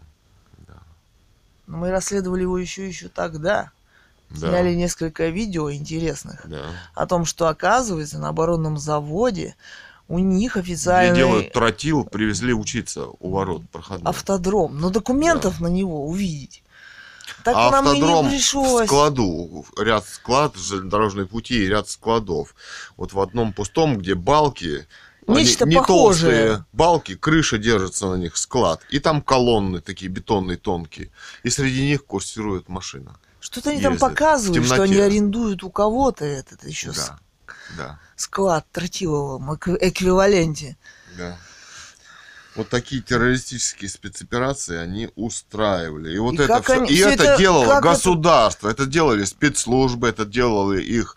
Но 1.68 1.78
мы 1.78 1.92
расследовали 1.92 2.42
его 2.42 2.58
еще 2.58 2.88
еще 2.88 3.10
тогда. 3.10 3.72
Да. 4.32 4.50
Сняли 4.50 4.74
несколько 4.76 5.30
видео 5.30 5.72
интересных 5.72 6.42
Да. 6.48 6.66
о 6.94 7.06
том, 7.08 7.26
что 7.26 7.48
оказывается 7.48 8.20
на 8.20 8.30
оборонном 8.30 8.78
заводе 8.78 9.56
у 10.08 10.18
них 10.20 10.54
Где 10.54 10.62
официальный 10.62 11.16
делают 11.16 11.54
тротил, 11.54 12.04
привезли 12.04 12.54
учиться 12.54 13.06
у 13.20 13.32
ворот 13.32 13.68
проходных. 13.70 14.08
автодром, 14.10 14.80
но 14.80 14.90
документов 14.90 15.62
на 15.62 15.68
него 15.68 16.08
увидеть. 16.08 16.64
Так 17.44 17.56
а 17.56 17.72
нам 17.72 17.86
и 17.86 17.90
автодром 17.90 18.26
не 18.26 18.32
пришлось. 18.38 18.88
складу, 18.88 19.66
ряд 19.78 20.06
склад, 20.08 20.56
железнодорожные 20.56 21.26
пути 21.26 21.64
и 21.64 21.68
ряд 21.68 21.90
складов. 21.90 22.56
Вот 22.98 23.14
в 23.14 23.20
одном 23.20 23.54
пустом, 23.54 23.98
где 23.98 24.16
балки, 24.16 24.88
они 25.28 25.44
Нечто 25.44 25.66
не 25.66 25.76
похожее. 25.76 26.48
толстые 26.48 26.66
балки, 26.74 27.16
крыша 27.16 27.58
держится 27.58 28.08
на 28.08 28.16
них, 28.16 28.36
склад. 28.38 28.82
И 28.90 29.00
там 29.00 29.22
колонны 29.22 29.80
такие 29.82 30.10
бетонные, 30.10 30.58
тонкие. 30.58 31.12
И 31.44 31.50
среди 31.50 31.86
них 31.86 32.06
курсирует 32.06 32.68
машина. 32.68 33.18
Что-то 33.40 33.70
они 33.70 33.82
там 33.82 33.94
ездят 33.94 34.10
в 34.10 34.14
показывают, 34.14 34.66
что 34.66 34.82
они 34.84 34.98
арендуют 34.98 35.64
у 35.64 35.70
кого-то 35.70 36.26
этот 36.26 36.64
еще 36.66 36.92
Да, 36.92 37.20
да, 37.78 38.00
склад 38.16 38.66
тротиловом 38.72 39.52
эк- 39.52 39.78
эквиваленте. 39.80 40.78
да. 41.18 41.38
Вот 42.56 42.68
такие 42.70 43.02
террористические 43.02 43.90
спецоперации 43.90 44.78
они 44.78 45.10
устраивали. 45.16 46.14
И 46.14 46.18
вот 46.18 46.34
И 46.34 46.44
это 46.44 46.62
все. 46.62 46.74
они- 46.74 46.90
И 46.90 46.96
всё 46.96 47.10
это, 47.10 47.24
это- 47.24 47.38
делало 47.38 47.66
как 47.66 47.80
это- 47.86 47.94
государство. 47.94 48.70
Это... 48.70 48.86
делали 48.86 49.24
спецслужбы, 49.24 50.08
это 50.10 50.26
делали 50.26 50.82
их 50.82 51.16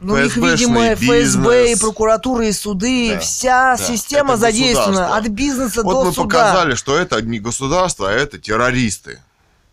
Ну, 0.00 0.16
их, 0.16 0.36
видимо, 0.36 0.94
ФСБ 0.94 1.72
и 1.72 1.76
прокуратура 1.76 2.46
и 2.46 2.52
суды, 2.52 3.14
Да, 3.14 3.18
вся 3.20 3.76
да, 3.76 3.82
система 3.82 4.36
задействована 4.36 4.92
государство. 4.92 5.16
от 5.16 5.28
бизнеса 5.28 5.82
Вот 5.82 5.92
до 5.94 6.04
мы 6.04 6.12
суда. 6.12 6.24
показали, 6.24 6.74
что 6.76 6.96
это 6.96 7.20
не 7.22 7.40
государство, 7.40 8.08
а 8.10 8.12
это 8.12 8.38
террористы. 8.38 9.20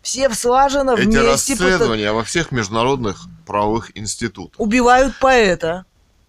Все 0.02 0.28
слаженно 0.34 0.92
Эти 0.92 1.06
вместе 1.06 1.54
пыта- 1.54 1.62
расследования 1.64 2.12
во 2.12 2.24
всех 2.24 2.50
международных 2.50 3.26
правовых 3.46 3.96
институтах. 3.96 4.58
убивают 4.58 5.16
поэта 5.20 5.84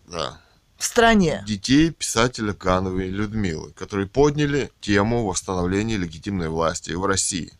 Да. 0.08 0.38
В 0.78 0.84
стране. 0.84 1.44
Детей 1.46 1.92
писателя 1.92 2.54
Кановой 2.54 3.10
Людмилы, 3.10 3.72
которые 3.72 4.08
подняли 4.08 4.72
тему 4.80 5.26
восстановления 5.26 5.98
легитимной 5.98 6.50
власти 6.50 6.92
в 6.92 7.06
России. 7.06 7.52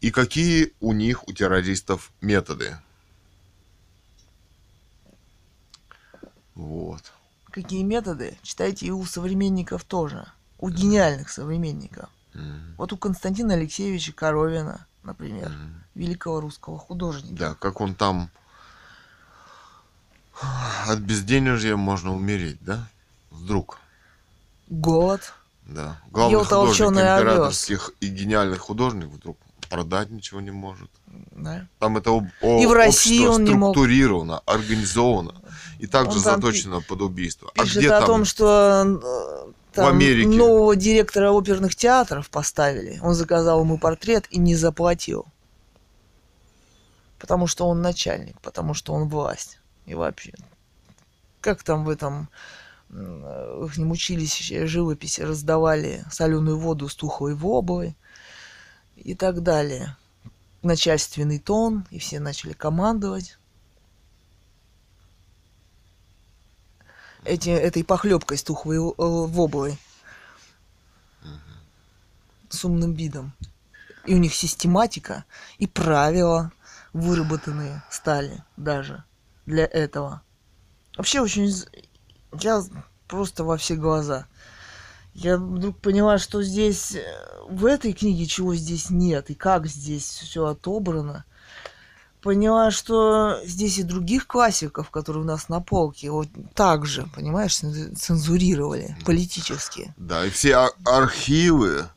И 0.00 0.10
какие 0.10 0.72
у 0.80 0.92
них, 0.92 1.28
у 1.28 1.32
террористов, 1.32 2.10
методы. 2.20 2.76
Вот. 6.54 7.12
Какие 7.50 7.82
методы? 7.82 8.36
Читайте 8.42 8.86
и 8.86 8.90
у 8.90 9.04
современников 9.04 9.84
тоже. 9.84 10.26
У 10.58 10.68
гениальных 10.70 11.28
современников. 11.28 12.08
М, 12.34 12.74
Вот 12.78 12.92
у 12.92 12.96
Константина 12.96 13.54
Алексеевича 13.54 14.12
Коровина, 14.12 14.86
например, 15.02 15.48
м. 15.48 15.84
великого 15.94 16.40
русского 16.40 16.78
художника. 16.78 17.34
Да, 17.34 17.54
как 17.54 17.80
он 17.80 17.94
там 17.94 18.30
От 20.86 20.98
безденежья 20.98 21.76
можно 21.76 22.14
умереть, 22.14 22.58
да? 22.60 22.88
Вдруг. 23.30 23.78
Голод. 24.68 25.32
Да. 25.66 26.00
Главный 26.10 26.32
Ел 26.32 26.44
художник 26.44 26.78
толченый 26.78 27.14
овес. 27.14 27.22
императорских 27.22 27.90
и 28.00 28.08
гениальный 28.08 28.56
художник 28.58 29.06
вдруг 29.08 29.36
продать 29.70 30.10
ничего 30.10 30.40
не 30.40 30.50
может. 30.50 30.90
Да. 31.30 31.66
Там 31.78 31.96
это 31.96 32.10
об- 32.10 32.28
о- 32.42 32.60
И 32.60 32.66
в 32.66 32.72
России 32.72 33.24
он 33.26 33.44
не 33.44 33.54
мог. 33.54 33.72
структурировано, 33.74 34.40
организовано 34.40 35.34
и 35.78 35.86
также 35.86 36.18
Он 36.18 36.24
заточено 36.24 36.80
под 36.80 37.00
убийство. 37.02 37.50
Пишет 37.54 37.76
а 37.76 37.78
где 37.78 37.90
о 37.90 37.98
там? 38.00 38.06
том, 38.06 38.24
что 38.24 38.84
э, 39.46 39.52
там 39.72 39.86
Америке. 39.88 40.28
нового 40.28 40.74
директора 40.76 41.30
оперных 41.30 41.74
театров 41.76 42.28
поставили. 42.28 42.98
Он 43.02 43.14
заказал 43.14 43.60
ему 43.60 43.78
портрет 43.78 44.26
и 44.30 44.38
не 44.38 44.56
заплатил. 44.56 45.26
Потому 47.18 47.46
что 47.46 47.66
он 47.68 47.80
начальник, 47.82 48.38
потому 48.40 48.74
что 48.74 48.92
он 48.92 49.08
власть. 49.08 49.58
И 49.86 49.94
вообще. 49.94 50.32
Как 51.40 51.62
там 51.62 51.84
в 51.84 51.88
этом 51.88 52.28
м, 52.90 53.24
э, 53.24 53.66
в 53.66 53.78
их 53.78 53.90
училище 53.90 54.66
живописи 54.66 55.22
раздавали 55.22 56.04
соленую 56.10 56.58
воду 56.58 56.88
с 56.88 56.94
тухлой 56.94 57.34
воблой 57.34 57.96
и 58.96 59.14
так 59.14 59.42
далее. 59.42 59.96
Начальственный 60.62 61.38
тон, 61.38 61.86
и 61.90 61.98
все 61.98 62.20
начали 62.20 62.52
командовать. 62.52 63.36
эти, 67.24 67.50
этой 67.50 67.84
похлебкой 67.84 68.38
с 68.38 68.42
тухлой 68.42 68.78
э, 68.78 68.92
воблой. 68.96 69.78
С 72.48 72.64
умным 72.64 72.92
видом. 72.94 73.32
И 74.06 74.14
у 74.14 74.18
них 74.18 74.34
систематика 74.34 75.24
и 75.58 75.66
правила 75.66 76.52
выработанные 76.92 77.82
стали 77.90 78.42
даже 78.56 79.04
для 79.46 79.64
этого. 79.64 80.22
Вообще 80.96 81.20
очень... 81.20 81.52
Я 82.40 82.62
просто 83.08 83.44
во 83.44 83.56
все 83.56 83.74
глаза. 83.74 84.26
Я 85.14 85.36
вдруг 85.36 85.78
поняла, 85.78 86.18
что 86.18 86.42
здесь, 86.42 86.94
э, 86.94 87.04
в 87.48 87.66
этой 87.66 87.92
книге 87.92 88.24
чего 88.26 88.54
здесь 88.54 88.88
нет, 88.88 89.28
и 89.28 89.34
как 89.34 89.66
здесь 89.66 90.04
все 90.04 90.46
отобрано. 90.46 91.26
Поняла, 92.22 92.70
что 92.70 93.40
здесь 93.44 93.78
и 93.78 93.82
других 93.82 94.26
классиков, 94.26 94.88
которые 94.90 95.24
у 95.24 95.26
нас 95.26 95.48
на 95.50 95.60
полке, 95.60 96.10
вот 96.10 96.28
так 96.54 96.86
же, 96.86 97.06
понимаешь, 97.14 97.62
ценз- 97.62 97.94
цензурировали 97.94 98.96
политически. 99.04 99.92
Да, 99.98 100.24
и 100.24 100.30
все 100.30 100.54
а- 100.54 100.70
архивы 100.86 101.88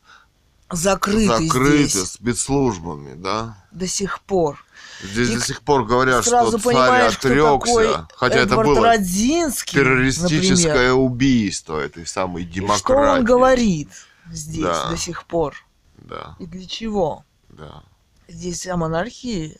Закрыты, 0.71 1.45
закрыты 1.45 1.87
здесь 1.87 2.11
спецслужбами, 2.11 3.13
да. 3.13 3.55
до 3.71 3.87
сих 3.87 4.19
пор. 4.21 4.64
Здесь 5.03 5.29
И 5.29 5.35
до 5.35 5.41
сих 5.41 5.61
пор 5.61 5.85
говорят, 5.85 6.23
Сразу 6.25 6.57
что 6.57 6.71
царь 6.71 7.01
отрекся, 7.01 8.07
хотя 8.15 8.35
это 8.35 8.43
Эдвард 8.53 8.67
было 8.69 8.81
Радзинский, 8.87 9.79
террористическое 9.79 10.73
например. 10.73 10.93
убийство 10.93 11.79
этой 11.79 12.05
самой 12.07 12.43
И 12.43 12.45
демократии. 12.45 12.83
Что 12.83 12.93
он 13.13 13.23
говорит 13.25 13.89
здесь 14.31 14.63
Да. 14.63 14.89
до 14.89 14.97
сих 14.97 15.25
пор? 15.25 15.55
Да, 15.97 16.35
И 16.39 16.45
для 16.45 16.65
чего? 16.65 17.23
да, 17.49 17.83
Здесь 18.27 18.65
о 18.67 18.77
монархии 18.77 19.59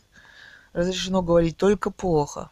разрешено 0.72 1.22
говорить 1.22 1.56
только 1.56 1.90
плохо. 1.90 2.50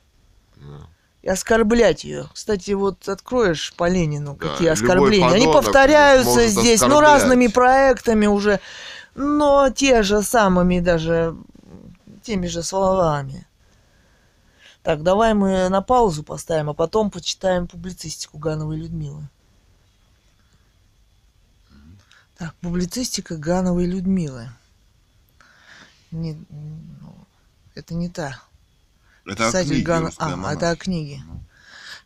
да. 0.56 0.86
И 1.22 1.26
оскорблять 1.28 2.04
ее. 2.04 2.26
Кстати, 2.34 2.72
вот 2.72 3.08
откроешь 3.08 3.72
по 3.78 3.88
Ленину 3.88 4.36
Да, 4.38 4.46
какие 4.48 4.68
оскорбления. 4.68 5.26
Они 5.30 5.46
повторяются 5.46 6.46
здесь, 6.48 6.82
ну, 6.82 6.88
оскорблять. 6.88 7.00
разными 7.22 7.46
проектами 7.46 8.26
уже, 8.26 8.60
но 9.14 9.70
те 9.70 10.02
же 10.02 10.20
самыми 10.20 10.80
даже, 10.80 11.34
теми 12.24 12.46
же 12.48 12.62
словами. 12.62 13.46
Так, 14.82 15.02
давай 15.02 15.34
мы 15.34 15.68
на 15.68 15.80
паузу 15.82 16.22
поставим, 16.24 16.70
а 16.70 16.74
потом 16.74 17.10
почитаем 17.10 17.66
публицистику 17.68 18.38
Гановой 18.38 18.76
Людмилы. 18.78 19.28
Так, 22.36 22.54
публицистика 22.56 23.36
Гановой 23.36 23.86
Людмилы. 23.86 24.48
Не, 26.10 26.34
ну, 27.00 27.14
это 27.74 27.94
не 27.94 28.08
та. 28.08 28.40
Это 29.24 29.44
о 29.44 29.46
Писатель 29.48 29.68
книге 29.70 29.84
Ган- 29.84 30.04
«Русская 30.06 30.24
А, 30.32 30.36
монархия». 30.36 30.56
это 30.56 30.70
о 30.70 30.76
книге. 30.76 31.22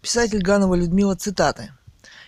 Писатель 0.00 0.42
Ганова 0.42 0.74
Людмила 0.76 1.16
цитаты. 1.16 1.72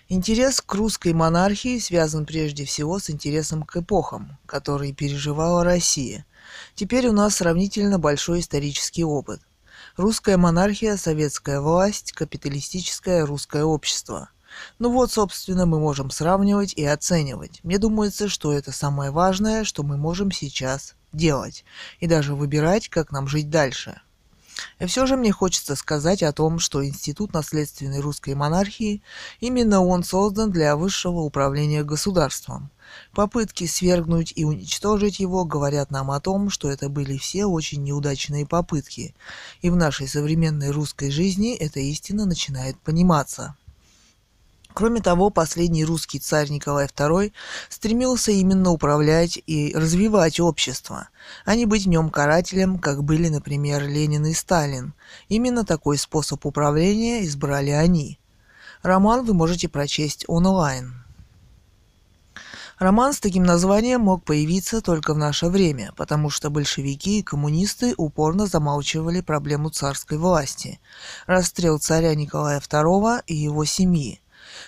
Интерес 0.09 0.61
к 0.61 0.75
русской 0.75 1.13
монархии 1.13 1.79
связан 1.79 2.27
прежде 2.27 2.65
всего 2.65 2.99
с 2.99 3.09
интересом 3.11 3.63
к 3.63 3.77
эпохам, 3.77 4.37
которые 4.47 4.93
переживала 4.93 5.63
Россия. 5.63 6.27
Теперь 6.75 7.09
у 7.09 7.13
нас 7.13 7.37
сравнительно 7.37 7.99
большой 7.99 8.41
исторический 8.41 9.05
опыт. 9.05 9.41
Русская 9.97 10.37
монархия, 10.37 10.97
советская 10.97 11.61
власть, 11.61 12.13
капиталистическое 12.13 13.27
русское 13.27 13.65
общество. 13.65 14.31
Ну 14.79 14.91
вот, 14.91 15.13
собственно, 15.13 15.67
мы 15.67 15.79
можем 15.79 16.11
сравнивать 16.11 16.75
и 16.75 16.85
оценивать. 16.85 17.61
Мне 17.63 17.79
думается, 17.79 18.29
что 18.29 18.53
это 18.53 18.73
самое 18.73 19.11
важное, 19.11 19.65
что 19.65 19.83
мы 19.83 19.97
можем 19.97 20.33
сейчас 20.33 20.95
делать. 21.13 21.65
И 22.01 22.07
даже 22.07 22.35
выбирать, 22.35 22.89
как 22.89 23.13
нам 23.13 23.29
жить 23.29 23.51
дальше. 23.51 24.01
И 24.79 24.87
все 24.87 25.07
же 25.07 25.17
мне 25.17 25.33
хочется 25.33 25.75
сказать 25.77 26.23
о 26.23 26.33
том, 26.33 26.59
что 26.59 26.85
Институт 26.85 27.33
наследственной 27.33 28.01
русской 28.01 28.35
монархии, 28.35 29.03
именно 29.41 29.83
он 29.83 30.05
создан 30.05 30.51
для 30.51 30.77
высшего 30.77 31.21
управления 31.21 31.83
государством. 31.83 32.71
Попытки 33.13 33.67
свергнуть 33.67 34.33
и 34.37 34.45
уничтожить 34.45 35.21
его 35.21 35.45
говорят 35.45 35.91
нам 35.91 36.11
о 36.11 36.21
том, 36.21 36.51
что 36.51 36.71
это 36.71 36.89
были 36.89 37.17
все 37.17 37.47
очень 37.47 37.83
неудачные 37.83 38.47
попытки. 38.47 39.15
И 39.63 39.71
в 39.71 39.77
нашей 39.77 40.09
современной 40.09 40.71
русской 40.71 41.11
жизни 41.11 41.55
эта 41.55 41.81
истина 41.81 42.27
начинает 42.27 42.79
пониматься. 42.79 43.57
Кроме 44.73 45.01
того, 45.01 45.31
последний 45.31 45.85
русский 45.85 46.21
царь 46.21 46.49
Николай 46.49 46.87
II 46.87 47.33
стремился 47.69 48.31
именно 48.31 48.71
управлять 48.71 49.41
и 49.47 49.73
развивать 49.75 50.39
общество, 50.39 51.09
а 51.45 51.57
не 51.57 51.67
быть 51.67 51.87
в 51.87 51.89
нем 51.89 52.09
карателем, 52.09 52.79
как 52.79 53.03
были, 53.03 53.29
например, 53.29 53.87
Ленин 53.87 54.27
и 54.27 54.33
Сталин. 54.33 54.95
Именно 55.29 55.65
такой 55.65 55.99
способ 55.99 56.47
управления 56.47 57.25
избрали 57.25 57.71
они. 57.71 58.19
Роман 58.83 59.25
вы 59.25 59.35
можете 59.35 59.69
прочесть 59.69 60.25
онлайн. 60.29 61.00
Роман 62.81 63.13
с 63.13 63.21
таким 63.21 63.43
названием 63.43 64.01
мог 64.01 64.25
появиться 64.25 64.81
только 64.81 65.13
в 65.13 65.19
наше 65.19 65.49
время, 65.49 65.93
потому 65.99 66.31
что 66.31 66.49
большевики 66.49 67.19
и 67.19 67.23
коммунисты 67.23 67.93
упорно 67.95 68.47
замалчивали 68.47 69.21
проблему 69.21 69.69
царской 69.69 70.17
власти, 70.17 70.81
расстрел 71.27 71.79
царя 71.79 72.15
Николая 72.15 72.59
II 72.59 73.23
и 73.27 73.35
его 73.35 73.67
семьи. 73.67 74.23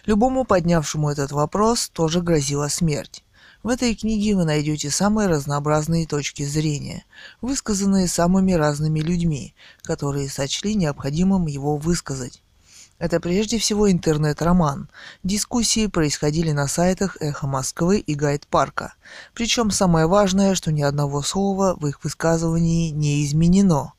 Любому 0.05 0.45
поднявшему 0.45 1.09
этот 1.09 1.33
вопрос 1.33 1.89
тоже 1.89 2.21
грозила 2.21 2.69
смерть. 2.69 3.25
В 3.63 3.69
этой 3.69 3.95
книге 3.95 4.37
вы 4.37 4.45
найдете 4.45 4.91
самые 4.91 5.27
разнообразные 5.29 6.07
точки 6.07 6.43
зрения, 6.43 7.07
высказанные 7.41 8.09
самыми 8.09 8.53
разными 8.53 9.01
людьми, 9.01 9.55
которые 9.85 10.29
сочли 10.29 10.75
необходимым 10.75 11.47
его 11.47 11.79
высказать. 11.79 12.42
Это 13.03 13.19
прежде 13.19 13.59
всего 13.59 13.91
интернет-роман. 13.91 14.89
Дискуссии 15.25 15.89
происходили 15.89 16.53
на 16.53 16.69
сайтах 16.69 17.17
«Эхо 17.19 17.49
Москвы» 17.49 17.99
и 17.99 18.15
«Гайд 18.15 18.47
Парка». 18.47 18.95
Причем 19.35 19.73
самое 19.73 20.07
важное, 20.07 20.55
что 20.55 20.71
ни 20.71 20.83
одного 20.83 21.21
слова 21.21 21.75
в 21.75 21.85
их 21.89 22.05
высказывании 22.05 22.91
не 22.91 23.27
изменено. 23.27 23.95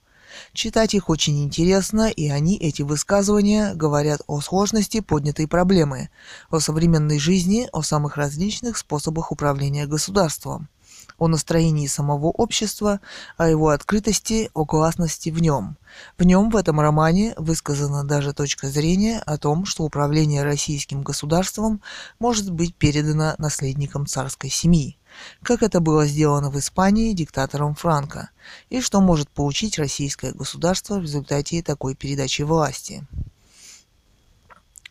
Читать 0.54 0.94
их 0.94 1.10
очень 1.10 1.44
интересно, 1.44 2.10
и 2.10 2.30
они, 2.30 2.56
эти 2.56 2.82
высказывания, 2.82 3.74
говорят 3.74 4.22
о 4.28 4.40
сложности 4.40 5.02
поднятой 5.02 5.50
проблемы, 5.50 6.10
о 6.50 6.62
современной 6.62 7.20
жизни, 7.20 7.68
о 7.74 7.82
самых 7.82 8.16
различных 8.16 8.78
способах 8.78 9.34
управления 9.34 9.86
государством, 9.86 10.70
о 11.18 11.28
настроении 11.28 11.88
самого 11.88 12.28
общества, 12.28 13.00
о 13.38 13.50
его 13.50 13.70
открытости, 13.70 14.50
о 14.54 14.66
гласности 14.66 15.30
в 15.30 15.42
нем. 15.42 15.78
В 16.18 16.24
нем, 16.24 16.50
в 16.50 16.56
этом 16.56 16.80
романе, 16.80 17.34
высказана 17.38 18.04
даже 18.04 18.34
точка 18.34 18.68
зрения 18.68 19.20
о 19.26 19.38
том, 19.38 19.66
что 19.66 19.84
управление 19.84 20.44
российским 20.44 21.02
государством 21.02 21.82
может 22.20 22.52
быть 22.52 22.76
передано 22.76 23.36
наследникам 23.38 24.06
царской 24.08 24.50
семьи, 24.50 24.98
как 25.44 25.64
это 25.64 25.80
было 25.80 26.06
сделано 26.06 26.50
в 26.50 26.58
Испании 26.58 27.14
диктатором 27.14 27.76
Франко, 27.76 28.30
и 28.70 28.82
что 28.82 29.02
может 29.02 29.30
получить 29.30 29.78
российское 29.78 30.32
государство 30.32 30.96
в 30.96 31.04
результате 31.04 31.62
такой 31.62 31.96
передачи 31.96 32.42
власти. 32.42 33.06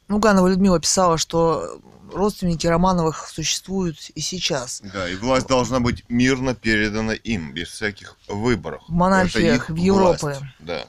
Ну, 0.08 0.18
Ганова 0.18 0.48
Людмила 0.48 0.78
писала, 0.78 1.16
что 1.16 1.80
родственники 2.12 2.66
Романовых 2.66 3.28
существуют 3.28 3.98
и 4.14 4.20
сейчас. 4.20 4.82
Да, 4.92 5.08
и 5.08 5.16
власть 5.16 5.46
должна 5.46 5.80
быть 5.80 6.04
мирно 6.08 6.54
передана 6.54 7.14
им, 7.14 7.52
без 7.52 7.68
всяких 7.68 8.16
выборов. 8.28 8.82
В 8.88 8.92
монархиях 8.92 9.68
в 9.70 9.76
Европе. 9.76 10.18
власть, 10.20 10.42
Да. 10.60 10.86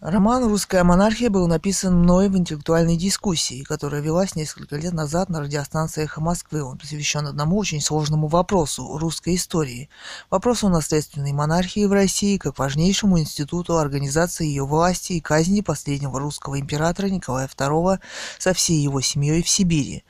Роман 0.00 0.44
«Русская 0.44 0.82
монархия» 0.82 1.28
был 1.28 1.46
написан 1.46 1.94
мной 1.94 2.30
в 2.30 2.36
интеллектуальной 2.38 2.96
дискуссии, 2.96 3.64
которая 3.64 4.00
велась 4.00 4.34
несколько 4.34 4.76
лет 4.76 4.94
назад 4.94 5.28
на 5.28 5.42
радиостанции 5.42 6.04
«Эхо 6.04 6.22
Москвы». 6.22 6.64
Он 6.64 6.78
посвящен 6.78 7.26
одному 7.26 7.58
очень 7.58 7.82
сложному 7.82 8.26
вопросу– 8.26 8.96
русской 8.98 9.34
истории. 9.34 9.90
Вопросу 10.30 10.70
наследственной 10.70 11.32
монархии 11.32 11.84
в 11.84 11.92
России 11.92 12.38
как 12.38 12.58
важнейшему 12.58 13.20
институту 13.20 13.76
организации 13.76 14.46
ее 14.46 14.64
власти 14.64 15.12
и 15.12 15.20
казни 15.20 15.60
последнего 15.60 16.18
русского 16.18 16.58
императора 16.58 17.08
Николая 17.08 17.46
II 17.46 17.98
со 18.38 18.54
всей 18.54 18.80
его 18.80 19.02
семьей 19.02 19.42
в 19.42 19.50
Сибири. 19.50 20.02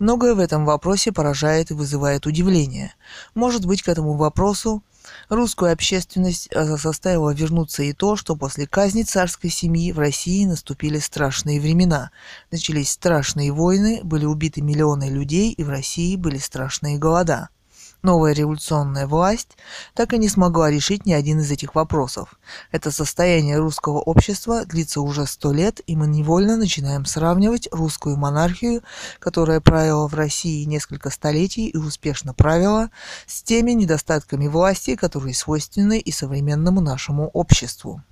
Многое 0.00 0.34
в 0.34 0.40
этом 0.40 0.64
вопросе 0.64 1.12
поражает 1.12 1.70
и 1.70 1.74
вызывает 1.74 2.26
удивление. 2.26 2.94
Может 3.36 3.64
быть, 3.64 3.84
к 3.84 3.88
этому 3.88 4.14
вопросу 4.14 4.82
Русскую 5.28 5.72
общественность 5.72 6.48
э, 6.52 6.76
заставило 6.76 7.34
вернуться 7.34 7.82
и 7.82 7.92
то, 7.92 8.14
что 8.14 8.36
после 8.36 8.66
казни 8.66 9.02
царской 9.02 9.50
семьи 9.50 9.90
в 9.90 9.98
России 9.98 10.44
наступили 10.44 11.00
страшные 11.00 11.60
времена. 11.60 12.10
Начались 12.52 12.90
страшные 12.90 13.50
войны, 13.50 14.00
были 14.04 14.24
убиты 14.24 14.62
миллионы 14.62 15.10
людей, 15.10 15.50
и 15.50 15.64
в 15.64 15.68
России 15.68 16.14
были 16.14 16.38
страшные 16.38 16.98
голода 16.98 17.48
новая 18.06 18.32
революционная 18.32 19.08
власть 19.08 19.58
так 19.92 20.14
и 20.14 20.18
не 20.18 20.28
смогла 20.28 20.70
решить 20.70 21.04
ни 21.06 21.12
один 21.12 21.40
из 21.40 21.50
этих 21.50 21.74
вопросов. 21.74 22.38
Это 22.70 22.92
состояние 22.92 23.58
русского 23.58 23.98
общества 23.98 24.64
длится 24.64 25.00
уже 25.00 25.26
сто 25.26 25.52
лет, 25.52 25.80
и 25.86 25.96
мы 25.96 26.06
невольно 26.06 26.56
начинаем 26.56 27.04
сравнивать 27.04 27.68
русскую 27.72 28.16
монархию, 28.16 28.82
которая 29.18 29.60
правила 29.60 30.06
в 30.06 30.14
России 30.14 30.64
несколько 30.64 31.10
столетий 31.10 31.66
и 31.66 31.76
успешно 31.76 32.32
правила, 32.32 32.90
с 33.26 33.42
теми 33.42 33.72
недостатками 33.72 34.46
власти, 34.46 34.94
которые 34.94 35.34
свойственны 35.34 35.98
и 35.98 36.12
современному 36.12 36.80
нашему 36.80 37.28
обществу. 37.34 38.02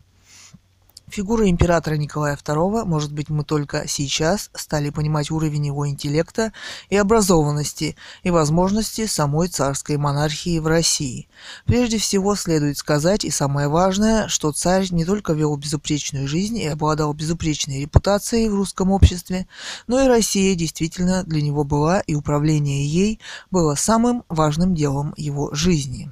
Фигура 1.15 1.49
императора 1.49 1.95
Николая 1.95 2.37
II, 2.37 2.85
может 2.87 3.13
быть, 3.13 3.29
мы 3.31 3.45
только 3.45 3.87
сейчас 3.87 4.51
стали 4.53 4.91
понимать 4.91 5.31
уровень 5.31 5.67
его 5.67 5.87
интеллекта 5.87 6.53
и 6.91 6.97
образованности 6.97 7.95
и 8.25 8.31
возможности 8.31 9.07
самой 9.07 9.47
царской 9.47 9.97
монархии 9.97 10.59
в 10.59 10.67
России. 10.67 11.29
Прежде 11.67 11.99
всего 11.99 12.35
следует 12.35 12.79
сказать, 12.79 13.25
и 13.25 13.31
самое 13.31 13.69
важное, 13.69 14.27
что 14.27 14.51
царь 14.51 14.89
не 14.91 15.05
только 15.05 15.35
вел 15.35 15.57
безупречную 15.57 16.27
жизнь 16.27 16.59
и 16.59 16.67
обладал 16.67 17.15
безупречной 17.15 17.83
репутацией 17.83 18.49
в 18.49 18.57
русском 18.57 18.91
обществе, 18.91 19.47
но 19.87 20.01
и 20.01 20.09
Россия 20.09 20.57
действительно 20.57 21.23
для 21.23 21.43
него 21.43 21.63
была, 21.63 22.01
и 22.01 22.17
управление 22.17 22.85
ей 22.89 23.21
было 23.53 23.77
самым 23.77 24.25
важным 24.29 24.75
делом 24.75 25.15
его 25.17 25.55
жизни. 25.55 26.11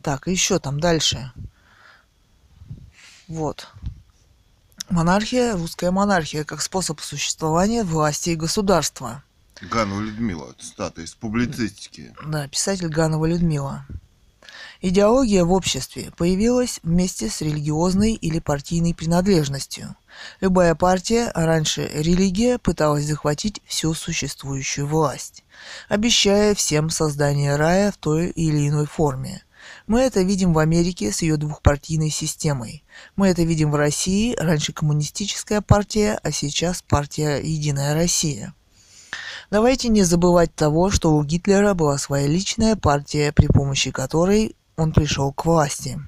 Так, 0.00 0.28
еще 0.28 0.58
там 0.58 0.80
дальше. 0.80 1.30
Вот. 3.28 3.68
Монархия, 4.90 5.54
русская 5.54 5.90
монархия, 5.90 6.44
как 6.44 6.60
способ 6.60 7.00
существования 7.00 7.84
власти 7.84 8.30
и 8.30 8.36
государства. 8.36 9.22
Ганова 9.62 10.00
Людмила, 10.00 10.54
цитата 10.60 11.00
из 11.00 11.14
публицистики. 11.14 12.14
Да, 12.26 12.48
писатель 12.48 12.88
Ганова 12.88 13.24
Людмила. 13.26 13.86
Идеология 14.82 15.44
в 15.44 15.52
обществе 15.52 16.12
появилась 16.18 16.80
вместе 16.82 17.30
с 17.30 17.40
религиозной 17.40 18.12
или 18.12 18.38
партийной 18.40 18.94
принадлежностью. 18.94 19.96
Любая 20.42 20.74
партия, 20.74 21.28
а 21.28 21.46
раньше 21.46 21.90
религия, 21.94 22.58
пыталась 22.58 23.06
захватить 23.06 23.62
всю 23.64 23.94
существующую 23.94 24.86
власть, 24.86 25.42
обещая 25.88 26.54
всем 26.54 26.90
создание 26.90 27.56
рая 27.56 27.92
в 27.92 27.96
той 27.96 28.28
или 28.28 28.68
иной 28.68 28.86
форме– 28.86 29.42
мы 29.86 30.00
это 30.00 30.22
видим 30.22 30.52
в 30.52 30.58
Америке 30.58 31.12
с 31.12 31.22
ее 31.22 31.36
двухпартийной 31.36 32.10
системой. 32.10 32.84
Мы 33.16 33.28
это 33.28 33.42
видим 33.42 33.70
в 33.70 33.76
России, 33.76 34.34
раньше 34.36 34.72
коммунистическая 34.72 35.60
партия, 35.60 36.18
а 36.22 36.32
сейчас 36.32 36.82
партия 36.82 37.40
«Единая 37.42 37.94
Россия». 37.94 38.54
Давайте 39.50 39.88
не 39.88 40.02
забывать 40.02 40.54
того, 40.54 40.90
что 40.90 41.14
у 41.14 41.22
Гитлера 41.22 41.74
была 41.74 41.98
своя 41.98 42.26
личная 42.26 42.76
партия, 42.76 43.32
при 43.32 43.46
помощи 43.46 43.90
которой 43.90 44.56
он 44.76 44.92
пришел 44.92 45.32
к 45.32 45.44
власти. 45.44 46.00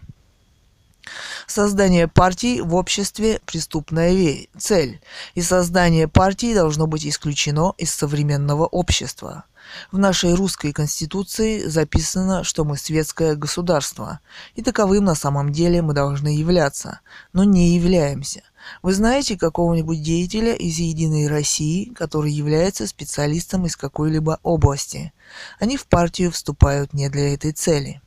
Создание 1.47 2.09
партий 2.09 2.61
в 2.61 2.75
обществе– 2.75 3.41
преступная 3.47 4.47
цель, 4.59 5.01
и 5.35 5.43
создание 5.43 6.09
партий 6.09 6.55
должно 6.55 6.87
быть 6.87 7.07
исключено 7.07 7.75
из 7.79 7.93
современного 7.93 8.67
общества– 8.67 9.45
в 9.91 9.99
нашей 9.99 10.35
русской 10.35 10.73
конституции 10.73 11.67
записано, 11.67 12.45
что 12.45 12.65
мы 12.65 12.77
светское 12.77 13.35
государство, 13.35 14.21
и 14.55 14.63
таковым 14.63 15.05
на 15.05 15.15
самом 15.15 15.53
деле 15.53 15.83
мы 15.83 15.93
должны 15.93 16.29
являться, 16.29 17.01
но 17.33 17.45
не 17.45 17.75
являемся. 17.75 18.43
Вы 18.83 18.95
знаете 18.95 19.37
какого-нибудь 19.37 20.03
деятеля 20.03 20.55
из 20.55 20.79
«Единой 20.79 21.29
России», 21.29 21.93
который 21.95 22.33
является 22.33 22.87
специалистом 22.87 23.67
из 23.67 23.77
какой-либо 23.77 24.41
области? 24.43 25.13
Они 25.61 25.77
в 25.77 25.87
партию 25.87 26.33
вступают 26.33 26.93
не 26.93 27.09
для 27.09 27.35
этой 27.35 27.53
цели. 27.53 28.01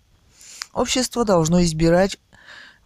Общество 0.74 1.24
должно 1.24 1.64
избирать 1.64 2.20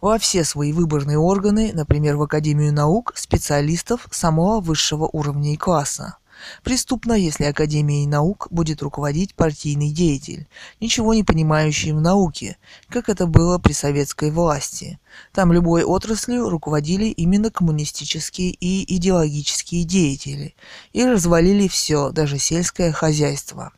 во 0.04 0.18
все 0.18 0.44
свои 0.44 0.70
выборные 0.70 1.16
органы, 1.16 1.70
например, 1.72 2.16
в 2.16 2.22
Академию 2.22 2.74
наук, 2.74 3.14
специалистов 3.16 4.06
самого 4.10 4.60
высшего 4.60 5.08
уровня 5.10 5.54
и 5.54 5.56
класса. 5.56 6.18
Преступно, 6.62 7.14
если 7.14 7.44
Академией 7.44 8.06
наук 8.06 8.48
будет 8.50 8.82
руководить 8.82 9.34
партийный 9.34 9.90
деятель, 9.90 10.46
ничего 10.78 11.14
не 11.14 11.24
понимающий 11.24 11.92
в 11.92 12.02
науке, 12.02 12.58
как 12.90 13.08
это 13.08 13.26
было 13.26 13.56
при 13.56 13.72
советской 13.72 14.30
власти. 14.30 14.98
Там 15.32 15.54
любой 15.54 15.84
отраслью 15.84 16.50
руководили 16.50 17.06
именно 17.06 17.50
коммунистические 17.50 18.50
и 18.50 18.96
идеологические 18.96 19.84
деятели, 19.84 20.54
и 20.92 21.02
развалили 21.06 21.66
все, 21.66 22.10
даже 22.10 22.38
сельское 22.38 22.92
хозяйство. 22.92 23.72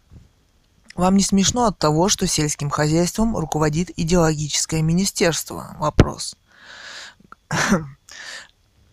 Вам 0.97 1.17
не 1.17 1.23
смешно 1.23 1.67
от 1.67 1.79
того, 1.79 2.09
что 2.09 2.27
сельским 2.27 2.71
хозяйством 2.71 3.37
руководит 3.37 3.91
идеологическое 3.97 4.81
министерство? 4.81 5.77
Вопрос. 5.79 6.37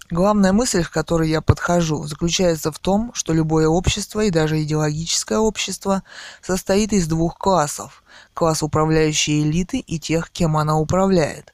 Главная 0.10 0.52
мысль, 0.52 0.84
к 0.84 0.92
которой 0.92 1.30
я 1.30 1.42
подхожу, 1.42 2.04
заключается 2.04 2.74
в 2.74 2.80
том, 2.80 3.12
что 3.14 3.32
любое 3.32 3.70
общество 3.70 4.20
и 4.20 4.32
даже 4.32 4.62
идеологическое 4.62 5.40
общество 5.40 6.04
состоит 6.42 6.92
из 6.92 7.08
двух 7.08 7.38
классов– 7.38 8.04
класс 8.34 8.64
управляющей 8.64 9.42
элиты 9.42 9.80
и 9.80 9.98
тех, 9.98 10.30
кем 10.30 10.58
она 10.58 10.78
управляет. 10.78 11.54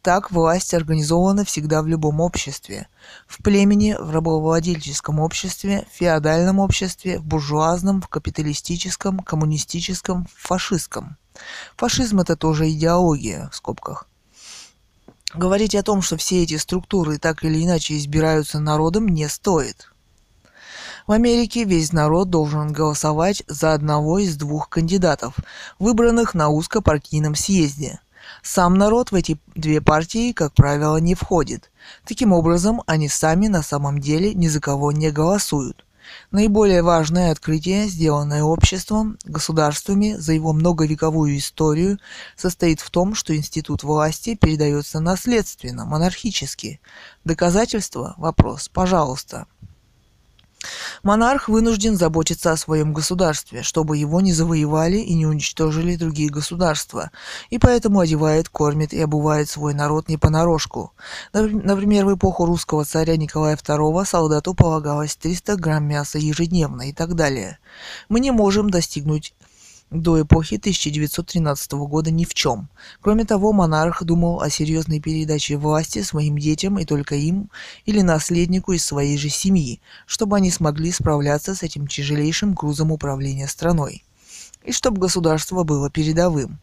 Так 0.00 0.30
власть 0.30 0.72
организована 0.72 1.44
всегда 1.44 1.82
в 1.82 1.86
любом 1.86 2.20
обществе. 2.20 2.88
В 3.26 3.42
племени, 3.42 3.96
в 3.98 4.10
рабовладельческом 4.10 5.20
обществе, 5.20 5.86
в 5.90 5.96
феодальном 5.96 6.58
обществе, 6.58 7.18
в 7.18 7.24
буржуазном, 7.24 8.02
в 8.02 8.08
капиталистическом, 8.08 9.20
коммунистическом, 9.20 10.26
в 10.26 10.46
фашистском. 10.46 11.16
Фашизм– 11.76 12.20
это 12.20 12.36
тоже 12.36 12.70
идеология, 12.70 13.48
в 13.50 13.56
скобках. 13.56 14.06
Говорить 15.34 15.74
о 15.74 15.82
том, 15.82 16.00
что 16.00 16.16
все 16.16 16.42
эти 16.44 16.56
структуры 16.56 17.18
так 17.18 17.42
или 17.42 17.64
иначе 17.64 17.98
избираются 17.98 18.60
народом, 18.60 19.08
не 19.08 19.28
стоит. 19.28 19.90
В 21.06 21.12
Америке 21.12 21.64
весь 21.64 21.92
народ 21.92 22.30
должен 22.30 22.72
голосовать 22.72 23.42
за 23.46 23.74
одного 23.74 24.20
из 24.20 24.36
двух 24.36 24.68
кандидатов, 24.68 25.34
выбранных 25.78 26.34
на 26.34 26.48
узкопартийном 26.48 27.34
съезде. 27.34 28.00
Сам 28.42 28.78
народ 28.78 29.10
в 29.10 29.14
эти 29.14 29.38
две 29.54 29.80
партии, 29.82 30.32
как 30.32 30.54
правило, 30.54 30.96
не 30.96 31.14
входит. 31.14 31.70
Таким 32.06 32.32
образом, 32.32 32.82
они 32.86 33.08
сами 33.08 33.48
на 33.48 33.62
самом 33.62 34.00
деле 34.00 34.34
ни 34.34 34.48
за 34.48 34.60
кого 34.60 34.92
не 34.92 35.10
голосуют. 35.10 35.84
Наиболее 36.30 36.82
важное 36.82 37.32
открытие, 37.32 37.88
сделанное 37.88 38.42
обществом, 38.42 39.18
государствами 39.24 40.14
за 40.14 40.32
его 40.32 40.52
многовековую 40.52 41.36
историю, 41.38 41.98
состоит 42.36 42.80
в 42.80 42.90
том, 42.90 43.14
что 43.14 43.36
институт 43.36 43.82
власти 43.82 44.34
передается 44.34 45.00
наследственно, 45.00 45.84
монархически. 45.84 46.80
Доказательство? 47.24 48.14
Вопрос. 48.18 48.68
Пожалуйста. 48.68 49.46
Монарх 51.02 51.48
вынужден 51.48 51.96
заботиться 51.96 52.52
о 52.52 52.56
своем 52.56 52.92
государстве, 52.92 53.62
чтобы 53.62 53.96
его 53.96 54.20
не 54.20 54.32
завоевали 54.32 54.98
и 54.98 55.14
не 55.14 55.26
уничтожили 55.26 55.96
другие 55.96 56.30
государства, 56.30 57.10
и 57.50 57.58
поэтому 57.58 58.00
одевает, 58.00 58.48
кормит 58.48 58.92
и 58.92 59.00
обувает 59.00 59.48
свой 59.48 59.74
народ 59.74 60.08
не 60.08 60.16
понарошку. 60.16 60.92
Например, 61.32 62.06
в 62.06 62.14
эпоху 62.14 62.46
русского 62.46 62.84
царя 62.84 63.16
Николая 63.16 63.56
II 63.56 64.04
солдату 64.06 64.54
полагалось 64.54 65.16
300 65.16 65.56
грамм 65.56 65.84
мяса 65.84 66.18
ежедневно 66.18 66.88
и 66.88 66.92
так 66.92 67.14
далее. 67.14 67.58
Мы 68.08 68.20
не 68.20 68.30
можем 68.30 68.70
достигнуть 68.70 69.34
до 69.94 70.20
эпохи 70.20 70.56
1913 70.56 71.72
года 71.72 72.10
ни 72.10 72.24
в 72.24 72.34
чем. 72.34 72.68
Кроме 73.00 73.24
того, 73.24 73.52
монарх 73.52 74.02
думал 74.02 74.40
о 74.40 74.50
серьезной 74.50 75.00
передаче 75.00 75.56
власти 75.56 76.02
своим 76.02 76.36
детям 76.36 76.78
и 76.78 76.84
только 76.84 77.14
им 77.14 77.48
или 77.86 78.00
наследнику 78.00 78.72
из 78.72 78.84
своей 78.84 79.16
же 79.16 79.28
семьи, 79.28 79.80
чтобы 80.06 80.36
они 80.36 80.50
смогли 80.50 80.90
справляться 80.90 81.54
с 81.54 81.62
этим 81.62 81.86
тяжелейшим 81.86 82.54
грузом 82.54 82.90
управления 82.90 83.48
страной. 83.48 84.04
и 84.64 84.72
чтобы 84.72 84.98
государство 84.98 85.62
было 85.62 85.90
передовым. 85.90 86.58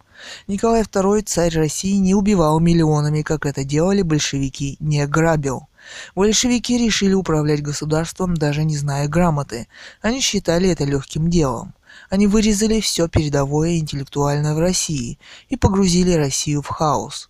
Николай 0.47 0.81
II, 0.81 1.21
царь 1.23 1.55
России, 1.55 1.97
не 1.97 2.15
убивал 2.15 2.59
миллионами, 2.59 3.21
как 3.21 3.45
это 3.45 3.63
делали 3.63 4.01
большевики, 4.01 4.75
не 4.79 5.05
грабил. 5.05 5.67
Большевики 6.15 6.79
решили 6.79 7.13
управлять 7.13 7.61
государством, 7.61 8.35
даже 8.35 8.63
не 8.63 8.75
зная 8.75 9.07
грамоты. 9.07 9.67
Они 10.01 10.19
считали 10.19 10.69
это 10.69 10.83
легким 10.83 11.29
делом. 11.29 11.75
Они 12.09 12.27
вырезали 12.27 12.79
все 12.79 13.07
передовое 13.07 13.77
интеллектуальное 13.77 14.53
в 14.53 14.59
России 14.59 15.19
и 15.49 15.55
погрузили 15.55 16.13
Россию 16.13 16.61
в 16.61 16.67
хаос. 16.67 17.29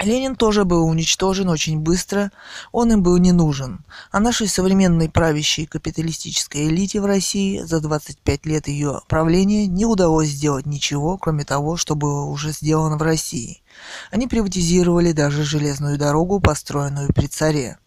Ленин 0.00 0.36
тоже 0.36 0.64
был 0.64 0.86
уничтожен 0.86 1.48
очень 1.48 1.80
быстро, 1.80 2.30
он 2.70 2.92
им 2.92 3.02
был 3.02 3.16
не 3.16 3.32
нужен. 3.32 3.80
А 4.10 4.20
нашей 4.20 4.46
современной 4.46 5.08
правящей 5.08 5.64
капиталистической 5.64 6.68
элите 6.68 7.00
в 7.00 7.06
России 7.06 7.60
за 7.60 7.80
25 7.80 8.44
лет 8.44 8.68
ее 8.68 9.00
правления 9.08 9.66
не 9.66 9.86
удалось 9.86 10.28
сделать 10.28 10.66
ничего, 10.66 11.16
кроме 11.16 11.44
того, 11.44 11.78
что 11.78 11.94
было 11.94 12.24
уже 12.24 12.52
сделано 12.52 12.98
в 12.98 13.02
России. 13.02 13.62
Они 14.10 14.26
приватизировали 14.26 15.12
даже 15.12 15.44
железную 15.44 15.96
дорогу, 15.96 16.40
построенную 16.40 17.08
при 17.14 17.26
царе. 17.26 17.78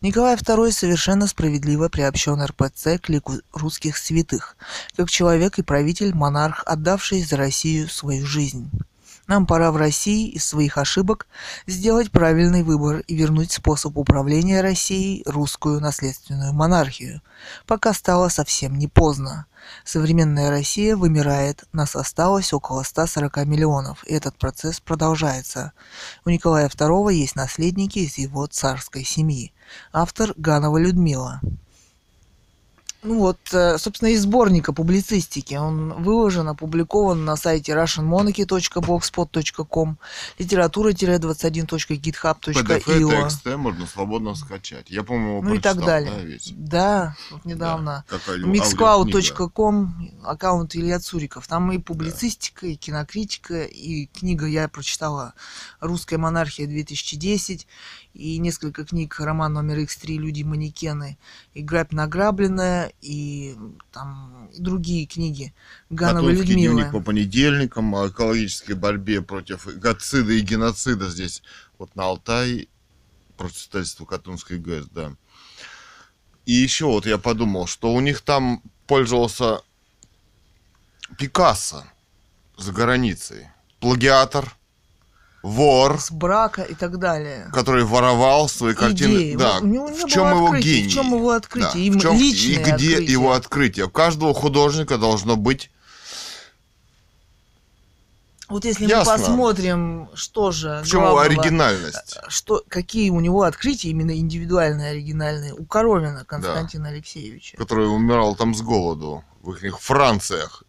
Николай 0.00 0.34
II 0.36 0.70
совершенно 0.72 1.26
справедливо 1.26 1.88
приобщен 1.88 2.42
РПЦ 2.42 2.98
к 3.00 3.08
лику 3.08 3.34
русских 3.52 3.96
святых, 3.96 4.56
как 4.96 5.10
человек 5.10 5.58
и 5.58 5.62
правитель, 5.62 6.14
монарх, 6.14 6.62
отдавший 6.66 7.22
за 7.22 7.36
Россию 7.36 7.88
свою 7.88 8.26
жизнь. 8.26 8.70
Нам 9.28 9.46
пора 9.46 9.70
в 9.70 9.76
России 9.76 10.28
из 10.28 10.44
своих 10.44 10.78
ошибок 10.78 11.26
сделать 11.66 12.10
правильный 12.10 12.64
выбор 12.64 12.98
и 13.06 13.14
вернуть 13.14 13.52
способ 13.52 13.96
управления 13.96 14.60
Россией 14.60 15.22
русскую 15.26 15.80
наследственную 15.80 16.52
монархию, 16.52 17.22
пока 17.66 17.94
стало 17.94 18.28
совсем 18.28 18.76
не 18.76 18.88
поздно. 18.88 19.46
Современная 19.84 20.50
Россия 20.50 20.96
вымирает, 20.96 21.64
нас 21.72 21.94
осталось 21.94 22.52
около 22.52 22.82
140 22.82 23.46
миллионов, 23.46 24.04
и 24.04 24.12
этот 24.12 24.36
процесс 24.36 24.80
продолжается. 24.80 25.72
У 26.24 26.30
Николая 26.30 26.68
II 26.68 27.14
есть 27.14 27.36
наследники 27.36 28.00
из 28.00 28.18
его 28.18 28.46
царской 28.46 29.04
семьи. 29.04 29.52
Автор 29.92 30.34
Ганова 30.36 30.78
Людмила. 30.78 31.40
Ну 33.04 33.18
вот, 33.18 33.40
э, 33.52 33.78
собственно, 33.78 34.10
из 34.10 34.22
сборника 34.22 34.72
публицистики. 34.72 35.56
Он 35.56 36.04
выложен, 36.04 36.46
опубликован 36.48 37.24
на 37.24 37.34
сайте 37.34 37.72
russianmonarchy.blogspot.com 37.72 39.98
литература-21.github.io 40.38 42.62
PDF 42.62 43.10
текст 43.10 43.44
можно 43.56 43.88
свободно 43.88 44.36
скачать. 44.36 44.88
Я, 44.88 45.02
по-моему, 45.02 45.42
Ну 45.42 45.54
и 45.54 45.58
так 45.58 45.84
далее. 45.84 46.12
да, 46.12 46.20
весь? 46.22 46.52
Да, 46.54 47.16
вот 47.32 47.44
недавно. 47.44 48.04
Да, 48.08 48.18
mixcloud.com, 48.36 50.10
аккаунт 50.22 50.76
Илья 50.76 51.00
Цуриков. 51.00 51.48
Там 51.48 51.72
и 51.72 51.78
публицистика, 51.78 52.68
и 52.68 52.76
кинокритика, 52.76 53.64
и 53.64 54.06
книга 54.06 54.46
я 54.46 54.68
прочитала 54.68 55.34
«Русская 55.80 56.18
монархия 56.18 56.68
2010», 56.68 57.66
и 58.14 58.38
несколько 58.38 58.84
книг, 58.84 59.18
роман 59.18 59.54
номер 59.54 59.78
X3 59.78 60.16
«Люди-манекены», 60.16 61.18
и 61.54 61.62
«Грабь 61.62 61.92
награбленная», 61.92 62.92
и 63.00 63.56
там 63.90 64.48
и 64.52 64.60
другие 64.60 65.06
книги 65.06 65.54
Катунский 65.94 66.36
Людмилы. 66.36 66.74
дневник 66.74 66.92
по 66.92 67.00
понедельникам 67.00 67.94
о 67.94 68.08
экологической 68.08 68.74
борьбе 68.74 69.22
против 69.22 69.66
геноцида 69.66 70.32
и 70.32 70.40
геноцида 70.40 71.08
здесь, 71.08 71.42
вот 71.78 71.94
на 71.96 72.04
Алтае, 72.04 72.68
против 73.36 73.58
строительства 73.58 74.04
Катунской 74.04 74.58
ГЭС, 74.58 74.86
да. 74.86 75.14
И 76.44 76.52
еще 76.52 76.86
вот 76.86 77.06
я 77.06 77.18
подумал, 77.18 77.66
что 77.66 77.94
у 77.94 78.00
них 78.00 78.20
там 78.20 78.62
пользовался 78.86 79.62
Пикассо 81.18 81.84
за 82.56 82.72
границей. 82.72 83.48
Плагиатор, 83.80 84.54
вор, 85.42 85.98
С 86.00 86.10
брака 86.10 86.62
и 86.62 86.74
так 86.74 86.98
далее. 86.98 87.48
который 87.52 87.84
воровал 87.84 88.48
свои 88.48 88.74
картины. 88.74 89.08
Идеи. 89.14 89.36
Да. 89.36 89.58
У 89.60 89.66
него 89.66 89.88
не 89.90 89.98
в 90.04 90.06
чем 90.08 90.28
его 90.30 90.44
открытий, 90.46 90.74
гений? 90.76 90.88
в 90.88 90.92
чем 90.92 91.06
его 91.14 91.30
открытие? 91.30 91.72
Да, 91.72 91.78
Им 91.78 91.98
в 91.98 92.02
чем- 92.02 92.16
и 92.16 92.30
где 92.32 92.60
открытие. 92.62 93.04
его 93.12 93.32
открытие? 93.32 93.86
У 93.86 93.90
каждого 93.90 94.34
художника 94.34 94.98
должно 94.98 95.36
быть 95.36 95.70
Вот 98.48 98.66
если 98.66 98.86
Ясно. 98.86 99.12
мы 99.14 99.18
посмотрим, 99.18 100.08
что 100.14 100.50
же 100.50 100.82
в 100.84 100.86
чем 100.86 101.00
главного- 101.00 101.22
оригинальность. 101.24 102.18
что, 102.28 102.62
какие 102.68 103.08
у 103.08 103.18
него 103.20 103.44
открытия, 103.44 103.88
именно 103.90 104.14
индивидуальные, 104.14 104.90
оригинальные, 104.90 105.54
у 105.54 105.64
Коровина 105.64 106.24
Константина 106.26 106.88
Алексеевича. 106.90 107.56
который 107.56 107.86
умирал 107.86 108.36
там 108.36 108.54
с 108.54 108.60
голоду 108.60 109.24
в 109.40 109.54
их 109.54 109.80
Франциях 109.80 110.64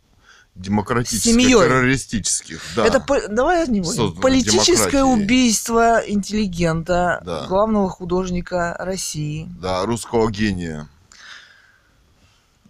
демократических, 0.56 1.32
семьей. 1.32 1.54
террористических. 1.60 2.62
Да. 2.76 2.86
Это 2.86 3.04
давай 3.30 3.68
него. 3.68 3.86
Созданной 3.86 4.22
Политическое 4.22 4.76
демократией. 5.00 5.24
убийство 5.24 6.02
интеллигента, 6.06 7.22
Да. 7.26 7.48
главного 7.48 7.90
художника 7.90 8.76
России. 8.80 9.48
Да, 9.60 9.86
русского 9.86 10.30
гения. 10.30 10.88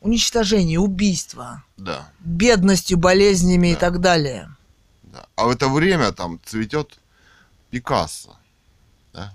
Уничтожение, 0.01 0.79
убийство, 0.79 1.63
Да, 1.77 2.09
бедностью, 2.19 2.97
болезнями 2.97 3.69
и 3.69 3.73
Да. 3.73 3.79
так 3.79 4.01
далее. 4.01 4.49
да. 5.03 5.25
А 5.35 5.45
в 5.45 5.49
это 5.51 5.69
время 5.69 6.11
там 6.11 6.39
цветет 6.45 6.99
Пикассо. 7.69 8.35
Да? 9.13 9.33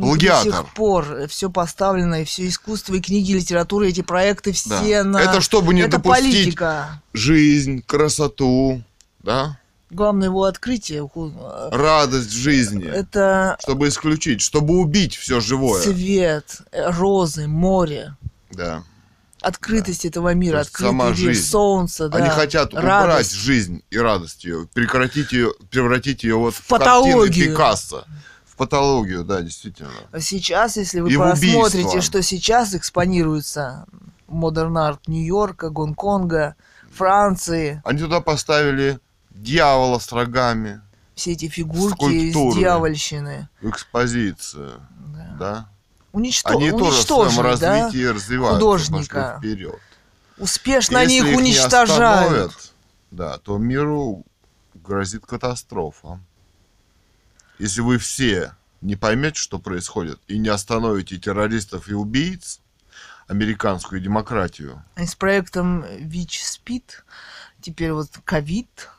Плагиатор. 0.00 0.50
До 0.52 0.58
сих 0.58 0.74
пор 0.74 1.26
все 1.28 1.50
поставлено, 1.50 2.22
и 2.22 2.24
все 2.24 2.48
искусство, 2.48 2.94
и 2.94 3.00
книги, 3.00 3.30
и 3.30 3.34
литература, 3.34 3.84
эти 3.86 4.00
проекты 4.02 4.52
Да. 4.66 4.80
все 4.82 5.02
на... 5.04 5.18
Это 5.18 5.40
чтобы 5.40 5.72
не 5.74 5.82
Это 5.82 5.98
допустить 5.98 6.32
политика. 6.34 7.02
жизнь, 7.12 7.82
красоту, 7.86 8.82
да, 9.22 9.58
Главное 9.90 10.26
его 10.28 10.42
открытие. 10.44 11.08
э, 11.14 11.68
радость 11.70 12.30
в 12.30 12.36
жизни. 12.36 12.84
Это 12.84 13.56
Чтобы 13.60 13.86
исключить, 13.88 14.40
чтобы 14.40 14.74
убить 14.78 15.14
все 15.14 15.38
живое. 15.40 15.82
цвет, 15.84 16.62
э, 16.72 16.90
розы, 16.90 17.46
море, 17.46 18.16
Да. 18.50 18.82
открытость 19.40 20.04
этого 20.04 20.34
мира, 20.34 20.60
открытый 20.60 20.86
сама 20.88 21.06
мир, 21.08 21.16
жизнь. 21.16 21.46
солнце, 21.48 22.08
да, 22.08 22.18
Они 22.18 22.28
хотят 22.30 22.72
убрать 22.72 23.06
радость. 23.06 23.34
жизнь 23.34 23.82
и 23.90 23.98
радость 23.98 24.44
ее, 24.44 24.66
прекратить 24.72 25.30
ее, 25.32 25.52
превратить 25.70 26.24
ее 26.24 26.36
вот 26.36 26.54
в, 26.54 26.66
патологию. 26.66 27.18
картины 27.26 27.50
Пикассо. 27.52 28.04
В 28.54 28.56
патологию, 28.56 29.24
да, 29.24 29.42
действительно. 29.42 29.90
А 30.12 30.20
Сейчас, 30.20 30.76
если 30.76 31.00
вы 31.00 31.10
И 31.12 31.16
посмотрите, 31.16 32.00
что 32.00 32.22
сейчас 32.22 32.72
экспонируется 32.72 33.84
модерн 34.28 34.78
арт 34.78 35.08
Нью-Йорка, 35.08 35.70
Гонконга, 35.70 36.54
Франции, 36.92 37.82
Они 37.84 37.98
туда 37.98 38.20
поставили 38.20 39.00
дьявола 39.30 39.98
с 39.98 40.12
рогами, 40.12 40.80
все 41.16 41.32
эти 41.32 41.48
фигурки 41.48 42.04
из 42.04 42.30
Скульптуры. 42.32 42.60
дьявольщины. 42.60 43.48
экспозицию, 43.62 44.80
Да. 45.14 45.36
да. 45.38 45.68
Уничто... 46.12 46.50
Они 46.50 46.70
тоже 46.70 47.02
в 47.02 47.06
своем 47.06 47.22
уничтожили, 47.26 47.56
да? 47.60 47.82
развитии 47.82 48.04
развиваются, 48.06 48.54
художника. 48.60 49.34
вперед. 49.38 49.78
Успешно 50.38 50.98
Если 50.98 51.04
они 51.06 51.16
их 51.18 51.24
их 51.24 51.30
не 51.30 51.36
уничтожают. 51.42 52.22
остановят, 52.22 52.72
да, 53.10 53.38
то 53.38 53.58
миру 53.58 54.22
грозит 54.74 55.26
катастрофа. 55.26 56.20
Если 57.58 57.80
вы 57.80 57.98
все 57.98 58.54
не 58.80 58.96
поймете, 58.96 59.38
что 59.38 59.58
происходит, 59.58 60.20
и 60.28 60.38
не 60.38 60.48
остановите 60.48 61.18
террористов 61.18 61.88
и 61.88 61.94
убийц, 61.94 62.60
американскую 63.26 64.00
демократию, 64.00 64.84
Они 64.94 65.06
с 65.06 65.14
проектом 65.14 65.84
ВИЧ 65.98 66.42
СПИД, 66.42 67.04
теперь 67.62 67.92
вот 67.92 68.08
ковид 68.24 68.90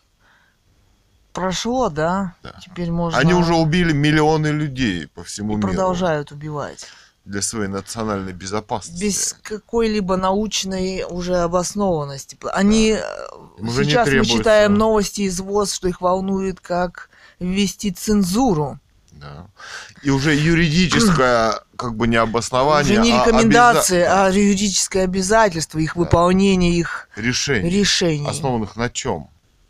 прошло, 1.33 1.89
да? 1.89 2.33
Да. 2.41 2.55
Теперь 2.63 2.89
можно... 2.91 3.19
они 3.19 3.33
уже 3.33 3.53
убили 3.53 3.91
миллионы 3.91 4.47
людей 4.47 5.07
по 5.07 5.23
всему 5.23 5.53
и 5.53 5.55
миру 5.57 5.67
продолжают 5.67 6.31
убивать. 6.31 6.87
для 7.25 7.41
своей 7.41 7.67
национальной 7.67 8.33
безопасности. 8.33 9.03
Без 9.03 9.35
какой-либо 9.43 10.15
научной 10.15 11.03
уже 11.07 11.37
обоснованности. 11.37 12.37
Они 12.53 12.97
э, 12.97 13.01
Им 13.59 13.67
уже 13.67 13.83
не 13.83 13.91
сейчас 13.91 14.07
мы 14.07 14.11
требуется. 14.11 14.37
читаем 14.37 14.73
новости 14.75 15.21
из 15.21 15.39
ВОЗ, 15.39 15.73
что 15.73 15.87
их 15.87 16.01
волнует, 16.01 16.59
как 16.61 17.09
ввести 17.39 17.91
цензуру. 17.91 18.79
Да. 19.11 19.47
И 20.03 20.09
уже 20.09 20.35
юридическое 20.35 21.59
как 21.77 21.95
бы 21.95 22.07
не 22.07 22.15
обоснование, 22.15 22.99
Уже 22.99 23.09
не 23.09 23.17
а 23.17 23.25
рекомендации, 23.25 24.01
обяза- 24.01 24.27
а 24.27 24.29
юридическое 24.29 25.03
обязательство, 25.03 25.79
их 25.79 25.95
выполнение, 25.95 26.77
их 26.77 27.09
решение, 27.15 27.71
решений. 27.71 28.27
основанных 28.27 28.75
на 28.75 28.89
чем? 28.89 29.29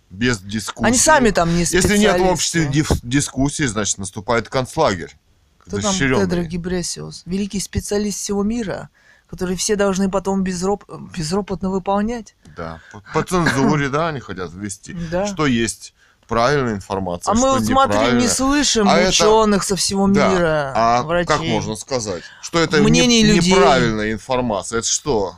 Без 0.09 0.39
дискуссии. 0.39 0.87
Они 0.87 0.97
сами 0.97 1.31
там 1.31 1.53
не 1.53 1.61
Если 1.61 1.97
нет 1.97 2.19
в 2.19 2.25
обществе 2.25 2.69
дискуссии, 3.03 3.63
значит 3.63 3.97
наступает 3.97 4.49
концлагерь. 4.49 5.15
Кто 5.59 5.79
там. 5.79 5.95
Тедро 5.95 6.43
Гибресиус? 6.43 7.23
Великий 7.25 7.59
специалист 7.59 8.19
всего 8.19 8.43
мира, 8.43 8.89
который 9.29 9.55
все 9.55 9.75
должны 9.75 10.11
потом 10.11 10.43
безроп... 10.43 10.83
безропотно 11.17 11.71
выполнять. 11.71 12.35
Да. 12.55 12.79
По, 12.91 13.01
по 13.13 13.23
цензуре, 13.23 13.89
да, 13.89 14.09
они 14.09 14.19
хотят 14.19 14.53
ввести. 14.53 14.93
Да. 15.11 15.25
Что 15.25 15.47
есть 15.47 15.94
правильная 16.27 16.75
информация, 16.75 17.31
А 17.31 17.35
мы 17.35 17.41
что 17.41 17.51
вот 17.53 17.65
смотрим, 17.65 18.17
не 18.17 18.27
слышим 18.27 18.87
А 18.89 18.97
это- 18.97 19.09
ученых 19.09 19.63
со 19.63 19.75
всего 19.75 20.07
Да. 20.07 20.29
мира, 20.29 20.73
А 20.75 21.03
врачей. 21.03 21.27
как 21.27 21.41
можно 21.41 21.75
сказать? 21.75 22.23
Что 22.41 22.59
это 22.59 22.79
не- 22.79 23.23
людей. 23.23 23.51
неправильная 23.53 24.11
информация? 24.11 24.79
Это 24.79 24.87
что? 24.87 25.35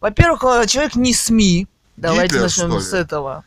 Во-первых, 0.00 0.42
э, 0.44 0.66
человек 0.66 0.94
не 0.96 1.12
СМИ, 1.14 1.66
Давайте 1.96 2.24
Гитлер, 2.34 2.42
начнем 2.42 2.80
с 2.80 2.92
этого. 2.92 3.44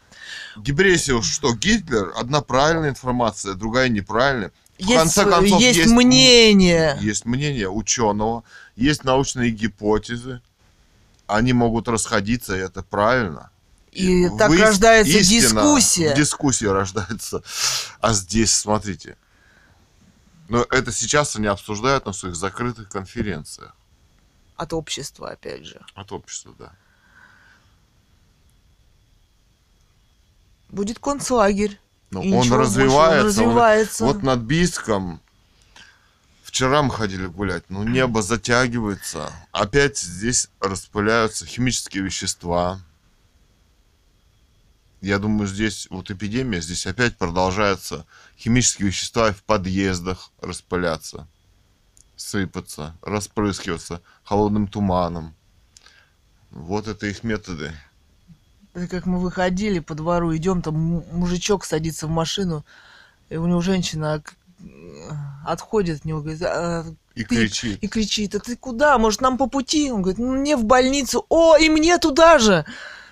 Депрессия, 0.55 1.21
что 1.21 1.53
Гитлер, 1.53 2.13
одна 2.15 2.41
правильная 2.41 2.89
информация, 2.91 3.55
другая 3.55 3.89
неправильная. 3.89 4.51
В 4.77 4.81
Есть, 4.83 4.95
конце 4.95 5.23
концов, 5.23 5.59
есть, 5.59 5.77
есть 5.77 5.89
м- 5.89 5.95
мнение. 5.97 6.97
Есть 7.01 7.25
мнение 7.25 7.69
ученого, 7.69 8.43
есть 8.75 9.03
научные 9.03 9.49
гипотезы. 9.51 10.41
Они 11.27 11.53
могут 11.53 11.87
расходиться, 11.87 12.55
и 12.55 12.59
это 12.59 12.83
правильно. 12.83 13.49
И 13.95 14.29
так 14.37 14.51
Выяс- 14.51 14.61
рождается 14.61 15.17
истина 15.17 15.61
дискуссия. 15.61 16.13
в 16.13 16.17
дискуссии 16.17 16.65
рождается. 16.65 17.41
А 18.01 18.13
здесь, 18.13 18.53
смотрите. 18.53 19.17
Но 20.49 20.65
это 20.69 20.91
сейчас 20.91 21.35
они 21.35 21.47
обсуждают 21.47 22.05
на 22.05 22.13
своих 22.13 22.35
закрытых 22.35 22.89
конференциях. 22.89 23.73
От 24.57 24.73
общества, 24.73 25.31
опять 25.31 25.65
же. 25.65 25.81
От 25.95 26.11
общества, 26.11 26.53
да. 26.59 26.71
Будет 30.69 30.99
концлагерь. 30.99 31.79
Но 32.11 32.21
И 32.21 32.29
Ну, 32.29 32.37
он 32.39 32.53
развивается. 32.53 33.19
Он 33.21 33.25
развивается. 33.25 34.05
Вот 34.05 34.23
над 34.23 34.39
Бийском 34.41 35.21
вчера 36.43 36.81
мы 36.83 36.91
ходили 36.91 37.25
гулять, 37.25 37.63
ну 37.69 37.83
небо 37.83 38.21
затягивается. 38.21 39.29
Опять 39.51 39.97
здесь 39.97 40.49
распыляются 40.61 41.45
химические 41.45 42.03
вещества. 42.03 42.79
Я 45.05 45.19
думаю, 45.19 45.47
здесь 45.47 45.85
вот 45.91 46.09
эпидемия, 46.09 46.61
здесь 46.61 46.87
опять 46.87 47.15
продолжается 47.15 48.07
химические 48.39 48.87
вещества 48.87 49.31
в 49.31 49.43
подъездах 49.43 50.31
распыляться, 50.41 51.27
сыпаться, 52.15 52.95
распрыскиваться 53.03 54.01
холодным 54.23 54.67
туманом. 54.67 55.35
Вот 56.49 56.87
это 56.87 57.05
их 57.05 57.23
методы. 57.23 57.71
Это 58.73 58.87
как 58.87 59.05
мы 59.05 59.19
выходили 59.19 59.77
по 59.77 59.93
двору, 59.93 60.35
идем, 60.35 60.63
там 60.63 60.73
мужичок 60.73 61.65
садится 61.65 62.07
в 62.07 62.09
машину, 62.09 62.65
и 63.29 63.37
у 63.37 63.45
него 63.45 63.61
женщина 63.61 64.23
отходит 65.45 65.99
от 65.99 66.05
него, 66.05 66.21
говорит, 66.21 66.41
«А, 66.41 66.83
И 67.13 67.23
Ты- 67.23 67.47
кричит. 67.47 67.83
и 67.83 67.87
кричит, 67.87 68.33
а 68.33 68.39
ты 68.39 68.57
куда? 68.57 68.97
Может, 68.97 69.21
нам 69.21 69.37
по 69.37 69.45
пути? 69.45 69.91
Он 69.91 70.01
говорит, 70.01 70.17
ну, 70.17 70.33
мне 70.33 70.57
в 70.57 70.65
больницу. 70.65 71.27
О, 71.29 71.55
и 71.57 71.69
мне 71.69 71.99
туда 71.99 72.39
же. 72.39 72.65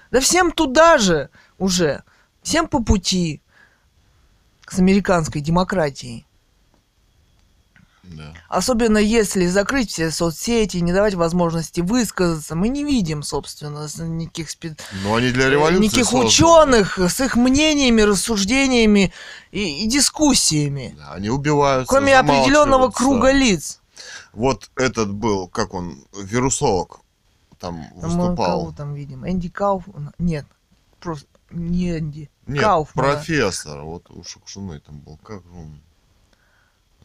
Да 0.10 0.20
всем 0.20 0.52
туда 0.52 0.98
же 0.98 1.30
уже. 1.60 2.04
Всем 2.42 2.68
по 2.68 2.84
пути. 2.84 3.42
С 4.68 4.80
американской 4.80 5.42
демократией. 5.42 6.26
Да. 8.04 8.34
Особенно 8.50 8.98
если 8.98 9.46
закрыть 9.48 9.90
все 9.90 10.12
соцсети, 10.12 10.78
не 10.78 10.92
давать 10.92 11.14
возможности 11.16 11.80
высказаться. 11.80 12.54
Мы 12.54 12.68
не 12.68 12.84
видим, 12.84 13.24
собственно, 13.24 13.88
никаких, 14.04 14.50
спе- 14.50 14.78
Но 15.04 15.16
они 15.16 15.32
для 15.32 15.50
революции 15.50 15.86
никаких 15.86 16.06
созданы. 16.06 16.26
ученых 16.26 16.98
с 17.00 17.22
их 17.22 17.36
мнениями, 17.38 18.02
рассуждениями 18.02 19.14
и, 19.52 19.84
и 19.84 19.88
дискуссиями. 19.88 20.96
Да, 20.98 21.14
Они 21.14 21.30
убиваются. 21.30 21.90
Кроме 21.90 22.18
определенного 22.18 22.90
круга 22.92 23.32
лиц. 23.32 23.80
Вот 24.34 24.70
этот 24.76 25.12
был, 25.14 25.48
как 25.48 25.74
он, 25.74 26.04
вирусолог, 26.14 27.00
там 27.58 27.86
Там 28.02 28.10
выступал. 28.10 28.36
кого 28.62 28.72
там 28.74 28.94
видим? 28.96 29.26
Энди 29.26 29.48
Кауф? 29.48 29.86
Нет, 30.20 30.46
просто 31.00 31.26
не 31.54 31.98
Энди. 31.98 32.30
Нет, 32.48 32.62
Кауфмана. 32.64 33.14
профессор, 33.14 33.82
вот 33.84 34.10
у 34.10 34.24
Шукшуны 34.24 34.80
там 34.80 35.00
был, 35.00 35.18
как 35.18 35.42
он, 35.56 35.80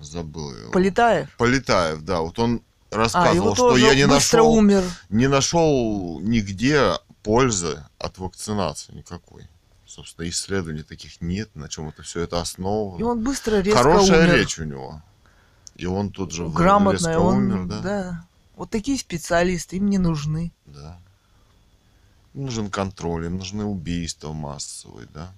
забыл 0.00 0.54
его. 0.56 0.70
Полетаев? 0.72 1.30
Полетаев, 1.36 2.02
да, 2.02 2.20
вот 2.20 2.38
он 2.38 2.62
А, 2.90 2.96
рассказывал, 2.96 3.34
его 3.34 3.54
что 3.54 3.76
я 3.76 3.94
не 3.94 4.06
нашел, 4.06 4.52
умер. 4.52 4.82
не 5.08 5.28
нашел 5.28 6.20
нигде 6.20 6.92
пользы 7.22 7.84
от 7.98 8.18
вакцинации 8.18 8.92
никакой. 8.94 9.46
Собственно, 9.86 10.28
исследований 10.28 10.82
таких 10.82 11.20
нет, 11.20 11.54
на 11.54 11.68
чем 11.68 11.88
это 11.88 12.02
все 12.02 12.20
это 12.20 12.40
основано. 12.40 12.98
И 12.98 13.02
он 13.02 13.22
быстро, 13.22 13.60
резко 13.60 13.82
Хорошая 13.82 14.24
умер. 14.26 14.34
речь 14.36 14.58
у 14.58 14.64
него. 14.64 15.02
И 15.76 15.86
он 15.86 16.10
тут 16.10 16.32
же 16.32 16.46
Грамотный, 16.48 16.98
резко 17.12 17.20
он, 17.20 17.36
умер, 17.36 17.64
да? 17.66 17.80
да. 17.80 18.24
Вот 18.56 18.70
такие 18.70 18.98
специалисты, 18.98 19.76
им 19.76 19.88
не 19.88 19.98
нужны. 19.98 20.52
Да. 20.66 20.98
Им 22.38 22.44
нужен 22.44 22.70
контроль, 22.70 23.26
им 23.26 23.36
нужны 23.38 23.64
убийства 23.64 24.32
массовые, 24.32 25.08
да. 25.12 25.32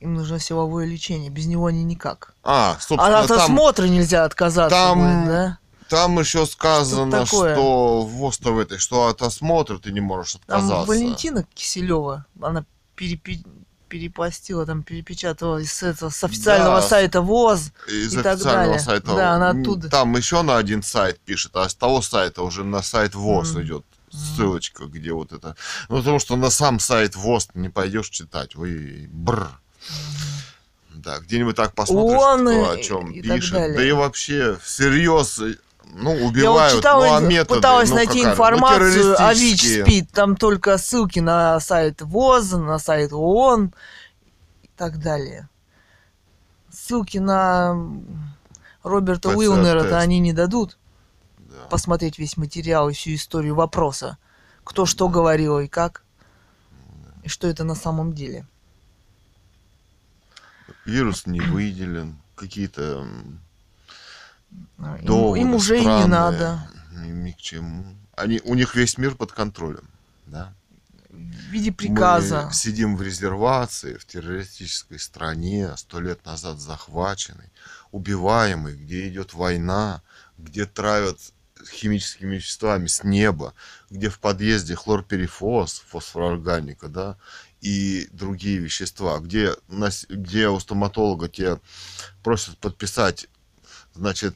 Им 0.00 0.14
нужно 0.14 0.38
силовое 0.40 0.86
лечение, 0.86 1.28
без 1.28 1.44
него 1.44 1.66
они 1.66 1.84
никак. 1.84 2.34
А, 2.42 2.72
А 2.78 2.80
собственно, 2.80 3.20
от 3.20 3.28
там, 3.28 3.38
осмотра 3.38 3.84
нельзя 3.86 4.24
отказаться 4.24 4.74
там 4.74 4.98
будет, 4.98 5.28
да? 5.28 5.58
там 5.90 6.18
еще 6.18 6.46
сказано, 6.46 7.26
Что 7.26 8.30
что 8.32 8.52
в 8.54 8.58
этой, 8.58 8.78
что 8.78 9.08
от 9.08 9.20
осмотра 9.20 9.76
ты 9.76 9.92
не 9.92 10.00
можешь 10.00 10.38
Там 10.46 10.56
отказаться. 10.56 10.88
Валентина 10.88 11.46
Киселева, 11.54 12.24
она 12.40 12.64
перепи- 12.96 13.46
перепостила, 13.90 14.64
там 14.64 14.84
перепечатала 14.84 15.58
из 15.58 15.82
этого, 15.82 16.08
с 16.08 16.24
официального 16.24 16.80
Да. 16.80 16.88
сайта 16.88 17.20
ВОЗ. 17.20 17.72
Из 17.88 18.14
и 18.16 18.22
так 18.22 18.40
далее. 18.42 18.78
сайта. 18.78 19.14
Да, 19.14 19.32
она 19.34 19.50
оттуда. 19.50 19.90
Там 19.90 20.16
еще 20.16 20.40
на 20.40 20.56
один 20.56 20.82
сайт 20.82 21.20
пишет, 21.20 21.54
а 21.56 21.68
с 21.68 21.74
того 21.74 22.00
сайта 22.00 22.42
уже 22.42 22.64
на 22.64 22.80
сайт 22.80 23.14
ВОЗ 23.14 23.56
М. 23.56 23.62
идет 23.64 23.84
ссылочка, 24.14 24.86
где 24.86 25.12
вот 25.12 25.32
это. 25.32 25.56
Ну, 25.88 25.98
потому 25.98 26.18
что 26.18 26.36
на 26.36 26.50
сам 26.50 26.78
сайт 26.78 27.16
ВОЗ 27.16 27.48
ты 27.52 27.58
не 27.58 27.68
пойдешь 27.68 28.08
читать. 28.08 28.54
Вы 28.54 29.08
бр. 29.10 29.48
Да, 30.94 31.18
где-нибудь 31.18 31.56
так 31.56 31.74
посмотришь, 31.74 32.18
Он 32.18 32.40
кто 32.42 32.70
о 32.70 32.78
чем 32.78 33.10
и 33.10 33.20
пишет. 33.20 33.74
Да 33.74 33.84
и 33.84 33.92
вообще 33.92 34.56
всерьез, 34.62 35.38
ну, 35.92 36.14
Я 36.14 36.20
вот 36.20 36.30
убивают, 36.30 36.76
читала, 36.76 37.06
ну, 37.06 37.14
а 37.14 37.20
методы, 37.20 37.56
пыталась 37.56 37.90
ну, 37.90 37.96
найти 37.96 38.20
какая? 38.20 38.24
Ну, 38.24 38.32
информацию 38.32 39.26
о. 39.26 39.34
ВИЧ-СПИД. 39.34 40.10
Там 40.12 40.36
только 40.36 40.78
ссылки 40.78 41.18
на 41.18 41.60
сайт 41.60 42.00
ВОЗ, 42.00 42.52
на 42.52 42.78
сайт 42.78 43.12
ООН 43.12 43.74
и 44.62 44.70
так 44.76 44.98
далее. 44.98 45.48
Ссылки 46.72 47.18
на 47.18 47.76
Роберта. 48.82 49.30
Уилнера-то 49.30 49.98
они 49.98 50.18
не 50.18 50.32
дадут 50.32 50.70
Да. 50.70 50.83
Посмотреть 51.68 52.18
весь 52.18 52.36
материал 52.36 52.88
и 52.88 52.92
всю 52.92 53.14
историю 53.14 53.54
вопроса. 53.54 54.18
Кто 54.64 54.86
что 54.86 55.08
говорил 55.08 55.58
и 55.58 55.68
как. 55.68 56.04
И 57.22 57.28
что 57.28 57.46
это 57.48 57.64
на 57.64 57.74
самом 57.74 58.14
деле. 58.14 58.46
Вирус 60.84 61.26
не 61.26 61.40
выделен, 61.40 62.18
какие-то 62.34 63.06
Им, 64.78 64.98
доводы 65.02 65.40
им 65.40 65.54
уже 65.54 65.76
и 65.76 65.78
не 65.78 65.84
странные, 65.84 66.06
надо. 66.06 66.70
Ни, 66.92 67.08
ни 67.08 67.30
к 67.32 67.38
чему. 67.38 67.96
Они, 68.16 68.40
у 68.44 68.54
них 68.54 68.74
весь 68.74 68.98
мир 68.98 69.14
под 69.14 69.32
контролем. 69.32 69.88
Да? 70.26 70.52
В 71.10 71.50
виде 71.50 71.72
приказа. 71.72 72.46
Мы 72.46 72.52
сидим 72.52 72.96
в 72.96 73.02
резервации 73.02 73.96
в 73.96 74.04
террористической 74.04 74.98
стране, 74.98 75.74
сто 75.76 76.00
лет 76.00 76.24
назад 76.24 76.58
захваченной, 76.58 77.50
убиваемой, 77.92 78.74
где 78.74 79.08
идет 79.08 79.32
война, 79.34 80.02
где 80.38 80.66
травят 80.66 81.18
химическими 81.70 82.36
веществами 82.36 82.86
с 82.86 83.04
неба, 83.04 83.54
где 83.90 84.08
в 84.08 84.18
подъезде 84.18 84.74
хлорперифос, 84.74 85.82
фосфорорганика, 85.88 86.88
да, 86.88 87.16
и 87.60 88.08
другие 88.12 88.58
вещества, 88.58 89.18
где, 89.18 89.54
где 90.08 90.48
у 90.48 90.60
стоматолога 90.60 91.28
тебе 91.28 91.58
просят 92.22 92.58
подписать, 92.58 93.28
значит, 93.94 94.34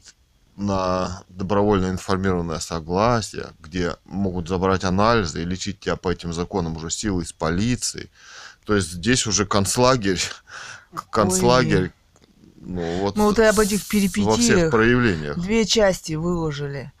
на 0.55 1.23
добровольно 1.29 1.89
информированное 1.89 2.59
согласие, 2.59 3.47
где 3.61 3.95
могут 4.03 4.49
забрать 4.49 4.83
анализы 4.83 5.41
и 5.41 5.45
лечить 5.45 5.79
тебя 5.79 5.95
по 5.95 6.11
этим 6.11 6.33
законам 6.33 6.75
уже 6.75 6.89
силой 6.89 7.23
из 7.23 7.31
полиции. 7.31 8.09
То 8.65 8.75
есть 8.75 8.91
здесь 8.91 9.25
уже 9.25 9.45
концлагерь, 9.45 10.21
концлагерь, 11.11 11.91
ну 12.57 12.81
вот, 12.99 13.15
Мы 13.15 13.23
вот 13.23 13.39
об 13.39 13.59
этих 13.59 13.79
с- 13.81 13.85
во 13.85 13.89
перипетиях 13.89 14.37
всех 14.39 14.71
проявлениях. 14.71 15.37
Две 15.39 15.65
части 15.65 16.13
выложили. 16.13 16.91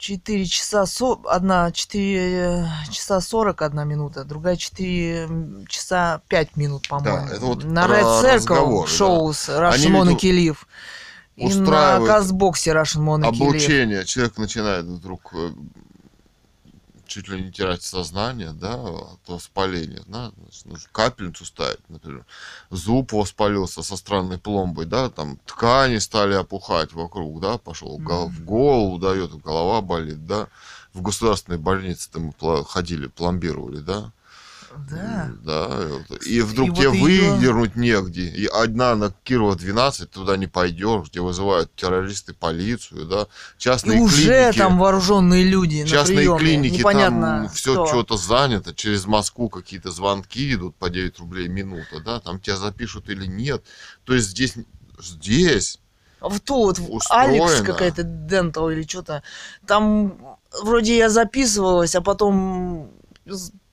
Четыре 0.00 0.46
часа, 0.46 0.86
со... 0.86 1.20
одна 1.26 1.70
четыре 1.72 2.66
часа 2.90 3.20
сорок 3.20 3.60
одна 3.60 3.84
минута, 3.84 4.24
другая 4.24 4.56
четыре 4.56 5.28
часа 5.68 6.22
пять 6.26 6.56
минут, 6.56 6.88
по-моему. 6.88 7.28
это 7.28 7.44
вот 7.44 7.64
на 7.64 7.84
Red 7.84 8.22
Circle 8.22 8.86
шоу 8.86 9.34
с 9.34 9.50
Russian 9.50 9.92
Monarchy 9.92 10.30
Live. 10.32 10.56
И 11.36 11.52
на 11.52 12.00
Казбоксе 12.06 12.70
Russian 12.70 13.04
Monarchy 13.04 13.32
Live. 13.32 13.42
облучение, 13.42 14.06
человек 14.06 14.38
начинает 14.38 14.86
вдруг 14.86 15.34
э, 15.34 15.50
чуть 17.10 17.28
ли 17.28 17.42
не 17.42 17.50
терять 17.50 17.82
сознание, 17.82 18.52
да, 18.52 18.74
от 18.74 19.28
воспаления, 19.28 20.02
да, 20.06 20.32
значит, 20.52 20.88
капельницу 20.92 21.44
ставить, 21.44 21.86
например, 21.88 22.24
зуб 22.70 23.12
воспалился 23.12 23.82
со 23.82 23.96
странной 23.96 24.38
пломбой, 24.38 24.86
да, 24.86 25.10
там 25.10 25.38
ткани 25.44 25.98
стали 25.98 26.34
опухать 26.34 26.92
вокруг, 26.92 27.40
да, 27.40 27.58
пошел 27.58 27.98
гол- 27.98 28.28
в 28.28 28.44
голову 28.44 28.98
дает, 28.98 29.34
голова 29.42 29.80
болит, 29.82 30.24
да, 30.26 30.46
в 30.94 31.02
государственной 31.02 31.58
больнице 31.58 32.10
там 32.10 32.32
мы 32.40 32.64
ходили, 32.64 33.08
пломбировали, 33.08 33.80
да, 33.80 34.12
Да. 34.88 35.30
Да. 35.42 35.80
И 36.26 36.40
вдруг 36.42 36.70
И 36.70 36.74
тебе 36.74 36.88
вот 36.90 36.98
выдернуть 36.98 37.76
негде. 37.76 38.22
И 38.28 38.46
одна 38.46 38.94
на 38.94 39.12
Кирова 39.24 39.56
12, 39.56 40.10
туда 40.10 40.36
не 40.36 40.46
пойдешь, 40.46 41.08
где 41.08 41.20
вызывают 41.20 41.74
террористы 41.74 42.34
полицию, 42.34 43.06
да. 43.06 43.22
И 43.22 43.26
Частные 43.58 44.00
уже 44.00 44.26
клиники. 44.26 44.58
там 44.58 44.78
вооруженные 44.78 45.44
люди 45.44 45.82
на 45.82 45.88
Частные 45.88 46.18
приёме. 46.18 46.38
клиники, 46.38 46.78
Непонятно, 46.78 47.42
там 47.44 47.48
все 47.48 47.86
что-то 47.86 48.16
занято, 48.16 48.74
через 48.74 49.06
Москву 49.06 49.48
какие-то 49.48 49.90
звонки 49.90 50.54
идут 50.54 50.76
по 50.76 50.88
9 50.88 51.18
рублей 51.18 51.48
минута, 51.48 52.00
да, 52.04 52.20
там 52.20 52.38
тебя 52.38 52.56
запишут 52.56 53.08
или 53.08 53.26
нет. 53.26 53.64
То 54.04 54.14
есть 54.14 54.28
здесь, 54.28 54.54
здесь, 55.00 55.80
в 56.20 56.38
ту 56.40 56.66
вот 56.66 56.78
Устроено. 56.78 57.46
Алекс 57.46 57.62
какая-то 57.62 58.02
Дентал 58.02 58.70
или 58.70 58.82
что-то. 58.82 59.22
Там 59.66 60.38
вроде 60.62 60.96
я 60.96 61.08
записывалась, 61.08 61.94
а 61.94 62.02
потом 62.02 62.90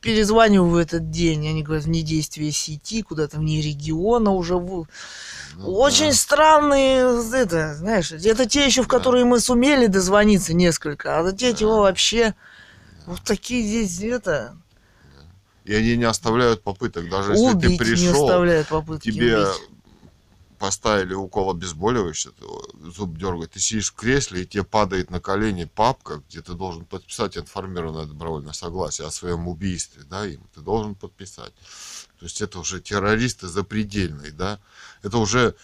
перезваниваю 0.08 0.70
в 0.70 0.78
этот 0.78 1.10
день. 1.10 1.50
Они 1.50 1.64
говорят, 1.64 1.84
вне 1.84 2.02
действия 2.02 2.50
сети, 2.52 3.02
куда-то 3.02 3.38
вне 3.40 3.62
региона 3.62 4.32
уже. 4.32 4.54
ну, 4.54 4.86
Очень 5.58 6.12
да. 6.12 6.16
странные, 6.16 7.24
это, 7.34 7.76
знаешь, 7.76 8.14
это 8.14 8.46
те 8.46 8.66
еще, 8.66 8.84
в 8.84 8.88
Да. 8.88 8.98
которые 8.98 9.26
мы 9.26 9.42
сумели 9.42 9.88
дозвониться 9.88 10.54
несколько, 10.54 11.20
а 11.20 11.32
те, 11.34 11.52
Да. 11.52 11.58
чего 11.58 11.80
вообще 11.80 12.36
вот 13.06 13.22
такие 13.24 13.64
здесь, 13.64 14.00
это, 14.02 14.56
и 15.66 15.74
они 15.74 15.98
не 15.98 16.06
оставляют 16.06 16.64
попыток, 16.64 17.10
даже 17.10 17.34
если 17.34 17.48
убить 17.48 17.62
ты 17.62 17.68
не 17.70 17.78
пришел, 17.78 18.24
оставляют 18.30 18.70
попытки 18.70 19.12
тебе 19.12 19.40
убить. 19.40 19.56
Поставили 20.58 21.14
укол 21.14 21.52
обезболивающего, 21.52 22.34
зуб 22.92 23.18
дергает, 23.18 23.52
ты 23.52 23.60
сидишь 23.60 23.92
в 23.92 23.96
кресле, 23.96 24.42
и 24.44 24.46
тебе 24.46 24.64
падает 24.64 25.10
на 25.10 25.20
колени 25.20 25.66
папка, 25.66 26.22
где 26.28 26.42
ты 26.42 26.54
должен 26.54 26.86
подписать 26.86 27.38
информированное 27.38 28.06
добровольное 28.06 28.54
согласие 28.54 29.08
о 29.08 29.12
своем 29.12 29.48
убийстве, 29.48 30.04
да, 30.04 30.26
им 30.26 30.42
ты 30.54 30.62
должен 30.62 30.96
подписать. 30.96 31.54
То 32.20 32.26
есть 32.26 32.42
это 32.42 32.60
уже 32.60 32.82
террористы 32.82 33.48
запредельные, 33.48 34.32
да, 34.32 34.60
это 35.04 35.18
уже 35.18 35.56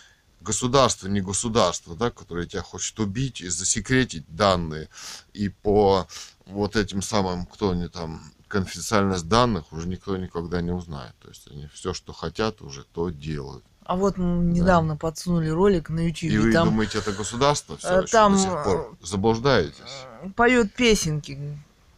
государство, 0.41 1.07
не 1.07 1.21
государство, 1.21 1.95
да, 1.95 2.11
которое 2.11 2.45
тебя 2.45 2.61
хочет 2.61 2.99
убить 2.99 3.41
и 3.41 3.49
засекретить 3.49 4.25
данные, 4.27 4.89
и 5.33 5.49
по 5.49 6.07
вот 6.45 6.75
этим 6.75 7.01
самым, 7.01 7.45
кто 7.45 7.71
они 7.71 7.87
там, 7.87 8.21
конфиденциальность 8.47 9.27
данных 9.27 9.71
уже 9.73 9.87
никто 9.87 10.15
никогда 10.17 10.61
не 10.61 10.71
узнает. 10.71 11.15
То 11.19 11.29
есть 11.29 11.47
они 11.49 11.67
все, 11.73 11.93
что 11.93 12.13
хотят, 12.13 12.61
уже 12.61 12.83
то 12.83 13.09
делают. 13.09 13.63
А 13.85 13.95
вот 13.95 14.17
недавно 14.17 14.95
подсунули 14.95 15.49
ролик 15.49 15.89
на 15.89 16.07
YouTube, 16.07 16.31
И 16.31 16.37
вы 16.37 16.53
там 16.53 16.69
думаете, 16.69 16.99
это 16.99 17.11
государство 17.11 17.77
все 17.77 17.99
э, 17.99 18.01
еще 18.03 18.07
там, 18.07 18.33
до 18.33 18.39
сих 18.39 18.63
пор? 18.63 18.97
Заблуждаетесь? 19.01 20.05
поет 20.35 20.73
песенки. 20.73 21.37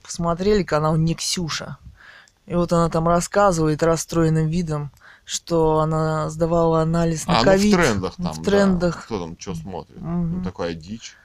Посмотрели 0.02 0.64
канал 0.64 0.96
Не 0.96 1.16
Ксюша. 1.16 1.78
И 2.48 2.54
вот 2.54 2.72
она 2.74 2.90
там 2.90 3.08
рассказывает 3.08 3.82
расстроенным 3.82 4.48
видом, 4.48 4.92
что 5.26 5.80
она 5.80 6.30
сдавала 6.30 6.82
анализ 6.82 7.26
на 7.26 7.34
А, 7.34 7.38
ну 7.38 7.42
в 7.42 7.46
ковид. 7.46 7.76
трендах 7.76 8.16
там, 8.16 8.34
в 8.34 8.38
да. 8.38 8.44
трендах. 8.44 9.06
Кто 9.06 9.20
там 9.20 9.38
что 9.40 9.56
смотрит? 9.56 10.00
Мгм. 10.00 10.38
Ну, 10.38 10.44
такая 10.44 10.74
дичь. 10.74 11.16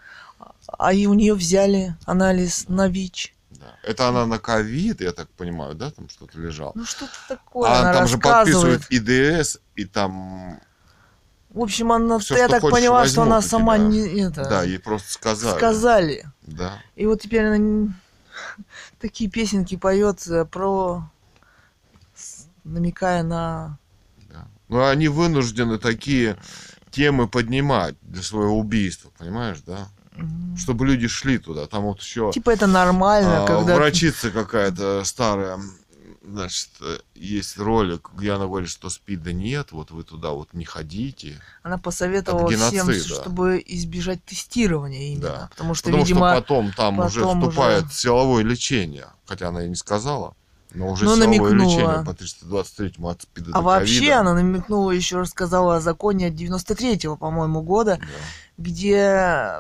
А 0.78 0.93
и 0.93 1.07
у 1.07 1.15
нее 1.15 1.35
взяли 1.35 1.97
анализ 2.07 2.69
на 2.69 2.89
ВИЧ. 2.89 3.35
Да. 3.82 3.88
Это 3.88 4.09
она 4.09 4.26
на 4.26 4.38
ковид, 4.38 5.01
я 5.01 5.12
так 5.12 5.28
понимаю, 5.30 5.74
да, 5.74 5.90
там 5.90 6.09
что-то 6.09 6.38
лежал. 6.38 6.72
Ну 6.74 6.84
что-то 6.84 7.12
такое 7.28 7.70
а 7.70 7.80
она 7.80 7.92
там 7.92 8.06
же 8.09 8.18
подписывают 8.18 8.82
ИДС, 8.90 9.59
и 9.76 9.84
там, 9.84 10.60
В 11.51 11.60
общем, 11.60 11.92
она, 11.92 12.18
Всё, 12.18 12.36
я 12.36 12.48
так 12.48 12.62
поняла, 12.62 13.06
что 13.06 13.22
она 13.22 13.42
сама 13.42 13.76
тебя. 13.76 13.86
не 13.88 14.20
это 14.22 14.48
да, 14.48 14.62
ей 14.62 14.78
просто 14.78 15.12
сказали. 15.12 15.56
сказали. 15.56 16.26
Да. 16.42 16.82
И 16.97 17.06
вот 17.06 17.20
теперь 17.20 17.47
она 17.47 17.92
такие 19.01 19.30
песенки 19.30 19.76
поет 19.76 20.26
э, 20.26 20.44
про 20.44 21.05
намекая 22.64 23.22
на 23.22 23.78
Да. 24.28 24.47
Но 24.68 24.86
они 24.86 25.09
вынуждены 25.09 25.78
такие 25.78 26.36
темы 26.90 27.28
поднимать 27.28 27.94
для 28.02 28.22
своего 28.22 28.59
убийства, 28.59 29.10
понимаешь, 29.18 29.60
да? 29.66 29.88
Чтобы 30.57 30.87
люди 30.87 31.09
шли 31.09 31.39
туда. 31.39 31.66
Там 31.66 31.85
вот 31.85 32.01
еще 32.01 32.31
типа 32.32 32.51
это 32.51 32.66
нормально, 32.66 33.45
а, 33.45 33.47
когда 33.47 33.77
врачица 33.77 34.31
какая-то 34.31 35.03
старая, 35.05 35.59
значит, 36.23 36.69
есть 37.15 37.57
ролик, 37.57 38.11
где 38.16 38.32
она 38.32 38.45
говорит, 38.47 38.69
что 38.69 38.91
спида 38.91 39.32
нет, 39.32 39.73
вот 39.73 39.91
вы 39.93 40.03
туда 40.03 40.31
вот 40.31 40.53
не 40.53 40.65
ходите. 40.65 41.41
она 41.62 41.78
посоветовала 41.78 42.51
всем, 42.51 42.91
чтобы 42.93 43.62
избежать 43.66 44.23
тестирования 44.24 45.12
именно, 45.12 45.23
Да. 45.28 45.49
потому 45.51 45.74
что, 45.74 45.87
Потому 45.87 46.05
видимо, 46.05 46.31
что 46.32 46.41
потом 46.43 46.73
там 46.73 46.99
уже 46.99 47.20
потом 47.20 47.41
вступает 47.43 47.85
уже- 47.85 47.95
силовое 47.95 48.43
лечение. 48.45 49.07
Хотя 49.27 49.49
она 49.49 49.65
и 49.65 49.69
не 49.69 49.77
сказала. 49.77 50.35
Но 50.74 50.91
уже 50.91 51.05
Ну, 51.05 51.16
силовое 51.16 51.27
намекнула. 51.27 51.65
лечение 51.65 52.05
по 52.05 52.15
323 52.15 52.95
от 53.11 53.23
спида 53.23 53.51
а 53.55 53.61
вообще 53.61 53.99
ковида. 54.01 54.20
она 54.20 54.35
намекнула 54.35 54.91
еще 54.91 55.19
рассказала 55.19 55.77
о 55.77 55.81
законе 55.81 56.27
от 56.28 56.35
93-го, 56.35 57.16
по-моему, 57.16 57.62
года, 57.62 57.99
Да. 58.01 58.07
где 58.59 59.55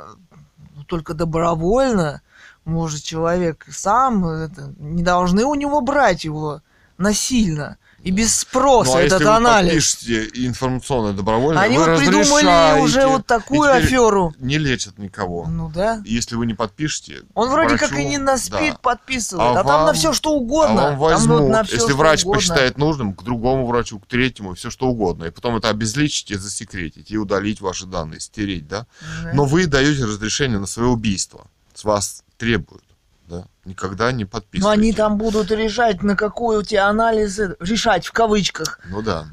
только 0.90 1.14
добровольно 1.14 2.20
может 2.64 3.04
человек 3.04 3.64
сам 3.70 4.26
это, 4.26 4.74
не 4.78 5.02
должны 5.04 5.44
у 5.44 5.54
него 5.54 5.80
брать 5.80 6.24
его 6.24 6.62
насильно 6.98 7.78
и 8.02 8.10
без 8.10 8.34
спроса 8.34 8.92
Ну, 8.92 8.96
а 8.96 9.00
этот 9.02 9.12
если 9.20 9.24
вы 9.24 9.30
анализ. 9.36 9.70
подпишете 9.94 10.46
информационно 10.46 11.12
добровольно, 11.12 11.60
Они 11.60 11.76
вы 11.76 11.84
вот 11.84 11.98
придумали 11.98 12.80
уже 12.80 13.06
вот 13.06 13.26
такую 13.26 13.70
аферу. 13.72 14.34
Не 14.38 14.56
лечат 14.58 14.98
никого. 14.98 15.46
Ну 15.46 15.70
да. 15.74 16.00
Если 16.06 16.34
вы 16.36 16.46
не 16.46 16.54
подпишете, 16.54 17.22
Он 17.34 17.50
вроде 17.50 17.76
как 17.76 17.92
и 17.98 18.04
не 18.04 18.16
на 18.18 18.32
да. 18.32 18.38
спид 18.38 18.80
подписывает, 18.80 19.56
А 19.56 19.60
а, 19.60 19.64
там 19.64 19.66
на 19.80 19.86
вам- 19.86 19.94
все 19.94 20.12
что 20.12 20.30
А 20.30 20.32
угодно. 20.32 20.74
вам 20.76 20.84
Там 20.90 20.98
возьмут, 20.98 21.40
вот 21.40 21.48
на 21.50 21.64
всё, 21.64 21.76
если 21.76 21.92
врач 21.92 22.22
угодно. 22.22 22.38
посчитает 22.38 22.78
нужным, 22.78 23.12
к 23.14 23.22
другому 23.22 23.66
врачу, 23.66 23.98
к 23.98 24.06
третьему, 24.06 24.54
все 24.54 24.70
что 24.70 24.86
угодно. 24.88 25.24
И 25.24 25.30
потом 25.30 25.56
это 25.56 25.68
обезличить 25.68 26.30
и 26.30 26.36
засекретить, 26.36 27.10
и 27.10 27.18
удалить 27.18 27.60
ваши 27.60 27.86
данные, 27.86 28.20
стереть, 28.20 28.66
да? 28.66 28.86
Да. 29.24 29.32
Но 29.34 29.44
вы 29.44 29.66
даете 29.66 30.04
разрешение 30.04 30.58
на 30.58 30.66
свое 30.66 30.88
убийство. 30.88 31.46
С 31.74 31.84
вас 31.84 32.22
требуют, 32.38 32.84
да? 33.30 33.44
Никогда 33.64 34.10
не 34.12 34.24
Но 34.24 34.30
подписывайте. 34.30 34.80
они 34.80 34.92
там 34.92 35.16
будут 35.16 35.50
решать, 35.50 36.02
на 36.02 36.16
какой 36.16 36.58
у 36.58 36.62
тебя 36.62 36.88
анализ, 36.88 37.38
э, 37.38 37.56
решать 37.60 38.06
в 38.06 38.12
кавычках. 38.12 38.80
Ну 38.86 39.00
да, 39.02 39.26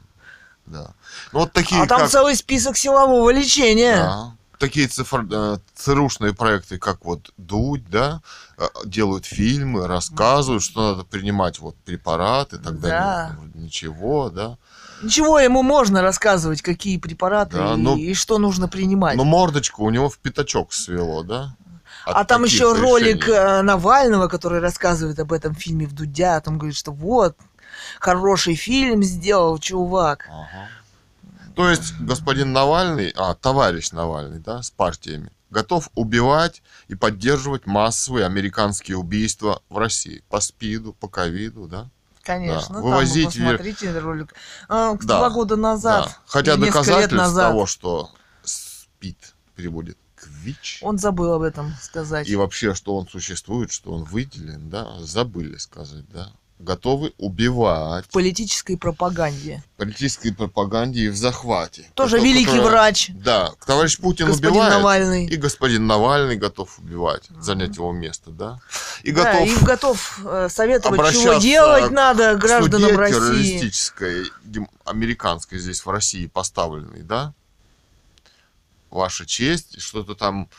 да. 0.65 0.91
Ну 1.34 1.40
вот 1.40 1.52
такие, 1.53 1.82
а 1.84 1.88
там 1.88 2.02
как... 2.02 2.10
целый 2.10 2.36
список 2.36 2.78
силового 2.78 3.30
лечения. 3.32 3.98
Да. 3.98 4.32
Такие 4.60 4.88
цифр... 4.88 5.26
э, 5.32 5.57
ЦРУшные 5.76 6.34
проекты, 6.34 6.80
как 6.80 7.06
вот 7.06 7.32
Дудь, 7.38 7.88
да, 7.90 8.22
э, 8.57 8.65
делают 8.86 9.26
фильмы, 9.26 9.86
рассказывают, 9.88 10.64
что 10.64 10.91
надо 10.91 11.03
принимать 11.03 11.60
вот 11.60 11.76
препараты, 11.86 12.57
тогда 12.57 12.88
Да. 12.90 13.36
вроде 13.38 13.60
ничего, 13.60 14.30
да. 14.30 14.57
Ничего 15.03 15.40
ему 15.40 15.61
можно 15.61 16.02
рассказывать, 16.02 16.64
какие 16.64 16.98
препараты 16.98 17.57
Да, 17.57 17.74
и, 17.76 17.78
ну- 17.78 17.98
и 17.98 18.15
что 18.15 18.40
нужно 18.40 18.68
принимать. 18.68 19.15
Но 19.15 19.26
мордочку 19.26 19.84
у 19.84 19.90
него 19.91 20.10
в 20.10 20.18
пятачок 20.18 20.74
свело, 20.74 21.22
да? 21.22 21.56
А 22.13 22.23
там 22.25 22.43
еще 22.43 22.73
ролик 22.73 23.23
решений. 23.27 23.38
э, 23.38 23.61
Навального, 23.61 24.27
который 24.27 24.59
рассказывает 24.59 25.19
об 25.19 25.34
этом 25.34 25.55
фильме 25.55 25.85
в 25.85 25.93
Дудя, 25.93 26.39
там 26.41 26.57
говорит, 26.57 26.77
что 26.77 26.91
вот, 26.91 27.35
хороший 27.99 28.55
фильм 28.55 29.03
сделал 29.03 29.57
чувак. 29.59 30.27
Ага. 30.29 30.67
То 31.55 31.69
есть 31.69 31.99
господин 31.99 32.53
Навальный, 32.53 33.11
а, 33.15 33.34
товарищ 33.34 33.91
Навальный, 33.91 34.39
да, 34.39 34.61
с 34.61 34.69
партиями, 34.69 35.31
готов 35.49 35.89
убивать 35.95 36.61
и 36.88 36.95
поддерживать 36.95 37.65
массовые 37.65 38.25
американские 38.25 38.97
убийства 38.97 39.61
в 39.69 39.77
России. 39.77 40.23
По 40.29 40.39
СПИДу, 40.39 40.93
по 40.93 41.07
ковиду, 41.07 41.67
да? 41.67 41.89
Конечно, 42.23 42.67
Да. 42.67 42.73
там 42.73 42.84
Вывозить 42.84 43.35
вы 43.38 43.43
посмотрите 43.43 43.99
ролик. 43.99 44.34
А, 44.67 44.95
Да. 45.01 45.17
Два 45.17 45.29
года 45.29 45.55
назад, 45.55 46.05
Да. 46.07 46.17
Хотя 46.27 46.57
доказательств 46.57 47.13
назад, 47.15 47.51
того, 47.51 47.65
что 47.65 48.11
СПИД 48.43 49.34
переводит 49.55 49.97
ВИЧ, 50.48 50.80
он 50.82 50.98
забыл 50.98 51.34
об 51.34 51.41
этом 51.41 51.74
сказать. 51.82 52.28
и 52.30 52.36
вообще, 52.36 52.74
что 52.74 52.95
он 52.95 53.07
существует, 53.07 53.72
что 53.72 53.91
он 53.91 54.03
выделен, 54.03 54.69
да, 54.69 54.88
забыли 55.02 55.57
сказать, 55.57 56.06
да. 56.14 56.32
Готовы 56.60 57.14
убивать 57.19 58.06
В 58.06 58.10
политической 58.14 58.78
пропаганде. 58.78 59.61
в 59.76 59.78
политической 59.78 60.32
пропаганде 60.34 61.02
и 61.02 61.10
в 61.10 61.15
захвате. 61.15 61.84
Тоже 61.94 62.15
Который- 62.15 62.30
великий 62.34 62.45
который- 62.45 62.64
врач, 62.69 63.11
Да, 63.14 63.52
товарищ 63.68 63.98
Путин 63.99 64.26
господин 64.26 64.49
убивает, 64.53 64.74
Навальный. 64.74 65.26
и 65.28 65.36
господин 65.36 65.86
Навальный 65.86 66.36
готов 66.36 66.80
убивать, 66.80 67.30
занять 67.41 67.76
его 67.76 67.91
место, 67.91 68.32
да. 68.32 68.60
И 69.03 69.11
Да, 69.11 69.24
готов 69.34 69.61
и 69.61 69.65
готов 69.65 70.19
э, 70.26 70.48
советовать, 70.49 71.14
чего 71.14 71.34
делать 71.36 71.91
надо 71.91 72.36
гражданам 72.38 72.82
суде 72.90 72.95
России. 72.95 73.14
террористической, 73.19 74.24
американской 74.86 75.60
здесь 75.60 75.86
в 75.86 75.90
России 75.91 76.26
поставленной, 76.26 77.03
да? 77.03 77.34
Ваша 78.89 79.26
честь, 79.26 79.81
что-то 79.81 80.15
там 80.15 80.49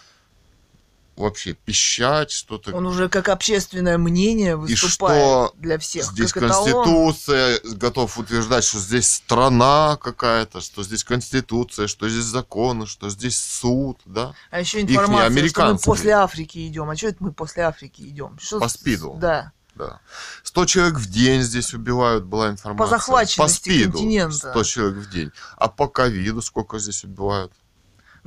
вообще 1.18 1.52
пищать, 1.52 2.30
что-то 2.30 2.74
Он 2.74 2.86
уже 2.86 3.09
как 3.09 3.28
общественное 3.28 3.98
мнение 3.98 4.56
выступает 4.56 5.50
что 5.50 5.55
для 5.56 5.78
всех. 5.78 6.05
Здесь 6.05 6.32
как 6.32 6.44
эталон. 6.44 6.72
конституция, 6.72 7.60
готов 7.74 8.18
утверждать, 8.18 8.64
что 8.64 8.78
здесь 8.78 9.10
страна 9.10 9.98
какая-то, 10.00 10.60
что 10.60 10.82
здесь 10.82 11.05
конституция, 11.05 11.88
что 11.88 12.09
здесь 12.09 12.24
законы, 12.24 12.86
что 12.86 13.10
здесь 13.10 13.36
суд, 13.36 14.00
да? 14.05 14.34
А 14.50 14.60
еще 14.60 14.80
информация, 14.80 15.48
что 15.48 15.72
мы 15.72 15.78
после 15.78 16.12
Африки 16.12 16.66
идем. 16.66 16.88
А 16.88 16.96
что 16.96 17.09
это 17.09 17.16
мы 17.20 17.32
после 17.32 17.64
Африки 17.64 18.02
идем? 18.02 18.38
Что 18.40 18.60
По 18.60 18.68
спиду. 18.68 19.16
Да. 19.20 19.52
Да. 19.74 20.00
100 20.42 20.66
человек 20.66 20.94
в 20.98 21.06
день 21.09 21.42
здесь 21.42 21.72
убивают, 21.72 22.24
была 22.24 22.50
информация. 22.50 22.84
По 22.84 22.90
захваченности 22.90 23.38
По 23.38 23.48
СПИДу 23.48 23.92
континента. 23.92 24.50
100 24.50 24.64
человек 24.64 24.96
в 24.98 25.10
день. 25.10 25.30
А 25.56 25.68
по 25.68 25.86
ковиду 25.88 26.42
сколько 26.42 26.80
здесь 26.80 27.05
убивают? 27.05 27.52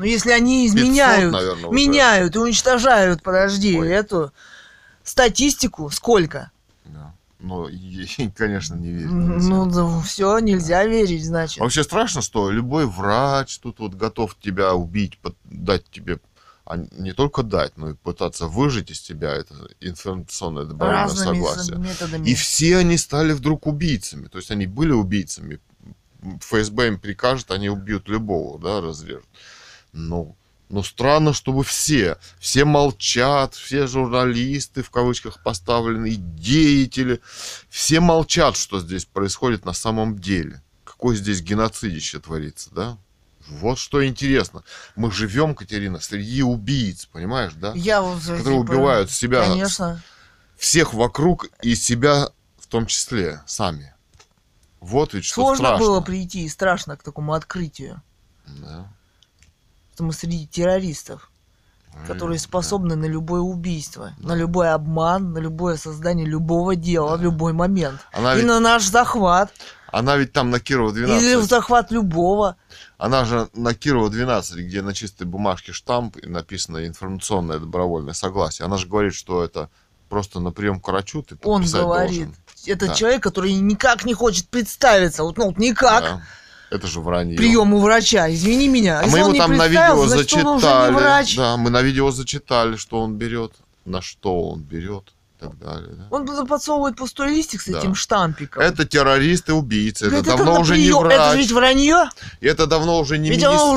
Но 0.01 0.07
если 0.07 0.31
они 0.31 0.67
500, 0.67 0.79
изменяют, 0.79 1.31
наверное, 1.31 1.69
уже. 1.69 1.75
меняют 1.77 2.35
и 2.35 2.39
уничтожают, 2.39 3.21
подожди, 3.21 3.77
Ой. 3.77 3.87
эту 3.87 4.31
статистику, 5.03 5.91
сколько? 5.91 6.49
Да. 6.85 7.13
Ну, 7.39 7.69
конечно, 8.35 8.73
не 8.73 8.93
верю. 8.93 9.11
Ну, 9.11 10.01
все, 10.01 10.39
нельзя 10.39 10.85
верить, 10.85 11.23
значит. 11.23 11.59
Вообще 11.59 11.83
страшно, 11.83 12.23
что 12.23 12.49
любой 12.49 12.87
врач 12.87 13.59
тут 13.59 13.77
вот 13.77 13.93
готов 13.93 14.35
тебя 14.41 14.73
убить, 14.73 15.19
дать 15.43 15.87
тебе, 15.91 16.17
а 16.65 16.77
не 16.77 17.11
только 17.13 17.43
дать, 17.43 17.77
но 17.77 17.91
и 17.91 17.93
пытаться 17.93 18.47
выжить 18.47 18.89
из 18.89 19.01
тебя 19.01 19.35
это 19.35 19.53
информационное 19.81 20.65
добровольное 20.65 21.03
Разными 21.03 21.43
согласие. 21.43 21.77
методами. 21.77 22.27
И 22.27 22.33
все 22.33 22.77
они 22.77 22.97
стали 22.97 23.33
вдруг 23.33 23.67
убийцами. 23.67 24.29
То 24.29 24.39
есть 24.39 24.49
они 24.49 24.65
были 24.65 24.93
убийцами. 24.93 25.59
ФСБ 26.39 26.87
им 26.87 26.99
прикажет, 26.99 27.51
они 27.51 27.69
убьют 27.69 28.09
любого, 28.09 28.59
да, 28.59 28.81
разрежут. 28.81 29.25
Ну, 29.93 30.35
ну 30.69 30.83
странно, 30.83 31.33
чтобы 31.33 31.63
все, 31.63 32.17
все 32.39 32.63
молчат, 32.63 33.55
все 33.55 33.87
журналисты, 33.87 34.83
в 34.83 34.89
кавычках 34.89 35.43
поставленные, 35.43 36.15
деятели, 36.15 37.19
все 37.69 37.99
молчат, 37.99 38.55
что 38.55 38.79
здесь 38.79 39.05
происходит 39.05 39.65
на 39.65 39.73
самом 39.73 40.17
деле. 40.17 40.61
Какое 40.85 41.15
здесь 41.15 41.41
геноцидище 41.41 42.19
творится, 42.19 42.69
да? 42.71 42.97
Вот 43.47 43.79
что 43.79 44.05
интересно. 44.05 44.63
Мы 44.95 45.11
живем, 45.11 45.55
Катерина, 45.55 45.99
среди 45.99 46.41
убийц, 46.41 47.05
понимаешь, 47.05 47.53
да? 47.53 47.73
Я 47.75 48.01
вот, 48.01 48.21
Которые 48.21 48.43
типа, 48.43 48.71
убивают 48.71 49.11
себя 49.11 49.45
Конечно. 49.45 50.01
всех 50.57 50.93
вокруг 50.93 51.47
и 51.61 51.75
себя 51.75 52.29
в 52.57 52.67
том 52.67 52.85
числе 52.85 53.41
сами. 53.45 53.93
Вот 54.79 55.13
ведь 55.13 55.25
что 55.25 55.35
Сложно 55.35 55.65
страшно. 55.65 55.85
было 55.85 56.01
прийти 56.01 56.45
и 56.45 56.49
страшно 56.49 56.95
к 56.95 57.03
такому 57.03 57.33
открытию. 57.33 58.01
Да. 58.45 58.87
Мы 60.01 60.13
среди 60.13 60.47
террористов, 60.47 61.29
которые 62.07 62.39
способны 62.39 62.95
на 62.95 63.05
любое 63.05 63.41
убийство, 63.41 64.13
на 64.19 64.33
любой 64.35 64.71
обман, 64.71 65.33
на 65.33 65.39
любое 65.39 65.77
создание 65.77 66.25
любого 66.25 66.75
дела 66.75 67.17
в 67.17 67.21
любой 67.21 67.53
момент. 67.53 67.99
Она 68.13 68.33
И 68.33 68.37
ведь, 68.37 68.45
на 68.47 68.59
наш 68.59 68.83
захват, 68.83 69.51
она 69.91 70.15
ведь 70.17 70.31
там 70.31 70.49
на 70.49 70.59
Кирова 70.59 70.91
12. 70.93 71.21
или 71.23 71.35
в 71.35 71.43
захват 71.43 71.91
любого. 71.91 72.55
Она 72.97 73.25
же 73.25 73.49
на 73.53 73.73
Кирова 73.73 74.09
12, 74.09 74.57
где 74.59 74.81
на 74.81 74.93
чистой 74.93 75.25
бумажке 75.25 75.73
штамп 75.73 76.17
и 76.17 76.27
написано 76.27 76.87
информационное 76.87 77.59
добровольное 77.59 78.13
согласие. 78.13 78.65
Она 78.65 78.77
же 78.77 78.87
говорит, 78.87 79.13
что 79.13 79.43
это 79.43 79.69
просто 80.07 80.39
на 80.39 80.51
прием 80.51 80.79
к 80.79 80.87
врачу 80.87 81.21
ты 81.23 81.37
Он 81.43 81.63
говорит. 81.65 82.27
должен. 82.27 82.35
Это 82.67 82.87
Да. 82.87 82.93
человек, 82.93 83.23
который 83.23 83.53
никак 83.53 84.05
не 84.05 84.13
хочет 84.13 84.47
представиться. 84.49 85.23
Вот, 85.23 85.37
ну, 85.37 85.47
вот 85.47 85.57
никак. 85.57 86.03
Да. 86.03 86.21
Это 86.71 86.87
же 86.87 87.01
вранье. 87.01 87.37
Прием 87.37 87.73
у 87.73 87.79
врача. 87.81 88.31
Извини 88.33 88.67
меня. 88.69 88.99
А 88.99 89.03
Если 89.03 89.21
мы 89.21 89.31
не 89.33 89.39
там 89.39 89.57
на 89.57 89.67
видео 89.67 90.07
значит, 90.07 90.31
зачитали. 90.31 90.91
не. 91.29 91.35
Да, 91.37 91.57
мы 91.57 91.69
на 91.69 91.81
видео 91.81 92.11
зачитали, 92.11 92.77
что 92.77 93.01
он 93.01 93.15
берет, 93.15 93.51
на 93.85 94.01
что 94.01 94.49
он 94.51 94.61
берет 94.61 95.03
и 95.09 95.43
так 95.43 95.59
далее. 95.59 95.89
да. 95.91 96.05
Он 96.11 96.25
подсовывает 96.47 96.95
пустой 96.95 97.31
листик 97.35 97.61
с 97.61 97.65
Да. 97.65 97.79
этим 97.79 97.93
штампиком. 97.93 98.63
Это 98.63 98.85
террористы, 98.85 99.53
убийцы. 99.53 100.05
Говорит, 100.05 100.27
это 100.27 100.37
давно 100.37 100.61
уже 100.61 100.77
не 100.77 100.83
прием. 100.85 100.99
врач. 100.99 101.13
Это 101.19 101.35
ведь 101.35 101.51
вранье. 101.51 102.09
И 102.39 102.47
это 102.47 102.67
давно 102.67 102.99
уже 102.99 103.17
не 103.17 103.29
Ведь 103.31 103.41
Министерство 103.41 103.71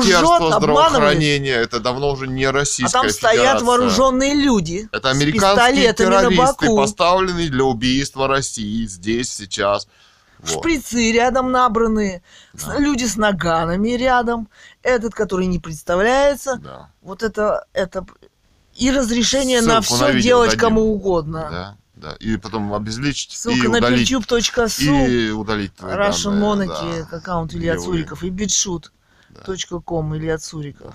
лжет, 0.45 0.53
здравоохранения, 0.61 1.55
это 1.55 1.79
давно 1.81 2.11
уже 2.11 2.27
не 2.27 2.45
А 2.45 2.51
Российская 2.53 3.01
там 3.01 3.09
стоят 3.09 3.35
Федерация. 3.59 3.65
вооруженные 3.67 4.35
люди. 4.35 4.87
Это 4.93 5.09
американские 5.09 5.91
террористы, 5.93 6.67
поставленные 6.67 7.49
для 7.49 7.63
убийства 7.65 8.27
России 8.29 8.85
здесь, 8.85 9.33
сейчас. 9.33 9.87
Вот. 10.45 10.59
Шприцы 10.59 11.11
рядом 11.11 11.51
набранные. 11.51 12.21
Да. 12.53 12.77
Люди 12.77 13.05
с 13.05 13.15
наганами 13.17 13.89
рядом. 13.89 14.47
Этот, 14.83 15.13
который 15.13 15.47
не 15.47 15.59
представляется. 15.59 16.57
Да, 16.57 16.89
Вот 17.01 17.23
это, 17.23 17.65
это... 17.73 18.05
И 18.75 18.91
разрешение 18.91 19.61
на 19.61 19.81
Ссылку 19.81 19.93
на 20.01 20.07
все 20.07 20.13
видео 20.17 20.21
делать 20.27 20.49
дадим. 20.51 20.59
кому 20.59 20.81
угодно. 20.93 21.47
да, 21.49 21.77
да. 22.11 22.15
И 22.19 22.35
потом 22.37 22.73
обезличить 22.73 23.33
и 23.33 23.37
Ссылка 23.37 23.69
на 23.69 23.77
удалить, 23.77 24.11
youtube.su 24.11 25.07
и 25.07 25.31
удалить 25.31 25.71
Russian 25.79 26.39
данные, 26.39 26.67
Monarchy, 26.69 27.07
да. 27.09 27.17
аккаунт 27.17 27.53
Илья 27.55 27.77
Цуриков, 27.79 28.23
и 28.23 28.29
Да. 28.29 28.43
bitshoot.com 28.43 30.15
Илья 30.17 30.37
Цуриков. 30.37 30.93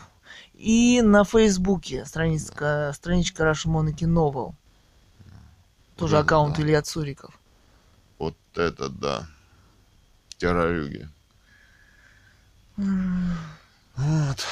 И 0.55 1.01
на 1.03 1.25
Фейсбуке 1.25 2.05
страничка, 2.05 2.93
страничка 2.95 3.45
Russian 3.45 3.73
Monarchy 3.73 4.07
Novel. 4.07 4.53
Тоже 5.97 6.13
Да, 6.17 6.21
аккаунт 6.21 6.57
да. 6.57 6.63
Илья 6.63 6.83
Цуриков. 6.83 7.33
Вот 8.19 8.37
это 8.55 8.91
да. 8.91 9.27
Террорюги. 10.41 11.07
Вот. 12.79 14.47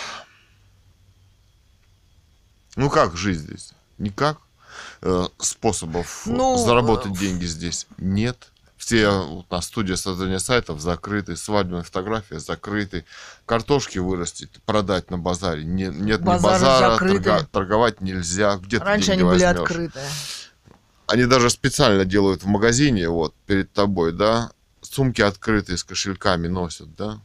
Ну 2.77 2.91
как 2.91 3.17
жить 3.17 3.39
здесь? 3.39 3.73
Никак. 3.97 4.39
Э, 5.01 5.25
Способов 5.39 6.25
Ну, 6.27 6.59
заработать 6.59 7.13
э, 7.17 7.19
деньги 7.19 7.47
здесь 7.47 7.87
нет. 7.97 8.51
Все 8.77 9.09
вот, 9.11 9.47
у 9.51 9.55
нас 9.55 9.65
студия 9.67 9.97
создания 9.97 10.39
сайтов 10.39 10.81
закрыты, 10.81 11.37
свадебные 11.37 11.83
фотографии 11.83 12.37
закрыты, 12.37 13.05
картошки 13.47 13.99
вырастить, 13.99 14.51
продать 14.67 15.11
на 15.11 15.17
базаре. 15.19 15.65
Не- 15.65 15.87
нет 15.87 16.21
Базары 16.21 16.59
ни 16.61 16.65
базара, 16.65 16.93
закрыты. 16.93 17.19
торга- 17.31 17.47
торговать 17.51 18.01
нельзя. 18.03 18.57
Где 18.59 18.79
Раньше 18.79 19.13
они 19.13 19.23
были 19.23 19.43
возьмешь? 19.43 19.63
открыты. 19.63 20.01
Они 21.07 21.25
даже 21.25 21.49
специально 21.49 22.05
делают 22.05 22.43
в 22.43 22.47
магазине, 22.47 23.09
вот, 23.09 23.35
перед 23.47 23.73
тобой, 23.73 24.13
да, 24.13 24.51
сумки 24.95 25.21
открытые 25.23 25.77
с 25.79 25.85
кошельками 25.85 26.49
носят, 26.49 26.95
да. 26.97 27.21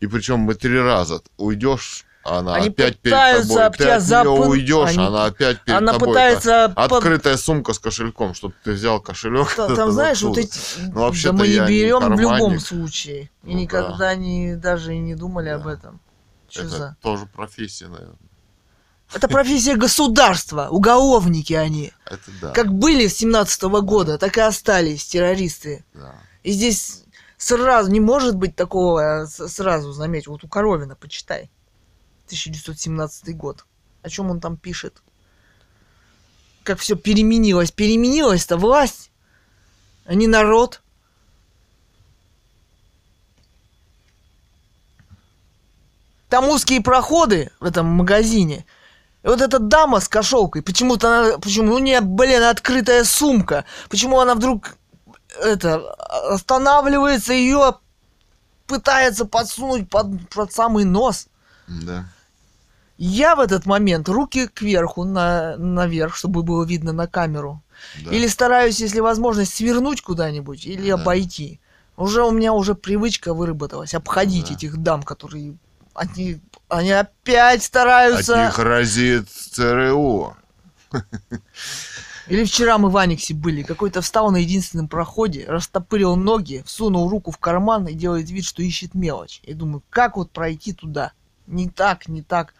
И 0.00 0.06
причем 0.06 0.40
мы 0.40 0.54
три 0.54 0.78
раза 0.80 1.20
уйдешь, 1.36 2.04
она 2.24 2.56
Они 2.56 2.68
опять 2.68 2.98
перед 2.98 3.16
тобой. 3.16 3.64
об 3.66 3.76
Ты 3.76 3.88
от 3.88 4.02
запы- 4.02 4.28
уйдешь, 4.48 4.90
они- 4.90 5.06
она 5.06 5.26
опять 5.26 5.60
перед 5.62 5.78
Она 5.78 5.92
тобой. 5.92 6.08
пытается... 6.08 6.64
Открытая 6.66 7.36
сумка 7.36 7.72
с 7.72 7.78
кошельком, 7.78 8.34
чтобы 8.34 8.54
ты 8.64 8.72
взял 8.72 9.00
кошелек. 9.00 9.54
Та- 9.54 9.74
Там, 9.74 9.92
знаешь, 9.92 10.20
вот 10.22 10.36
эти... 10.36 10.58
Ну, 10.78 11.00
вообще-то 11.02 11.32
да 11.32 11.38
мы 11.38 11.46
не 11.46 11.54
я 11.54 11.66
не 11.66 11.68
берем 11.82 12.14
в 12.16 12.20
любом 12.20 12.58
случае. 12.60 13.30
И 13.44 13.52
Ну, 13.54 13.58
никогда 13.60 14.14
не, 14.14 14.56
даже 14.56 14.94
и 14.94 14.98
не 14.98 15.14
думали 15.14 15.48
об 15.48 15.64
Да. 15.64 15.72
этом. 15.74 16.00
Что 16.50 16.60
Это 16.62 16.68
за... 16.70 16.96
тоже 17.02 17.26
профессия, 17.26 17.86
наверное. 17.88 18.16
Это 19.14 19.26
профессия 19.28 19.76
государства, 19.76 20.68
уголовники 20.70 21.54
они. 21.54 21.92
Это 22.04 22.30
да. 22.42 22.50
Как 22.50 22.70
были 22.72 23.06
с 23.06 23.16
17 23.16 23.62
года, 23.82 24.18
так 24.18 24.36
и 24.36 24.40
остались 24.40 25.06
террористы. 25.06 25.84
да. 25.94 26.14
И 26.48 26.52
здесь 26.52 27.04
сразу, 27.36 27.90
не 27.90 28.00
может 28.00 28.34
быть 28.34 28.56
такого, 28.56 29.24
а, 29.24 29.26
сразу, 29.26 29.92
заметь, 29.92 30.26
вот 30.26 30.44
у 30.44 30.48
Коровина, 30.48 30.96
почитай. 30.96 31.50
1917 32.24 33.36
год. 33.36 33.66
О 34.00 34.08
чем 34.08 34.30
он 34.30 34.40
там 34.40 34.56
пишет? 34.56 35.02
Как 36.62 36.78
все 36.78 36.96
переменилось. 36.96 37.70
Переменилась-то 37.70 38.56
власть, 38.56 39.10
а 40.06 40.14
не 40.14 40.26
народ. 40.26 40.80
Там 46.30 46.48
узкие 46.48 46.80
проходы 46.80 47.50
в 47.60 47.66
этом 47.66 47.84
магазине. 47.84 48.64
И 49.22 49.26
вот 49.26 49.42
эта 49.42 49.58
дама 49.58 50.00
с 50.00 50.08
кошелкой, 50.08 50.62
почему-то 50.62 51.08
она, 51.08 51.38
почему 51.38 51.74
у 51.74 51.78
нее, 51.78 52.00
блин, 52.00 52.42
открытая 52.44 53.04
сумка. 53.04 53.66
Почему 53.90 54.18
она 54.18 54.34
вдруг 54.34 54.78
это 55.42 55.90
останавливается, 56.32 57.32
ее 57.32 57.76
пытается 58.66 59.24
подсунуть 59.24 59.88
под, 59.88 60.28
под 60.30 60.52
самый 60.52 60.84
нос. 60.84 61.26
Да. 61.66 62.06
Я 62.96 63.36
в 63.36 63.40
этот 63.40 63.64
момент 63.66 64.08
руки 64.08 64.48
кверху, 64.48 65.04
на, 65.04 65.56
наверх, 65.56 66.16
чтобы 66.16 66.42
было 66.42 66.64
видно 66.64 66.92
на 66.92 67.06
камеру. 67.06 67.62
да. 68.04 68.10
Или 68.10 68.26
стараюсь, 68.26 68.80
если 68.80 69.00
возможность, 69.00 69.54
свернуть 69.54 70.02
куда-нибудь 70.02 70.66
или 70.66 70.88
Да. 70.88 70.94
обойти. 70.94 71.60
Уже 71.96 72.22
у 72.24 72.30
меня 72.30 72.52
уже 72.52 72.74
привычка 72.74 73.34
выработалась 73.34 73.94
обходить 73.94 74.48
Да. 74.48 74.54
этих 74.54 74.76
дам, 74.78 75.02
которые 75.02 75.56
они, 75.94 76.40
они 76.68 76.90
опять 76.92 77.60
От 77.60 77.64
стараются. 77.64 78.36
них 78.46 78.58
разит 78.58 79.28
ЦРУ. 79.30 80.36
Или 82.28 82.44
вчера 82.44 82.76
мы 82.76 82.90
в 82.90 82.96
Аниксе 82.98 83.32
были, 83.32 83.62
какой-то 83.62 84.02
встал 84.02 84.30
на 84.30 84.36
единственном 84.36 84.88
проходе, 84.88 85.46
растопырил 85.48 86.14
ноги, 86.14 86.62
всунул 86.66 87.08
руку 87.08 87.30
в 87.30 87.38
карман 87.38 87.86
и 87.86 87.94
делает 87.94 88.28
вид, 88.28 88.44
что 88.44 88.62
ищет 88.62 88.94
мелочь. 88.94 89.40
Я 89.44 89.54
думаю, 89.54 89.82
как 89.88 90.16
вот 90.16 90.30
пройти 90.30 90.74
туда? 90.74 91.12
Не 91.46 91.70
так, 91.70 92.06
не 92.06 92.20
так. 92.20 92.54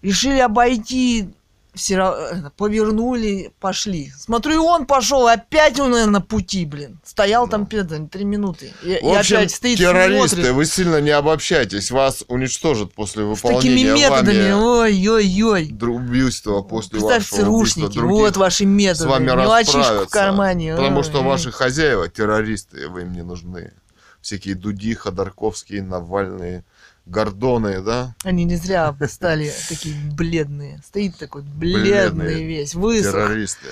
Решили 0.00 0.38
обойти 0.38 1.34
все 1.74 1.96
равно 1.96 2.50
повернули, 2.56 3.50
пошли. 3.58 4.12
Смотрю, 4.18 4.52
и 4.54 4.56
он 4.58 4.84
пошел, 4.86 5.26
опять 5.26 5.80
он, 5.80 5.92
наверное, 5.92 6.12
на 6.12 6.20
пути, 6.20 6.66
блин. 6.66 7.00
Стоял 7.04 7.48
там 7.48 7.64
перед 7.66 7.90
нами 7.90 8.06
три 8.08 8.24
минуты. 8.24 8.72
И, 8.82 8.98
В 9.02 9.06
общем, 9.16 9.36
и 9.36 9.38
опять 9.38 9.50
стоит, 9.52 9.78
террористы, 9.78 10.28
смотрит. 10.36 10.52
вы 10.54 10.64
сильно 10.66 11.00
не 11.00 11.10
обобщайтесь, 11.10 11.90
вас 11.90 12.24
уничтожат 12.28 12.92
после 12.92 13.22
С 13.34 13.40
такими 13.40 13.84
выполнения 13.84 13.94
методами, 13.94 14.52
ой-ой-ой. 14.52 15.74
убийства, 15.80 16.62
после 16.62 16.98
Представьте, 16.98 17.36
вашего 17.36 17.50
убийства 17.56 17.88
других. 17.88 18.18
вот 18.20 18.36
ваши 18.36 18.66
методы. 18.66 19.04
с 19.04 19.06
вами 19.06 19.24
Мелочишку 19.26 19.78
в 19.78 19.80
расправятся. 19.80 20.12
кармане. 20.12 20.76
Потому 20.76 20.98
ой, 20.98 21.04
что 21.04 21.18
ой. 21.20 21.24
ваши 21.24 21.52
хозяева 21.52 22.08
террористы, 22.08 22.88
вы 22.88 23.02
им 23.02 23.12
не 23.12 23.22
нужны. 23.22 23.72
Всякие 24.20 24.54
Дуди, 24.54 24.94
Ходорковские, 24.94 25.82
Навальные, 25.82 26.64
Гордоны, 27.06 27.82
да? 27.82 28.14
Они 28.24 28.44
не 28.44 28.56
зря 28.56 28.94
стали 29.08 29.52
такие 29.68 29.94
бледные. 30.12 30.80
Стоит 30.86 31.16
такой 31.18 31.42
бледный 31.42 32.44
весь, 32.44 32.74
высох. 32.74 33.12
Террористы. 33.12 33.66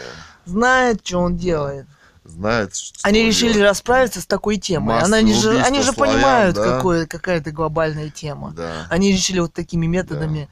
Знает, 0.44 1.06
что 1.06 1.18
он 1.18 1.36
делает. 1.36 1.86
Знает, 2.24 2.74
что 2.74 2.98
Они 3.02 3.20
он 3.22 3.26
решили 3.28 3.52
делает. 3.54 3.70
расправиться 3.70 4.20
с 4.20 4.26
такой 4.26 4.56
темой. 4.58 4.96
Массовое 4.96 5.20
Она 5.20 5.22
не 5.22 5.34
же, 5.34 5.60
они 5.60 5.82
же 5.82 5.92
славян, 5.92 6.14
понимают, 6.14 6.56
да? 6.56 6.76
какое, 6.76 7.06
какая 7.06 7.38
это 7.38 7.50
глобальная 7.50 8.10
тема. 8.10 8.52
Да. 8.52 8.86
Они 8.90 9.12
решили 9.12 9.38
вот 9.40 9.54
такими 9.54 9.86
методами 9.86 10.48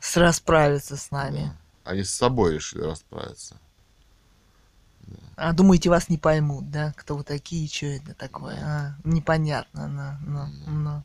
с 0.00 0.16
расправиться 0.16 0.96
с 0.96 1.10
нами. 1.10 1.52
да. 1.84 1.90
Они 1.90 2.02
с 2.02 2.10
собой 2.10 2.54
решили 2.54 2.82
расправиться. 2.82 3.56
А 5.36 5.52
думаете, 5.52 5.90
вас 5.90 6.08
не 6.08 6.18
поймут, 6.18 6.70
да? 6.70 6.92
Кто 6.96 7.16
вы 7.16 7.22
такие, 7.22 7.68
что 7.68 7.86
это 7.86 8.14
такое? 8.14 8.56
А, 8.62 8.94
непонятно, 9.04 10.18
ну, 10.26 10.46
ну, 10.66 10.70
ну. 10.82 11.02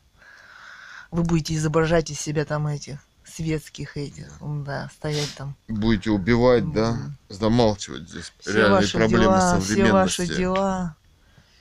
Вы 1.12 1.22
будете 1.24 1.54
изображать 1.54 2.10
из 2.10 2.18
себя 2.18 2.46
там 2.46 2.66
этих 2.66 3.06
светских 3.22 3.96
этих, 3.96 4.38
да, 4.40 4.90
стоять 4.96 5.30
там. 5.36 5.56
Будете 5.68 6.10
убивать, 6.10 6.72
да? 6.72 6.96
Замалчивать 7.28 8.08
здесь 8.08 8.32
Все 8.40 8.52
реальные 8.54 8.82
ваши 8.82 8.98
проблемы 8.98 9.24
дела, 9.24 9.60
все 9.60 9.60
современности. 9.66 10.20
ваши 10.22 10.36
дела, 10.36 10.96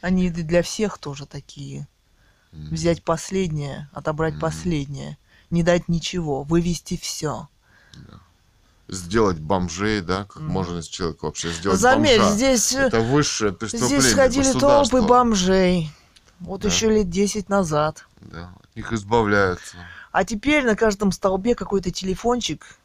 они 0.02 0.30
для 0.30 0.64
всех 0.64 0.98
тоже 0.98 1.26
такие. 1.26 1.88
М. 2.54 2.70
Взять 2.72 3.04
последнее, 3.04 3.90
отобрать 3.94 4.34
Мгм. 4.34 4.42
последнее, 4.42 5.18
не 5.50 5.64
дать 5.64 5.90
ничего, 5.90 6.44
вывести 6.44 6.98
все. 6.98 7.50
Сделать 8.88 9.40
бомжей, 9.40 10.02
да? 10.02 10.24
Как 10.26 10.38
Мгм. 10.38 10.52
можно 10.52 10.80
из 10.80 10.88
человека 10.88 11.26
вообще 11.26 11.50
сделать 11.52 11.80
Заметь, 11.80 12.18
бомжа? 12.18 12.36
здесь, 12.36 12.72
э, 12.74 12.88
Это 12.88 13.00
высшее 13.00 13.54
преступление 13.54 14.02
здесь 14.02 14.14
ходили 14.16 14.52
толпы 14.54 15.02
бомжей. 15.02 15.92
Вот 16.40 16.64
Да. 16.64 16.70
еще 16.70 16.90
лет 16.90 17.10
10 17.10 17.48
назад. 17.50 18.06
Да, 18.22 18.54
от 18.72 18.76
них 18.78 18.94
избавляются. 18.94 19.78
А 20.12 20.24
теперь 20.24 20.66
на 20.66 20.76
каждом 20.76 21.12
столбе 21.12 21.56
какой-то 21.56 21.92
телефончик. 21.92 22.78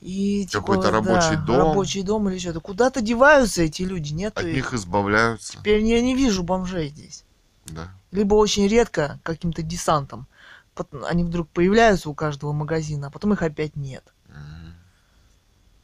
И 0.00 0.46
типа, 0.46 0.60
Какой-то 0.60 0.90
рабочий 0.90 1.36
да, 1.36 1.42
дом. 1.42 1.56
Рабочий 1.56 2.02
дом 2.02 2.28
или 2.28 2.38
что-то. 2.38 2.60
Куда-то 2.60 3.00
деваются 3.00 3.62
эти 3.62 3.82
люди, 3.82 4.12
нет? 4.12 4.36
От 4.36 4.44
их. 4.44 4.54
них 4.54 4.74
избавляются. 4.74 5.58
Теперь 5.58 5.82
я 5.82 6.00
не 6.00 6.14
вижу 6.14 6.42
бомжей 6.42 6.88
здесь. 6.88 7.24
Да. 7.66 7.88
Либо 8.12 8.34
очень 8.34 8.68
редко 8.68 9.18
каким-то 9.22 9.62
десантом. 9.62 10.26
Они 11.08 11.24
вдруг 11.24 11.48
появляются 11.48 12.08
у 12.08 12.14
каждого 12.14 12.52
магазина, 12.52 13.08
а 13.08 13.10
потом 13.10 13.32
их 13.32 13.42
опять 13.42 13.74
нет. 13.74 14.04
Мгм. 14.28 14.74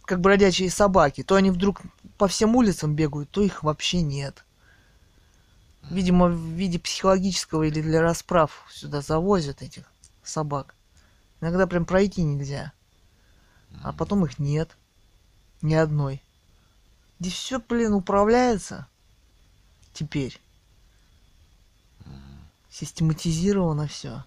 Как 0.04 0.20
бродячие 0.20 0.70
собаки. 0.70 1.24
То 1.24 1.34
они 1.34 1.50
вдруг 1.50 1.80
по 2.16 2.28
всем 2.28 2.54
улицам 2.54 2.94
бегают, 2.94 3.30
то 3.30 3.42
их 3.42 3.64
вообще 3.64 4.02
нет. 4.02 4.44
Видимо, 5.90 6.28
в 6.28 6.36
виде 6.36 6.78
психологического 6.78 7.64
или 7.64 7.82
для 7.82 8.00
расправ 8.00 8.66
сюда 8.70 9.02
завозят 9.02 9.62
этих 9.62 9.84
собак. 10.22 10.74
Иногда 11.40 11.66
прям 11.66 11.84
пройти 11.84 12.22
нельзя. 12.22 12.72
А 13.82 13.92
потом 13.92 14.24
их 14.24 14.38
нет. 14.38 14.76
Ни 15.60 15.74
одной. 15.74 16.22
Здесь 17.20 17.34
все, 17.34 17.60
блин, 17.60 17.92
управляется. 17.92 18.86
Теперь. 19.92 20.40
Систематизировано 22.70 23.86
все. 23.86 24.24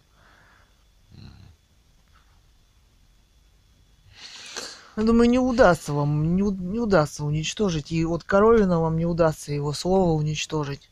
Я 4.96 5.04
думаю, 5.04 5.30
не 5.30 5.38
удастся 5.38 5.94
вам, 5.94 6.36
не, 6.36 6.42
не 6.42 6.80
удастся 6.80 7.24
уничтожить. 7.24 7.92
И 7.92 8.04
вот 8.04 8.24
Коровина 8.24 8.80
вам 8.80 8.98
не 8.98 9.06
удастся 9.06 9.52
его 9.52 9.74
слово 9.74 10.12
уничтожить. 10.14 10.90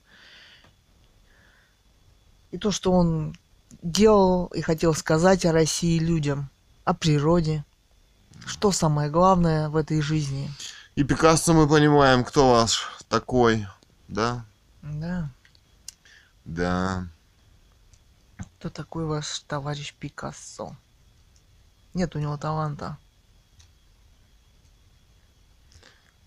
И 2.51 2.57
то, 2.57 2.71
что 2.71 2.91
он 2.91 3.35
делал 3.81 4.47
и 4.47 4.61
хотел 4.61 4.93
сказать 4.93 5.45
о 5.45 5.51
России 5.51 5.99
людям, 5.99 6.49
о 6.83 6.93
природе. 6.93 7.63
Что 8.45 8.71
самое 8.71 9.09
главное 9.09 9.69
в 9.69 9.75
этой 9.75 10.01
жизни. 10.01 10.51
И 10.95 11.03
Пикассо 11.03 11.53
мы 11.53 11.67
понимаем, 11.67 12.23
кто 12.23 12.51
ваш 12.51 12.87
такой, 13.09 13.67
да? 14.07 14.45
Да. 14.81 15.29
Да. 16.45 17.07
Кто 18.37 18.69
такой 18.69 19.05
ваш 19.05 19.39
товарищ 19.41 19.93
Пикассо? 19.93 20.75
Нет 21.93 22.15
у 22.15 22.19
него 22.19 22.37
таланта. 22.37 22.97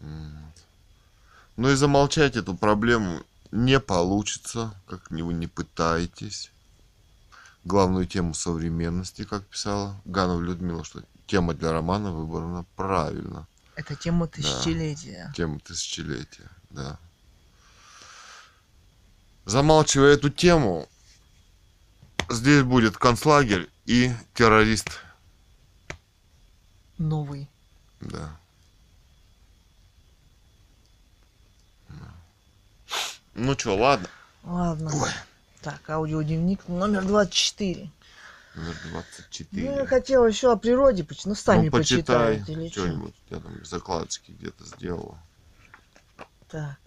Ну 0.00 1.70
и 1.70 1.74
замолчать 1.74 2.36
эту 2.36 2.54
проблему 2.54 3.22
не 3.50 3.80
получится, 3.80 4.74
как 4.86 5.10
вы 5.10 5.34
не 5.34 5.46
пытаетесь. 5.46 6.50
Главную 7.64 8.06
тему 8.06 8.34
современности, 8.34 9.24
как 9.24 9.44
писала 9.46 10.00
Ганова 10.04 10.40
Людмила, 10.40 10.84
что 10.84 11.02
тема 11.26 11.54
для 11.54 11.72
романа 11.72 12.12
выбрана 12.12 12.64
правильно. 12.76 13.46
Это 13.74 13.94
тема 13.94 14.26
тысячелетия. 14.26 15.32
Тема 15.36 15.60
тысячелетия, 15.60 16.50
да. 16.70 16.98
Замалчивая 19.44 20.14
эту 20.14 20.30
тему, 20.30 20.88
здесь 22.28 22.62
будет 22.62 22.96
концлагерь 22.96 23.70
и 23.86 24.12
террорист, 24.34 24.88
Новый. 26.98 27.48
да. 28.00 28.36
Ну 33.38 33.54
чё, 33.54 33.76
ладно. 33.76 34.08
Ладно. 34.42 34.90
Ой. 34.92 35.10
Так, 35.62 35.88
аудиодневник 35.88 36.66
номер 36.66 37.04
24. 37.04 37.88
Номер 38.56 38.74
Ну, 38.84 38.90
24. 38.90 39.74
я 39.76 39.86
хотела 39.86 40.26
еще 40.26 40.50
о 40.50 40.56
природе, 40.56 41.06
ну 41.24 41.36
сами 41.36 41.66
ну, 41.66 41.70
почитай 41.70 42.38
почитайте 42.38 42.52
или 42.52 42.68
что. 42.68 42.80
что-нибудь. 42.80 43.14
Я 43.30 43.38
там 43.38 43.64
закладочки 43.64 44.32
где-то 44.32 44.64
сделала. 44.64 45.18
Так, 46.48 46.78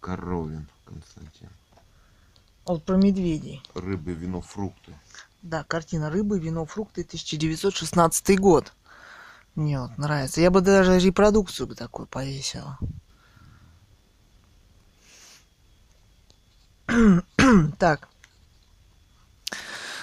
Коровин 0.00 0.68
Константин. 0.86 1.50
вот 2.64 2.84
про 2.84 2.96
медведей. 2.96 3.62
Рыбы, 3.74 4.12
вино, 4.14 4.40
фрукты. 4.40 4.94
Да, 5.42 5.64
картина 5.64 6.08
«Рыбы, 6.08 6.38
вино, 6.38 6.64
фрукты», 6.64 7.02
1916 7.02 8.38
год. 8.40 8.72
Мне 9.54 9.78
вот 9.78 9.98
нравится. 9.98 10.40
Я 10.40 10.50
бы 10.50 10.62
даже 10.62 10.98
репродукцию 10.98 11.66
бы 11.66 11.74
такую 11.74 12.06
повесила. 12.06 12.78
так. 17.78 18.08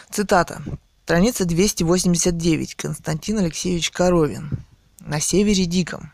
Цитата. 0.10 0.62
Страница 1.04 1.44
289. 1.44 2.76
Константин 2.76 3.40
Алексеевич 3.40 3.92
Коровин. 3.92 4.50
На 5.00 5.20
севере 5.20 5.66
Диком. 5.66 6.14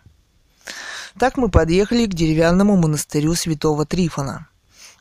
Так 1.20 1.38
мы 1.38 1.50
подъехали 1.50 2.06
к 2.06 2.14
деревянному 2.16 2.78
монастырю 2.78 3.36
святого 3.36 3.86
Трифона. 3.86 4.48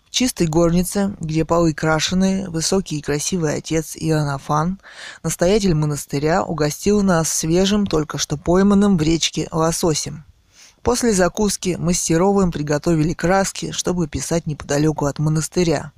В 0.04 0.10
чистой 0.10 0.46
горнице, 0.46 1.16
где 1.18 1.44
полы 1.44 1.72
крашеные, 1.72 2.50
высокий 2.50 2.98
и 2.98 3.02
красивый 3.02 3.54
отец 3.54 3.96
Иоаннафан, 3.96 4.80
настоятель 5.22 5.74
монастыря, 5.74 6.44
угостил 6.44 7.02
нас 7.02 7.30
свежим, 7.30 7.86
только 7.86 8.18
что 8.18 8.36
пойманным 8.36 8.98
в 8.98 9.02
речке 9.02 9.48
лососем. 9.50 10.25
После 10.86 11.12
закуски 11.12 11.74
мы 11.80 11.94
приготовили 12.52 13.12
краски, 13.12 13.72
чтобы 13.72 14.06
писать 14.06 14.46
неподалеку 14.46 15.06
от 15.06 15.18
монастыря. 15.18 15.90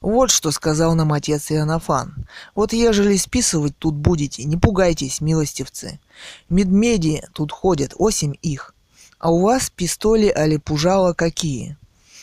Вот 0.00 0.30
что 0.30 0.52
сказал 0.52 0.94
нам 0.94 1.12
отец 1.12 1.52
Иоаннафан. 1.52 2.26
Вот 2.54 2.72
ежели 2.72 3.18
списывать 3.18 3.76
тут 3.76 3.94
будете, 3.94 4.44
не 4.44 4.56
пугайтесь, 4.56 5.20
милостивцы. 5.20 6.00
Медмеди 6.48 7.22
тут 7.34 7.52
ходят, 7.52 7.92
осень 7.98 8.38
их. 8.40 8.74
А 9.18 9.30
у 9.30 9.42
вас 9.42 9.68
пистоли 9.68 10.28
али 10.28 10.56
пужала 10.56 11.12
какие? 11.12 11.76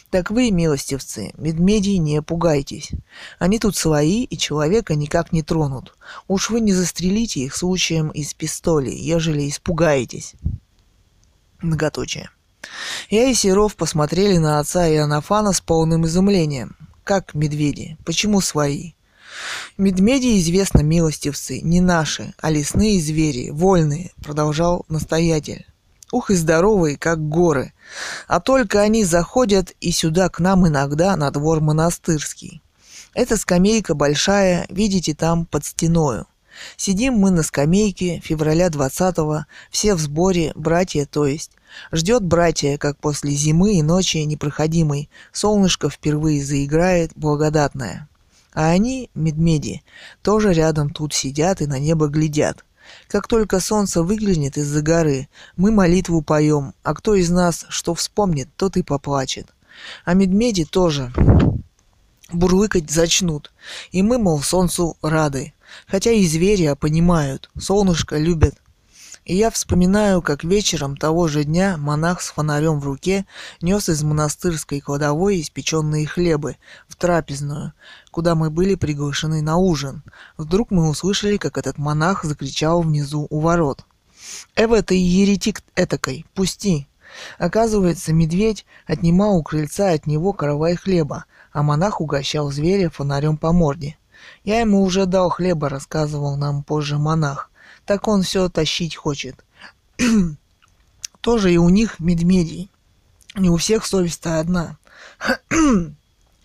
Так 0.10 0.32
вы, 0.32 0.50
милостивцы, 0.50 1.32
медмедей 1.38 2.00
не 2.00 2.24
пугайтесь. 2.24 2.90
Они 3.38 3.60
тут 3.60 3.76
свои 3.76 4.24
и 4.24 4.36
человека 4.36 4.96
никак 4.96 5.32
не 5.32 5.44
тронут. 5.44 5.96
Уж 6.28 6.50
вы 6.50 6.60
не 6.60 6.74
застрелите 6.74 7.42
их 7.42 7.56
случаем 7.56 8.10
из 8.10 8.34
пистоли, 8.34 8.90
ежели 8.90 9.48
испугаетесь. 9.48 10.34
Многоточие. 11.66 12.30
Я 13.10 13.26
и 13.26 13.34
Серов 13.34 13.76
посмотрели 13.76 14.38
на 14.38 14.60
отца 14.60 14.88
Иоаннафана 14.88 15.52
с 15.52 15.62
полным 15.62 16.06
изумлением. 16.06 16.76
Как 17.04 17.34
медведи? 17.34 17.98
Почему 18.06 18.40
свои? 18.40 18.94
Медведи, 19.78 20.40
известно, 20.40 20.82
милостивцы, 20.82 21.62
не 21.62 21.82
наши, 21.82 22.36
а 22.40 22.52
лесные 22.52 23.02
звери, 23.02 23.50
вольные, 23.50 24.12
продолжал 24.24 24.86
настоятель. 24.90 25.66
Ух 26.12 26.30
и 26.30 26.36
здоровые, 26.36 26.98
как 26.98 27.28
горы. 27.28 27.74
А 28.28 28.40
только 28.40 28.82
они 28.82 29.04
заходят 29.04 29.72
и 29.82 29.92
сюда 29.92 30.30
к 30.30 30.40
нам 30.40 30.68
иногда 30.68 31.16
на 31.16 31.32
двор 31.32 31.62
монастырский. 31.62 32.62
Эта 33.16 33.38
скамейка 33.38 33.96
большая, 33.96 34.68
видите, 34.70 35.16
там 35.16 35.48
под 35.48 35.66
стеною. 35.66 36.28
Сидим 36.78 37.16
мы 37.16 37.32
на 37.32 37.44
скамейке 37.44 38.22
февраля 38.24 38.68
20-го, 38.68 39.46
все 39.70 39.96
в 39.96 40.00
сборе, 40.00 40.52
братья, 40.56 41.06
то 41.06 41.26
есть. 41.26 41.52
Ждет 41.92 42.24
братья, 42.24 42.78
как 42.78 42.98
после 42.98 43.32
зимы 43.32 43.76
и 43.76 43.82
ночи 43.82 44.18
непроходимой, 44.18 45.10
солнышко 45.32 45.90
впервые 45.90 46.44
заиграет 46.44 47.12
благодатное. 47.16 48.08
А 48.54 48.70
они, 48.70 49.10
медмеди, 49.16 49.84
тоже 50.22 50.54
рядом 50.54 50.90
тут 50.90 51.14
сидят 51.14 51.62
и 51.62 51.68
на 51.68 51.78
небо 51.80 52.08
глядят. 52.08 52.64
Как 53.08 53.28
только 53.28 53.60
солнце 53.60 54.04
выглянет 54.04 54.58
из-за 54.58 54.82
горы, 54.82 55.28
мы 55.58 55.72
молитву 55.72 56.22
поем, 56.22 56.74
а 56.84 56.94
кто 56.94 57.16
из 57.16 57.30
нас 57.30 57.66
что 57.70 57.94
вспомнит, 57.96 58.50
тот 58.56 58.78
и 58.78 58.84
поплачет. 58.84 59.48
А 60.06 60.14
медведи 60.14 60.66
тоже 60.66 61.12
бурлыкать 62.32 62.90
зачнут, 62.90 63.52
и 63.92 64.02
мы, 64.02 64.18
мол, 64.18 64.42
солнцу 64.42 64.98
рады. 65.02 65.54
Хотя 65.88 66.12
и 66.12 66.26
звери, 66.26 66.66
а 66.66 66.76
понимают, 66.76 67.50
солнышко 67.60 68.18
любят. 68.18 68.56
И 69.26 69.36
я 69.36 69.50
вспоминаю, 69.50 70.22
как 70.22 70.44
вечером 70.44 70.96
того 70.96 71.28
же 71.28 71.46
дня 71.46 71.78
монах 71.78 72.22
с 72.22 72.30
фонарем 72.30 72.80
в 72.80 72.86
руке 72.86 73.26
нес 73.60 73.90
из 73.90 74.04
монастырской 74.04 74.80
кладовой 74.80 75.42
испеченные 75.42 76.06
хлебы 76.06 76.58
в 76.88 76.96
трапезную, 76.96 77.74
куда 78.12 78.36
мы 78.36 78.52
были 78.52 78.76
приглашены 78.76 79.42
на 79.42 79.58
ужин. 79.58 80.04
Вдруг 80.38 80.70
мы 80.70 80.88
услышали, 80.88 81.38
как 81.38 81.58
этот 81.58 81.80
монах 81.80 82.24
закричал 82.24 82.84
внизу 82.84 83.26
у 83.32 83.40
ворот. 83.40 83.84
«Эва, 84.56 84.84
ты 84.84 84.96
еретик 84.96 85.64
этакой, 85.76 86.28
пусти!» 86.36 86.88
Оказывается, 87.40 88.14
медведь 88.14 88.66
отнимал 88.86 89.38
у 89.38 89.44
крыльца 89.44 89.92
от 89.92 90.06
него 90.06 90.34
каравай 90.34 90.76
хлеба, 90.76 91.26
а 91.52 91.64
монах 91.64 92.00
угощал 92.00 92.52
зверя 92.52 92.92
фонарем 92.92 93.38
по 93.38 93.54
морде. 93.54 93.98
Я 94.44 94.60
ему 94.60 94.84
уже 94.84 95.06
дал 95.08 95.30
хлеба, 95.30 95.70
рассказывал 95.70 96.36
нам 96.36 96.62
позже 96.62 96.98
монах. 97.00 97.50
Так 97.86 98.08
он 98.08 98.24
все 98.24 98.50
тащить 98.50 98.96
хочет. 98.96 99.44
Тоже 101.22 101.54
и 101.54 101.58
у 101.58 101.70
них 101.70 102.00
медведей. 102.00 102.70
Не 103.36 103.50
у 103.50 103.58
всех 103.58 103.86
совесть-то 103.86 104.40
одна. 104.40 104.78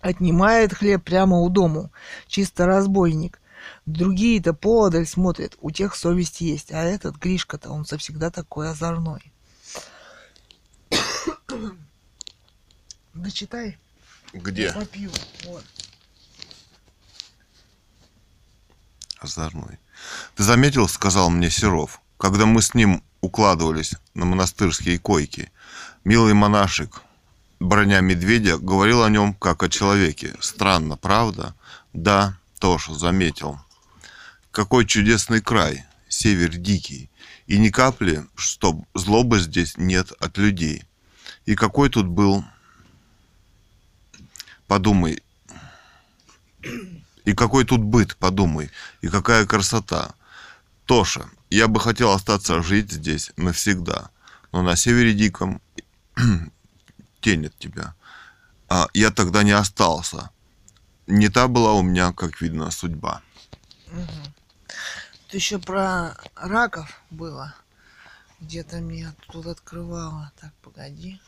Отнимает 0.01 0.73
хлеб 0.73 1.03
прямо 1.03 1.39
у 1.39 1.49
дому. 1.49 1.91
Чисто 2.27 2.65
разбойник. 2.65 3.39
Другие-то 3.85 4.53
подаль 4.53 5.05
смотрят, 5.05 5.55
у 5.61 5.69
тех 5.69 5.95
совесть 5.95 6.41
есть, 6.41 6.71
а 6.71 6.83
этот 6.83 7.17
Гришка-то, 7.17 7.69
он 7.69 7.85
завсегда 7.85 8.31
такой 8.31 8.69
озорной. 8.69 9.31
Дочитай. 13.13 13.77
Где? 14.33 14.71
Попью. 14.71 15.11
Вот. 15.45 15.63
озорной. 19.21 19.77
Ты 20.35 20.43
заметил, 20.43 20.87
сказал 20.87 21.29
мне 21.29 21.49
Серов, 21.49 22.01
когда 22.17 22.45
мы 22.45 22.61
с 22.61 22.73
ним 22.73 23.03
укладывались 23.21 23.93
на 24.13 24.25
монастырские 24.25 24.99
койки. 24.99 25.51
Милый 26.03 26.33
монашек, 26.33 27.01
броня 27.59 28.01
медведя, 28.01 28.57
говорил 28.57 29.03
о 29.03 29.09
нем 29.09 29.33
как 29.33 29.63
о 29.63 29.69
человеке. 29.69 30.35
Странно, 30.39 30.97
правда? 30.97 31.55
Да, 31.93 32.37
тоже 32.59 32.93
заметил. 32.93 33.59
Какой 34.51 34.85
чудесный 34.85 35.41
край, 35.41 35.85
север 36.09 36.55
дикий. 36.55 37.09
И 37.47 37.57
ни 37.57 37.69
капли, 37.69 38.25
что 38.35 38.83
злобы 38.93 39.39
здесь 39.39 39.77
нет 39.77 40.11
от 40.19 40.37
людей. 40.37 40.83
И 41.45 41.55
какой 41.55 41.89
тут 41.89 42.07
был... 42.07 42.43
Подумай, 44.67 45.21
и 47.25 47.33
какой 47.33 47.65
тут 47.65 47.81
быт, 47.81 48.15
подумай, 48.17 48.71
и 49.01 49.07
какая 49.07 49.45
красота. 49.45 50.15
Тоша, 50.85 51.29
я 51.49 51.67
бы 51.67 51.79
хотел 51.79 52.11
остаться 52.11 52.61
жить 52.61 52.91
здесь 52.91 53.31
навсегда, 53.37 54.09
но 54.51 54.61
на 54.61 54.75
севере 54.75 55.13
диком 55.13 55.61
тенет 57.21 57.57
тебя. 57.59 57.93
А 58.69 58.87
я 58.93 59.11
тогда 59.11 59.43
не 59.43 59.51
остался. 59.51 60.29
Не 61.07 61.29
та 61.29 61.47
была 61.47 61.73
у 61.73 61.81
меня, 61.81 62.13
как 62.13 62.41
видно, 62.41 62.71
судьба. 62.71 63.21
Тут 63.87 65.33
еще 65.33 65.59
про 65.59 66.15
раков 66.35 67.01
было. 67.09 67.53
Где-то 68.39 68.79
меня 68.79 69.13
тут 69.27 69.45
открывало. 69.45 70.31
Так, 70.39 70.53
погоди. 70.61 71.19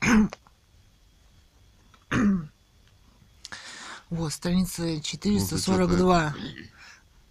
Вот, 4.12 4.30
страница 4.30 5.00
442. 5.00 6.34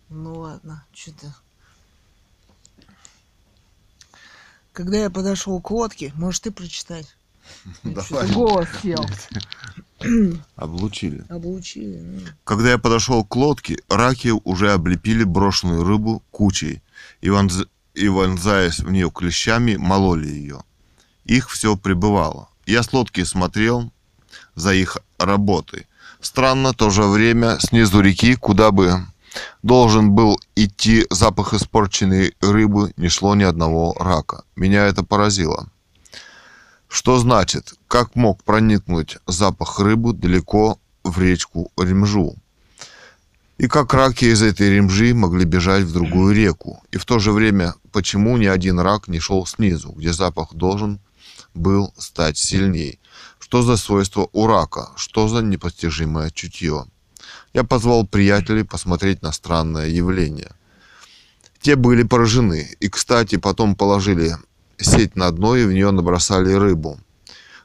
Ну 0.09 0.33
ладно, 0.33 0.83
что-то. 0.91 1.35
Когда 4.73 4.97
я 4.97 5.11
подошел 5.11 5.61
к 5.61 5.69
лодке, 5.69 6.11
можешь 6.15 6.39
ты 6.39 6.49
прочитать? 6.49 7.05
Что-то 7.83 8.33
голос 8.33 8.67
сел. 8.81 9.05
Облучили. 10.55 11.23
Облучили. 11.29 11.99
ну. 11.99 12.21
Когда 12.43 12.71
я 12.71 12.79
подошел 12.79 13.23
к 13.23 13.35
лодке, 13.35 13.77
раки 13.87 14.29
уже 14.43 14.73
облепили 14.73 15.23
брошенную 15.23 15.83
рыбу 15.83 16.23
кучей 16.31 16.81
и, 17.21 17.29
вонз... 17.29 17.67
и 17.93 18.07
вонзаясь 18.07 18.79
в 18.79 18.89
нее 18.91 19.11
клещами, 19.11 19.75
мололи 19.75 20.29
ее. 20.29 20.63
Их 21.25 21.51
все 21.51 21.77
прибывало. 21.77 22.49
Я 22.65 22.81
с 22.81 22.91
лодки 22.91 23.23
смотрел 23.23 23.93
за 24.55 24.73
их 24.73 24.97
работой. 25.19 25.85
Странно, 26.21 26.73
то 26.73 26.91
же 26.91 27.03
время 27.03 27.57
снизу 27.59 27.99
реки, 27.99 28.35
куда 28.35 28.71
бы 28.71 29.05
должен 29.63 30.11
был 30.11 30.39
идти 30.55 31.07
запах 31.09 31.53
испорченной 31.53 32.35
рыбы, 32.41 32.93
не 32.95 33.07
шло 33.09 33.33
ни 33.33 33.43
одного 33.43 33.95
рака. 33.99 34.43
Меня 34.55 34.85
это 34.85 35.03
поразило. 35.03 35.67
Что 36.87 37.17
значит, 37.17 37.73
как 37.87 38.15
мог 38.15 38.43
проникнуть 38.43 39.17
запах 39.25 39.79
рыбы 39.79 40.13
далеко 40.13 40.77
в 41.03 41.19
речку 41.19 41.71
Ремжу? 41.75 42.35
И 43.57 43.67
как 43.67 43.93
раки 43.93 44.25
из 44.25 44.41
этой 44.41 44.69
ремжи 44.71 45.13
могли 45.13 45.45
бежать 45.45 45.83
в 45.83 45.93
другую 45.93 46.35
реку? 46.35 46.83
И 46.91 46.97
в 46.97 47.05
то 47.05 47.19
же 47.19 47.31
время, 47.31 47.75
почему 47.91 48.37
ни 48.37 48.45
один 48.45 48.79
рак 48.79 49.07
не 49.07 49.19
шел 49.19 49.45
снизу, 49.45 49.91
где 49.91 50.13
запах 50.13 50.53
должен 50.53 50.99
был 51.53 51.93
стать 51.97 52.37
сильней? 52.37 52.99
Что 53.51 53.63
за 53.63 53.75
свойство 53.75 54.29
у 54.31 54.47
рака? 54.47 54.91
Что 54.95 55.27
за 55.27 55.41
непостижимое 55.41 56.29
чутье? 56.29 56.85
Я 57.53 57.65
позвал 57.65 58.07
приятелей 58.07 58.63
посмотреть 58.63 59.21
на 59.21 59.33
странное 59.33 59.89
явление. 59.89 60.51
Те 61.59 61.75
были 61.75 62.03
поражены 62.03 62.77
и, 62.79 62.87
кстати, 62.87 63.35
потом 63.35 63.75
положили 63.75 64.37
сеть 64.77 65.17
на 65.17 65.29
дно 65.31 65.57
и 65.57 65.65
в 65.65 65.73
нее 65.73 65.91
набросали 65.91 66.53
рыбу. 66.53 66.97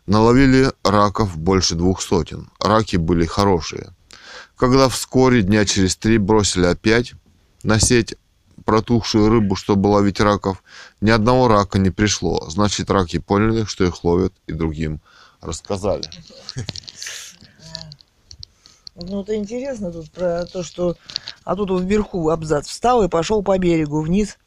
Наловили 0.06 0.72
раков 0.82 1.38
больше 1.38 1.76
двух 1.76 2.02
сотен. 2.02 2.50
Раки 2.58 2.96
были 2.96 3.24
хорошие. 3.24 3.94
Когда 4.56 4.88
вскоре, 4.88 5.42
дня 5.42 5.64
через 5.64 5.94
три, 5.94 6.18
бросили 6.18 6.66
опять 6.66 7.12
на 7.62 7.78
сеть 7.78 8.16
протухшую 8.64 9.28
рыбу, 9.28 9.54
чтобы 9.54 9.86
ловить 9.86 10.18
раков, 10.18 10.64
ни 11.00 11.10
одного 11.10 11.46
рака 11.46 11.78
не 11.78 11.90
пришло. 11.90 12.44
Значит, 12.50 12.90
раки 12.90 13.20
поняли, 13.20 13.66
что 13.66 13.84
их 13.84 14.02
ловят, 14.02 14.32
и 14.48 14.52
другим 14.52 15.00
рассказали. 15.47 16.05
Ну, 18.94 19.23
это 19.23 19.36
интересно 19.36 19.93
тут 19.93 20.10
про 20.10 20.47
то, 20.47 20.62
что... 20.62 20.97
А 21.44 21.55
вот 21.55 21.70
вверху 21.81 22.31
абзац. 22.31 22.66
Встал 22.66 23.05
и 23.05 23.09
пошел 23.09 23.43
по 23.43 23.56
берегу 23.59 24.01
вниз 24.01 24.39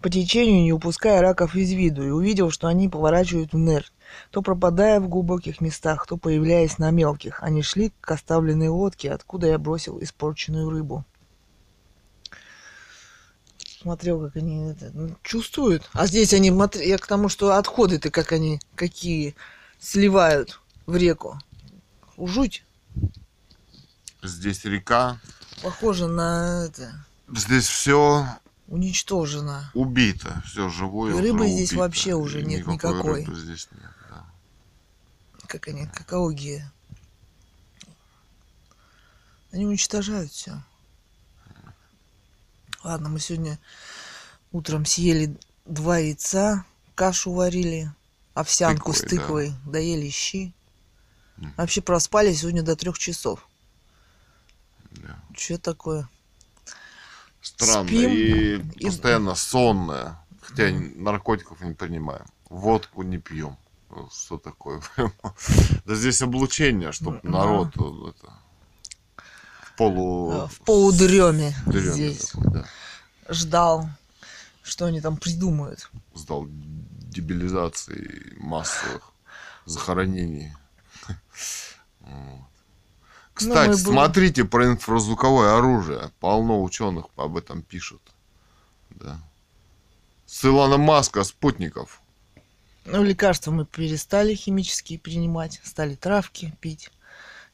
по 0.00 0.10
течению, 0.10 0.62
не 0.62 0.72
упуская 0.72 1.20
раков 1.20 1.56
из 1.56 1.72
виду, 1.72 2.06
и 2.06 2.10
увидел, 2.10 2.50
что 2.50 2.68
они 2.68 2.88
поворачивают 2.88 3.52
в 3.52 3.56
нерв, 3.56 3.92
то 4.30 4.42
пропадая 4.42 5.00
в 5.00 5.08
глубоких 5.08 5.60
местах, 5.60 6.06
то 6.06 6.16
появляясь 6.16 6.78
на 6.78 6.90
мелких. 6.90 7.42
Они 7.42 7.62
шли 7.62 7.92
к 8.00 8.10
оставленной 8.10 8.68
лодке, 8.68 9.10
откуда 9.10 9.48
я 9.48 9.58
бросил 9.58 10.00
испорченную 10.00 10.70
рыбу. 10.70 11.04
Смотрел, 13.80 14.20
как 14.20 14.36
они 14.36 14.70
это, 14.70 14.90
ну, 14.92 15.16
чувствуют. 15.22 15.88
А 15.92 16.06
здесь 16.06 16.32
они, 16.34 16.52
я 16.74 16.98
к 16.98 17.06
тому, 17.06 17.28
что 17.28 17.56
отходы-то 17.56 18.10
как 18.10 18.32
они, 18.32 18.60
какие 18.74 19.36
сливают 19.80 20.60
в 20.86 20.96
реку. 20.96 21.38
Жуть. 22.16 22.64
Здесь 24.22 24.64
река, 24.64 25.20
Похоже 25.62 26.08
на 26.08 26.66
это. 26.66 27.04
здесь 27.28 27.66
все 27.66 28.26
Уничтожено. 28.66 29.70
убито, 29.74 30.42
все 30.46 30.68
живое. 30.68 31.14
И 31.14 31.20
рыбы 31.20 31.48
здесь 31.48 31.70
убито. 31.70 31.80
вообще 31.82 32.14
уже 32.14 32.42
И 32.42 32.44
нет 32.44 32.66
никакой. 32.66 33.24
рыбы 33.24 33.34
здесь 33.36 33.68
нет, 33.72 33.92
да. 34.10 34.24
Как 35.46 35.68
они, 35.68 35.86
как 35.86 36.12
ауги. 36.12 36.64
Они 39.52 39.64
уничтожают 39.66 40.30
все. 40.32 40.60
Ладно, 42.84 43.08
мы 43.08 43.20
сегодня 43.20 43.58
утром 44.52 44.84
съели 44.84 45.36
два 45.64 45.98
яйца, 45.98 46.64
кашу 46.94 47.32
варили, 47.32 47.92
овсянку 48.40 48.92
с 48.92 49.00
Тыквой, 49.00 49.16
да. 49.50 49.54
тыквой, 49.56 49.72
доели 49.72 50.10
щи. 50.10 50.52
Мгм. 51.36 51.54
Вообще 51.56 51.80
проспали 51.82 52.32
сегодня 52.32 52.62
до 52.62 52.76
трех 52.76 52.98
часов. 52.98 53.48
Да. 54.90 55.18
Что 55.36 55.58
такое? 55.58 56.08
Странно. 57.40 57.88
Спим 57.88 58.10
И, 58.10 58.56
и- 58.76 58.86
постоянно 58.86 59.34
сонная. 59.34 60.18
Хотя 60.40 60.70
наркотиков 60.96 61.60
не 61.60 61.74
принимаем. 61.74 62.24
Водку 62.48 63.02
не 63.02 63.18
пьем. 63.18 63.56
Что 64.12 64.38
такое? 64.38 64.80
Да 65.84 65.94
здесь 65.94 66.20
облучение, 66.22 66.92
чтобы 66.92 67.20
народ 67.22 67.68
э, 67.76 68.10
это, 68.10 68.32
в 69.62 69.76
полу... 69.76 70.32
Э, 70.32 70.46
В 70.48 70.60
полудреме 70.60 71.54
дреме 71.66 71.92
здесь. 71.92 72.26
такой, 72.30 72.50
да. 72.52 72.64
Ждал, 73.28 73.88
что 74.62 74.86
они 74.86 75.00
там 75.00 75.16
придумают. 75.16 75.90
Сдал 76.14 76.46
дебилизации 77.08 78.34
массовых 78.38 79.12
захоронений. 79.64 80.52
Кстати, 83.34 83.68
Ну, 83.68 83.72
мы 83.72 83.78
смотрите 83.78 84.44
про 84.44 84.66
инфразвуковое 84.66 85.56
оружие. 85.56 86.10
Полно 86.18 86.62
ученых 86.62 87.06
об 87.16 87.36
этом 87.36 87.62
пишут. 87.62 88.02
Да. 88.90 89.20
С 90.26 90.44
Илона 90.44 90.76
Маска, 90.76 91.22
спутников. 91.22 92.00
Ну, 92.84 93.04
лекарства 93.04 93.50
мы 93.50 93.64
перестали 93.64 94.34
химические 94.34 94.98
принимать, 94.98 95.60
стали 95.62 95.94
травки 95.94 96.56
пить, 96.60 96.90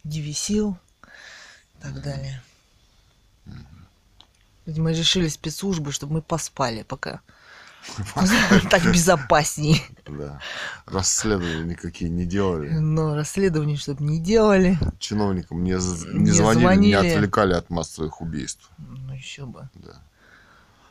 дивисил 0.05 0.79
и 1.79 1.83
так 1.83 2.03
далее. 2.03 2.43
Видимо, 4.65 4.93
решили 4.93 5.29
спецслужбы, 5.29 5.93
чтобы 5.93 6.15
мы 6.15 6.23
поспали 6.23 6.83
пока. 6.83 7.21
Так 8.71 8.83
безопаснее. 8.93 9.81
Да. 10.07 10.41
Расследования 10.87 11.65
никакие 11.65 12.11
не 12.11 12.25
делали. 12.25 12.69
Но 12.71 13.15
расследование, 13.15 13.77
чтобы 13.77 14.05
не 14.05 14.19
делали. 14.21 14.79
Чиновникам 14.99 15.63
не, 15.65 15.71
не 15.73 15.75
Не 15.75 15.79
звонили, 15.79 16.27
не 16.27 16.33
звонили. 16.33 16.95
отвлекали 16.95 17.55
от 17.55 17.71
массовых 17.71 18.21
убийств. 18.21 18.71
Ну, 18.79 19.13
еще 19.15 19.47
бы. 19.47 19.69
Да. 19.75 20.01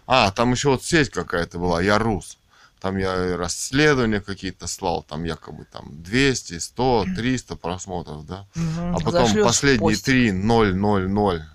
А, 0.06 0.32
там 0.32 0.52
еще 0.52 0.70
вот 0.70 0.84
сеть 0.84 1.10
какая-то 1.10 1.58
была, 1.60 1.82
я 1.82 1.98
рус. 1.98 2.38
Там 2.82 2.98
я 2.98 3.38
расследования 3.38 4.20
какие-то 4.20 4.68
слал, 4.68 5.04
там 5.04 5.24
якобы 5.24 5.64
там 5.72 6.04
200, 6.04 6.60
100, 6.60 7.06
300 7.16 7.56
просмотров, 7.56 8.26
да. 8.26 8.46
Мгм. 8.56 8.96
А 8.96 9.00
потом 9.00 9.26
Зашлёшь 9.28 9.46
последние 9.48 9.80
пост. 9.96 10.06
три 10.06 10.32
0, 10.34 10.76
0, 10.76 11.08
0. 11.08 11.46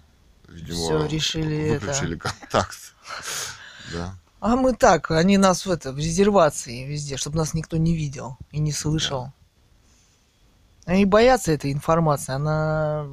Видимо, 0.49 0.79
Всё, 0.79 1.07
решили 1.07 1.57
это. 1.75 1.87
выключили 1.87 2.17
контакт. 2.17 2.79
Да. 3.93 4.15
А 4.41 4.55
мы 4.55 4.75
так, 4.75 5.11
они 5.11 5.37
нас 5.37 5.67
в 5.67 5.71
это, 5.71 5.93
в 5.93 5.99
резервации 5.99 6.85
везде, 6.85 7.17
чтобы 7.17 7.39
нас 7.39 7.55
никто 7.55 7.77
не 7.77 7.97
видел 7.97 8.37
и 8.53 8.61
не 8.61 8.73
слышал. 8.73 9.33
Они 10.85 11.05
боятся 11.05 11.53
этой 11.53 11.73
информации, 11.73 12.33
она 12.33 13.07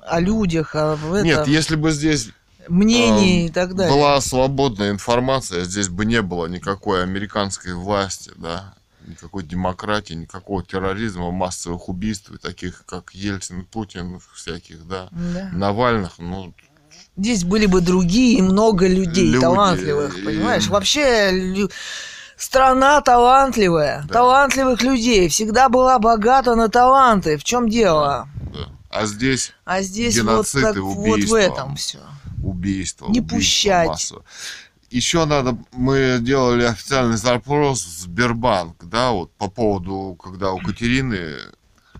о 0.00 0.20
людях, 0.20 0.74
о 0.74 0.96
в 0.96 1.22
Нет, 1.22 1.38
этом, 1.38 1.50
если 1.50 1.76
бы 1.76 1.90
здесь 1.90 2.30
мнении 2.68 3.42
эм, 3.42 3.46
и 3.46 3.50
так 3.50 3.74
далее. 3.74 3.94
была 3.94 4.20
свободная 4.20 4.90
информация, 4.90 5.64
здесь 5.64 5.88
бы 5.88 6.04
не 6.04 6.22
было 6.22 6.46
никакой 6.46 7.02
американской 7.02 7.74
власти, 7.74 8.32
да, 8.36 8.74
никакой 9.06 9.44
демократии, 9.44 10.14
никакого 10.14 10.62
терроризма, 10.62 11.30
массовых 11.30 11.88
убийств, 11.88 12.30
таких 12.40 12.84
как 12.86 13.12
Ельцин, 13.14 13.64
Путин, 13.64 14.20
всяких, 14.34 14.86
да, 14.86 15.08
Да. 15.10 15.48
Навальных, 15.52 16.18
ну, 16.18 16.54
Здесь 17.16 17.44
были 17.44 17.66
бы 17.66 17.80
другие, 17.80 18.42
много 18.42 18.86
людей 18.86 19.30
Люди, 19.30 19.40
талантливых, 19.40 20.18
и- 20.18 20.22
понимаешь? 20.22 20.66
Вообще 20.68 21.30
лю- 21.30 21.70
страна 22.36 23.00
талантливая, 23.00 24.04
Да. 24.06 24.14
талантливых 24.14 24.82
людей, 24.82 25.28
всегда 25.28 25.68
была 25.70 25.98
богата 25.98 26.54
на 26.54 26.68
таланты. 26.68 27.38
В 27.38 27.44
чем 27.44 27.68
дело? 27.70 28.28
да. 28.52 28.68
А 28.90 29.06
здесь 29.06 29.52
А 29.64 29.82
здесь 29.82 30.16
Геноцид 30.16 30.54
вот, 30.62 30.68
так, 30.68 30.76
и 30.76 30.80
вот 30.80 30.94
в 30.96 31.00
убийство. 31.00 31.36
этом 31.36 31.76
все. 31.76 31.98
убийство. 32.42 33.06
Не 33.06 33.20
убийство 33.20 33.36
пущать. 33.36 33.88
массовое. 33.88 34.22
Еще 34.90 35.24
надо, 35.24 35.58
мы 35.72 36.18
делали 36.20 36.64
официальный 36.64 37.16
запрос 37.16 37.84
в 37.84 38.00
Сбербанк, 38.02 38.84
да, 38.84 39.10
вот 39.10 39.32
по 39.32 39.48
поводу, 39.48 40.16
когда 40.22 40.52
у 40.52 40.58
Катерины 40.58 41.34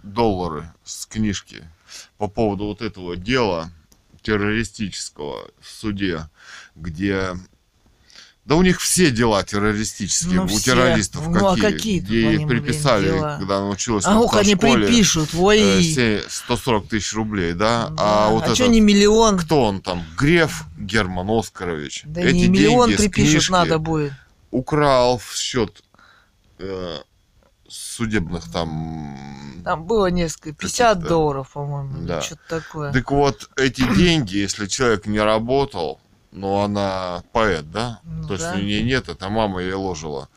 доллары 0.02 0.70
с 0.84 1.04
книжки, 1.06 1.64
по 2.16 2.28
поводу 2.28 2.66
вот 2.66 2.80
этого 2.80 3.16
дела 3.16 3.70
террористического 4.26 5.48
в 5.60 5.68
суде, 5.70 6.28
где... 6.74 7.30
Да 8.44 8.54
у 8.54 8.62
них 8.62 8.80
все 8.80 9.10
дела 9.10 9.42
террористические, 9.42 10.36
Ну, 10.36 10.44
у 10.44 10.46
все. 10.46 10.70
террористов 10.70 11.26
Ну, 11.26 11.48
а 11.48 11.56
какие, 11.56 11.72
какие 11.72 11.98
тут 12.00 12.08
где 12.08 12.32
ей 12.34 12.46
приписали, 12.46 13.06
дела? 13.06 13.36
когда 13.40 13.56
она 13.58 13.68
училась 13.70 14.04
А 14.04 14.10
в 14.14 14.32
они 14.36 14.52
автошколе, 14.54 14.86
припишут, 14.86 15.34
э, 15.34 15.38
ой. 15.38 15.82
се- 15.82 16.22
140 16.28 16.86
тысяч 16.88 17.12
рублей, 17.14 17.54
да, 17.54 17.88
Да. 17.88 17.94
а 17.98 18.30
вот 18.30 18.44
а 18.44 18.54
что 18.54 18.64
этот 18.64 18.68
не 18.74 18.80
миллион? 18.80 19.36
кто 19.38 19.64
он 19.64 19.80
там? 19.80 20.04
Греф 20.16 20.62
Герман 20.78 21.28
Оскарович. 21.28 22.02
Да 22.04 22.20
Эти 22.20 22.34
не 22.36 22.48
миллион 22.48 22.90
деньги 22.90 23.08
припишут 23.08 23.50
надо 23.50 23.78
будет. 23.80 24.12
украл 24.52 25.18
в 25.18 25.36
счет 25.36 25.82
э, 26.60 26.98
судебных 27.96 28.50
там. 28.52 29.16
Там 29.64 29.84
было 29.84 30.06
несколько, 30.06 30.52
50 30.52 30.88
Каких-то. 30.88 31.08
долларов, 31.08 31.50
по-моему, 31.52 32.06
Да. 32.06 32.20
что-то 32.20 32.60
такое. 32.60 32.92
Так 32.92 33.10
вот, 33.10 33.50
эти 33.56 33.82
деньги, 33.96 34.36
если 34.36 34.66
человек 34.66 35.06
не 35.06 35.18
работал, 35.20 36.00
но 36.30 36.62
она 36.62 37.24
поэт, 37.32 37.70
да? 37.70 38.00
Ну 38.04 38.28
То 38.28 38.34
есть 38.34 38.44
да. 38.44 38.54
у 38.54 38.58
нее 38.58 38.82
нет, 38.82 39.08
это 39.08 39.28
мама 39.28 39.62
ей 39.62 39.72
ложила. 39.72 40.28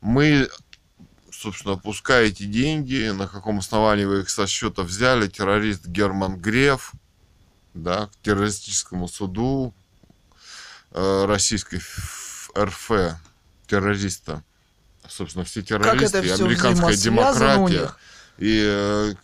Мы, 0.00 0.48
собственно, 1.30 1.76
пускай 1.76 2.28
эти 2.28 2.44
деньги, 2.44 3.10
на 3.10 3.28
каком 3.28 3.58
основании 3.58 4.04
вы 4.06 4.20
их 4.20 4.30
со 4.30 4.46
счета 4.46 4.82
взяли, 4.82 5.28
террорист 5.28 5.86
Герман 5.86 6.38
Греф, 6.38 6.92
да, 7.74 8.06
к 8.06 8.16
террористическому 8.22 9.06
суду 9.08 9.74
э, 10.90 11.24
российской 11.26 11.80
РФ 12.58 12.90
террориста. 13.66 14.42
Собственно, 15.12 15.44
все 15.44 15.62
террористы, 15.62 16.18
и 16.20 16.22
все 16.22 16.44
американская 16.44 16.96
демократия. 16.96 17.90
И 18.38 18.62
э, 18.66 19.14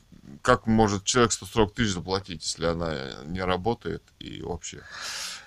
как 0.43 0.67
может 0.67 1.05
человек 1.05 1.33
140 1.33 1.75
тысяч 1.75 1.93
заплатить, 1.95 2.43
если 2.45 2.67
она 2.67 2.95
не 3.25 3.41
работает 3.41 4.03
и 4.19 4.43
вообще? 4.43 4.81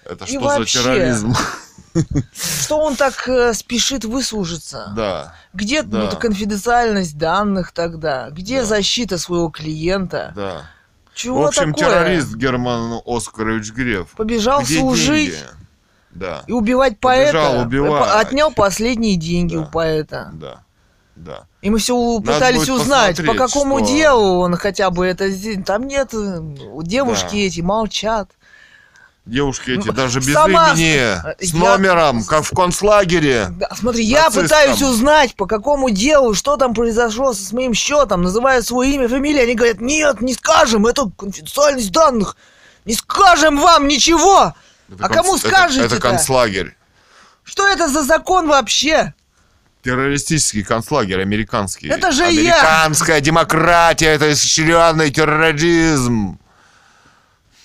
Это 0.04 0.26
И 0.26 0.30
что 0.30 0.40
вообще. 0.40 0.80
за 0.80 0.84
терроризм? 0.84 1.34
Что 2.34 2.78
он 2.80 2.96
так 2.96 3.28
э, 3.28 3.54
спешит 3.54 4.04
выслужиться? 4.06 4.92
Да, 4.96 5.36
Где 5.54 5.84
Да. 5.84 6.10
ну, 6.12 6.20
конфиденциальность 6.20 7.18
данных 7.18 7.72
тогда? 7.72 8.30
Где 8.32 8.62
Да. 8.62 8.66
защита 8.66 9.18
своего 9.18 9.50
клиента? 9.50 10.32
да. 10.36 10.70
Чего 11.14 11.42
В 11.42 11.48
общем, 11.48 11.74
такое? 11.74 11.90
террорист 11.90 12.36
Герман 12.36 13.02
Оскарович 13.06 13.74
Греф. 13.74 14.12
Побежал 14.16 14.62
Где 14.64 14.80
служить 14.80 15.32
деньги? 15.32 15.46
Да, 16.14 16.44
и 16.48 16.52
убивать 16.52 17.00
Побежал 17.00 17.68
поэта. 17.70 18.06
Э, 18.16 18.20
Отнял 18.22 18.52
последние 18.52 19.16
деньги 19.16 19.56
Да. 19.56 19.62
у 19.62 19.66
поэта. 19.66 20.30
да, 20.34 20.60
да. 21.16 21.44
И 21.62 21.70
мы 21.70 21.78
все 21.80 21.96
Надо 22.20 22.34
пытались 22.34 22.70
узнать, 22.70 23.26
по 23.26 23.34
какому 23.34 23.80
что- 23.80 23.88
делу 23.88 24.40
он 24.40 24.56
хотя 24.58 24.90
бы 24.90 25.06
это 25.06 25.30
сделал. 25.30 25.64
Там 25.64 25.88
нет, 25.88 26.14
э, 26.14 26.40
девушки 26.84 27.32
Да. 27.36 27.38
эти 27.38 27.62
молчат. 27.62 28.30
Девушки 29.24 29.70
эти 29.70 29.86
Ну, 29.88 29.94
даже 29.94 30.20
без 30.20 30.34
сама- 30.34 30.72
имени, 30.74 30.96
э, 30.98 31.36
с 31.40 31.54
я- 31.54 31.60
номером, 31.60 32.24
как 32.24 32.44
в 32.44 32.56
концлагере. 32.56 33.50
Да, 33.52 33.70
смотри, 33.76 34.04
я 34.04 34.22
Нацистам. 34.26 34.44
пытаюсь 34.44 34.82
узнать, 34.82 35.36
по 35.36 35.46
какому 35.46 35.92
делу, 35.92 36.34
что 36.34 36.58
там 36.58 36.74
произошло 36.74 37.32
с 37.34 37.52
моим 37.54 37.76
счетом, 37.76 38.24
называю 38.24 38.64
свое 38.64 38.96
имя, 38.96 39.08
фамилию, 39.08 39.44
они 39.44 39.54
говорят, 39.54 39.80
нет, 39.80 40.22
не 40.22 40.34
скажем, 40.34 40.88
это 40.88 41.10
конфиденциальность 41.16 41.92
данных, 41.92 42.36
не 42.86 42.96
скажем 42.96 43.60
вам 43.60 43.88
ничего. 43.88 44.56
Это 44.92 45.06
А 45.06 45.10
кому 45.10 45.36
конц- 45.38 45.48
это-? 45.48 45.82
Это 45.82 46.00
концлагерь. 46.00 46.76
Что 47.44 47.68
это 47.68 47.88
за 47.88 48.04
закон 48.04 48.48
вообще? 48.48 49.14
Террористический 49.84 50.64
концлагерь 50.64 51.22
американский. 51.22 51.88
Это 51.88 52.12
же 52.12 52.24
я! 52.24 52.30
Американская 52.30 53.20
демократия, 53.20 54.08
это 54.10 54.32
изощренный 54.32 55.10
терроризм. 55.10 56.38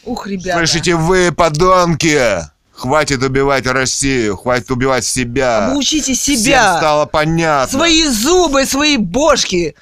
Ух, 0.04 0.26
ребята. 0.26 0.58
Слышите 0.58 0.94
вы, 0.94 1.32
подонки? 1.32 2.46
Хватит 2.72 3.22
убивать 3.22 3.66
Россию, 3.66 4.36
хватит 4.36 4.70
убивать 4.70 5.04
себя. 5.04 5.68
Обучите 5.68 6.14
Всем 6.14 6.36
себя. 6.36 6.76
стало 6.78 7.06
понятно. 7.06 7.78
Свои 7.78 8.04
зубы, 8.04 8.66
свои 8.66 8.98
бошки 8.98 9.74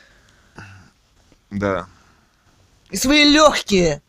Да, 1.50 1.86
и 2.90 2.96
свои 2.96 3.24
легкие. 3.24 4.00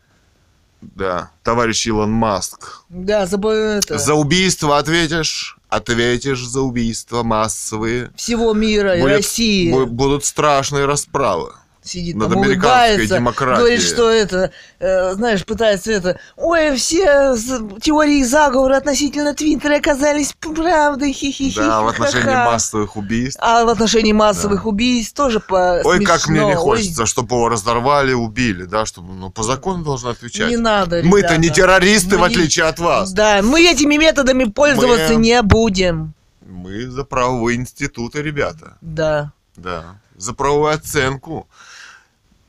Да. 0.80 1.30
Товарищ 1.42 1.86
Илон 1.86 2.10
Маск. 2.10 2.82
Да, 2.88 3.26
забыл 3.26 3.50
это. 3.50 3.98
За 3.98 4.14
убийство 4.14 4.78
ответишь? 4.78 5.58
Ответишь 5.68 6.46
за 6.46 6.60
убийства 6.60 7.22
массовые. 7.22 8.10
Всего 8.16 8.52
мира 8.54 8.96
и 8.96 9.00
Будет- 9.00 9.16
России. 9.16 9.72
бу- 9.72 9.86
будут 9.86 10.24
страшные 10.24 10.86
расправы. 10.86 11.52
Сидит 11.86 12.16
Над 12.16 12.30
там, 12.30 12.38
улыбается, 12.38 13.14
демократией. 13.16 13.58
говорит, 13.58 13.82
что 13.82 14.10
это, 14.10 14.50
э, 14.78 15.14
знаешь, 15.14 15.44
пытается 15.44 15.92
это, 15.92 16.18
ой, 16.36 16.76
все 16.76 17.36
теории 17.80 18.22
заговора 18.22 18.76
относительно 18.76 19.34
Твиттера 19.34 19.76
оказались 19.76 20.34
правдой, 20.40 21.12
хи-хи-хи. 21.12 21.56
Да, 21.58 21.82
в 21.82 21.88
отношении 21.88 22.24
ха-ха». 22.24 22.44
массовых 22.50 22.96
убийств. 22.96 23.38
А 23.42 23.64
в 23.64 23.68
отношении 23.68 24.12
массовых 24.12 24.62
Да. 24.64 24.68
убийств 24.68 25.14
тоже 25.14 25.40
по 25.40 25.80
Ой, 25.84 26.04
как 26.04 26.28
мне 26.28 26.40
не 26.40 26.44
смешно. 26.46 26.64
Ой, 26.64 26.76
хочется, 26.78 27.06
чтобы 27.06 27.36
его 27.36 27.48
разорвали, 27.48 28.12
убили, 28.12 28.64
да, 28.64 28.84
чтобы, 28.86 29.14
ну, 29.14 29.30
по 29.30 29.42
закону 29.42 29.84
должен 29.84 30.10
отвечать. 30.10 30.50
Не 30.50 30.56
надо, 30.56 31.02
Мы-то 31.04 31.36
не 31.38 31.44
ребята. 31.48 31.54
террористы, 31.60 32.16
в 32.16 32.20
Мы 32.20 32.28
не- 32.28 32.34
отличие 32.34 32.66
от 32.66 32.78
вас. 32.78 33.12
Да, 33.12 33.40
мы 33.42 33.62
этими 33.62 33.96
методами 33.96 34.44
пользоваться 34.44 35.14
Мы- 35.14 35.20
не 35.20 35.42
будем. 35.42 36.14
Мы 36.48 36.86
за 36.88 37.04
правовые 37.04 37.56
институты, 37.56 38.22
ребята. 38.22 38.76
Да. 38.80 39.32
Да. 39.56 39.96
За 40.16 40.32
правовую 40.32 40.72
оценку 40.74 41.46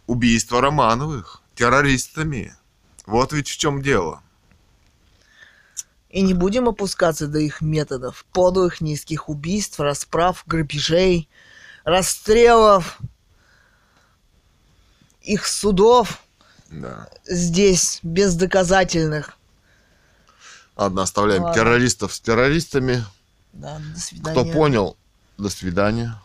убийства 0.08 0.62
Романовых 0.62 1.42
террористами. 1.56 2.56
Вот 3.06 3.34
ведь 3.34 3.48
в 3.48 3.58
чем 3.58 3.82
дело. 3.82 4.22
И 6.10 6.22
не 6.22 6.34
будем 6.34 6.68
опускаться 6.70 7.28
до 7.28 7.40
их 7.40 7.62
методов, 7.62 8.26
подлых 8.32 8.82
низких 8.82 9.30
убийств, 9.30 9.80
расправ, 9.80 10.44
грабежей, 10.48 11.30
расстрелов, 11.84 12.98
их 15.22 15.46
судов 15.46 16.22
Да. 16.70 17.10
здесь 17.26 18.00
бездоказательных. 18.04 19.38
Ладно, 20.78 21.02
оставляем 21.02 21.44
Ладно. 21.44 21.56
террористов 21.62 22.14
с 22.14 22.20
террористами. 22.22 23.04
Да, 23.54 23.80
до 23.94 24.00
свидания. 24.00 24.32
Кто 24.44 24.54
понял, 24.54 24.98
до 25.38 25.50
свидания. 25.50 26.16